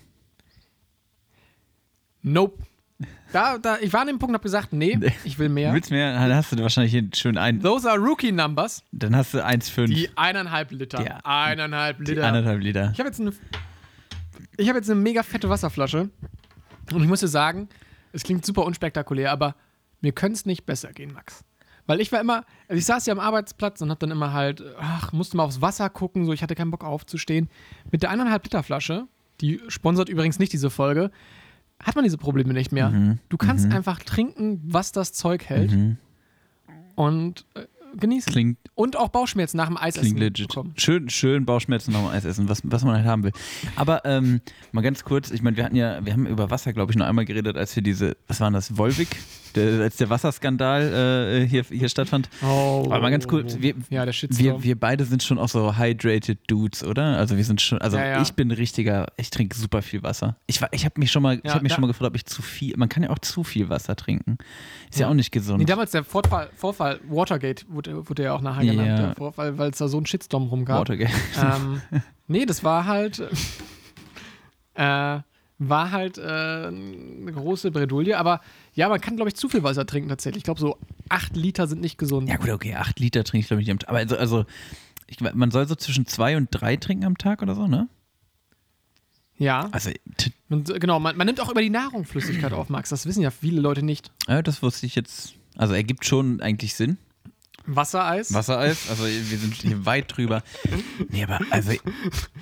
Nope. 2.24 2.64
Da, 3.34 3.58
da, 3.58 3.78
ich 3.80 3.94
war 3.94 4.02
an 4.02 4.08
dem 4.08 4.20
Punkt 4.20 4.32
und 4.32 4.36
habe 4.36 4.44
gesagt, 4.44 4.74
nee, 4.74 5.00
ich 5.24 5.40
will 5.40 5.48
mehr. 5.50 5.70
Du 5.70 5.76
willst 5.76 5.90
mehr, 5.92 6.14
dann 6.14 6.36
hast 6.36 6.52
du 6.52 6.58
wahrscheinlich 6.58 6.92
hier 6.92 7.08
schön 7.16 7.38
ein, 7.38 7.62
Those 7.62 7.90
are 7.90 7.98
Rookie 8.00 8.32
Numbers. 8.32 8.84
dann 8.92 9.16
hast 9.16 9.34
du 9.34 9.38
1,5. 9.46 9.86
Die 9.88 10.10
eineinhalb 10.18 10.72
Liter. 10.72 11.02
Ja. 11.06 11.20
Eineinhalb 11.24 11.98
Die 12.00 12.12
Liter. 12.12 12.28
anderthalb 12.28 12.62
Liter. 12.62 12.90
Ich 12.94 13.00
habe 13.00 13.08
jetzt 13.10 13.22
eine. 13.22 13.32
Ich 14.58 14.68
habe 14.68 14.80
jetzt 14.80 14.90
eine 14.90 15.00
mega 15.00 15.24
fette 15.24 15.50
Wasserflasche. 15.50 16.10
Und 16.92 17.02
ich 17.02 17.08
muss 17.08 17.22
dir 17.22 17.28
sagen, 17.30 17.70
es 18.12 18.24
klingt 18.24 18.46
super 18.46 18.66
unspektakulär, 18.66 19.32
aber 19.32 19.56
mir 20.02 20.12
könnte 20.12 20.34
es 20.34 20.46
nicht 20.46 20.66
besser 20.66 20.92
gehen, 20.92 21.14
Max. 21.14 21.44
Weil 21.88 22.02
ich 22.02 22.12
war 22.12 22.20
immer, 22.20 22.44
also 22.68 22.78
ich 22.78 22.86
saß 22.86 23.06
ja 23.06 23.14
am 23.14 23.20
Arbeitsplatz 23.20 23.82
und 23.82 23.90
hab 23.90 24.00
dann 24.00 24.12
immer 24.12 24.34
halt, 24.34 24.62
ach, 24.80 25.14
musste 25.14 25.38
mal 25.38 25.44
aufs 25.44 25.62
Wasser 25.62 25.90
gucken, 25.90 26.26
so 26.26 26.34
ich 26.34 26.44
hatte 26.44 26.56
keinen 26.56 26.72
Bock 26.72 26.84
aufzustehen. 26.84 27.50
Mit 27.92 28.04
der 28.04 28.10
eineinhalb 28.10 28.44
Liter 28.44 28.62
Flasche, 28.62 29.08
die 29.40 29.62
sponsert 29.70 30.10
übrigens 30.10 30.38
nicht 30.38 30.52
diese 30.54 30.70
Folge, 30.70 31.12
hat 31.84 31.96
man 31.96 32.04
diese 32.04 32.18
Probleme 32.18 32.54
nicht 32.54 32.72
mehr. 32.72 32.90
Mhm. 32.90 33.20
Du 33.30 33.38
kannst 33.38 33.72
einfach 33.72 34.00
trinken, 34.00 34.62
was 34.66 34.92
das 34.92 35.14
Zeug 35.14 35.46
hält. 35.46 35.76
Und 36.96 37.46
äh, 37.56 37.66
genießen. 37.98 38.32
Klingt, 38.32 38.58
Und 38.76 38.98
auch 38.98 39.10
Bauchschmerzen 39.10 39.58
nach 39.58 39.68
dem 39.68 39.78
Eisessen 39.78 40.16
klingt 40.16 40.20
legit. 40.20 40.48
bekommen. 40.50 40.74
Schön, 40.78 41.10
schön 41.10 41.46
Bauchschmerzen 41.46 41.92
nach 41.92 42.02
dem 42.02 42.10
Eis 42.10 42.26
essen, 42.26 42.50
was, 42.50 42.62
was 42.64 42.84
man 42.84 42.96
halt 42.96 43.06
haben 43.06 43.24
will. 43.24 43.32
Aber 43.76 44.06
ähm, 44.06 44.42
mal 44.72 44.82
ganz 44.82 45.04
kurz, 45.04 45.32
ich 45.32 45.42
meine, 45.42 45.58
wir 45.58 45.66
hatten 45.66 45.76
ja, 45.76 46.04
wir 46.06 46.14
haben 46.14 46.26
über 46.26 46.50
Wasser, 46.50 46.74
glaube 46.74 46.92
ich, 46.92 46.98
nur 46.98 47.08
einmal 47.08 47.26
geredet, 47.26 47.58
als 47.58 47.76
wir 47.76 47.84
diese, 47.84 48.18
was 48.28 48.40
war 48.40 48.52
das, 48.52 48.78
Volvic, 48.78 49.10
der, 49.54 49.82
als 49.82 49.98
der 49.98 50.10
Wasserskandal 50.10 51.42
äh, 51.42 51.48
hier, 51.48 51.64
hier 51.64 51.90
stattfand. 51.90 52.30
Oh. 52.44 52.84
Aber 52.86 53.02
mal 53.02 53.12
ganz 53.12 53.28
kurz, 53.28 53.58
wir, 53.60 53.76
Ja, 53.90 54.06
wir, 54.06 54.64
wir 54.64 54.80
beide 54.80 55.06
sind 55.06 55.24
schon 55.24 55.38
auch 55.38 55.50
so 55.50 55.78
hydrated 55.78 56.40
Dudes, 56.48 56.84
oder? 56.84 57.18
Also 57.18 57.38
wir 57.38 57.44
sind 57.44 57.62
schon, 57.62 57.80
also 57.80 57.98
Ja, 57.98 58.06
ja. 58.06 58.22
ich 58.22 58.34
bin 58.34 58.52
richtiger, 58.52 59.08
ich 59.18 59.30
trinke 59.30 59.56
super 59.56 59.82
viel 59.82 60.04
Wasser. 60.04 60.36
Ich, 60.48 60.62
ich 60.72 60.86
habe 60.86 61.00
mich 61.00 61.12
schon 61.12 61.24
mal, 61.24 61.40
ich 61.44 61.52
habe 61.52 61.64
mich 61.64 61.74
schon 61.74 61.82
mal 61.82 61.88
gefragt, 61.88 62.10
ob 62.10 62.16
ich 62.16 62.26
zu 62.26 62.42
viel, 62.42 62.76
man 62.78 62.90
kann 62.90 63.04
ja 63.04 63.10
auch 63.10 63.20
zu 63.20 63.44
viel 63.44 63.70
Wasser 63.70 63.96
trinken. 63.96 64.38
Ist 64.90 65.00
ja, 65.00 65.08
auch 65.08 65.14
nicht 65.14 65.32
gesund. 65.32 65.60
Nee, 65.60 65.66
damals 65.66 65.92
der 65.92 66.04
Vorfall, 66.04 66.50
Vorfall 66.56 67.00
Watergate 67.08 67.66
wurde, 67.70 68.08
wurde 68.10 68.24
ja 68.24 68.34
auch 68.34 68.42
nachher 68.42 68.66
genannt, 68.66 69.00
der 69.00 69.16
Vorfall, 69.16 69.58
weil 69.58 69.72
es 69.72 69.78
da 69.78 69.88
so 69.88 69.98
einen 69.98 70.06
Shitstorm 70.06 70.48
rumgab. 70.48 70.80
Watergate. 70.80 71.12
ähm, 71.42 71.82
nee, 72.28 72.46
das 72.46 72.64
war 72.64 72.86
halt 72.86 73.22
äh, 74.76 75.20
war 75.64 75.92
halt 75.92 76.18
äh, 76.18 76.22
eine 76.22 77.32
große 77.32 77.72
Bredouille, 77.72 78.18
aber 78.18 78.42
ja, 78.74 78.90
man 78.90 79.02
kann, 79.02 79.16
glaube 79.16 79.30
ich, 79.30 79.36
zu 79.36 79.50
viel 79.50 79.64
Wasser 79.64 79.86
trinken 79.86 80.10
tatsächlich. 80.10 80.42
Ich 80.42 80.46
glaube, 80.46 80.60
so 80.60 80.78
acht 81.10 81.36
Liter 81.36 81.68
sind 81.68 81.82
nicht 81.82 81.98
gesund. 81.98 82.30
Ja 82.30 82.38
gut, 82.38 82.50
okay, 82.50 82.76
acht 82.76 83.00
Liter 83.00 83.24
trinke 83.24 83.44
ich 83.44 83.48
glaube 83.48 83.62
ich 83.62 83.68
nicht 83.68 83.74
am 83.74 83.80
Tag. 83.80 83.90
Aber 83.90 84.00
also, 84.00 84.18
also 84.18 84.46
ich, 85.08 85.20
man 85.20 85.52
soll 85.52 85.68
so 85.68 85.76
zwischen 85.76 86.06
zwei 86.06 86.38
und 86.38 86.48
drei 86.52 86.78
trinken 86.78 87.06
am 87.06 87.18
Tag 87.18 87.42
oder 87.42 87.56
so, 87.56 87.68
ne? 87.68 87.90
Ja. 89.38 89.70
Also, 89.72 89.90
äh, 89.90 89.96
genau, 90.50 91.00
man, 91.00 91.18
man 91.18 91.26
nimmt 91.26 91.42
auch 91.42 91.50
über 91.50 91.62
die 91.62 91.70
Nahrung 91.70 92.06
Flüssigkeit 92.06 92.54
auf, 92.54 92.70
Max. 92.70 92.90
Das 92.90 93.06
wissen 93.06 93.22
ja 93.22 93.32
viele 93.32 93.60
Leute 93.60 93.84
nicht. 93.84 94.12
ja, 94.28 94.42
das 94.42 94.62
wusste 94.62 94.86
ich 94.86 94.96
jetzt. 94.96 95.34
Also 95.58 95.74
ergibt 95.74 96.06
schon 96.06 96.42
eigentlich 96.42 96.76
Sinn. 96.76 96.98
Wassereis. 97.66 98.34
Wassereis, 98.34 98.90
also 98.90 99.06
wir 99.06 99.38
sind 99.38 99.54
hier 99.54 99.86
weit 99.86 100.16
drüber. 100.16 100.42
Nee, 101.10 101.24
aber 101.24 101.40
also 101.52 101.72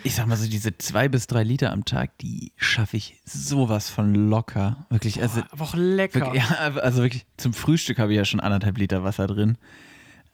ich 0.04 0.16
sag 0.16 0.28
mal 0.28 0.38
so, 0.38 0.48
diese 0.50 0.78
zwei 0.78 1.08
bis 1.10 1.28
drei 1.28 1.44
Liter 1.44 1.72
am 1.72 1.86
Tag, 1.86 2.18
die 2.20 2.52
schaffe 2.58 2.98
ich 2.98 3.20
sowas 3.26 3.90
von 3.90 4.14
locker. 4.30 4.86
Wirklich, 4.90 5.22
also, 5.22 5.42
Aber 5.52 5.64
auch 5.64 5.76
lecker. 5.76 6.22
wirklich, 6.22 6.44
ja, 6.44 6.56
also 6.80 7.02
wirklich, 7.02 7.26
zum 7.38 7.54
Frühstück 7.54 8.00
habe 8.00 8.12
ich 8.14 8.18
ja 8.18 8.26
schon 8.26 8.40
anderthalb 8.40 8.78
Liter 8.78 9.04
Wasser 9.04 9.28
drin. 9.28 9.58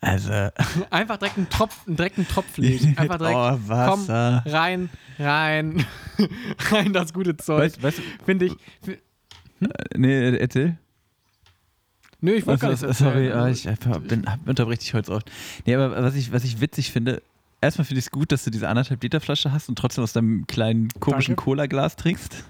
Also, 0.02 0.30
Einfach 0.92 1.18
direkt 1.18 1.38
einen 1.38 1.50
Tropf, 1.50 1.80
direkt 1.88 2.18
einen 2.18 2.28
Tropf 2.28 2.58
legen. 2.58 2.94
Einfach 2.98 3.18
direkt, 3.18 3.36
Oh, 3.38 3.60
Wasser. 3.70 4.42
komm, 4.46 4.54
rein, 4.54 4.90
rein, 5.18 5.86
rein 6.72 6.94
das 6.94 7.14
gute 7.14 7.36
Zeug. 7.38 7.64
weißt, 7.64 7.82
weißt, 7.84 8.02
Finde 8.26 8.46
ich. 8.46 8.56
nee, 9.96 10.38
erzähl. 10.38 10.78
Nö, 12.26 12.34
ich 12.34 12.46
wollte 12.48 12.62
gar 12.62 12.72
Also, 12.72 12.88
nicht 12.88 12.98
sorry, 12.98 13.28
erzählen. 13.28 13.40
ah, 13.44 13.50
ich 13.50 13.68
einfach 13.70 14.00
bin, 14.00 14.26
hab- 14.26 14.48
unterbrech 14.48 14.80
dich 14.80 14.94
heute 14.94 15.12
oft. 15.12 15.32
Nee, 15.66 15.76
aber 15.76 16.04
was 16.04 16.16
ich, 16.16 16.32
was 16.34 16.44
ich 16.44 16.60
witzig 16.60 16.92
finde, 16.92 17.22
erstmal 17.62 17.86
finde 17.86 18.00
ich 18.00 18.06
es 18.06 18.12
gut, 18.12 18.32
dass 18.32 18.44
du 18.44 18.52
diese 18.52 18.68
anderthalb 18.68 19.02
Liter 19.04 19.20
Flasche 19.22 19.52
hast 19.52 19.70
und 19.70 19.78
trotzdem 19.78 20.04
aus 20.04 20.14
deinem 20.14 20.46
kleinen 20.48 20.90
komischen. 21.00 21.36
Cola-Glas 21.36 21.96
trinkst. 21.96 22.44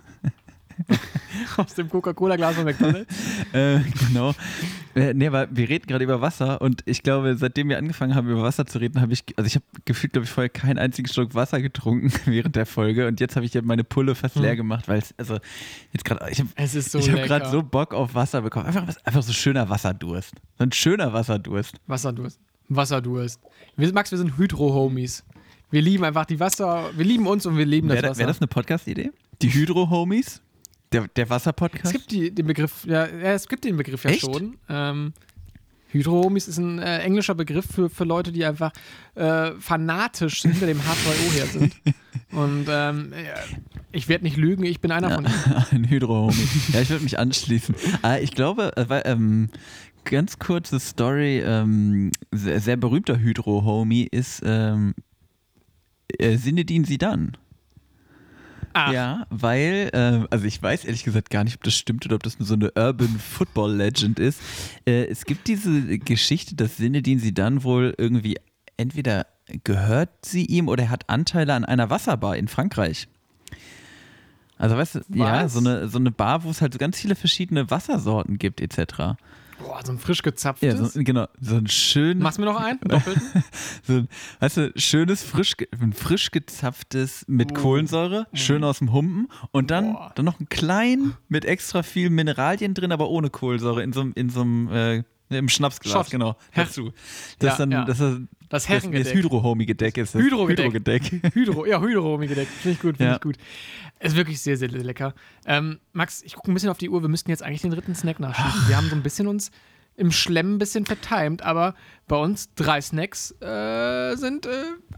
Aus 1.57 1.73
dem 1.75 1.89
Coca-Cola-Glas 1.89 2.55
von 2.55 2.65
McDonalds. 2.65 3.13
Äh, 3.53 3.79
genau. 4.07 4.33
Äh, 4.95 5.13
nee, 5.13 5.27
aber 5.27 5.47
wir 5.49 5.69
reden 5.69 5.87
gerade 5.87 6.03
über 6.03 6.19
Wasser 6.19 6.61
und 6.61 6.81
ich 6.85 7.03
glaube, 7.03 7.35
seitdem 7.37 7.69
wir 7.69 7.77
angefangen 7.77 8.15
haben, 8.15 8.29
über 8.29 8.41
Wasser 8.43 8.65
zu 8.65 8.79
reden, 8.79 8.99
habe 8.99 9.13
ich, 9.13 9.23
also 9.37 9.47
ich 9.47 9.55
habe 9.55 9.65
gefühlt, 9.85 10.13
glaube 10.13 10.25
ich, 10.25 10.31
vorher 10.31 10.49
keinen 10.49 10.77
einzigen 10.77 11.07
Schluck 11.07 11.35
Wasser 11.35 11.61
getrunken 11.61 12.11
während 12.25 12.55
der 12.55 12.65
Folge 12.65 13.07
und 13.07 13.19
jetzt 13.19 13.35
habe 13.35 13.45
ich 13.45 13.53
ja 13.53 13.61
meine 13.61 13.83
Pulle 13.83 14.15
fast 14.15 14.35
leer 14.35 14.55
gemacht, 14.55 14.87
weil 14.87 14.99
es, 14.99 15.13
also 15.17 15.39
jetzt 15.93 16.03
gerade, 16.03 16.29
ich 16.31 16.39
habe 16.39 16.49
so 16.67 16.99
ich 16.99 17.07
lecker. 17.07 17.27
gerade 17.27 17.49
so 17.49 17.63
Bock 17.63 17.93
auf 17.93 18.13
Wasser 18.13 18.41
bekommen. 18.41 18.65
Einfach, 18.65 18.87
einfach 19.03 19.23
so 19.23 19.31
schöner 19.31 19.69
Wasserdurst. 19.69 20.33
So 20.57 20.63
ein 20.63 20.71
schöner 20.71 21.13
Wasserdurst. 21.13 21.79
Wasserdurst. 21.87 22.39
Wasserdurst. 22.67 23.39
Wir, 23.77 23.93
Max, 23.93 24.11
wir 24.11 24.17
sind 24.17 24.37
Hydro-Homies. 24.37 25.23
Wir 25.71 25.81
lieben 25.81 26.03
einfach 26.03 26.25
die 26.25 26.39
Wasser, 26.39 26.89
wir 26.95 27.05
lieben 27.05 27.27
uns 27.27 27.45
und 27.45 27.57
wir 27.57 27.65
lieben 27.65 27.87
das 27.87 27.97
Wäre 27.97 28.09
Wasser. 28.09 28.19
wär 28.19 28.27
das 28.27 28.39
eine 28.39 28.47
Podcast-Idee? 28.47 29.11
Die 29.41 29.53
Hydro-Homies? 29.53 30.41
Der, 30.91 31.07
der 31.07 31.25
es 31.25 31.29
Wasser-Podcast? 31.29 31.91
gibt 31.91 32.11
die, 32.11 32.33
den 32.33 32.47
Begriff, 32.47 32.85
ja, 32.85 33.07
ja, 33.07 33.33
es 33.33 33.47
gibt 33.47 33.65
den 33.65 33.77
Begriff 33.77 34.03
ja 34.03 34.11
Echt? 34.11 34.21
schon. 34.21 34.57
Ähm, 34.69 35.13
Hydro-Homies 35.89 36.47
ist 36.47 36.57
ein 36.57 36.79
äh, 36.79 36.99
englischer 36.99 37.35
Begriff 37.35 37.65
für, 37.65 37.89
für 37.89 38.03
Leute, 38.03 38.31
die 38.31 38.43
einfach 38.43 38.71
äh, 39.15 39.51
fanatisch 39.59 40.41
hinter 40.41 40.65
dem 40.67 40.79
H2O 40.79 41.33
her 41.33 41.45
sind. 41.47 41.75
Und 42.31 42.65
ähm, 42.69 43.13
ja, 43.13 43.35
ich 43.91 44.09
werde 44.09 44.25
nicht 44.25 44.35
lügen, 44.35 44.65
ich 44.65 44.81
bin 44.81 44.91
einer 44.91 45.09
von 45.09 45.25
ihnen. 45.25 45.33
Ein 45.71 45.89
Hydro-Homie. 45.89 46.47
ja, 46.73 46.81
ich 46.81 46.89
würde 46.89 47.03
mich 47.03 47.17
anschließen. 47.17 47.75
Ah, 48.01 48.17
ich 48.17 48.31
glaube, 48.31 48.75
äh, 48.75 48.89
weil, 48.89 49.03
ähm, 49.05 49.49
ganz 50.03 50.37
kurze 50.37 50.79
Story, 50.79 51.39
ähm, 51.39 52.11
sehr, 52.31 52.59
sehr 52.59 52.75
berühmter 52.77 53.17
Hydro-Homie 53.19 54.07
ist 54.11 54.41
ähm, 54.45 54.95
äh, 56.17 56.35
Sinedin 56.35 56.83
Sidan. 56.83 57.37
Ah, 58.75 58.91
Ja, 58.91 59.25
weil, 59.29 59.89
äh, 59.93 60.27
also 60.29 60.43
ich 60.45 60.61
weiß 60.61 60.83
ehrlich 60.83 61.05
gesagt 61.05 61.29
gar 61.29 61.45
nicht, 61.45 61.55
ob 61.55 61.63
das 61.63 61.75
stimmt 61.75 62.05
oder 62.05 62.15
ob 62.15 62.23
das 62.23 62.39
nur 62.39 62.45
so 62.45 62.55
eine 62.55 62.71
Urban 62.75 63.07
Football 63.19 63.73
Legend 63.73 64.19
ist. 64.19 64.41
Äh, 64.85 65.05
es 65.05 65.23
gibt 65.23 65.47
diese 65.47 65.97
Geschichte, 65.97 66.55
dass 66.55 66.75
Sinedin 66.75 67.19
Sidan 67.19 67.63
wohl 67.63 67.93
irgendwie 67.97 68.35
entweder 68.75 69.27
gehört 69.63 70.09
sie 70.25 70.43
ihm 70.45 70.67
oder 70.67 70.83
er 70.83 70.89
hat 70.89 71.09
Anteile 71.09 71.53
an 71.53 71.63
einer 71.63 71.89
Wasserbar 71.89 72.35
in 72.35 72.49
Frankreich. 72.49 73.07
Also 74.57 74.75
weißt 74.75 74.95
du, 74.95 74.99
ja, 75.13 75.43
Was? 75.43 75.53
so 75.53 75.59
eine, 75.59 75.87
so 75.87 75.97
eine 75.97 76.11
Bar, 76.11 76.43
wo 76.43 76.49
es 76.49 76.61
halt 76.61 76.73
so 76.73 76.79
ganz 76.79 76.99
viele 76.99 77.15
verschiedene 77.15 77.69
Wassersorten 77.71 78.37
gibt, 78.37 78.59
etc. 78.59 79.15
Boah, 79.59 79.79
so 79.85 79.91
ein 79.93 79.99
frisch 79.99 80.21
gezapftes. 80.21 80.79
Ja, 80.79 80.85
so, 80.85 80.99
genau, 81.03 81.27
so 81.39 81.55
ein 81.55 81.67
schön, 81.67 82.19
Machst 82.19 82.37
du 82.37 82.41
mir 82.41 82.47
noch 82.51 82.59
einen? 82.59 82.79
Doppelten? 82.81 83.43
so 83.83 83.93
ein, 83.93 84.07
weißt 84.41 84.57
du, 84.57 84.71
schönes, 84.75 85.23
frisch, 85.23 85.53
ein 85.79 85.93
frisch 85.93 86.31
gezapftes 86.31 87.23
mit 87.27 87.51
Oh. 87.51 87.61
Kohlensäure, 87.61 88.27
schön 88.33 88.63
aus 88.63 88.79
dem 88.79 88.91
Humpen 88.91 89.27
und 89.51 89.71
dann, 89.71 89.93
Boah. 89.93 90.11
dann 90.15 90.25
noch 90.25 90.39
ein 90.39 90.49
klein 90.49 91.13
mit 91.29 91.45
extra 91.45 91.83
viel 91.83 92.09
Mineralien 92.09 92.73
drin, 92.73 92.91
aber 92.91 93.09
ohne 93.09 93.29
Kohlensäure 93.29 93.81
in 93.83 93.93
so, 93.93 94.01
einem- 94.01 94.13
in 94.15 94.29
so 94.29 94.41
einem, 94.41 94.67
äh, 94.69 95.03
im 95.29 95.49
Schnapsglas, 95.49 95.91
Shot. 95.93 96.11
genau, 96.11 96.35
dazu. 96.53 96.91
Das 97.39 97.47
Ja, 97.47 97.51
ist 97.53 97.59
dann, 97.59 97.71
ja. 97.71 97.85
das, 97.85 97.97
Das 97.97 98.11
das, 98.11 98.19
das 98.49 98.69
Herrengedeck. 98.69 99.13
hydrohomige 99.15 99.73
Deck 99.73 99.97
ist 99.97 100.13
das. 100.13 100.21
Hydrogedeck. 100.21 101.33
Hydro, 101.33 101.65
ja, 101.65 101.81
Hydro 101.81 102.17
gedeckt. 102.19 102.51
Finde 102.51 102.75
ich 102.75 102.79
gut, 102.79 102.97
finde 102.97 103.09
Ja. 103.11 103.15
ich 103.15 103.21
gut. 103.21 103.35
Ist 104.05 104.15
wirklich 104.15 104.41
sehr, 104.41 104.57
sehr 104.57 104.69
lecker. 104.69 105.13
Ähm, 105.45 105.79
Max, 105.93 106.21
ich 106.23 106.33
gucke 106.35 106.51
ein 106.51 106.53
bisschen 106.53 106.69
auf 106.69 106.77
die 106.77 106.89
Uhr. 106.89 107.01
Wir 107.01 107.09
müssten 107.09 107.29
jetzt 107.29 107.43
eigentlich 107.43 107.61
den 107.61 107.71
dritten 107.71 107.95
Snack 107.95 108.19
nachschieben. 108.19 108.67
Wir 108.67 108.77
haben 108.77 108.89
so 108.89 108.95
ein 108.95 109.03
bisschen 109.03 109.27
uns 109.27 109.51
im 109.97 110.11
Schlemm 110.11 110.55
ein 110.55 110.57
bisschen 110.57 110.85
vertimt, 110.85 111.41
aber 111.41 111.73
bei 112.07 112.17
uns 112.17 112.53
drei 112.55 112.81
Snacks 112.81 113.31
äh, 113.41 114.15
sind 114.17 114.45
äh, 114.45 114.49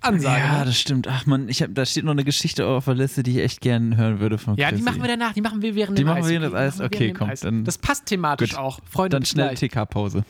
Ansage. 0.02 0.40
Ja, 0.42 0.60
ne? 0.60 0.66
das 0.66 0.80
stimmt. 0.80 1.08
Ach 1.08 1.26
man, 1.28 1.48
ich 1.50 1.62
hab, 1.62 1.74
da 1.76 1.86
steht 1.86 2.04
noch 2.04 2.14
eine 2.14 2.24
Geschichte 2.24 2.66
auf 2.66 2.86
der 2.86 2.96
Liste, 2.96 3.22
die 3.22 3.32
ich 3.32 3.38
echt 3.44 3.62
gerne 3.62 3.96
hören 3.96 4.20
würde 4.20 4.40
von 4.40 4.56
ja, 4.56 4.72
die 4.72 4.82
machen 4.82 5.02
wir 5.02 5.08
danach. 5.08 5.34
Die 5.34 5.42
machen 5.42 5.62
wir 5.62 5.76
während 5.76 5.98
Die 6.00 6.04
dem 6.04 6.08
machen 6.08 6.24
Eis. 6.24 6.30
wir 6.30 6.42
während 6.42 6.54
des 6.54 6.60
Eis? 6.60 6.76
Die 6.78 6.82
machen 6.82 6.92
wir 6.92 6.98
Okay, 7.00 7.14
komm, 7.14 7.30
Eis. 7.30 7.42
dann- 7.42 7.64
Das 7.64 7.78
passt 7.78 8.08
thematisch 8.08 8.52
Gut. 8.52 8.60
auch. 8.60 8.80
Freunde, 8.90 9.18
Dann 9.18 9.26
schnell. 9.26 9.54
TK-Pause. 9.56 10.24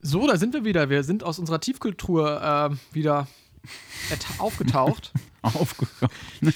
So, 0.00 0.26
da 0.26 0.36
sind 0.36 0.54
wir 0.54 0.64
wieder. 0.64 0.90
Wir 0.90 1.02
sind 1.04 1.22
aus 1.22 1.38
unserer 1.38 1.60
Tiefkultur 1.60 2.70
äh, 2.72 2.94
wieder 2.94 3.26
aufgetaucht. 4.38 5.12
Aufgekommen. 5.42 6.12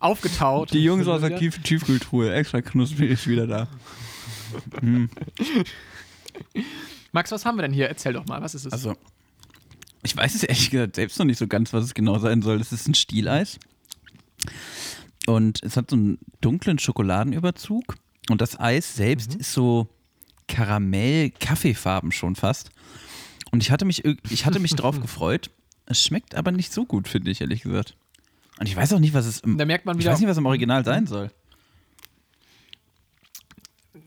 aufgetaucht. 0.00 0.72
Die 0.72 0.82
Jungs 0.82 1.06
aus 1.06 1.20
der. 1.20 1.38
Tief 1.38 1.58
Tiefkultur, 1.62 2.32
extra 2.32 2.62
knusprig 2.62 3.10
ist 3.10 3.26
wieder 3.26 3.46
da. 3.46 3.68
Max, 7.12 7.30
was 7.30 7.44
haben 7.44 7.58
wir 7.58 7.62
denn 7.62 7.72
hier? 7.74 7.88
Erzähl 7.88 8.14
doch 8.14 8.26
mal, 8.26 8.40
was 8.40 8.54
ist 8.54 8.64
es? 8.64 8.72
Also, 8.72 8.96
ich 10.02 10.16
weiß 10.16 10.34
es 10.34 10.42
ehrlich 10.42 10.70
gesagt 10.70 10.96
selbst 10.96 11.18
noch 11.18 11.26
nicht 11.26 11.38
so 11.38 11.46
ganz, 11.46 11.72
was 11.74 11.84
es 11.84 11.94
genau 11.94 12.18
sein 12.18 12.40
soll. 12.40 12.60
Es 12.60 12.72
ist 12.72 12.88
ein 12.88 12.94
Stieleis. 12.94 13.58
Und 15.26 15.62
es 15.62 15.76
hat 15.76 15.90
so 15.90 15.96
einen 15.96 16.18
dunklen 16.40 16.78
Schokoladenüberzug. 16.78 17.96
Und 18.30 18.40
das 18.40 18.58
Eis 18.58 18.94
selbst 18.96 19.34
ist 19.34 19.52
so 19.52 19.88
Karamell-Kaffeefarben 20.48 22.12
schon 22.12 22.36
fast. 22.36 22.70
Und 23.50 23.62
ich 23.62 23.70
hatte 23.70 23.84
mich, 23.84 24.04
ich 24.04 24.46
hatte 24.46 24.60
mich 24.60 24.74
drauf 24.74 25.00
gefreut. 25.02 25.50
Es 25.90 26.04
schmeckt 26.04 26.36
aber 26.36 26.52
nicht 26.52 26.72
so 26.72 26.84
gut, 26.86 27.08
finde 27.08 27.32
ich, 27.32 27.40
ehrlich 27.40 27.62
gesagt. 27.62 27.96
Und 28.60 28.68
ich 28.68 28.76
weiß 28.76 28.92
auch 28.92 29.00
nicht, 29.00 29.12
was 29.12 29.26
es 29.26 29.40
im, 29.40 29.58
Da 29.58 29.64
merkt 29.64 29.86
man 29.86 29.96
ich 29.96 30.04
wieder- 30.04 30.12
weiß 30.12 30.20
nicht, 30.20 30.28
was 30.28 30.36
im 30.38 30.46
Original 30.46 30.84
sein 30.84 31.06
soll. 31.08 31.30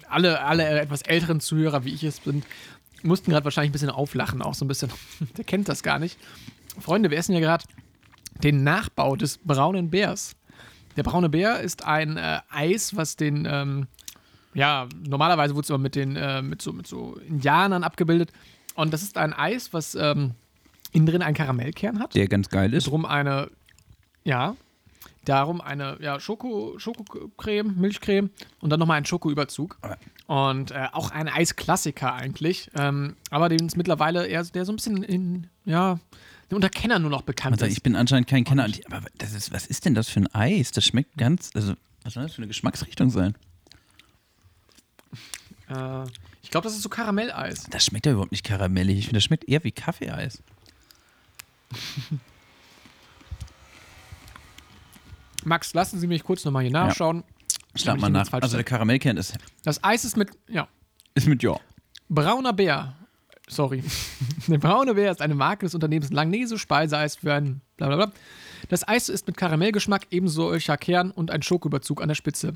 alle, 0.08 0.42
alle 0.44 0.80
etwas 0.80 1.02
älteren 1.02 1.40
Zuhörer, 1.40 1.86
wie 1.86 1.94
ich 1.94 2.04
es 2.04 2.20
bin, 2.20 2.44
mussten 3.02 3.32
gerade 3.32 3.44
wahrscheinlich 3.44 3.72
ein 3.72 3.74
bisschen 3.74 3.90
auflachen, 3.90 4.42
auch 4.42 4.54
so 4.54 4.64
ein 4.64 4.68
bisschen. 4.68 4.90
Der 5.38 5.44
kennt 5.44 5.68
das 5.68 5.84
gar 5.84 6.00
nicht. 6.00 6.18
Freunde, 6.80 7.10
wir 7.10 7.18
essen 7.18 7.34
ja 7.34 7.40
gerade 7.40 7.66
den 8.44 8.64
Nachbau 8.64 9.16
des 9.16 9.40
braunen 9.40 9.90
Bärs. 9.90 10.36
Der 10.96 11.04
braune 11.04 11.30
Bär 11.30 11.60
ist 11.60 11.86
ein 11.86 12.18
äh, 12.18 12.40
Eis, 12.50 12.96
was 12.96 13.16
den, 13.16 13.48
ähm, 13.50 13.88
ja, 14.54 14.88
normalerweise 15.08 15.56
wurde 15.56 15.64
es 15.66 15.70
immer 15.70 15.80
mit 15.80 15.96
den, 15.96 16.16
äh, 16.16 16.42
mit 16.42 16.62
so, 16.62 16.72
mit 16.72 16.86
so 16.88 17.16
Indianern 17.28 17.84
abgebildet. 17.84 18.32
Und 18.76 18.94
das 18.94 19.02
ist 19.02 19.18
ein 19.18 19.34
Eis, 19.34 19.74
was 19.74 19.96
ähm, 19.96 20.32
innen 20.94 21.06
drin 21.06 21.22
einen 21.22 21.36
Karamellkern 21.36 22.00
hat. 22.00 22.16
Der 22.16 22.28
ganz 22.28 22.50
geil 22.50 22.74
ist. 22.74 22.88
drum 22.88 23.06
eine, 23.06 23.50
ja, 24.24 24.56
darum 25.26 25.62
eine 25.62 25.98
ja, 26.02 26.20
Schoko, 26.20 26.78
Schokocreme, 26.78 27.76
Milchcreme 27.76 28.30
und 28.62 28.70
dann 28.70 28.80
nochmal 28.80 28.98
einen 28.98 29.06
Schokoüberzug. 29.06 29.78
Und 30.28 30.72
äh, 30.72 30.88
auch 30.94 31.12
ein 31.12 31.28
Eisklassiker 31.28 32.14
eigentlich. 32.14 32.70
Ähm, 32.76 33.16
aber 33.30 33.50
den 33.50 33.66
es 33.66 33.76
mittlerweile 33.76 34.26
eher, 34.28 34.44
der 34.44 34.66
so 34.66 34.72
ein 34.72 34.76
bisschen 34.78 35.04
in, 35.04 35.48
ja, 35.66 36.00
unter 36.52 36.70
Kennern 36.70 37.02
nur 37.02 37.12
noch 37.12 37.24
bekannt 37.24 37.54
Also 37.54 37.66
ist. 37.66 37.74
ich 37.74 37.84
bin 37.84 37.96
anscheinend 37.96 38.28
kein 38.28 38.44
Kenner. 38.44 38.66
Und 38.66 38.94
aber 38.94 39.08
das 39.18 39.34
ist, 39.34 39.52
was 39.52 39.66
ist 39.66 39.86
denn 39.86 39.96
das 39.96 40.10
für 40.10 40.22
ein 40.22 40.34
Eis? 40.34 40.72
Das 40.72 40.86
schmeckt 40.86 41.18
ganz, 41.18 41.50
also 41.56 41.74
was 42.04 42.14
soll 42.14 42.24
das 42.24 42.34
für 42.34 42.40
eine 42.40 42.48
Geschmacksrichtung 42.48 43.10
sein? 43.10 43.36
Äh, 45.70 46.04
ich 46.42 46.52
glaube, 46.52 46.66
das 46.66 46.76
ist 46.76 46.84
so 46.84 46.90
Karamelleis. 46.90 47.66
Das 47.70 47.86
schmeckt 47.86 48.06
ja 48.06 48.12
überhaupt 48.12 48.32
nicht 48.32 48.44
karamellig. 48.44 49.00
Ich 49.00 49.06
finde, 49.06 49.18
das 49.18 49.24
schmeckt 49.24 49.48
eher 49.48 49.64
wie 49.64 49.72
Kaffeeeis. 49.72 50.44
Max, 55.46 55.74
lassen 55.74 56.00
Sie 56.00 56.08
mich 56.08 56.24
kurz 56.24 56.46
nochmal 56.46 56.64
hier 56.64 56.72
nachschauen. 56.72 57.24
Schlag 57.76 57.98
Damit 58.00 58.14
mal 58.14 58.24
nach. 58.24 58.32
Also 58.34 58.56
der. 58.58 58.64
Karamellkern 58.64 59.18
ist, 59.18 59.36
Das 59.64 59.84
Eis 59.84 60.06
ist 60.06 60.16
mit, 60.16 60.30
ja, 60.48 60.68
ist 61.16 61.28
mit 61.28 61.44
Ja. 61.44 61.60
brauner 62.10 62.54
Bär. 62.54 62.96
Sorry. 63.50 63.84
Der 64.48 64.58
braune 64.58 64.94
Bär 64.94 65.12
ist 65.12 65.22
eine 65.22 65.36
Marke 65.36 65.66
des 65.66 65.76
Unternehmens 65.76 66.12
Langnese 66.12 66.58
Speiseeis 66.58 67.18
für 67.18 67.34
ein 67.34 67.60
bla 67.76 67.88
bla 67.88 67.98
bla. 67.98 68.12
Das 68.70 68.88
Eis 68.88 69.10
ist 69.10 69.28
mit 69.28 69.36
Karamellgeschmack, 69.36 70.08
ebenso 70.12 70.44
solcher 70.50 70.78
Kern 70.78 71.12
und 71.12 71.30
ein 71.30 71.42
Schokoüberzug 71.42 72.02
an 72.02 72.08
der 72.08 72.16
Spitze. 72.16 72.54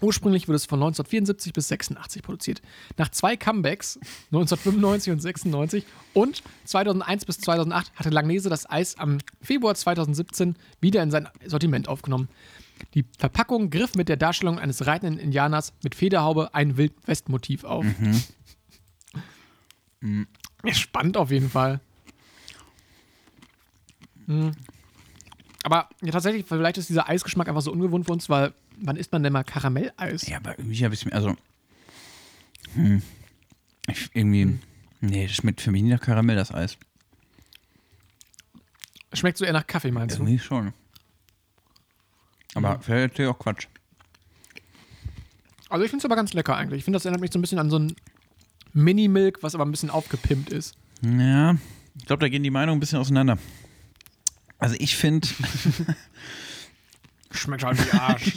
Ursprünglich 0.00 0.48
wurde 0.48 0.56
es 0.56 0.66
von 0.66 0.78
1974 0.78 1.52
bis 1.52 1.68
86 1.68 2.22
produziert. 2.22 2.62
Nach 2.96 3.08
zwei 3.08 3.36
Comebacks, 3.36 3.96
1995 4.32 5.12
und 5.12 5.20
96 5.20 5.84
und 6.12 6.42
2001 6.64 7.24
bis 7.24 7.38
2008, 7.40 7.92
hatte 7.94 8.10
Langnese 8.10 8.48
das 8.48 8.68
Eis 8.68 8.98
am 8.98 9.18
Februar 9.40 9.74
2017 9.74 10.56
wieder 10.80 11.02
in 11.02 11.10
sein 11.10 11.28
Sortiment 11.46 11.88
aufgenommen. 11.88 12.28
Die 12.94 13.04
Verpackung 13.18 13.70
griff 13.70 13.94
mit 13.94 14.08
der 14.08 14.16
Darstellung 14.16 14.58
eines 14.58 14.86
reitenden 14.86 15.18
Indianers 15.18 15.72
mit 15.82 15.94
Federhaube 15.94 16.54
ein 16.54 16.76
Wildwest-Motiv 16.76 17.64
auf. 17.64 17.86
Spannend 20.72 21.16
auf 21.16 21.30
jeden 21.30 21.50
Fall. 21.50 21.80
Hm. 24.26 24.52
Aber 25.64 25.88
ja, 26.02 26.12
tatsächlich, 26.12 26.44
vielleicht 26.46 26.76
ist 26.76 26.90
dieser 26.90 27.08
Eisgeschmack 27.08 27.48
einfach 27.48 27.62
so 27.62 27.72
ungewohnt 27.72 28.04
für 28.04 28.12
uns, 28.12 28.28
weil 28.28 28.52
wann 28.76 28.96
isst 28.96 29.10
man 29.12 29.22
denn 29.22 29.32
mal 29.32 29.44
Karamelleis? 29.44 30.28
Ja, 30.28 30.36
aber 30.36 30.58
irgendwie 30.58 30.84
habe 30.84 30.94
ich 30.94 31.00
es 31.00 31.06
mir, 31.06 31.14
also, 31.14 31.34
hm, 32.74 33.02
ich, 33.88 34.10
irgendwie, 34.12 34.58
nee, 35.00 35.26
das 35.26 35.36
schmeckt 35.36 35.62
für 35.62 35.70
mich 35.70 35.82
nicht 35.82 35.92
nach 35.92 36.00
Karamell, 36.00 36.36
das 36.36 36.52
Eis. 36.52 36.76
Schmeckt 39.14 39.38
so 39.38 39.46
eher 39.46 39.54
nach 39.54 39.66
Kaffee, 39.66 39.90
meinst 39.90 40.18
du? 40.18 40.22
Irgendwie 40.22 40.38
schon. 40.38 40.74
Aber 42.54 42.78
vielleicht 42.80 43.12
erzähl 43.12 43.24
ich 43.24 43.30
auch 43.30 43.38
Quatsch. 43.38 43.66
Also 45.70 45.82
ich 45.82 45.90
finde 45.90 46.02
es 46.02 46.04
aber 46.04 46.16
ganz 46.16 46.34
lecker 46.34 46.56
eigentlich. 46.56 46.78
Ich 46.78 46.84
finde, 46.84 46.98
das 46.98 47.06
erinnert 47.06 47.22
mich 47.22 47.32
so 47.32 47.38
ein 47.38 47.42
bisschen 47.42 47.58
an 47.58 47.70
so 47.70 47.78
ein 47.78 47.96
Mini-Milk, 48.74 49.42
was 49.42 49.54
aber 49.54 49.64
ein 49.64 49.70
bisschen 49.70 49.90
aufgepimpt 49.90 50.50
ist. 50.50 50.74
Ja, 51.00 51.56
ich 51.96 52.04
glaube, 52.04 52.20
da 52.20 52.28
gehen 52.28 52.42
die 52.42 52.50
Meinungen 52.50 52.76
ein 52.76 52.80
bisschen 52.80 52.98
auseinander. 52.98 53.38
Also 54.64 54.76
ich 54.78 54.96
finde, 54.96 55.28
Schmeckt 57.32 57.64
halt 57.64 57.84
wie 57.86 57.98
Arsch. 57.98 58.32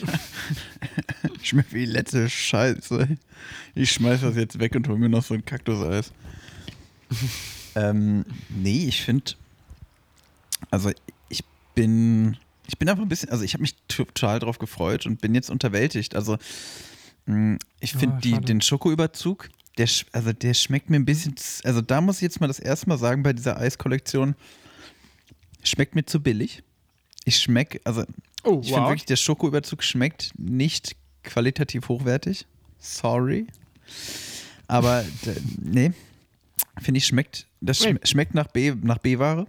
schmeckt 1.41 1.71
wie 1.71 1.85
letzte 1.85 2.29
Scheiße. 2.29 3.07
Ich 3.75 3.91
schmeiß 3.93 4.19
das 4.19 4.35
jetzt 4.35 4.59
weg 4.59 4.75
und 4.75 4.89
hol 4.89 4.97
mir 4.97 5.07
noch 5.07 5.23
so 5.23 5.35
ein 5.35 5.45
Kaktuseis. 5.45 6.11
ähm, 7.75 8.25
nee, 8.49 8.87
ich 8.89 9.03
finde, 9.03 9.35
also 10.69 10.91
ich 11.29 11.45
bin, 11.75 12.35
ich 12.67 12.77
bin 12.77 12.89
einfach 12.89 13.03
ein 13.03 13.07
bisschen, 13.07 13.29
also 13.29 13.45
ich 13.45 13.53
habe 13.53 13.61
mich 13.61 13.75
total 13.87 14.39
drauf 14.39 14.59
gefreut 14.59 15.05
und 15.05 15.21
bin 15.21 15.33
jetzt 15.33 15.49
unterwältigt. 15.49 16.13
Also 16.13 16.37
mh, 17.25 17.57
ich 17.79 17.93
finde 17.93 18.17
Ah, 18.17 18.29
schade. 18.31 18.45
den 18.47 18.59
Schokoüberzug, 18.59 19.49
der, 19.77 19.87
also 20.11 20.33
der 20.33 20.53
schmeckt 20.53 20.89
mir 20.89 20.97
ein 20.97 21.05
bisschen, 21.05 21.35
also 21.63 21.79
da 21.79 22.01
muss 22.01 22.17
ich 22.17 22.23
jetzt 22.23 22.41
mal 22.41 22.47
das 22.47 22.59
erste 22.59 22.89
Mal 22.89 22.97
sagen 22.97 23.23
bei 23.23 23.31
dieser 23.31 23.57
Eiskollektion, 23.57 24.35
schmeckt 25.63 25.95
mir 25.95 26.05
zu 26.05 26.21
billig. 26.21 26.63
Ich 27.25 27.37
schmecke, 27.39 27.81
also 27.83 28.03
Oh, 28.43 28.59
ich 28.61 28.67
finde 28.67 28.81
wow. 28.81 28.89
wirklich, 28.89 29.05
der 29.05 29.15
Schokoüberzug 29.17 29.83
schmeckt 29.83 30.31
nicht 30.37 30.95
qualitativ 31.23 31.89
hochwertig. 31.89 32.45
Sorry. 32.79 33.47
Aber 34.67 35.03
nee, 35.61 35.91
finde 36.79 36.99
ich, 36.99 37.05
schmeckt, 37.05 37.45
das 37.59 37.79
schm 37.79 37.99
schmeckt 38.03 38.33
nach 38.35 38.47
B- 38.47 38.75
nach 38.81 38.99
B-Ware. 38.99 39.47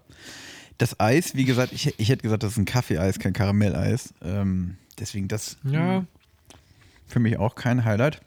Das 0.79 0.99
Eis, 0.99 1.35
wie 1.35 1.45
gesagt, 1.45 1.73
ich, 1.73 1.95
ich 1.99 2.09
hätte 2.09 2.23
gesagt, 2.23 2.43
das 2.43 2.53
ist 2.53 2.59
ein 2.59 2.65
Kaffeeeis, 2.65 3.19
kein 3.19 3.33
Karamelleis. 3.33 4.15
Ähm, 4.23 4.77
deswegen 4.99 5.29
das 5.29 5.57
ja. 5.65 6.05
für 7.07 7.19
mich 7.21 7.37
auch 7.37 7.55
kein 7.55 7.85
Highlight. 7.85 8.21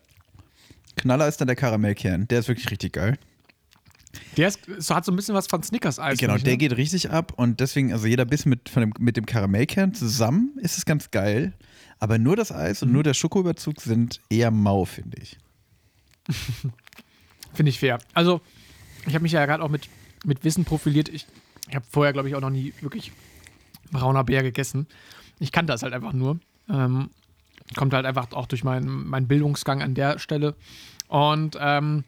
Knaller 0.97 1.27
ist 1.27 1.37
dann 1.41 1.47
der 1.47 1.55
Karamellkern. 1.55 2.27
Der 2.27 2.39
ist 2.39 2.47
wirklich 2.49 2.69
richtig 2.69 2.93
geil. 2.93 3.17
Der 4.37 4.47
ist, 4.47 4.59
so 4.77 4.95
hat 4.95 5.05
so 5.05 5.11
ein 5.11 5.15
bisschen 5.15 5.35
was 5.35 5.47
von 5.47 5.63
Snickers-Eis. 5.63 6.19
Genau, 6.19 6.33
finde 6.33 6.37
ich, 6.37 6.43
der 6.43 6.53
ne? 6.53 6.57
geht 6.57 6.77
richtig 6.77 7.11
ab 7.11 7.33
und 7.35 7.59
deswegen, 7.59 7.93
also 7.93 8.07
jeder 8.07 8.25
Biss 8.25 8.45
mit, 8.45 8.69
von 8.69 8.81
dem, 8.81 8.93
mit 8.99 9.17
dem 9.17 9.25
Karamellkern 9.25 9.93
zusammen 9.93 10.57
ist 10.61 10.77
es 10.77 10.85
ganz 10.85 11.11
geil. 11.11 11.53
Aber 11.99 12.17
nur 12.17 12.35
das 12.35 12.51
Eis 12.51 12.81
und 12.81 12.91
nur 12.91 13.03
der 13.03 13.13
Schokoüberzug 13.13 13.79
sind 13.79 14.21
eher 14.29 14.49
mau, 14.49 14.85
finde 14.85 15.17
ich. 15.21 15.37
Finde 17.53 17.69
ich 17.69 17.79
fair. 17.79 17.99
Also, 18.13 18.41
ich 19.05 19.13
habe 19.13 19.23
mich 19.23 19.33
ja 19.33 19.45
gerade 19.45 19.61
auch 19.61 19.69
mit, 19.69 19.89
mit 20.23 20.43
Wissen 20.43 20.63
profiliert. 20.63 21.09
Ich, 21.09 21.27
ich 21.67 21.75
habe 21.75 21.85
vorher, 21.89 22.13
glaube 22.13 22.29
ich, 22.29 22.35
auch 22.35 22.41
noch 22.41 22.49
nie 22.49 22.73
wirklich 22.79 23.11
brauner 23.91 24.23
Bär 24.23 24.41
gegessen. 24.41 24.87
Ich 25.39 25.51
kannte 25.51 25.73
das 25.73 25.83
halt 25.83 25.93
einfach 25.93 26.13
nur. 26.13 26.39
Ähm, 26.69 27.09
kommt 27.75 27.93
halt 27.93 28.05
einfach 28.05 28.31
auch 28.31 28.47
durch 28.47 28.63
meinen 28.63 29.07
meinen 29.07 29.27
Bildungsgang 29.27 29.81
an 29.81 29.95
der 29.95 30.19
Stelle. 30.19 30.55
Und 31.07 31.57
ähm, 31.59 32.03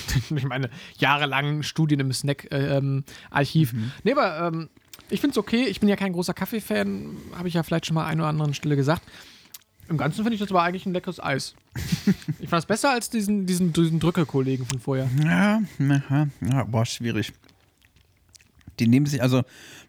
durch 0.28 0.44
meine 0.44 0.70
jahrelangen 0.98 1.62
Studien 1.62 2.00
im 2.00 2.12
Snack-Archiv. 2.12 3.74
Nee, 4.04 4.12
aber 4.12 4.48
ähm, 4.48 4.68
ich 5.10 5.20
finde 5.20 5.32
es 5.32 5.38
okay. 5.38 5.64
Ich 5.64 5.80
bin 5.80 5.88
ja 5.88 5.96
kein 5.96 6.12
großer 6.12 6.34
Kaffee-Fan. 6.34 7.16
Habe 7.36 7.48
ich 7.48 7.54
ja 7.54 7.62
vielleicht 7.62 7.86
schon 7.86 7.94
mal 7.94 8.04
an 8.04 8.12
einer 8.12 8.22
oder 8.22 8.30
anderen 8.30 8.54
Stelle 8.54 8.76
gesagt. 8.76 9.02
Im 9.88 9.98
Ganzen 9.98 10.22
finde 10.22 10.34
ich 10.34 10.40
das 10.40 10.50
aber 10.50 10.62
eigentlich 10.62 10.86
ein 10.86 10.92
leckeres 10.92 11.22
Eis. 11.22 11.54
ich 12.38 12.48
fand 12.48 12.62
es 12.62 12.66
besser 12.66 12.90
als 12.90 13.10
diesen, 13.10 13.46
diesen, 13.46 13.72
diesen 13.72 14.00
Drücke-Kollegen 14.00 14.64
von 14.64 14.78
vorher. 14.78 15.08
Ja, 15.22 15.60
aha, 15.78 16.28
ja, 16.40 16.64
boah, 16.64 16.86
schwierig. 16.86 17.32
Die 18.78 18.88
nehmen 18.88 19.06
sich, 19.06 19.22
also, 19.22 19.42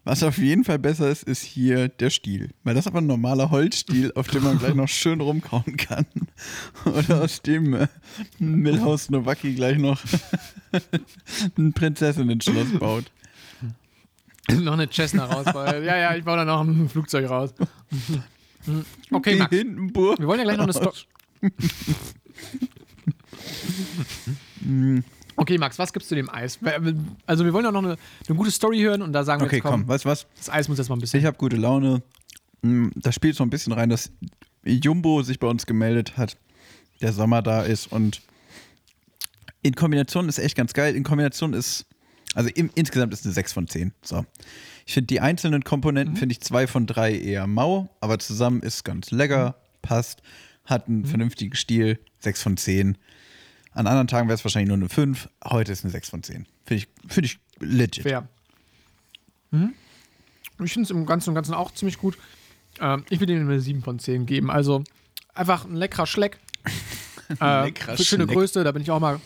was 0.04 0.22
auf 0.22 0.38
jeden 0.38 0.64
Fall 0.64 0.78
besser 0.78 1.08
ist, 1.08 1.22
ist 1.22 1.42
hier 1.42 1.88
der 1.88 2.10
Stiel. 2.10 2.50
Weil 2.62 2.74
das 2.74 2.84
ist 2.84 2.88
aber 2.88 3.00
ein 3.00 3.06
normaler 3.06 3.50
Holzstiel, 3.50 4.12
auf 4.14 4.28
dem 4.28 4.44
man 4.44 4.58
gleich 4.58 4.74
noch 4.74 4.88
schön 4.88 5.20
rumkauen 5.20 5.76
kann. 5.76 6.06
Oder 6.84 7.22
aus 7.22 7.42
dem 7.42 7.74
äh, 7.74 7.88
Milhouse 8.38 9.10
Nowacki 9.10 9.54
gleich 9.54 9.78
noch 9.78 10.00
ein 11.58 11.72
Prinzessinnen-Schloss 11.72 12.78
baut. 12.78 13.10
noch 14.50 14.74
eine 14.74 14.90
Cessna 14.90 15.24
raus. 15.24 15.46
Weil, 15.52 15.84
ja, 15.84 15.96
ja, 15.96 16.14
ich 16.14 16.24
baue 16.24 16.36
da 16.36 16.44
noch 16.44 16.60
ein 16.60 16.88
Flugzeug 16.88 17.30
raus. 17.30 17.54
Okay, 19.10 19.36
Max. 19.36 19.52
Wir 19.52 20.26
wollen 20.26 20.38
ja 20.38 20.44
gleich 20.44 20.56
noch 20.56 20.64
eine 20.64 20.72
Story. 20.72 20.96
Okay, 25.36 25.58
Max, 25.58 25.78
was 25.78 25.92
gibst 25.92 26.10
du 26.10 26.14
dem 26.14 26.30
Eis? 26.30 26.58
Also, 27.26 27.44
wir 27.44 27.52
wollen 27.52 27.64
ja 27.64 27.72
noch 27.72 27.82
eine, 27.82 27.96
eine 28.28 28.36
gute 28.36 28.50
Story 28.50 28.80
hören 28.80 29.02
und 29.02 29.12
da 29.12 29.24
sagen 29.24 29.40
wir 29.42 29.46
Okay, 29.46 29.56
jetzt, 29.56 29.62
komm, 29.64 29.80
komm, 29.82 29.88
weißt 29.88 30.04
du 30.04 30.08
was? 30.08 30.26
das 30.36 30.50
Eis 30.50 30.68
muss 30.68 30.78
jetzt 30.78 30.88
mal 30.88 30.96
ein 30.96 31.00
bisschen. 31.00 31.20
Ich 31.20 31.26
habe 31.26 31.36
gute 31.36 31.56
Laune. 31.56 32.02
Mm, 32.62 32.88
Da 32.96 33.12
spielt 33.12 33.36
so 33.36 33.42
ein 33.44 33.50
bisschen 33.50 33.72
rein, 33.72 33.88
dass 33.88 34.10
Jumbo 34.64 35.22
sich 35.22 35.38
bei 35.38 35.46
uns 35.46 35.66
gemeldet 35.66 36.16
hat, 36.16 36.36
der 37.00 37.12
Sommer 37.12 37.42
da 37.42 37.62
ist 37.62 37.90
und 37.92 38.22
in 39.62 39.74
Kombination 39.74 40.28
ist 40.28 40.38
echt 40.38 40.56
ganz 40.56 40.72
geil. 40.74 40.94
In 40.94 41.04
Kombination 41.04 41.52
ist, 41.54 41.86
also 42.34 42.50
im, 42.54 42.70
insgesamt 42.74 43.12
ist 43.14 43.24
eine 43.24 43.32
6 43.34 43.52
von 43.52 43.66
10. 43.66 43.92
So. 44.02 44.24
Ich 44.86 44.92
finde 44.94 45.06
die 45.06 45.20
einzelnen 45.20 45.64
Komponenten, 45.64 46.16
finde 46.16 46.32
ich 46.34 46.40
zwei 46.40 46.66
von 46.66 46.86
drei 46.86 47.14
eher 47.18 47.46
mau, 47.46 47.88
aber 48.00 48.18
zusammen 48.18 48.60
ist 48.60 48.84
ganz 48.84 49.10
lecker, 49.10 49.56
passt, 49.82 50.22
hat 50.66 50.86
einen 50.88 51.06
vernünftigen 51.06 51.54
Stil, 51.56 51.98
6 52.20 52.42
von 52.42 52.56
10. 52.58 52.98
An 53.74 53.88
anderen 53.88 54.06
Tagen 54.06 54.28
wäre 54.28 54.36
es 54.36 54.44
wahrscheinlich 54.44 54.68
nur 54.68 54.76
eine 54.76 54.88
5, 54.88 55.28
heute 55.44 55.72
ist 55.72 55.84
eine 55.84 55.90
6 55.90 56.08
von 56.08 56.22
10. 56.22 56.46
Finde 56.64 56.84
ich, 56.84 56.88
find 57.12 57.26
ich 57.26 57.38
legit. 57.58 58.04
Fair. 58.04 58.28
Mhm. 59.50 59.74
Ich 60.64 60.72
finde 60.72 60.84
es 60.84 60.90
im 60.90 61.04
Ganzen 61.06 61.30
und 61.30 61.34
Ganzen 61.34 61.54
auch 61.54 61.72
ziemlich 61.74 61.98
gut. 61.98 62.16
Ähm, 62.80 63.04
ich 63.10 63.18
will 63.18 63.26
denen 63.26 63.48
eine 63.48 63.60
7 63.60 63.82
von 63.82 63.98
10 63.98 64.26
geben. 64.26 64.50
Also 64.50 64.84
einfach 65.34 65.64
ein 65.64 65.74
leckerer 65.74 66.06
Schleck. 66.06 66.38
äh, 67.40 67.64
Leckerer 67.64 67.96
für 67.96 68.04
schöne 68.04 68.24
Schleck. 68.24 68.36
Größe, 68.36 68.62
da 68.62 68.70
bin 68.70 68.82
ich 68.82 68.90
auch 68.92 69.00
mal. 69.00 69.20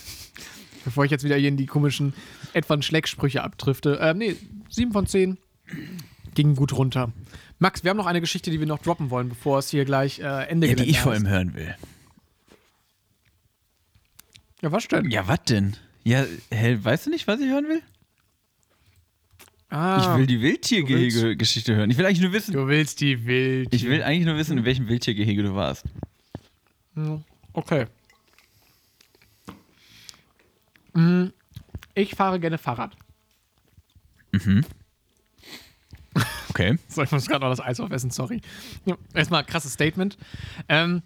Bevor 0.84 1.06
ich 1.06 1.10
jetzt 1.10 1.24
wieder 1.24 1.36
hier 1.36 1.48
in 1.48 1.56
die 1.56 1.66
komischen 1.66 2.12
etwas 2.52 2.84
Schlecksprüche 2.84 3.42
abdrifte. 3.42 3.98
Ähm, 4.02 4.18
nee, 4.18 4.36
7 4.68 4.92
von 4.92 5.06
10 5.06 5.38
ging 6.34 6.54
gut 6.54 6.74
runter. 6.74 7.10
Max, 7.58 7.84
wir 7.84 7.90
haben 7.90 7.96
noch 7.96 8.06
eine 8.06 8.20
Geschichte, 8.20 8.50
die 8.50 8.60
wir 8.60 8.66
noch 8.66 8.80
droppen 8.80 9.08
wollen, 9.08 9.30
bevor 9.30 9.60
es 9.60 9.70
hier 9.70 9.86
gleich 9.86 10.18
äh, 10.18 10.48
Ende 10.48 10.66
Ja, 10.66 10.74
die 10.74 10.82
Gelände 10.82 10.84
ich 10.84 11.00
vor 11.00 11.12
allem 11.12 11.28
hören 11.28 11.54
will. 11.54 11.74
Ja, 14.62 14.72
was 14.72 14.86
denn? 14.88 15.10
Ja, 15.10 15.26
was 15.28 15.42
denn? 15.44 15.76
Ja, 16.04 16.24
hä, 16.50 16.78
weißt 16.80 17.06
du 17.06 17.10
nicht, 17.10 17.26
was 17.26 17.40
ich 17.40 17.48
hören 17.50 17.68
will? 17.68 17.82
Ah, 19.68 19.98
Ich 20.12 20.18
will 20.18 20.26
die 20.26 20.40
Wildtiergehege-Geschichte 20.40 21.74
hören. 21.74 21.90
Ich 21.90 21.96
will 21.96 22.04
eigentlich 22.06 22.20
nur 22.20 22.32
wissen, 22.32 22.52
du 22.52 22.66
willst 22.66 23.00
die 23.00 23.24
Wild. 23.26 23.72
ich 23.74 23.84
will 23.84 24.02
eigentlich 24.02 24.26
nur 24.26 24.36
wissen, 24.36 24.58
in 24.58 24.64
welchem 24.64 24.86
Wildtiergehege 24.88 25.42
du 25.42 25.54
warst. 25.54 25.84
Okay. 27.54 27.86
Mm, 30.92 31.28
Ich 31.94 32.14
fahre 32.14 32.38
gerne 32.38 32.58
Fahrrad. 32.58 32.94
Okay. 36.50 36.76
So, 36.88 37.02
ich 37.02 37.10
muss 37.10 37.26
gerade 37.26 37.44
noch 37.44 37.50
das 37.50 37.60
Eis 37.64 37.80
aufessen, 37.80 38.10
sorry. 38.10 38.42
Erstmal 39.14 39.42
krasses 39.44 39.72
Statement. 39.72 40.18
Ähm, 40.68 41.02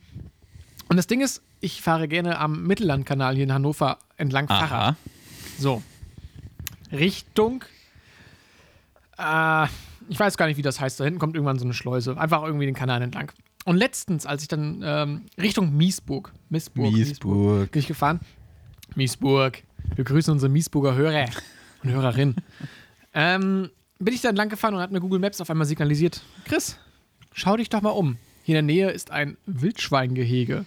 und 0.89 0.97
das 0.97 1.07
Ding 1.07 1.21
ist, 1.21 1.43
ich 1.61 1.83
fahre 1.83 2.09
gerne 2.09 2.39
am 2.39 2.65
Mittellandkanal 2.67 3.35
hier 3.35 3.45
in 3.45 3.53
Hannover 3.53 3.99
entlang 4.17 4.47
Fahrrad. 4.47 4.73
Aha. 4.73 4.97
So. 5.59 5.83
Richtung. 6.93 7.65
Äh, 9.19 9.67
ich 10.09 10.19
weiß 10.19 10.37
gar 10.37 10.47
nicht, 10.47 10.57
wie 10.57 10.63
das 10.63 10.81
heißt. 10.81 11.01
Da 11.01 11.05
hinten 11.05 11.19
kommt 11.19 11.35
irgendwann 11.35 11.59
so 11.59 11.65
eine 11.65 11.75
Schleuse. 11.75 12.19
Einfach 12.19 12.43
irgendwie 12.43 12.67
den 12.67 12.75
Kanal 12.75 13.03
entlang. 13.03 13.33
Und 13.65 13.77
letztens, 13.77 14.27
als 14.27 14.43
ich 14.43 14.49
dann 14.49 14.83
ähm, 14.85 15.23
Richtung 15.39 15.77
Miesburg, 15.77 16.33
Miesburg, 16.51 16.93
Miesburg. 16.93 17.71
bin 17.73 17.81
ich 17.81 17.89
gefahren. 17.89 18.21
Miesburg. 18.95 19.63
Wir 19.97 20.05
grüßen 20.05 20.33
unsere 20.33 20.51
Miesburger 20.51 20.95
Hörer 20.95 21.27
und 21.83 21.91
Hörerinnen. 21.91 22.37
ähm, 23.15 23.71
bin 23.99 24.15
ich 24.15 24.21
da 24.21 24.29
entlang 24.29 24.49
gefahren 24.51 24.75
und 24.75 24.81
hat 24.81 24.93
mir 24.93 25.01
Google 25.01 25.19
Maps 25.19 25.41
auf 25.41 25.51
einmal 25.51 25.67
signalisiert: 25.67 26.23
Chris, 26.45 26.79
schau 27.33 27.57
dich 27.57 27.69
doch 27.69 27.83
mal 27.83 27.91
um. 27.91 28.19
Hier 28.45 28.61
in 28.61 28.67
der 28.67 28.75
Nähe 28.75 28.91
ist 28.91 29.11
ein 29.11 29.37
Wildschweingehege. 29.47 30.65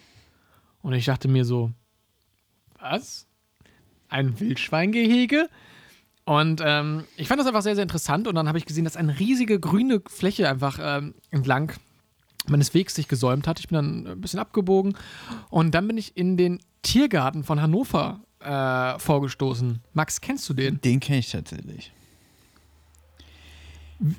Und 0.82 0.94
ich 0.94 1.06
dachte 1.06 1.28
mir 1.28 1.46
so: 1.46 1.72
Was? 2.80 3.28
Ein 4.08 4.40
Wildschweingehege? 4.40 5.50
Und 6.26 6.62
ähm, 6.64 7.06
ich 7.18 7.28
fand 7.28 7.40
das 7.40 7.48
einfach 7.48 7.64
sehr, 7.64 7.76
sehr 7.76 7.84
interessant. 7.84 8.28
Und 8.28 8.36
dann 8.36 8.48
habe 8.48 8.58
ich 8.58 8.66
gesehen, 8.66 8.84
dass 8.84 8.96
eine 8.96 9.20
riesige 9.20 9.60
grüne 9.60 10.02
Fläche 10.08 10.48
einfach 10.48 10.80
ähm, 10.82 11.16
entlang 11.32 11.72
meines 12.48 12.74
Wegs 12.74 12.96
sich 12.96 13.08
gesäumt 13.08 13.48
hat. 13.48 13.60
Ich 13.60 13.68
bin 13.68 13.76
dann 13.76 14.08
ein 14.08 14.22
bisschen 14.22 14.40
abgebogen. 14.40 14.96
Und 15.50 15.72
dann 15.74 15.88
bin 15.88 15.98
ich 15.98 16.16
in 16.18 16.38
den 16.38 16.60
Tiergarten 16.82 17.44
von 17.44 17.62
Hannover 17.62 18.22
äh, 18.40 19.00
vorgestoßen. 19.00 19.80
Max, 19.94 20.22
kennst 20.22 20.48
du 20.50 20.54
den? 20.54 20.80
Den 20.82 21.00
kenne 21.00 21.20
ich 21.20 21.32
tatsächlich. 21.32 21.92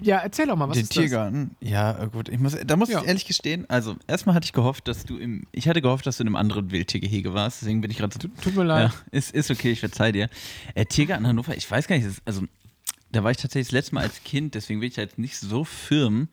Ja, 0.03 0.19
erzähl 0.19 0.47
doch 0.47 0.57
mal, 0.57 0.69
was 0.69 0.77
den 0.77 0.83
ist 0.85 0.93
Tiergarten? 0.93 1.57
Ja, 1.61 2.03
äh, 2.03 2.09
gut. 2.09 2.29
Ich 2.29 2.39
muss, 2.39 2.55
da 2.67 2.77
muss 2.77 2.91
Ja. 2.91 3.01
ich 3.01 3.07
ehrlich 3.07 3.25
gestehen, 3.25 3.65
also 3.71 3.97
erstmal 4.07 4.35
hatte 4.35 4.45
ich 4.45 4.53
gehofft, 4.53 4.87
dass 4.89 5.05
du 5.05 5.17
im, 5.17 5.47
ich 5.53 5.69
hatte 5.69 5.81
gehofft, 5.81 6.07
dass 6.07 6.19
du 6.19 6.23
in 6.23 6.29
einem 6.29 6.37
anderen 6.37 6.71
Wildtiergehege 6.71 7.33
warst, 7.33 7.63
deswegen 7.63 7.81
bin 7.81 7.91
ich 7.91 7.97
gerade 7.99 8.13
so, 8.13 8.29
das? 8.29 8.45
Tut 8.45 8.55
mir 8.57 8.65
leid. 8.65 8.91
ja, 8.93 8.95
ist, 9.11 9.33
ist 9.35 9.51
okay, 9.51 9.71
ich 9.73 9.81
verzeih 9.81 10.13
dir. 10.13 10.29
Äh, 10.75 10.85
Tiergarten 10.85 11.27
Hannover, 11.27 11.57
ich 11.57 11.71
weiß 11.71 11.87
gar 11.87 11.97
nicht, 11.97 12.07
das 12.07 12.15
ist, 12.15 12.23
also 12.27 12.43
da 13.11 13.25
war 13.25 13.31
ich 13.31 13.39
tatsächlich 13.39 13.69
das 13.69 13.73
letzte 13.73 13.95
Mal 13.95 14.03
als 14.03 14.23
Kind, 14.23 14.55
deswegen 14.55 14.81
bin 14.81 14.89
ich 14.89 14.95
da 14.97 15.03
jetzt 15.03 15.19
nicht 15.19 15.39
so 15.39 15.65
firm. 15.65 16.29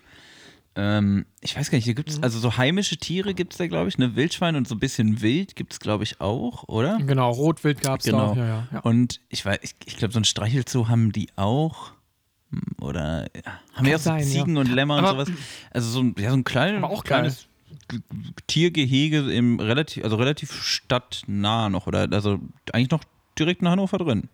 Ähm, 0.76 1.26
ich 1.42 1.56
weiß 1.58 1.72
gar 1.72 1.78
nicht, 1.78 1.86
hier 1.86 1.96
gibt 1.96 2.10
Mhm. 2.10 2.16
es, 2.18 2.24
also 2.24 2.40
so 2.40 2.58
heimische 2.58 2.98
Tiere 2.98 3.34
gibt 3.34 3.54
es 3.54 3.58
da, 3.58 3.68
glaube 3.68 3.88
ich, 3.90 3.98
ne, 3.98 4.16
Wildschwein 4.16 4.56
und 4.58 4.68
so 4.68 4.76
ein 4.76 4.80
bisschen 4.80 5.22
Wild 5.22 5.56
gibt 5.56 5.74
es, 5.74 5.80
glaube 5.80 6.04
ich, 6.04 6.20
auch, 6.22 6.66
oder? 6.68 7.00
Genau, 7.02 7.32
Rotwild 7.32 7.82
gab 7.82 8.02
es 8.02 8.06
Genau. 8.06 8.32
auch. 8.34 8.36
Ja, 8.36 8.46
ja, 8.46 8.68
ja. 8.74 8.80
Und 8.82 9.22
ich 9.30 9.44
weiß, 9.46 9.58
ich, 9.64 9.74
ich 9.86 9.98
glaube, 9.98 10.14
so 10.14 10.20
ein 10.20 10.26
Streichelzoo 10.26 10.88
haben 10.90 11.12
die 11.14 11.30
auch. 11.38 11.94
Oder 12.80 13.24
ja, 13.36 13.42
haben 13.76 13.86
die 13.86 13.94
auch 13.96 14.00
so 14.00 14.06
sein, 14.06 14.20
ja. 14.20 14.26
Ziegen 14.26 14.58
und 14.58 14.72
Lämmer 14.72 14.98
und 14.98 15.06
Aber- 15.06 15.26
sowas. 15.26 15.38
Also 15.72 15.90
so 15.90 16.02
ein, 16.02 16.16
ja, 16.18 16.30
so 16.32 16.38
ein 16.38 16.44
klein, 16.44 16.84
auch 16.84 17.04
kleines 17.04 17.48
Tiergehege 18.48 19.32
im 19.32 19.60
relativ, 19.60 20.04
also 20.04 20.16
relativ 20.16 20.52
stadtnah 20.54 21.70
noch. 21.70 21.88
Oder 21.88 22.08
also 22.12 22.40
eigentlich 22.72 22.92
noch 22.92 23.04
direkt 23.38 23.62
in 23.62 23.70
Hannover 23.70 23.98
drin. 23.98 24.30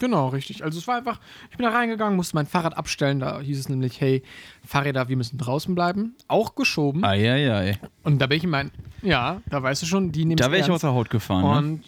Genau, 0.00 0.28
richtig. 0.28 0.62
Also 0.62 0.78
es 0.78 0.86
war 0.86 0.96
einfach, 0.98 1.18
ich 1.50 1.56
bin 1.56 1.64
da 1.66 1.72
reingegangen, 1.72 2.14
musste 2.16 2.36
mein 2.36 2.46
Fahrrad 2.46 2.76
abstellen. 2.76 3.18
Da 3.18 3.40
hieß 3.40 3.58
es 3.58 3.68
nämlich, 3.68 4.00
hey, 4.00 4.22
Fahrräder, 4.64 5.08
wir 5.08 5.16
müssen 5.16 5.38
draußen 5.38 5.74
bleiben. 5.74 6.14
Auch 6.28 6.54
geschoben. 6.54 7.04
Eieiei. 7.04 7.78
Und 8.04 8.20
da 8.20 8.28
bin 8.28 8.38
ich 8.38 8.44
in 8.44 8.50
mein, 8.50 8.70
ja, 9.02 9.42
da 9.50 9.60
weißt 9.62 9.82
du 9.82 9.86
schon, 9.86 10.12
die 10.12 10.24
nehmen 10.24 10.36
Da 10.36 10.52
wäre 10.52 10.62
ich 10.64 10.70
aus 10.70 10.82
der 10.82 10.92
Haut 10.92 11.10
gefahren. 11.10 11.72
ne? 11.74 11.80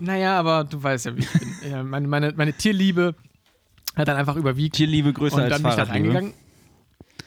Naja, 0.00 0.38
aber 0.38 0.64
du 0.64 0.82
weißt 0.82 1.06
ja, 1.06 1.16
wie 1.16 1.20
ich 1.20 1.32
bin. 1.32 1.54
Ja, 1.70 1.82
meine, 1.82 2.06
meine, 2.06 2.32
meine 2.36 2.52
Tierliebe 2.52 3.14
hat 3.96 4.08
dann 4.08 4.16
einfach 4.16 4.36
überwiegt. 4.36 4.76
Tierliebe 4.76 5.12
größer 5.12 5.36
und 5.36 5.42
als 5.42 5.52
dann 5.52 5.62
bin 5.62 5.70
ich 5.70 5.76
da 5.76 5.82
reingegangen. 5.84 6.34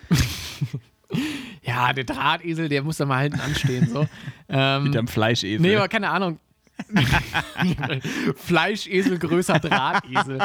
ja, 1.64 1.94
der 1.94 2.04
Drahtesel, 2.06 2.70
der 2.70 2.84
muss 2.84 2.98
da 2.98 3.06
mal 3.06 3.24
hinten 3.24 3.42
anstehen. 3.42 3.90
So. 3.90 4.08
Ähm, 4.50 4.84
Mit 4.86 4.96
dem 4.96 5.08
Fleischesel. 5.08 5.62
nee, 5.62 5.76
aber 5.76 5.88
keine 5.88 6.10
Ahnung. 6.10 6.40
Fleischesel 8.36 9.20
größer 9.20 9.60
Drahtesel. 9.60 10.40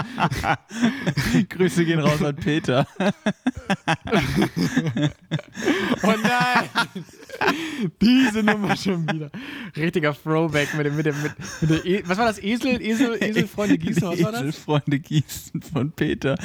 Grüße 1.48 1.84
gehen 1.84 2.00
raus 2.00 2.22
an 2.22 2.36
Peter. 2.36 2.86
Oh 6.02 6.14
nein! 6.22 7.04
Diese 8.00 8.42
Nummer 8.42 8.76
schon 8.76 9.10
wieder. 9.10 9.30
Richtiger 9.76 10.14
Throwback 10.14 10.74
mit 10.74 10.86
dem, 10.86 10.96
mit 10.96 11.06
dem, 11.06 11.22
mit, 11.22 11.32
mit 11.60 11.70
der 11.70 11.84
e 11.84 12.02
Was 12.06 12.18
war 12.18 12.26
das? 12.26 12.42
Esel, 12.42 12.80
Esel, 12.80 13.16
Eselfreunde 13.22 13.78
Gießen, 13.78 14.02
was 14.02 14.22
war 14.22 14.32
das? 14.32 14.40
Eselfreunde 14.42 14.98
Gießen 14.98 15.62
von 15.62 15.92
Peter. 15.92 16.36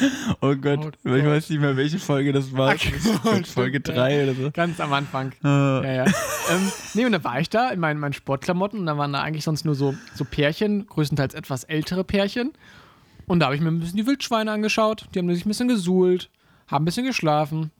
Oh 0.41 0.55
Gott, 0.55 0.97
Oh 1.05 1.09
ich 1.13 1.25
weiß 1.25 1.49
nicht 1.49 1.59
mehr, 1.59 1.75
welche 1.77 1.99
Folge 1.99 2.33
das 2.33 2.51
war. 2.53 2.77
Stimmt, 2.77 3.47
Folge 3.47 3.81
ja. 3.85 3.93
3 3.93 4.23
oder 4.23 4.33
so. 4.35 4.51
Ganz 4.51 4.79
am 4.79 4.93
Anfang. 4.93 5.31
Äh, 5.43 5.47
Ja, 5.47 5.93
ja. 5.93 6.05
ähm, 6.05 6.71
nee, 6.93 7.05
und 7.05 7.11
da 7.11 7.23
war 7.23 7.39
ich 7.39 7.49
da 7.49 7.69
in 7.69 7.79
meinen, 7.79 7.99
meinen 7.99 8.13
Sportklamotten 8.13 8.79
und 8.79 8.85
da 8.85 8.97
waren 8.97 9.13
da 9.13 9.21
eigentlich 9.21 9.43
sonst 9.43 9.65
nur 9.65 9.75
so, 9.75 9.95
so 10.15 10.25
Pärchen, 10.25 10.87
größtenteils 10.87 11.33
etwas 11.33 11.63
ältere 11.63 12.03
Pärchen. 12.03 12.51
Und 13.27 13.39
da 13.39 13.45
habe 13.45 13.55
ich 13.55 13.61
mir 13.61 13.69
ein 13.69 13.79
bisschen 13.79 13.97
die 13.97 14.07
Wildschweine 14.07 14.51
angeschaut. 14.51 15.05
Die 15.13 15.19
haben 15.19 15.33
sich 15.33 15.45
ein 15.45 15.49
bisschen 15.49 15.67
gesuhlt, 15.67 16.29
haben 16.67 16.83
ein 16.83 16.85
bisschen 16.85 17.05
geschlafen. 17.05 17.71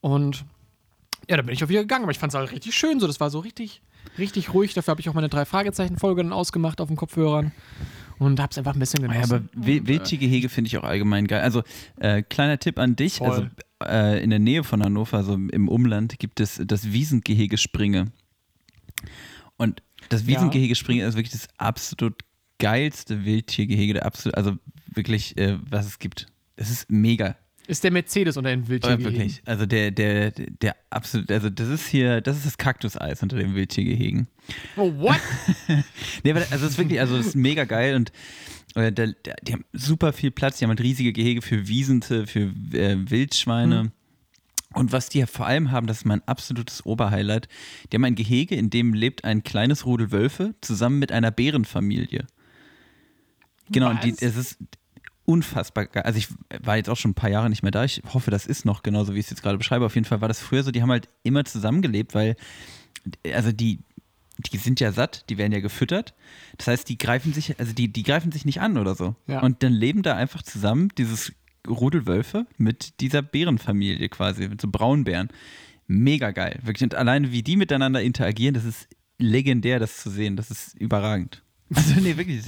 Und 0.00 0.44
ja, 1.28 1.36
da 1.36 1.42
bin 1.42 1.52
ich 1.54 1.62
auch 1.64 1.68
wieder 1.68 1.80
gegangen. 1.82 2.04
Aber 2.04 2.12
ich 2.12 2.18
fand 2.18 2.32
es 2.32 2.40
auch 2.40 2.50
richtig 2.50 2.74
schön 2.74 3.00
so. 3.00 3.06
Das 3.06 3.20
war 3.20 3.30
so 3.30 3.38
richtig, 3.40 3.82
richtig 4.18 4.54
ruhig. 4.54 4.74
Dafür 4.74 4.92
habe 4.92 5.00
ich 5.00 5.08
auch 5.08 5.14
meine 5.14 5.28
drei 5.28 5.44
Fragezeichen-Folge 5.44 6.22
dann 6.22 6.32
ausgemacht 6.32 6.80
auf 6.80 6.88
den 6.88 6.96
Kopfhörern. 6.96 7.52
Und 8.18 8.40
habe 8.40 8.50
es 8.50 8.58
einfach 8.58 8.74
ein 8.74 8.80
bisschen 8.80 9.02
Ja, 9.02 9.08
genossen. 9.12 9.32
aber 9.54 9.66
Wi- 9.66 9.86
Wildtiergehege 9.86 10.48
finde 10.48 10.66
ich 10.68 10.76
auch 10.78 10.82
allgemein 10.82 11.28
geil. 11.28 11.40
Also, 11.40 11.62
äh, 12.00 12.22
kleiner 12.22 12.58
Tipp 12.58 12.78
an 12.80 12.96
dich: 12.96 13.18
Voll. 13.18 13.28
also, 13.28 13.46
äh, 13.84 14.20
In 14.24 14.30
der 14.30 14.40
Nähe 14.40 14.64
von 14.64 14.82
Hannover, 14.82 15.18
also 15.18 15.34
im 15.34 15.68
Umland, 15.68 16.18
gibt 16.18 16.40
es 16.40 16.60
das 16.64 16.92
Wiesengehege 16.92 17.56
Springe. 17.58 18.10
Und 19.56 19.82
das. 20.08 20.26
Wiesengehege 20.26 20.74
Springe 20.74 21.04
ist 21.04 21.14
wirklich 21.14 21.32
das 21.32 21.48
absolut 21.58 22.14
geilste 22.58 23.24
Wildtiergehege, 23.24 23.92
der 23.94 24.06
absolut, 24.06 24.36
also 24.36 24.56
wirklich, 24.86 25.36
äh, 25.36 25.58
was 25.70 25.86
es 25.86 25.98
gibt. 26.00 26.26
Es 26.56 26.70
ist 26.70 26.90
mega. 26.90 27.36
Ist 27.68 27.84
der 27.84 27.90
Mercedes 27.90 28.36
unter 28.38 28.50
den 28.50 28.64
Äh, 28.64 28.68
Wildtieren? 28.68 29.04
wirklich. 29.04 29.42
Also 29.44 29.66
der, 29.66 29.90
der, 29.90 30.30
der, 30.30 30.46
der 30.62 30.76
absolut, 30.90 31.30
also 31.30 31.50
das 31.50 31.68
ist 31.68 31.86
hier, 31.86 32.20
das 32.22 32.36
ist 32.38 32.46
das 32.46 32.58
Kaktuseis 32.58 33.22
unter 33.22 33.36
den 33.36 33.54
Wildtiergehegen. 33.54 34.26
Oh, 34.76 34.90
what? 34.98 35.20
Nee, 36.24 36.30
aber 36.30 36.40
also 36.50 36.64
es 36.64 36.72
ist 36.72 36.78
wirklich, 36.78 36.98
also 36.98 37.16
es 37.18 37.26
ist 37.28 37.36
mega 37.36 37.64
geil 37.64 37.94
und 37.94 38.10
äh, 38.74 38.90
der, 38.90 39.08
der, 39.08 39.36
die 39.42 39.52
haben 39.52 39.64
super 39.74 40.12
viel 40.14 40.30
Platz, 40.30 40.58
die 40.58 40.64
haben 40.64 40.70
halt 40.70 40.80
riesige 40.80 41.12
Gehege 41.12 41.42
für 41.42 41.68
Wiesente, 41.68 42.26
für 42.26 42.52
äh, 42.72 42.96
Wildschweine. 43.10 43.92
Und 44.74 44.92
was 44.92 45.08
die 45.10 45.18
ja 45.18 45.26
vor 45.26 45.46
allem 45.46 45.70
haben, 45.70 45.86
das 45.86 45.98
ist 45.98 46.04
mein 46.04 46.22
absolutes 46.26 46.84
Oberhighlight, 46.86 47.48
die 47.92 47.96
haben 47.96 48.04
ein 48.04 48.14
Gehege, 48.14 48.54
in 48.54 48.70
dem 48.70 48.94
lebt 48.94 49.24
ein 49.24 49.42
kleines 49.42 49.84
Rudel 49.86 50.10
Wölfe 50.10 50.54
zusammen 50.62 50.98
mit 50.98 51.12
einer 51.12 51.30
Bärenfamilie. 51.30 52.26
Genau, 53.70 53.90
und 53.90 54.02
die, 54.04 54.10
es 54.20 54.36
ist 54.36 54.58
unfassbar 55.28 55.84
geil. 55.84 56.04
Also 56.04 56.18
ich 56.18 56.28
war 56.64 56.78
jetzt 56.78 56.88
auch 56.88 56.96
schon 56.96 57.10
ein 57.10 57.14
paar 57.14 57.28
Jahre 57.28 57.50
nicht 57.50 57.62
mehr 57.62 57.70
da. 57.70 57.84
Ich 57.84 58.02
hoffe, 58.14 58.30
das 58.30 58.46
ist 58.46 58.64
noch 58.64 58.82
genauso, 58.82 59.14
wie 59.14 59.18
ich 59.18 59.26
es 59.26 59.30
jetzt 59.30 59.42
gerade 59.42 59.58
beschreibe. 59.58 59.84
Auf 59.84 59.94
jeden 59.94 60.06
Fall 60.06 60.22
war 60.22 60.28
das 60.28 60.40
früher 60.40 60.62
so, 60.62 60.70
die 60.70 60.80
haben 60.80 60.90
halt 60.90 61.10
immer 61.22 61.44
zusammengelebt, 61.44 62.14
weil, 62.14 62.34
also 63.34 63.52
die, 63.52 63.80
die 64.50 64.56
sind 64.56 64.80
ja 64.80 64.90
satt, 64.90 65.28
die 65.28 65.36
werden 65.36 65.52
ja 65.52 65.60
gefüttert. 65.60 66.14
Das 66.56 66.68
heißt, 66.68 66.88
die 66.88 66.96
greifen 66.96 67.34
sich, 67.34 67.60
also 67.60 67.74
die, 67.74 67.92
die 67.92 68.04
greifen 68.04 68.32
sich 68.32 68.46
nicht 68.46 68.62
an 68.62 68.78
oder 68.78 68.94
so. 68.94 69.16
Ja. 69.26 69.42
Und 69.42 69.62
dann 69.62 69.74
leben 69.74 70.02
da 70.02 70.16
einfach 70.16 70.42
zusammen 70.42 70.88
dieses 70.96 71.34
Rudel 71.68 72.06
Wölfe 72.06 72.46
mit 72.56 73.00
dieser 73.00 73.20
Bärenfamilie 73.20 74.08
quasi, 74.08 74.48
mit 74.48 74.62
so 74.62 74.68
Braunbären. 74.70 75.28
Mega 75.86 76.30
geil. 76.30 76.58
Wirklich. 76.62 76.84
Und 76.84 76.94
alleine 76.94 77.32
wie 77.32 77.42
die 77.42 77.56
miteinander 77.56 78.00
interagieren, 78.00 78.54
das 78.54 78.64
ist 78.64 78.88
legendär, 79.18 79.78
das 79.78 79.98
zu 79.98 80.08
sehen. 80.08 80.36
Das 80.36 80.50
ist 80.50 80.74
überragend. 80.80 81.42
Also, 81.74 82.00
nee, 82.00 82.16
wirklich. 82.16 82.44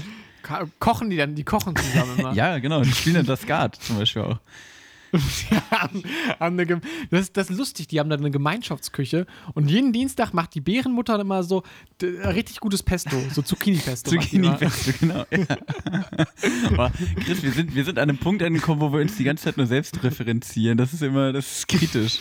Ko- 0.58 0.68
Kochen 0.78 1.10
die 1.10 1.16
dann, 1.16 1.34
die 1.34 1.44
kochen 1.44 1.74
zusammen 1.76 2.18
immer. 2.18 2.32
Ja, 2.34 2.58
genau. 2.58 2.82
Die 2.82 2.92
spielen 2.92 3.16
dann 3.16 3.26
das 3.26 3.42
Skat 3.42 3.76
zum 3.76 3.98
Beispiel 3.98 4.22
auch. 4.22 4.38
Haben, 5.72 6.04
haben 6.38 6.60
eine, 6.60 6.80
das, 7.10 7.32
das 7.32 7.50
ist 7.50 7.56
lustig, 7.58 7.88
die 7.88 7.98
haben 7.98 8.08
da 8.10 8.16
eine 8.16 8.30
Gemeinschaftsküche 8.30 9.26
und 9.54 9.68
jeden 9.68 9.92
Dienstag 9.92 10.32
macht 10.34 10.54
die 10.54 10.60
Bärenmutter 10.60 11.18
immer 11.18 11.42
so 11.42 11.64
richtig 12.00 12.60
gutes 12.60 12.84
Pesto, 12.84 13.16
so 13.32 13.42
Zucchini-Pesto. 13.42 14.08
Zucchini-Pesto, 14.12 14.92
genau. 15.00 15.26
Ja. 15.32 16.92
Chris, 17.24 17.42
wir 17.42 17.50
sind, 17.50 17.74
wir 17.74 17.84
sind 17.84 17.98
an 17.98 18.08
einem 18.08 18.18
Punkt 18.18 18.40
angekommen, 18.44 18.80
wo 18.80 18.92
wir 18.92 19.00
uns 19.00 19.16
die 19.16 19.24
ganze 19.24 19.42
Zeit 19.44 19.56
nur 19.56 19.66
selbst 19.66 20.00
referenzieren. 20.04 20.78
Das 20.78 20.92
ist 20.92 21.02
immer, 21.02 21.32
das 21.32 21.58
ist 21.58 21.68
kritisch. 21.68 22.20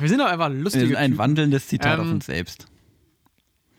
Wir 0.00 0.08
sind 0.08 0.18
doch 0.18 0.26
einfach 0.26 0.50
Wir 0.50 0.56
lustige 0.56 0.86
sind 0.88 0.96
ein 0.96 1.16
wandelndes 1.16 1.68
Zitat 1.68 2.00
auf 2.00 2.06
Ähm, 2.06 2.14
uns 2.14 2.26
selbst. 2.26 2.66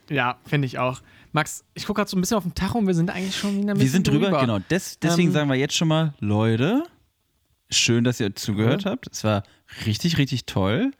Ja, 0.10 0.38
finde 0.46 0.68
ich 0.68 0.80
auch. 0.80 1.02
Max, 1.34 1.64
ich 1.74 1.86
gucke 1.86 1.98
gerade 2.00 2.10
so 2.10 2.16
ein 2.16 2.22
bisschen 2.22 2.38
auf 2.38 2.44
den 2.44 2.54
Tacho 2.56 2.78
und 2.78 2.88
wir 2.88 2.94
sind 2.94 3.10
eigentlich 3.10 3.36
schon 3.36 3.52
wieder 3.58 3.72
ein 3.74 3.78
Wir 3.78 3.86
bisschen 3.86 3.92
sind 4.06 4.08
drüber, 4.08 4.40
genau. 4.40 4.60
Des, 4.60 5.00
deswegen 5.00 5.30
Ähm, 5.30 5.34
sagen 5.34 5.50
wir 5.50 5.56
jetzt 5.56 5.76
schon 5.76 5.88
mal, 5.88 6.14
Leute, 6.20 6.84
schön, 7.72 8.04
dass 8.04 8.20
ihr 8.20 8.36
zugehört 8.36 8.86
habt. 8.86 9.08
Es 9.12 9.24
war 9.24 9.44
richtig, 9.86 10.18
richtig 10.20 10.46
toll. 10.46 10.92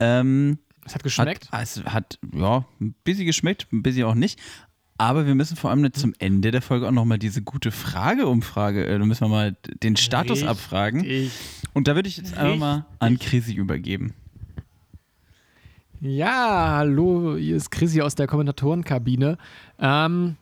Ähm, 0.00 0.58
Es 0.84 0.94
hat 0.94 1.02
geschmeckt. 1.04 1.50
Hat, 1.52 1.62
es 1.62 1.84
hat, 1.84 2.18
ja, 2.34 2.64
ein 2.80 2.94
bisschen 3.04 3.24
geschmeckt, 3.26 3.68
ein 3.72 3.82
bisschen 3.82 4.04
auch 4.04 4.14
nicht. 4.14 4.40
Aber 5.00 5.26
wir 5.28 5.36
müssen 5.36 5.56
vor 5.56 5.70
allem 5.70 5.92
zum 5.92 6.12
Ende 6.18 6.50
der 6.50 6.60
Folge 6.60 6.88
auch 6.88 6.92
nochmal 6.92 7.20
diese 7.20 7.40
gute 7.42 7.70
Frage-Umfrage, 7.70 8.84
äh, 8.84 8.98
da 8.98 9.04
müssen 9.04 9.20
wir 9.20 9.28
mal 9.28 9.56
den 9.84 9.96
Status 9.96 10.38
Richtig. 10.38 10.48
abfragen. 10.48 11.30
Und 11.72 11.86
da 11.86 11.94
würde 11.94 12.08
ich 12.08 12.16
jetzt 12.16 12.36
einfach 12.36 12.56
mal 12.58 12.86
an 12.98 13.16
Chrissy 13.20 13.52
übergeben. 13.54 14.14
Ja, 16.00 16.76
hallo, 16.76 17.36
hier 17.36 17.56
ist 17.56 17.70
Chrissy 17.70 18.02
aus 18.02 18.14
der 18.14 18.28
Kommentatorenkabine. 18.28 19.36
Ähm, 19.80 20.36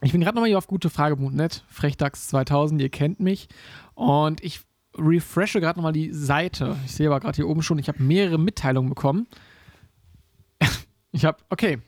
ich 0.00 0.12
bin 0.12 0.22
gerade 0.22 0.34
nochmal 0.36 0.48
hier 0.48 0.56
auf 0.58 0.68
gutefrage.net, 0.68 1.64
Frechtags 1.68 2.28
2000, 2.28 2.80
ihr 2.80 2.88
kennt 2.88 3.20
mich. 3.20 3.48
Und 3.94 4.42
ich 4.42 4.60
refreshe 4.96 5.60
gerade 5.60 5.78
nochmal 5.78 5.92
die 5.92 6.12
Seite. 6.14 6.76
Ich 6.86 6.92
sehe 6.92 7.08
aber 7.08 7.20
gerade 7.20 7.36
hier 7.36 7.46
oben 7.48 7.62
schon, 7.62 7.78
ich 7.78 7.88
habe 7.88 8.02
mehrere 8.02 8.38
Mitteilungen 8.38 8.88
bekommen. 8.88 9.26
Ich 11.12 11.24
habe, 11.24 11.38
okay. 11.48 11.78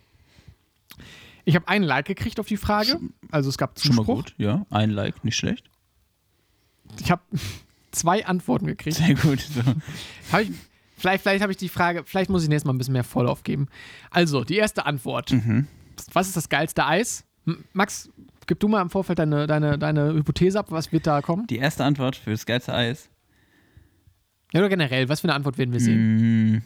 Ich 1.45 1.55
habe 1.55 1.69
ein 1.69 1.83
Like 1.83 2.07
gekriegt 2.07 2.41
auf 2.41 2.47
die 2.47 2.57
Frage. 2.57 2.99
Also 3.31 3.51
es 3.51 3.59
gab 3.59 3.79
Schon 3.79 3.95
mal 3.95 3.97
Zuspruch. 4.03 4.17
gut, 4.25 4.35
ja. 4.39 4.65
Ein 4.71 4.89
Like, 4.89 5.23
nicht 5.23 5.37
schlecht. 5.37 5.69
Ich 6.99 7.11
habe 7.11 7.21
zwei 7.91 8.25
Antworten 8.25 8.67
gekriegt. 8.67 8.97
Sehr 8.97 9.15
gut. 9.17 9.41
So. 9.41 9.61
Hab 10.33 10.41
ich, 10.41 10.53
vielleicht 10.99 11.23
vielleicht 11.23 11.43
habe 11.43 11.53
ich 11.53 11.59
die 11.59 11.69
Frage, 11.69 12.03
vielleicht 12.05 12.31
muss 12.31 12.43
ich 12.43 12.49
nächstes 12.49 12.67
Mal 12.67 12.75
ein 12.75 12.79
bisschen 12.79 12.93
mehr 12.93 13.05
Vorlauf 13.05 13.43
geben. 13.43 13.69
Also, 14.11 14.45
die 14.45 14.57
erste 14.57 14.87
Antwort. 14.87 15.35
Was 16.13 16.29
ist 16.29 16.37
das 16.37 16.49
geilste 16.49 16.87
Eis? 16.87 17.25
Max, 17.73 18.11
gib 18.47 18.61
du 18.61 18.69
mal 18.69 18.83
im 18.83 18.91
Vorfeld 18.91 19.19
deine, 19.19 19.47
deine, 19.47 19.79
deine 19.79 20.13
Hypothese 20.13 20.59
ab, 20.59 20.67
was 20.71 20.93
wird 20.93 21.07
da 21.07 21.23
kommen? 21.23 21.47
Die 21.47 21.59
erste 21.59 21.85
Antwort 21.85 22.17
für 22.17 22.31
das 22.31 22.47
geilste 22.47 22.75
Eis. 22.75 23.09
Ja, 24.53 24.61
oder 24.61 24.69
generell, 24.69 25.09
was 25.09 25.21
für 25.21 25.29
eine 25.29 25.35
Antwort 25.35 25.59
werden 25.59 25.73
wir 25.73 25.81
sehen? 25.81 26.55
Mm, 26.55 26.63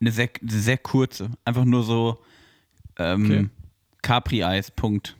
eine 0.00 0.10
sehr, 0.10 0.30
sehr 0.42 0.78
kurze. 0.78 1.30
Einfach 1.44 1.64
nur 1.64 1.82
so 1.82 2.18
ähm, 2.98 3.24
Okay. 3.24 3.48
Capri-Eis, 4.02 4.70
Punkt. 4.70 5.16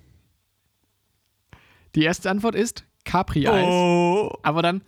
Die 1.95 2.03
erste 2.03 2.31
Antwort 2.31 2.55
ist 2.55 2.85
Capri-Eis. 3.05 3.65
Oh. 3.65 4.33
Aber 4.43 4.63
dann 4.63 4.83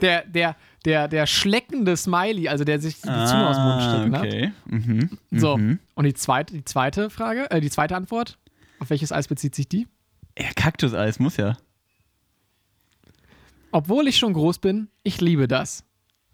der, 0.00 0.26
der, 0.26 0.56
der, 0.84 1.08
der 1.08 1.26
schleckende 1.26 1.96
Smiley, 1.96 2.48
also 2.48 2.64
der 2.64 2.80
sich 2.80 2.96
die 2.96 3.02
Zunge 3.02 3.48
aus 3.48 3.56
dem 3.56 3.64
Mund 3.64 3.82
stecken 3.82 4.16
hat. 4.16 4.22
Ah, 4.24 4.26
okay. 4.26 4.52
Mhm. 4.66 5.18
So, 5.32 5.56
Mhm. 5.56 5.78
und 5.94 6.04
die 6.04 6.14
zweite, 6.14 6.54
die 6.54 6.64
zweite 6.64 7.10
Frage, 7.10 7.50
äh, 7.50 7.60
die 7.60 7.70
zweite 7.70 7.96
Antwort, 7.96 8.38
auf 8.78 8.90
welches 8.90 9.10
Eis 9.12 9.26
bezieht 9.28 9.54
sich 9.54 9.68
die? 9.68 9.86
Ja, 10.38 10.46
Kaktuseis 10.54 11.18
muss 11.18 11.36
ja. 11.36 11.56
Obwohl 13.70 14.08
ich 14.08 14.16
schon 14.16 14.32
groß 14.32 14.58
bin, 14.58 14.88
ich 15.02 15.20
liebe 15.20 15.46
das. 15.48 15.84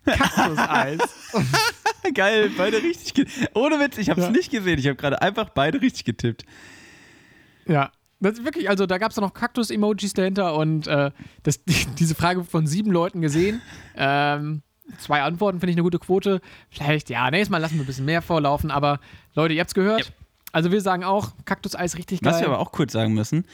Kaktuseis. 0.04 1.00
Geil, 2.14 2.50
beide 2.56 2.82
richtig 2.82 3.14
getippt. 3.14 3.56
Ohne 3.56 3.80
Witz, 3.80 3.96
ich 3.98 4.10
habe 4.10 4.20
es 4.20 4.26
Ja. 4.26 4.32
nicht 4.32 4.50
gesehen. 4.50 4.78
Ich 4.78 4.86
habe 4.86 4.96
gerade 4.96 5.20
einfach 5.22 5.48
beide 5.48 5.80
richtig 5.80 6.04
getippt. 6.04 6.44
Ja, 7.66 7.90
das 8.24 8.38
ist 8.38 8.44
wirklich, 8.44 8.68
also 8.68 8.86
da 8.86 8.98
gab 8.98 9.10
es 9.10 9.16
noch 9.16 9.32
Kaktus-Emojis 9.34 10.12
dahinter 10.14 10.54
und 10.56 10.86
äh, 10.86 11.10
das, 11.42 11.64
die, 11.64 11.86
diese 11.98 12.14
Frage 12.14 12.44
von 12.44 12.66
sieben 12.66 12.90
Leuten 12.90 13.20
gesehen. 13.20 13.60
Ähm, 13.96 14.62
zwei 14.98 15.22
Antworten 15.22 15.60
finde 15.60 15.70
ich 15.72 15.76
eine 15.76 15.82
gute 15.84 15.98
Quote. 15.98 16.40
Vielleicht, 16.70 17.10
ja, 17.10 17.30
nächstes 17.30 17.50
Mal 17.50 17.58
lassen 17.58 17.74
wir 17.76 17.82
ein 17.82 17.86
bisschen 17.86 18.04
mehr 18.04 18.22
vorlaufen, 18.22 18.70
aber 18.70 19.00
Leute, 19.34 19.54
ihr 19.54 19.60
habt's 19.60 19.74
gehört. 19.74 20.12
Also 20.52 20.70
wir 20.70 20.80
sagen 20.80 21.02
auch, 21.04 21.32
Kaktuseis 21.44 21.96
richtig 21.96 22.20
geil. 22.20 22.32
Was 22.32 22.40
wir 22.40 22.46
aber 22.48 22.60
auch 22.60 22.70
kurz 22.70 22.92
sagen 22.92 23.12
müssen, 23.14 23.44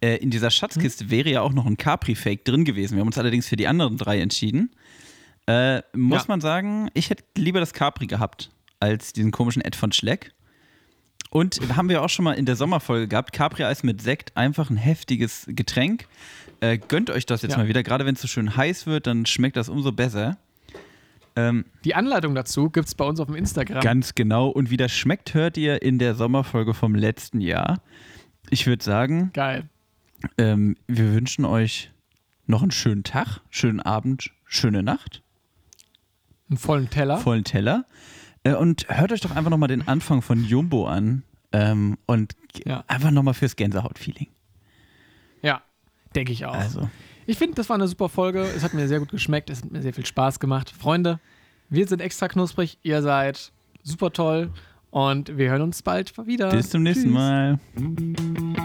äh, 0.00 0.16
in 0.16 0.30
dieser 0.30 0.50
Schatzkiste 0.50 1.10
wäre 1.10 1.28
ja 1.28 1.40
auch 1.42 1.52
noch 1.52 1.66
ein 1.66 1.76
Capri-Fake 1.76 2.44
drin 2.44 2.64
gewesen. 2.64 2.94
Wir 2.94 3.00
haben 3.00 3.08
uns 3.08 3.18
allerdings 3.18 3.46
für 3.46 3.56
die 3.56 3.66
anderen 3.66 3.98
drei 3.98 4.20
entschieden. 4.20 4.70
Äh, 5.46 5.82
muss 5.94 6.22
Ja. 6.22 6.28
man 6.28 6.40
sagen, 6.40 6.90
ich 6.94 7.10
hätte 7.10 7.24
lieber 7.36 7.60
das 7.60 7.72
Capri 7.72 8.06
gehabt, 8.06 8.50
als 8.80 9.12
diesen 9.12 9.30
komischen 9.32 9.62
Ed 9.62 9.76
von 9.76 9.92
Schleck. 9.92 10.32
Und 11.36 11.76
haben 11.76 11.90
wir 11.90 12.02
auch 12.02 12.08
schon 12.08 12.24
mal 12.24 12.32
in 12.32 12.46
der 12.46 12.56
Sommerfolge 12.56 13.08
gehabt, 13.08 13.32
Capri-Eis 13.34 13.82
mit 13.82 14.00
Sekt, 14.00 14.34
einfach 14.38 14.70
ein 14.70 14.76
heftiges 14.78 15.44
Getränk. 15.48 16.06
Äh, 16.60 16.78
gönnt 16.78 17.10
euch 17.10 17.26
das 17.26 17.42
jetzt 17.42 17.52
Ja. 17.52 17.58
mal 17.58 17.68
wieder, 17.68 17.82
gerade 17.82 18.06
wenn 18.06 18.14
es 18.14 18.22
so 18.22 18.28
schön 18.28 18.56
heiß 18.56 18.86
wird, 18.86 19.06
dann 19.06 19.26
schmeckt 19.26 19.56
das 19.58 19.68
umso 19.68 19.92
besser. 19.92 20.38
Ähm, 21.36 21.66
Die 21.84 21.94
Anleitung 21.94 22.34
dazu 22.34 22.70
gibt 22.70 22.88
es 22.88 22.94
bei 22.94 23.04
uns 23.04 23.20
auf 23.20 23.26
dem 23.26 23.36
Instagram. 23.36 23.82
Ganz 23.82 24.14
genau. 24.14 24.48
Und 24.48 24.70
wie 24.70 24.78
das 24.78 24.92
schmeckt, 24.92 25.34
hört 25.34 25.58
ihr 25.58 25.82
in 25.82 25.98
der 25.98 26.14
Sommerfolge 26.14 26.72
vom 26.72 26.94
letzten 26.94 27.42
Jahr. 27.42 27.82
Ich 28.48 28.66
würde 28.66 28.82
sagen, 28.82 29.30
Geil. 29.34 29.68
ähm, 30.38 30.76
wir 30.86 31.12
wünschen 31.12 31.44
euch 31.44 31.90
noch 32.46 32.62
einen 32.62 32.70
schönen 32.70 33.02
Tag, 33.04 33.40
schönen 33.50 33.80
Abend, 33.80 34.30
schöne 34.46 34.82
Nacht, 34.82 35.20
Einen 36.48 36.56
vollen 36.56 36.88
Teller. 36.88 37.18
vollen 37.18 37.44
Teller. 37.44 37.84
Äh, 38.46 38.54
und 38.54 38.86
hört 38.88 39.12
euch 39.12 39.20
doch 39.20 39.34
einfach 39.34 39.50
nochmal 39.50 39.68
den 39.68 39.86
Anfang 39.88 40.22
von 40.22 40.44
Jumbo 40.44 40.86
an. 40.86 41.22
Ähm, 41.52 41.96
und 42.06 42.34
Ja. 42.64 42.84
einfach 42.86 43.10
nochmal 43.10 43.34
fürs 43.34 43.56
Gänsehaut-Feeling. 43.56 44.28
Ja, 45.42 45.62
denke 46.14 46.32
ich 46.32 46.44
auch. 46.46 46.54
Also, 46.54 46.88
Ich 47.26 47.38
finde, 47.38 47.54
das 47.56 47.68
war 47.68 47.74
eine 47.74 47.88
super 47.88 48.08
Folge. 48.08 48.42
Es 48.42 48.62
hat 48.62 48.72
mir 48.74 48.86
sehr 48.88 49.00
gut 49.00 49.10
geschmeckt. 49.10 49.50
Es 49.50 49.62
hat 49.62 49.70
mir 49.72 49.82
sehr 49.82 49.92
viel 49.94 50.06
Spaß 50.06 50.38
gemacht. 50.38 50.70
Freunde, 50.70 51.18
wir 51.68 51.86
sind 51.88 52.00
extra 52.00 52.28
knusprig. 52.28 52.78
Ihr 52.82 53.02
seid 53.02 53.52
super 53.82 54.12
toll. 54.12 54.52
Und 54.90 55.36
wir 55.36 55.50
hören 55.50 55.62
uns 55.62 55.82
bald 55.82 56.16
wieder. 56.26 56.50
bis 56.50 56.70
zum 56.70 56.82
nächsten 56.84 57.06
Tschüss. 57.06 57.12
Mal. 57.12 58.56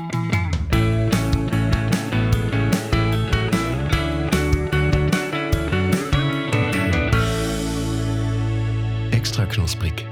knusprig. 9.51 10.07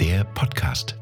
Der 0.00 0.24
Podcast. 0.24 1.01